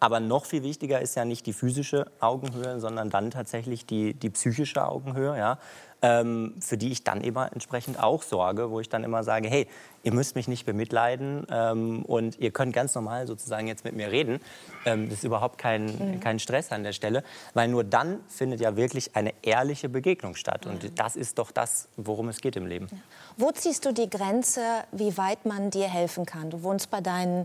Aber 0.00 0.18
noch 0.18 0.46
viel 0.46 0.62
wichtiger 0.62 1.00
ist 1.00 1.14
ja 1.14 1.24
nicht 1.24 1.46
die 1.46 1.52
physische 1.52 2.06
Augenhöhe, 2.20 2.80
sondern 2.80 3.10
dann 3.10 3.30
tatsächlich 3.30 3.84
die, 3.86 4.14
die 4.14 4.30
psychische 4.30 4.86
Augenhöhe, 4.88 5.36
ja, 5.36 5.58
ähm, 6.02 6.54
für 6.60 6.78
die 6.78 6.90
ich 6.90 7.04
dann 7.04 7.20
immer 7.20 7.52
entsprechend 7.52 8.02
auch 8.02 8.22
sorge, 8.22 8.70
wo 8.70 8.80
ich 8.80 8.88
dann 8.88 9.04
immer 9.04 9.22
sage, 9.22 9.48
hey, 9.50 9.66
ihr 10.02 10.14
müsst 10.14 10.34
mich 10.34 10.48
nicht 10.48 10.64
bemitleiden 10.64 11.46
ähm, 11.50 12.02
und 12.06 12.38
ihr 12.38 12.50
könnt 12.52 12.72
ganz 12.72 12.94
normal 12.94 13.26
sozusagen 13.26 13.66
jetzt 13.66 13.84
mit 13.84 13.94
mir 13.94 14.10
reden. 14.10 14.40
Ähm, 14.86 15.10
das 15.10 15.18
ist 15.18 15.24
überhaupt 15.24 15.58
kein, 15.58 15.84
Mhm. 15.98 16.20
kein 16.20 16.38
Stress 16.38 16.72
an 16.72 16.84
der 16.84 16.92
Stelle, 16.94 17.22
weil 17.52 17.68
nur 17.68 17.84
dann 17.84 18.20
findet 18.28 18.60
ja 18.62 18.76
wirklich 18.76 19.14
eine 19.14 19.34
ehrliche 19.42 19.90
Begegnung 19.90 20.36
statt. 20.36 20.64
Und 20.64 20.98
das 20.98 21.16
ist 21.16 21.38
doch 21.38 21.50
das, 21.50 21.88
worum 21.98 22.30
es 22.30 22.40
geht 22.40 22.56
im 22.56 22.64
Leben. 22.64 22.88
Wo 23.36 23.50
ziehst 23.50 23.84
du 23.84 23.92
die 23.92 24.08
Grenze, 24.08 24.62
wie 24.92 25.18
weit 25.18 25.44
man 25.44 25.68
dir 25.68 25.88
helfen 25.88 26.24
kann? 26.24 26.48
Du 26.48 26.62
wohnst 26.62 26.90
bei 26.90 27.02
deinen, 27.02 27.44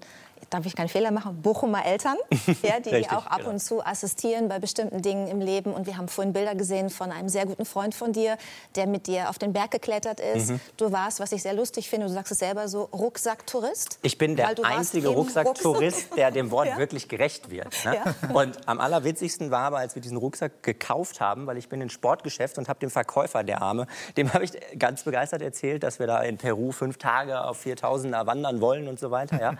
darf 0.49 0.65
ich 0.65 0.75
keinen 0.75 0.89
Fehler 0.89 1.11
machen, 1.11 1.41
Bochumer 1.41 1.85
Eltern, 1.85 2.17
ja, 2.61 2.79
die 2.79 2.89
Richtig, 2.89 3.11
auch 3.11 3.25
ab 3.25 3.39
genau. 3.39 3.51
und 3.51 3.59
zu 3.59 3.85
assistieren 3.85 4.47
bei 4.47 4.59
bestimmten 4.59 5.01
Dingen 5.01 5.27
im 5.27 5.39
Leben. 5.39 5.73
Und 5.73 5.85
wir 5.85 5.97
haben 5.97 6.07
vorhin 6.07 6.33
Bilder 6.33 6.55
gesehen 6.55 6.89
von 6.89 7.11
einem 7.11 7.29
sehr 7.29 7.45
guten 7.45 7.65
Freund 7.65 7.95
von 7.95 8.13
dir, 8.13 8.37
der 8.75 8.87
mit 8.87 9.07
dir 9.07 9.29
auf 9.29 9.37
den 9.39 9.53
Berg 9.53 9.71
geklettert 9.71 10.19
ist. 10.19 10.51
Mhm. 10.51 10.59
Du 10.77 10.91
warst, 10.91 11.19
was 11.19 11.31
ich 11.31 11.41
sehr 11.41 11.53
lustig 11.53 11.89
finde, 11.89 12.07
du 12.07 12.13
sagst 12.13 12.31
es 12.31 12.39
selber 12.39 12.67
so, 12.67 12.83
Rucksacktourist. 12.93 13.99
Ich 14.01 14.17
bin 14.17 14.35
der 14.35 14.55
einzige 14.63 15.09
Rucksacktourist, 15.09 16.15
der 16.15 16.31
dem 16.31 16.51
Wort 16.51 16.65
Ja. 16.65 16.77
wirklich 16.77 17.07
gerecht 17.07 17.51
wird. 17.51 17.85
Ne? 17.85 17.97
Ja. 17.97 18.33
Und 18.33 18.67
am 18.67 18.79
allerwitzigsten 18.79 19.51
war 19.51 19.65
aber, 19.65 19.77
als 19.77 19.93
wir 19.93 20.01
diesen 20.01 20.17
Rucksack 20.17 20.63
gekauft 20.63 21.21
haben, 21.21 21.45
weil 21.45 21.57
ich 21.57 21.69
bin 21.69 21.79
ins 21.79 21.93
Sportgeschäft 21.93 22.57
und 22.57 22.67
habe 22.69 22.79
dem 22.79 22.89
Verkäufer, 22.89 23.43
der 23.43 23.61
Arme, 23.61 23.85
dem 24.17 24.33
habe 24.33 24.43
ich 24.43 24.51
ganz 24.79 25.03
begeistert 25.03 25.43
erzählt, 25.43 25.83
dass 25.83 25.99
wir 25.99 26.07
da 26.07 26.21
in 26.23 26.37
Peru 26.37 26.71
fünf 26.71 26.97
Tage 26.97 27.43
auf 27.43 27.63
4000er 27.63 28.25
wandern 28.25 28.61
wollen 28.61 28.87
und 28.87 28.99
so 28.99 29.11
weiter. 29.11 29.39
Ja? 29.39 29.53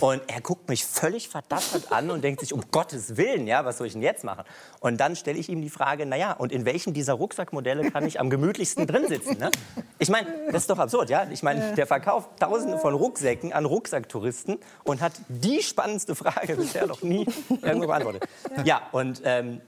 Und 0.00 0.11
er 0.26 0.40
guckt 0.40 0.68
mich 0.68 0.84
völlig 0.84 1.28
verdattert 1.28 1.90
an 1.90 2.10
und 2.10 2.22
denkt 2.22 2.40
sich, 2.40 2.52
um 2.52 2.62
Gottes 2.70 3.16
Willen, 3.16 3.46
ja, 3.46 3.64
was 3.64 3.78
soll 3.78 3.86
ich 3.86 3.92
denn 3.94 4.02
jetzt 4.02 4.24
machen? 4.24 4.44
Und 4.80 4.98
dann 5.00 5.16
stelle 5.16 5.38
ich 5.38 5.48
ihm 5.48 5.62
die 5.62 5.70
Frage, 5.70 6.06
naja, 6.06 6.32
und 6.32 6.52
in 6.52 6.64
welchem 6.64 6.92
dieser 6.92 7.14
Rucksackmodelle 7.14 7.90
kann 7.90 8.06
ich 8.06 8.20
am 8.20 8.30
gemütlichsten 8.30 8.86
drin 8.86 9.06
sitzen? 9.08 9.38
Ne? 9.38 9.50
Ich 9.98 10.08
meine, 10.08 10.26
das 10.50 10.62
ist 10.62 10.70
doch 10.70 10.78
absurd, 10.78 11.10
ja? 11.10 11.26
Ich 11.30 11.42
meine, 11.42 11.74
der 11.74 11.86
verkauft 11.86 12.30
tausende 12.40 12.78
von 12.78 12.94
Rucksäcken 12.94 13.52
an 13.52 13.64
Rucksacktouristen 13.64 14.58
und 14.84 15.00
hat 15.00 15.12
die 15.28 15.62
spannendste 15.62 16.14
Frage 16.14 16.56
bisher 16.56 16.86
noch 16.86 17.02
nie 17.02 17.26
irgendwo 17.62 17.86
beantwortet. 17.86 18.24
Ja, 18.64 18.82
und 18.92 19.22
ähm, 19.24 19.60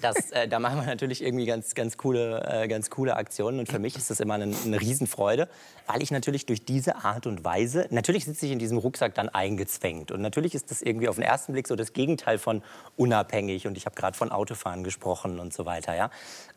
das, 0.00 0.30
äh, 0.30 0.48
da 0.48 0.58
machen 0.58 0.80
wir 0.80 0.86
natürlich 0.86 1.22
irgendwie 1.22 1.46
ganz, 1.46 1.74
ganz, 1.74 1.96
coole, 1.96 2.44
äh, 2.48 2.68
ganz 2.68 2.90
coole 2.90 3.16
Aktionen. 3.16 3.58
Und 3.58 3.68
für 3.68 3.78
mich 3.78 3.96
ist 3.96 4.10
das 4.10 4.20
immer 4.20 4.34
eine, 4.34 4.54
eine 4.64 4.80
Riesenfreude, 4.80 5.48
weil 5.86 6.02
ich 6.02 6.10
natürlich 6.10 6.46
durch 6.46 6.64
diese 6.64 7.04
Art 7.04 7.26
und 7.26 7.44
Weise, 7.44 7.86
natürlich 7.90 8.24
sitze 8.24 8.46
ich 8.46 8.52
in 8.52 8.58
diesem 8.58 8.78
Rucksack 8.78 9.14
dann 9.14 9.28
eingezwängt. 9.66 10.12
Und 10.12 10.20
natürlich 10.20 10.54
ist 10.54 10.70
das 10.70 10.82
irgendwie 10.82 11.08
auf 11.08 11.16
den 11.16 11.24
ersten 11.24 11.52
Blick 11.52 11.66
so 11.66 11.76
das 11.76 11.92
Gegenteil 11.92 12.38
von 12.38 12.62
unabhängig. 12.96 13.66
Und 13.66 13.76
ich 13.76 13.86
habe 13.86 13.96
gerade 13.96 14.16
von 14.16 14.30
Autofahren 14.30 14.84
gesprochen 14.84 15.38
und 15.40 15.52
so 15.52 15.66
weiter. 15.66 15.94
Ja? 15.94 16.10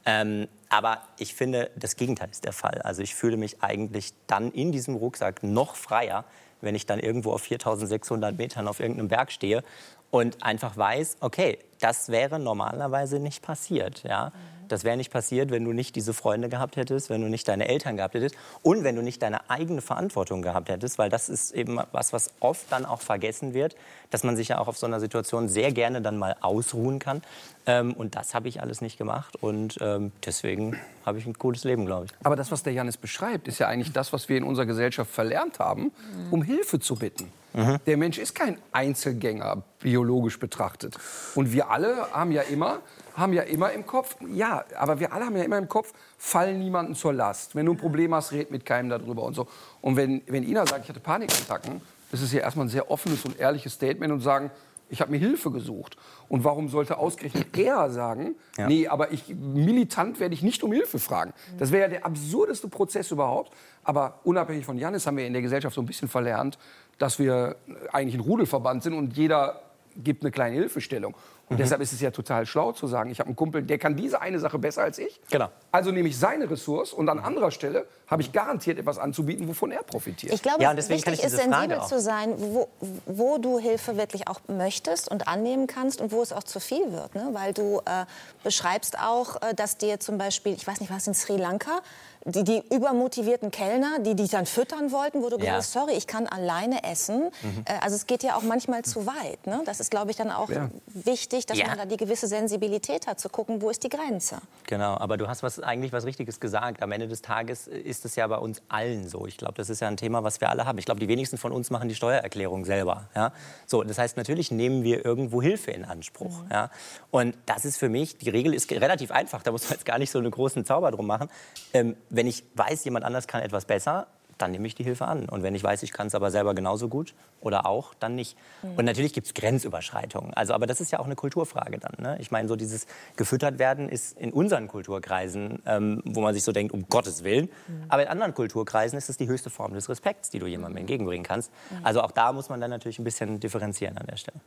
Ähm, 0.06 0.48
aber 0.70 1.02
ich 1.18 1.34
finde, 1.34 1.72
das 1.76 1.96
Gegenteil 1.96 2.30
ist 2.30 2.46
der 2.46 2.54
Fall. 2.54 2.82
Also 2.84 3.02
ich 3.02 3.16
fühle 3.16 3.38
mich 3.38 3.62
eigentlich 3.64 4.14
dann 4.28 4.52
in 4.52 4.72
diesem 4.72 4.96
Rucksack 4.96 5.44
noch 5.44 5.76
freier, 5.76 6.26
wenn 6.62 6.76
ich 6.76 6.86
dann 6.86 7.00
irgendwo 7.00 7.32
auf 7.32 7.42
4600 7.42 8.38
Metern 8.38 8.68
auf 8.68 8.80
irgendeinem 8.80 9.08
Berg 9.08 9.32
stehe 9.32 9.64
und 10.12 10.44
einfach 10.44 10.78
weiß, 10.78 11.18
okay, 11.22 11.60
das 11.80 12.10
wäre 12.10 12.40
normalerweise 12.40 13.20
nicht 13.20 13.42
passiert. 13.42 14.04
Ja? 14.04 14.32
Das 14.70 14.84
wäre 14.84 14.96
nicht 14.96 15.12
passiert, 15.12 15.50
wenn 15.50 15.66
du 15.66 15.74
nicht 15.74 15.96
diese 15.96 16.14
Freunde 16.14 16.48
gehabt 16.48 16.76
hättest, 16.76 17.10
wenn 17.10 17.22
du 17.22 17.28
nicht 17.28 17.48
deine 17.48 17.68
Eltern 17.68 17.98
gehabt 17.98 18.14
hättest 18.14 18.36
und 18.62 18.84
wenn 18.84 18.96
du 18.96 19.02
nicht 19.02 19.22
deine 19.22 19.50
eigene 19.50 19.82
Verantwortung 19.82 20.44
gehabt 20.44 20.70
hättest, 20.70 21.00
weil 21.00 21.10
das 21.10 21.28
ist 21.28 21.52
eben 21.52 21.80
was, 21.92 22.14
was 22.14 22.32
oft 22.40 22.72
dann 22.72 22.86
auch 22.86 23.02
vergessen 23.02 23.54
wird, 23.56 23.76
dass 24.12 24.24
man 24.24 24.38
sich 24.38 24.50
ja 24.50 24.60
auch 24.60 24.68
auf 24.68 24.78
so 24.78 24.86
einer 24.86 25.00
Situation 25.00 25.50
sehr 25.50 25.72
gerne 25.72 26.02
dann 26.02 26.18
mal 26.18 26.36
ausruhen 26.42 27.00
kann. 27.00 27.24
Ähm, 27.66 27.94
und 27.94 28.16
das 28.16 28.36
habe 28.36 28.48
ich 28.48 28.62
alles 28.62 28.82
nicht 28.82 28.98
gemacht 28.98 29.36
und 29.42 29.80
ähm, 29.82 30.12
deswegen 30.24 30.80
habe 31.04 31.18
ich 31.18 31.26
ein 31.26 31.38
cooles 31.38 31.64
Leben, 31.64 31.88
glaube 31.88 32.06
ich. 32.06 32.12
Aber 32.24 32.36
das, 32.36 32.52
was 32.52 32.62
der 32.62 32.74
Janis 32.74 32.98
beschreibt, 32.98 33.48
ist 33.48 33.58
ja 33.58 33.68
eigentlich 33.68 33.92
das, 33.92 34.14
was 34.14 34.30
wir 34.30 34.38
in 34.38 34.44
unserer 34.44 34.68
Gesellschaft 34.68 35.10
verlernt 35.12 35.58
haben, 35.58 35.92
um 36.30 36.44
Hilfe 36.44 36.80
zu 36.80 36.96
bitten. 36.96 37.32
Der 37.54 37.98
Mensch 37.98 38.18
ist 38.20 38.36
kein 38.36 38.58
Einzelgänger, 38.72 39.64
biologisch 39.80 40.40
betrachtet. 40.40 40.96
Und 41.36 41.52
wir 41.52 41.70
alle 41.72 42.12
haben 42.12 42.32
ja 42.32 42.44
immer, 42.44 42.80
haben 43.16 43.34
ja 43.34 43.42
immer 43.42 43.72
im 43.72 43.86
Kopf, 43.86 44.16
ja, 44.32 44.64
aber 44.78 45.00
wir 45.00 45.12
alle 45.14 45.26
haben 45.26 45.36
ja 45.36 45.44
immer 45.44 45.58
im 45.58 45.68
Kopf, 45.68 45.94
fall 46.18 46.56
niemanden 46.56 46.94
zur 46.96 47.14
Last. 47.14 47.56
Wenn 47.56 47.66
du 47.66 47.74
ein 47.74 47.78
Problem 47.78 48.14
hast, 48.14 48.32
red 48.32 48.52
mit 48.52 48.66
keinem 48.66 48.90
darüber 48.90 49.24
und 49.24 49.34
so. 49.34 49.48
Und 49.82 49.96
wenn, 49.96 50.22
wenn 50.28 50.44
Ina 50.44 50.66
sagt, 50.66 50.84
ich 50.84 50.90
hatte 50.90 51.00
Panikattacken, 51.00 51.82
das 52.12 52.22
ist 52.22 52.34
ja 52.34 52.42
erstmal 52.42 52.68
ein 52.68 52.70
sehr 52.70 52.90
offenes 52.92 53.26
und 53.26 53.40
ehrliches 53.40 53.74
Statement 53.74 54.14
und 54.14 54.22
sagen, 54.22 54.52
Ich 54.92 55.02
habe 55.02 55.12
mir 55.12 55.20
Hilfe 55.20 55.52
gesucht. 55.52 55.98
Und 56.30 56.44
warum 56.44 56.68
sollte 56.70 56.98
ausgerechnet 56.98 57.56
er 57.58 57.90
sagen, 57.92 58.36
nee, 58.68 58.88
aber 58.88 59.12
ich, 59.12 59.36
militant 59.36 60.20
werde 60.20 60.34
ich 60.34 60.42
nicht 60.42 60.64
um 60.64 60.72
Hilfe 60.72 60.98
fragen? 61.00 61.34
Das 61.60 61.72
wäre 61.72 61.84
ja 61.84 61.88
der 61.90 62.06
absurdeste 62.06 62.68
Prozess 62.68 63.12
überhaupt. 63.12 63.54
Aber 63.84 64.20
unabhängig 64.24 64.66
von 64.66 64.78
Janis 64.78 65.06
haben 65.06 65.18
wir 65.18 65.28
in 65.28 65.34
der 65.34 65.42
Gesellschaft 65.44 65.76
so 65.76 65.82
ein 65.82 65.86
bisschen 65.86 66.08
verlernt, 66.08 66.58
dass 67.00 67.18
wir 67.20 67.56
eigentlich 67.92 68.16
ein 68.16 68.22
Rudelverband 68.22 68.84
sind 68.84 68.94
und 68.94 69.18
jeder 69.18 69.62
gibt 69.98 70.24
eine 70.24 70.32
kleine 70.32 70.56
Hilfestellung. 70.56 71.16
Und 71.50 71.56
Mhm. 71.56 71.62
deshalb 71.64 71.82
ist 71.82 71.92
es 71.94 72.00
ja 72.00 72.12
total 72.12 72.46
schlau 72.46 72.74
zu 72.74 72.86
sagen, 72.86 73.10
ich 73.10 73.20
habe 73.20 73.28
einen 73.30 73.36
Kumpel, 73.36 73.64
der 73.64 73.80
kann 73.80 73.96
diese 73.96 74.22
eine 74.22 74.38
Sache 74.40 74.60
besser 74.60 74.84
als 74.84 75.00
ich. 75.00 75.20
Genau. 75.32 75.50
Also 75.72 75.90
nehme 75.92 76.08
ich 76.08 76.18
seine 76.18 76.48
Ressource 76.50 76.94
und 76.94 77.10
an 77.10 77.18
anderer 77.18 77.50
Stelle 77.50 77.88
habe 78.06 78.22
ich 78.22 78.32
garantiert 78.32 78.78
etwas 78.78 79.00
anzubieten, 79.00 79.48
wovon 79.48 79.72
er 79.72 79.82
profitiert. 79.82 80.32
Ich 80.32 80.44
glaube, 80.44 80.62
Ja, 80.62 80.72
es 80.74 80.90
wichtig 80.90 81.16
ich 81.16 81.24
ist, 81.24 81.36
sensibel 81.38 81.80
auch- 81.80 81.88
zu 81.88 82.00
sein, 82.00 82.36
wo, 82.38 82.68
wo 83.08 83.40
du 83.40 83.58
Hilfe 83.58 83.98
wirklich 83.98 84.28
auch 84.28 84.42
möchtest 84.48 85.10
und 85.10 85.28
annehmen 85.28 85.66
kannst 85.66 86.02
und 86.02 86.12
wo 86.12 86.22
es 86.22 86.32
auch 86.32 86.44
zu 86.44 86.60
viel 86.60 86.92
wird. 86.92 87.16
Ne? 87.16 87.30
Weil 87.34 87.54
du 87.54 87.80
äh, 87.84 88.06
beschreibst 88.44 89.00
auch, 89.00 89.42
äh, 89.42 89.56
dass 89.56 89.78
dir 89.78 90.00
zum 90.00 90.20
Beispiel, 90.20 90.54
ich 90.54 90.68
weiß 90.68 90.80
nicht, 90.82 90.92
was 90.92 91.08
in 91.08 91.16
Sri 91.16 91.36
Lanka, 91.38 91.80
die, 92.26 92.44
die 92.44 92.62
übermotivierten 92.74 93.50
Kellner, 93.52 94.00
die 94.00 94.16
dich 94.16 94.30
dann 94.32 94.46
füttern 94.46 94.92
wollten, 94.92 95.22
wo 95.22 95.30
du 95.30 95.36
Ja. 95.38 95.40
gesagt 95.40 95.58
hast, 95.58 95.72
sorry, 95.74 95.94
ich 95.94 96.06
kann 96.06 96.28
alleine 96.28 96.84
essen. 96.84 97.30
Mhm. 97.42 97.64
Äh, 97.66 97.74
also 97.82 97.96
es 97.96 98.08
geht 98.08 98.24
ja 98.24 98.36
auch 98.36 98.42
manchmal 98.44 98.84
zu 98.84 99.06
weit. 99.06 99.48
Ne? 99.48 99.62
Das 99.66 99.80
ist, 99.80 99.90
glaube 99.90 100.12
ich, 100.12 100.18
dann 100.18 100.30
auch 100.32 100.50
Ja. 100.50 100.70
wichtig, 100.88 101.46
dass 101.46 101.58
Ja. 101.58 101.68
man 101.68 101.78
da 101.78 101.86
die 101.86 101.98
gewisse 101.98 102.28
Sensibilität 102.28 103.08
hat, 103.08 103.20
zu 103.20 103.30
gucken, 103.30 103.62
wo 103.62 103.70
ist 103.70 103.84
die 103.84 103.90
Grenze. 103.90 104.38
Genau, 104.68 104.96
aber 104.98 105.18
du 105.18 105.28
hast 105.28 105.44
was, 105.44 105.60
eigentlich 105.62 105.94
was 105.94 106.06
Richtiges 106.06 106.40
gesagt. 106.40 106.84
Am 106.84 106.92
Ende 106.92 107.08
des 107.08 107.22
Tages 107.22 107.68
ist 107.68 108.04
es 108.06 108.16
ja 108.16 108.28
bei 108.28 108.38
uns 108.38 108.62
allen 108.68 109.08
so. 109.08 109.26
Ich 109.26 109.38
glaube, 109.38 109.54
das 109.56 109.70
ist 109.70 109.80
ja 109.80 109.88
ein 109.88 109.98
Thema, 109.98 110.24
was 110.24 110.42
wir 110.42 110.50
alle 110.50 110.66
haben. 110.66 110.78
Ich 110.78 110.86
glaube, 110.86 111.00
die 111.00 111.08
wenigsten 111.08 111.38
von 111.38 111.52
uns 111.52 111.70
machen 111.70 111.88
die 111.90 111.96
Steuererklärung 111.96 112.66
selber. 112.66 113.10
Ja? 113.16 113.32
So, 113.66 113.84
das 113.84 113.98
heißt, 113.98 114.18
natürlich 114.18 114.52
nehmen 114.52 114.84
wir 114.84 115.06
irgendwo 115.06 115.42
Hilfe 115.42 115.72
in 115.72 115.86
Anspruch. 115.86 116.44
Ja? 116.52 116.70
Und 117.12 117.36
das 117.46 117.66
ist 117.66 117.78
für 117.78 117.90
mich, 117.90 118.18
die 118.18 118.30
Regel 118.30 118.54
ist 118.54 118.70
relativ 118.72 119.12
einfach, 119.12 119.42
da 119.42 119.52
muss 119.52 119.64
man 119.64 119.74
jetzt 119.74 119.86
gar 119.86 119.98
nicht 120.00 120.12
so 120.12 120.20
einen 120.20 120.32
großen 120.32 120.66
Zauber 120.66 120.92
drum 120.92 121.08
machen. 121.08 121.30
Ähm, 121.74 121.96
wenn 122.20 122.28
ich 122.28 122.44
weiß, 122.56 122.84
jemand 122.84 123.06
anders 123.06 123.28
kann 123.28 123.42
etwas 123.42 123.64
besser, 123.64 124.08
dann 124.38 124.52
nehme 124.52 124.68
ich 124.68 124.76
die 124.76 124.84
Hilfe 124.84 125.06
an. 125.06 125.30
Und 125.30 125.42
wenn 125.42 125.56
ich 125.56 125.64
weiß, 125.64 125.84
ich 125.84 125.94
kann 125.94 126.08
es 126.08 126.16
aber 126.16 126.32
selber 126.32 126.54
genauso 126.54 126.90
gut 126.90 127.16
oder 127.40 127.66
auch, 127.66 127.94
dann 127.94 128.16
nicht. 128.16 128.38
Und 128.76 128.84
natürlich 128.84 129.14
gibt 129.14 129.28
es 129.28 129.34
Grenzüberschreitungen. 129.34 130.34
Also, 130.34 130.54
aber 130.54 130.68
das 130.68 130.82
ist 130.82 130.92
ja 130.92 131.00
auch 131.00 131.06
eine 131.06 131.16
Kulturfrage 131.16 131.78
dann. 131.78 131.94
Ne? 131.98 132.18
Ich 132.20 132.30
meine, 132.30 132.50
so 132.50 132.58
dieses 132.58 132.88
gefüttert 133.16 133.58
werden 133.58 133.88
ist 133.88 134.18
in 134.18 134.34
unseren 134.34 134.68
Kulturkreisen, 134.68 135.64
ähm, 135.66 136.02
wo 136.04 136.20
man 136.20 136.34
sich 136.34 136.44
so 136.44 136.52
denkt, 136.52 136.74
um 136.74 136.90
Gottes 136.90 137.24
Willen. 137.24 137.48
Aber 137.88 138.04
in 138.04 138.10
anderen 138.10 138.34
Kulturkreisen 138.34 138.98
ist 138.98 139.10
es 139.10 139.16
die 139.16 139.30
höchste 139.30 139.50
Form 139.50 139.74
des 139.74 139.88
Respekts, 139.88 140.30
die 140.30 140.40
du 140.40 140.46
jemandem 140.46 140.80
entgegenbringen 140.80 141.24
kannst. 141.24 141.52
Also 141.84 142.02
auch 142.02 142.12
da 142.12 142.34
muss 142.34 142.50
man 142.50 142.60
dann 142.60 142.70
natürlich 142.70 143.00
ein 143.00 143.06
bisschen 143.06 143.40
differenzieren 143.40 143.98
an 143.98 144.08
der 144.08 144.18
Stelle. 144.18 144.42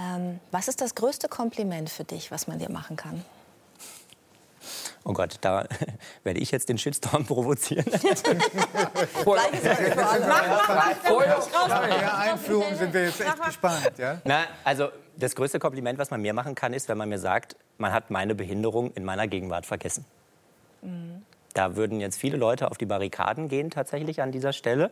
Ähm, 0.00 0.40
was 0.50 0.68
ist 0.68 0.80
das 0.80 0.94
größte 0.94 1.28
Kompliment 1.28 1.90
für 1.90 2.04
dich, 2.04 2.30
was 2.30 2.46
man 2.46 2.58
dir 2.58 2.70
machen 2.70 2.96
kann? 2.96 3.22
Oh 5.04 5.12
Gott, 5.12 5.36
da 5.42 5.66
werde 6.24 6.40
ich 6.40 6.50
jetzt 6.50 6.68
den 6.68 6.78
Shitstorm 6.78 7.26
provozieren. 7.28 7.84
Der 11.88 12.18
Einführung 12.18 12.74
sind 12.74 12.94
wir 12.94 13.04
jetzt 13.04 13.20
echt 13.20 13.42
gespannt. 13.42 13.92
Ja? 13.98 14.20
Na, 14.24 14.44
also 14.64 14.88
das 15.16 15.36
größte 15.36 15.58
Kompliment, 15.58 15.98
was 15.98 16.10
man 16.10 16.22
mir 16.22 16.32
machen 16.32 16.54
kann, 16.54 16.72
ist, 16.72 16.88
wenn 16.88 16.98
man 16.98 17.08
mir 17.08 17.18
sagt, 17.18 17.56
man 17.78 17.92
hat 17.92 18.10
meine 18.10 18.34
Behinderung 18.34 18.92
in 18.94 19.04
meiner 19.04 19.28
Gegenwart 19.28 19.66
vergessen. 19.66 20.04
Da 21.54 21.76
würden 21.76 22.00
jetzt 22.00 22.18
viele 22.18 22.36
Leute 22.36 22.70
auf 22.70 22.78
die 22.78 22.84
Barrikaden 22.84 23.48
gehen 23.48 23.70
tatsächlich 23.70 24.20
an 24.20 24.32
dieser 24.32 24.52
Stelle, 24.52 24.90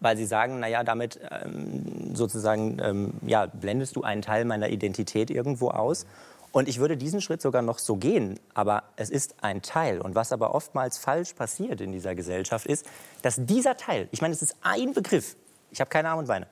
weil 0.00 0.16
sie 0.16 0.26
sagen, 0.26 0.60
naja, 0.60 0.84
damit 0.84 1.20
ähm, 1.30 2.14
sozusagen 2.14 2.78
ähm, 2.80 3.14
ja, 3.26 3.46
blendest 3.46 3.96
du 3.96 4.02
einen 4.02 4.22
Teil 4.22 4.44
meiner 4.44 4.68
Identität 4.68 5.30
irgendwo 5.30 5.70
aus. 5.70 6.06
Und 6.54 6.68
ich 6.68 6.78
würde 6.78 6.96
diesen 6.96 7.20
Schritt 7.20 7.42
sogar 7.42 7.62
noch 7.62 7.80
so 7.80 7.96
gehen, 7.96 8.38
aber 8.54 8.84
es 8.94 9.10
ist 9.10 9.34
ein 9.42 9.60
Teil. 9.60 10.00
Und 10.00 10.14
was 10.14 10.30
aber 10.30 10.54
oftmals 10.54 10.98
falsch 10.98 11.34
passiert 11.34 11.80
in 11.80 11.90
dieser 11.90 12.14
Gesellschaft 12.14 12.66
ist, 12.66 12.86
dass 13.22 13.44
dieser 13.44 13.76
Teil, 13.76 14.06
ich 14.12 14.22
meine, 14.22 14.34
es 14.34 14.40
ist 14.40 14.54
ein 14.62 14.92
Begriff, 14.92 15.34
ich 15.72 15.80
habe 15.80 15.90
keine 15.90 16.10
Arme 16.10 16.20
und 16.20 16.28
Beine, 16.28 16.46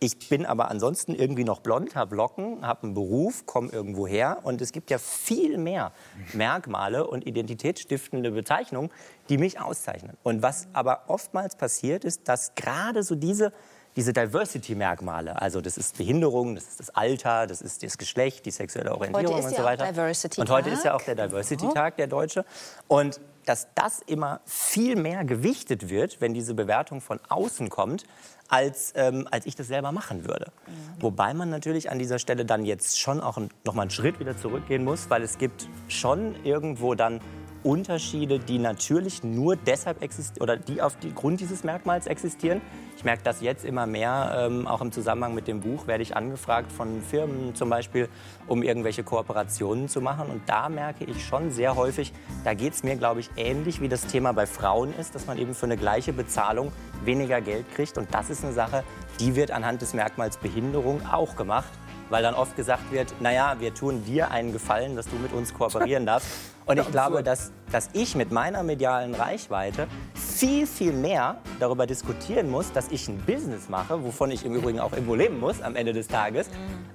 ich 0.00 0.30
bin 0.30 0.46
aber 0.46 0.70
ansonsten 0.70 1.14
irgendwie 1.14 1.44
noch 1.44 1.60
blond, 1.60 1.94
habe 1.96 2.16
Locken, 2.16 2.66
habe 2.66 2.84
einen 2.84 2.94
Beruf, 2.94 3.44
komme 3.44 3.68
irgendwo 3.68 4.06
her. 4.06 4.38
Und 4.42 4.62
es 4.62 4.72
gibt 4.72 4.90
ja 4.90 4.96
viel 4.96 5.58
mehr 5.58 5.92
Merkmale 6.32 7.06
und 7.06 7.26
identitätsstiftende 7.26 8.30
Bezeichnungen, 8.30 8.90
die 9.28 9.36
mich 9.36 9.60
auszeichnen. 9.60 10.16
Und 10.22 10.42
was 10.42 10.66
aber 10.72 11.04
oftmals 11.08 11.56
passiert, 11.56 12.06
ist, 12.06 12.26
dass 12.26 12.54
gerade 12.54 13.02
so 13.02 13.14
diese, 13.14 13.52
diese 13.96 14.12
Diversity-Merkmale, 14.12 15.40
also 15.40 15.60
das 15.60 15.76
ist 15.76 15.98
Behinderung, 15.98 16.54
das 16.54 16.64
ist 16.64 16.80
das 16.80 16.90
Alter, 16.90 17.46
das 17.46 17.60
ist 17.60 17.82
das 17.82 17.98
Geschlecht, 17.98 18.46
die 18.46 18.50
sexuelle 18.50 18.92
Orientierung 18.92 19.44
und 19.44 19.54
so 19.54 19.64
weiter. 19.64 19.86
Diversity 19.86 20.40
und 20.40 20.50
heute 20.50 20.70
ist 20.70 20.84
ja 20.84 20.94
auch 20.94 21.02
der 21.02 21.14
Diversity-Tag, 21.14 21.96
der 21.96 22.06
deutsche. 22.06 22.44
Und 22.88 23.20
dass 23.44 23.68
das 23.74 24.00
immer 24.06 24.40
viel 24.44 24.96
mehr 24.96 25.24
gewichtet 25.24 25.88
wird, 25.88 26.20
wenn 26.20 26.32
diese 26.32 26.54
Bewertung 26.54 27.00
von 27.00 27.18
außen 27.28 27.70
kommt, 27.70 28.04
als, 28.48 28.92
ähm, 28.96 29.26
als 29.30 29.46
ich 29.46 29.56
das 29.56 29.66
selber 29.66 29.92
machen 29.92 30.26
würde. 30.26 30.52
Wobei 31.00 31.34
man 31.34 31.48
natürlich 31.50 31.90
an 31.90 31.98
dieser 31.98 32.18
Stelle 32.18 32.44
dann 32.44 32.64
jetzt 32.64 33.00
schon 33.00 33.20
auch 33.20 33.38
ein, 33.38 33.50
noch 33.64 33.74
mal 33.74 33.82
einen 33.82 33.90
Schritt 33.90 34.20
wieder 34.20 34.36
zurückgehen 34.36 34.84
muss, 34.84 35.10
weil 35.10 35.22
es 35.22 35.38
gibt 35.38 35.68
schon 35.88 36.36
irgendwo 36.44 36.94
dann 36.94 37.20
Unterschiede, 37.64 38.38
die 38.38 38.58
natürlich 38.58 39.22
nur 39.22 39.56
deshalb 39.56 40.02
existieren 40.02 40.42
oder 40.42 40.56
die 40.56 40.82
auf 40.82 40.96
die 40.96 41.14
Grund 41.14 41.40
dieses 41.40 41.64
Merkmals 41.64 42.06
existieren. 42.06 42.60
Ich 42.96 43.04
merke 43.04 43.22
das 43.22 43.40
jetzt 43.40 43.64
immer 43.64 43.86
mehr, 43.86 44.46
ähm, 44.46 44.66
auch 44.66 44.80
im 44.80 44.92
Zusammenhang 44.92 45.34
mit 45.34 45.48
dem 45.48 45.60
Buch 45.60 45.86
werde 45.86 46.02
ich 46.02 46.16
angefragt 46.16 46.70
von 46.70 47.02
Firmen 47.02 47.54
zum 47.54 47.70
Beispiel, 47.70 48.08
um 48.46 48.62
irgendwelche 48.62 49.02
Kooperationen 49.02 49.88
zu 49.88 50.00
machen. 50.00 50.28
Und 50.28 50.42
da 50.46 50.68
merke 50.68 51.04
ich 51.04 51.24
schon 51.24 51.50
sehr 51.50 51.76
häufig, 51.76 52.12
da 52.44 52.54
geht 52.54 52.74
es 52.74 52.82
mir, 52.82 52.96
glaube 52.96 53.20
ich, 53.20 53.30
ähnlich 53.36 53.80
wie 53.80 53.88
das 53.88 54.06
Thema 54.06 54.32
bei 54.32 54.46
Frauen 54.46 54.94
ist, 54.98 55.14
dass 55.14 55.26
man 55.26 55.38
eben 55.38 55.54
für 55.54 55.66
eine 55.66 55.76
gleiche 55.76 56.12
Bezahlung 56.12 56.72
weniger 57.04 57.40
Geld 57.40 57.72
kriegt. 57.74 57.98
Und 57.98 58.12
das 58.14 58.30
ist 58.30 58.44
eine 58.44 58.52
Sache, 58.52 58.84
die 59.20 59.34
wird 59.36 59.50
anhand 59.50 59.82
des 59.82 59.94
Merkmals 59.94 60.36
Behinderung 60.36 61.02
auch 61.06 61.36
gemacht 61.36 61.72
weil 62.12 62.22
dann 62.22 62.34
oft 62.34 62.56
gesagt 62.56 62.92
wird, 62.92 63.14
naja, 63.20 63.56
wir 63.58 63.72
tun 63.72 64.04
dir 64.04 64.30
einen 64.30 64.52
Gefallen, 64.52 64.96
dass 64.96 65.06
du 65.06 65.16
mit 65.16 65.32
uns 65.32 65.54
kooperieren 65.54 66.04
darfst. 66.04 66.28
Und 66.64 66.78
ich 66.78 66.90
glaube, 66.90 67.22
dass, 67.22 67.52
dass 67.72 67.88
ich 67.92 68.14
mit 68.14 68.30
meiner 68.30 68.62
medialen 68.62 69.14
Reichweite 69.14 69.88
viel, 70.14 70.66
viel 70.66 70.92
mehr 70.92 71.38
darüber 71.58 71.86
diskutieren 71.86 72.50
muss, 72.50 72.72
dass 72.72 72.90
ich 72.90 73.08
ein 73.08 73.18
Business 73.18 73.68
mache, 73.68 74.02
wovon 74.04 74.30
ich 74.30 74.44
im 74.44 74.54
Übrigen 74.54 74.80
auch 74.80 74.92
irgendwo 74.92 75.14
leben 75.14 75.40
muss 75.40 75.60
am 75.60 75.74
Ende 75.74 75.92
des 75.92 76.08
Tages, 76.08 76.48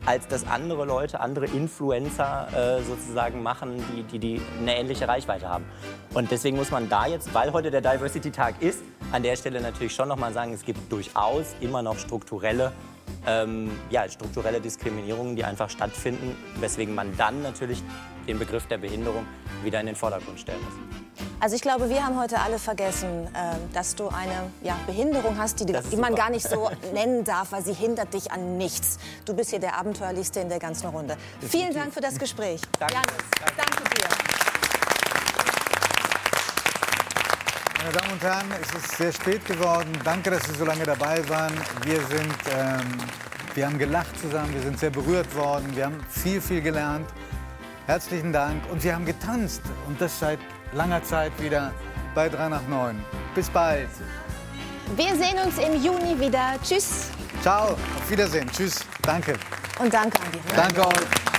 als 0.06 0.28
dass 0.28 0.48
andere 0.48 0.86
Leute, 0.86 1.20
andere 1.20 1.46
Influencer 1.48 2.48
äh, 2.54 2.84
sozusagen 2.84 3.44
machen, 3.44 3.84
die, 3.94 4.04
die, 4.04 4.20
die 4.20 4.42
eine 4.60 4.78
ähnliche 4.78 5.08
Reichweite 5.08 5.50
haben. 5.50 5.66
Und 6.14 6.32
deswegen 6.32 6.58
muss 6.58 6.72
man 6.72 6.88
da 6.90 7.06
jetzt, 7.06 7.34
weil 7.34 7.52
heute 7.52 7.70
der 7.70 7.82
Diversity-Tag 7.82 8.62
ist, 8.62 8.82
an 9.12 9.24
der 9.24 9.36
Stelle 9.36 9.62
natürlich 9.62 9.94
schon 9.94 10.08
nochmal 10.08 10.34
sagen, 10.34 10.54
es 10.54 10.64
gibt 10.64 10.92
durchaus 10.92 11.56
immer 11.62 11.82
noch 11.82 11.98
strukturelle 11.98 12.72
ähm, 13.26 13.72
ja, 13.90 14.08
strukturelle 14.10 14.62
Diskriminierungen, 14.62 15.36
die 15.36 15.44
einfach 15.44 15.70
stattfinden, 15.70 16.36
weswegen 16.60 16.96
man 16.96 17.16
dann 17.18 17.42
natürlich 17.42 17.84
den 18.28 18.40
Begriff 18.40 18.68
der 18.68 18.78
Behinderung 18.78 19.26
wieder 19.64 19.80
in 19.80 19.86
den 19.86 19.96
Vordergrund 19.96 20.40
stellen 20.40 20.62
muss. 20.64 20.74
Also 21.40 21.56
ich 21.56 21.62
glaube, 21.62 21.90
wir 21.90 22.04
haben 22.04 22.20
heute 22.20 22.40
alle 22.40 22.58
vergessen, 22.58 23.28
ähm, 23.36 23.58
dass 23.74 23.96
du 23.96 24.08
eine 24.08 24.52
ja, 24.64 24.78
Behinderung 24.88 25.38
hast, 25.38 25.60
die, 25.60 25.66
die 25.66 25.98
man 25.98 26.16
gar 26.16 26.30
nicht 26.30 26.48
so 26.48 26.70
nennen 26.94 27.24
darf, 27.24 27.52
weil 27.52 27.64
sie 27.64 27.74
hindert 27.74 28.14
dich 28.14 28.32
an 28.32 28.58
nichts. 28.58 28.98
Du 29.26 29.36
bist 29.36 29.52
hier 29.52 29.60
der 29.60 29.78
Abenteuerlichste 29.78 30.40
in 30.40 30.50
der 30.50 30.60
ganzen 30.60 30.88
Runde. 30.88 31.16
Vielen 31.42 31.74
Dank 31.74 31.94
für 31.94 32.02
das 32.02 32.18
Gespräch. 32.18 32.62
Danke. 32.80 32.96
Janis, 32.96 33.56
danke 33.56 33.84
dir. 33.96 34.57
Meine 37.88 38.00
Damen 38.00 38.14
und 38.16 38.22
Herren, 38.22 38.46
es 38.62 38.84
ist 38.84 38.98
sehr 38.98 39.14
spät 39.14 39.46
geworden. 39.46 39.90
Danke, 40.04 40.30
dass 40.30 40.44
Sie 40.44 40.56
so 40.56 40.66
lange 40.66 40.84
dabei 40.84 41.26
waren. 41.30 41.54
Wir, 41.84 42.02
sind, 42.02 42.36
ähm, 42.54 42.82
wir 43.56 43.66
haben 43.66 43.78
gelacht 43.78 44.20
zusammen, 44.20 44.54
wir 44.54 44.62
sind 44.62 44.78
sehr 44.78 44.90
berührt 44.90 45.34
worden, 45.34 45.74
wir 45.74 45.86
haben 45.86 45.98
viel, 46.10 46.42
viel 46.42 46.62
gelernt. 46.62 47.08
Herzlichen 47.86 48.34
Dank. 48.34 48.62
Und 48.70 48.84
wir 48.84 48.94
haben 48.94 49.06
getanzt 49.06 49.62
und 49.88 50.02
das 50.02 50.20
seit 50.20 50.40
langer 50.74 51.02
Zeit 51.02 51.32
wieder 51.42 51.72
bei 52.14 52.28
3 52.28 52.50
nach 52.50 52.68
9. 52.68 53.02
Bis 53.34 53.50
bald. 53.50 53.88
Wir 54.98 55.16
sehen 55.16 55.40
uns 55.46 55.58
im 55.58 55.82
Juni 55.82 56.20
wieder. 56.20 56.56
Tschüss 56.62 57.08
Ciao, 57.42 57.70
auf 57.70 58.10
Wiedersehen. 58.10 58.52
Tschüss. 58.52 58.84
Danke. 59.02 59.36
und 59.80 59.94
danke 59.94 60.20
an 60.20 60.28
die 60.34 60.56
Danke 60.56 60.86
euch. 60.86 61.37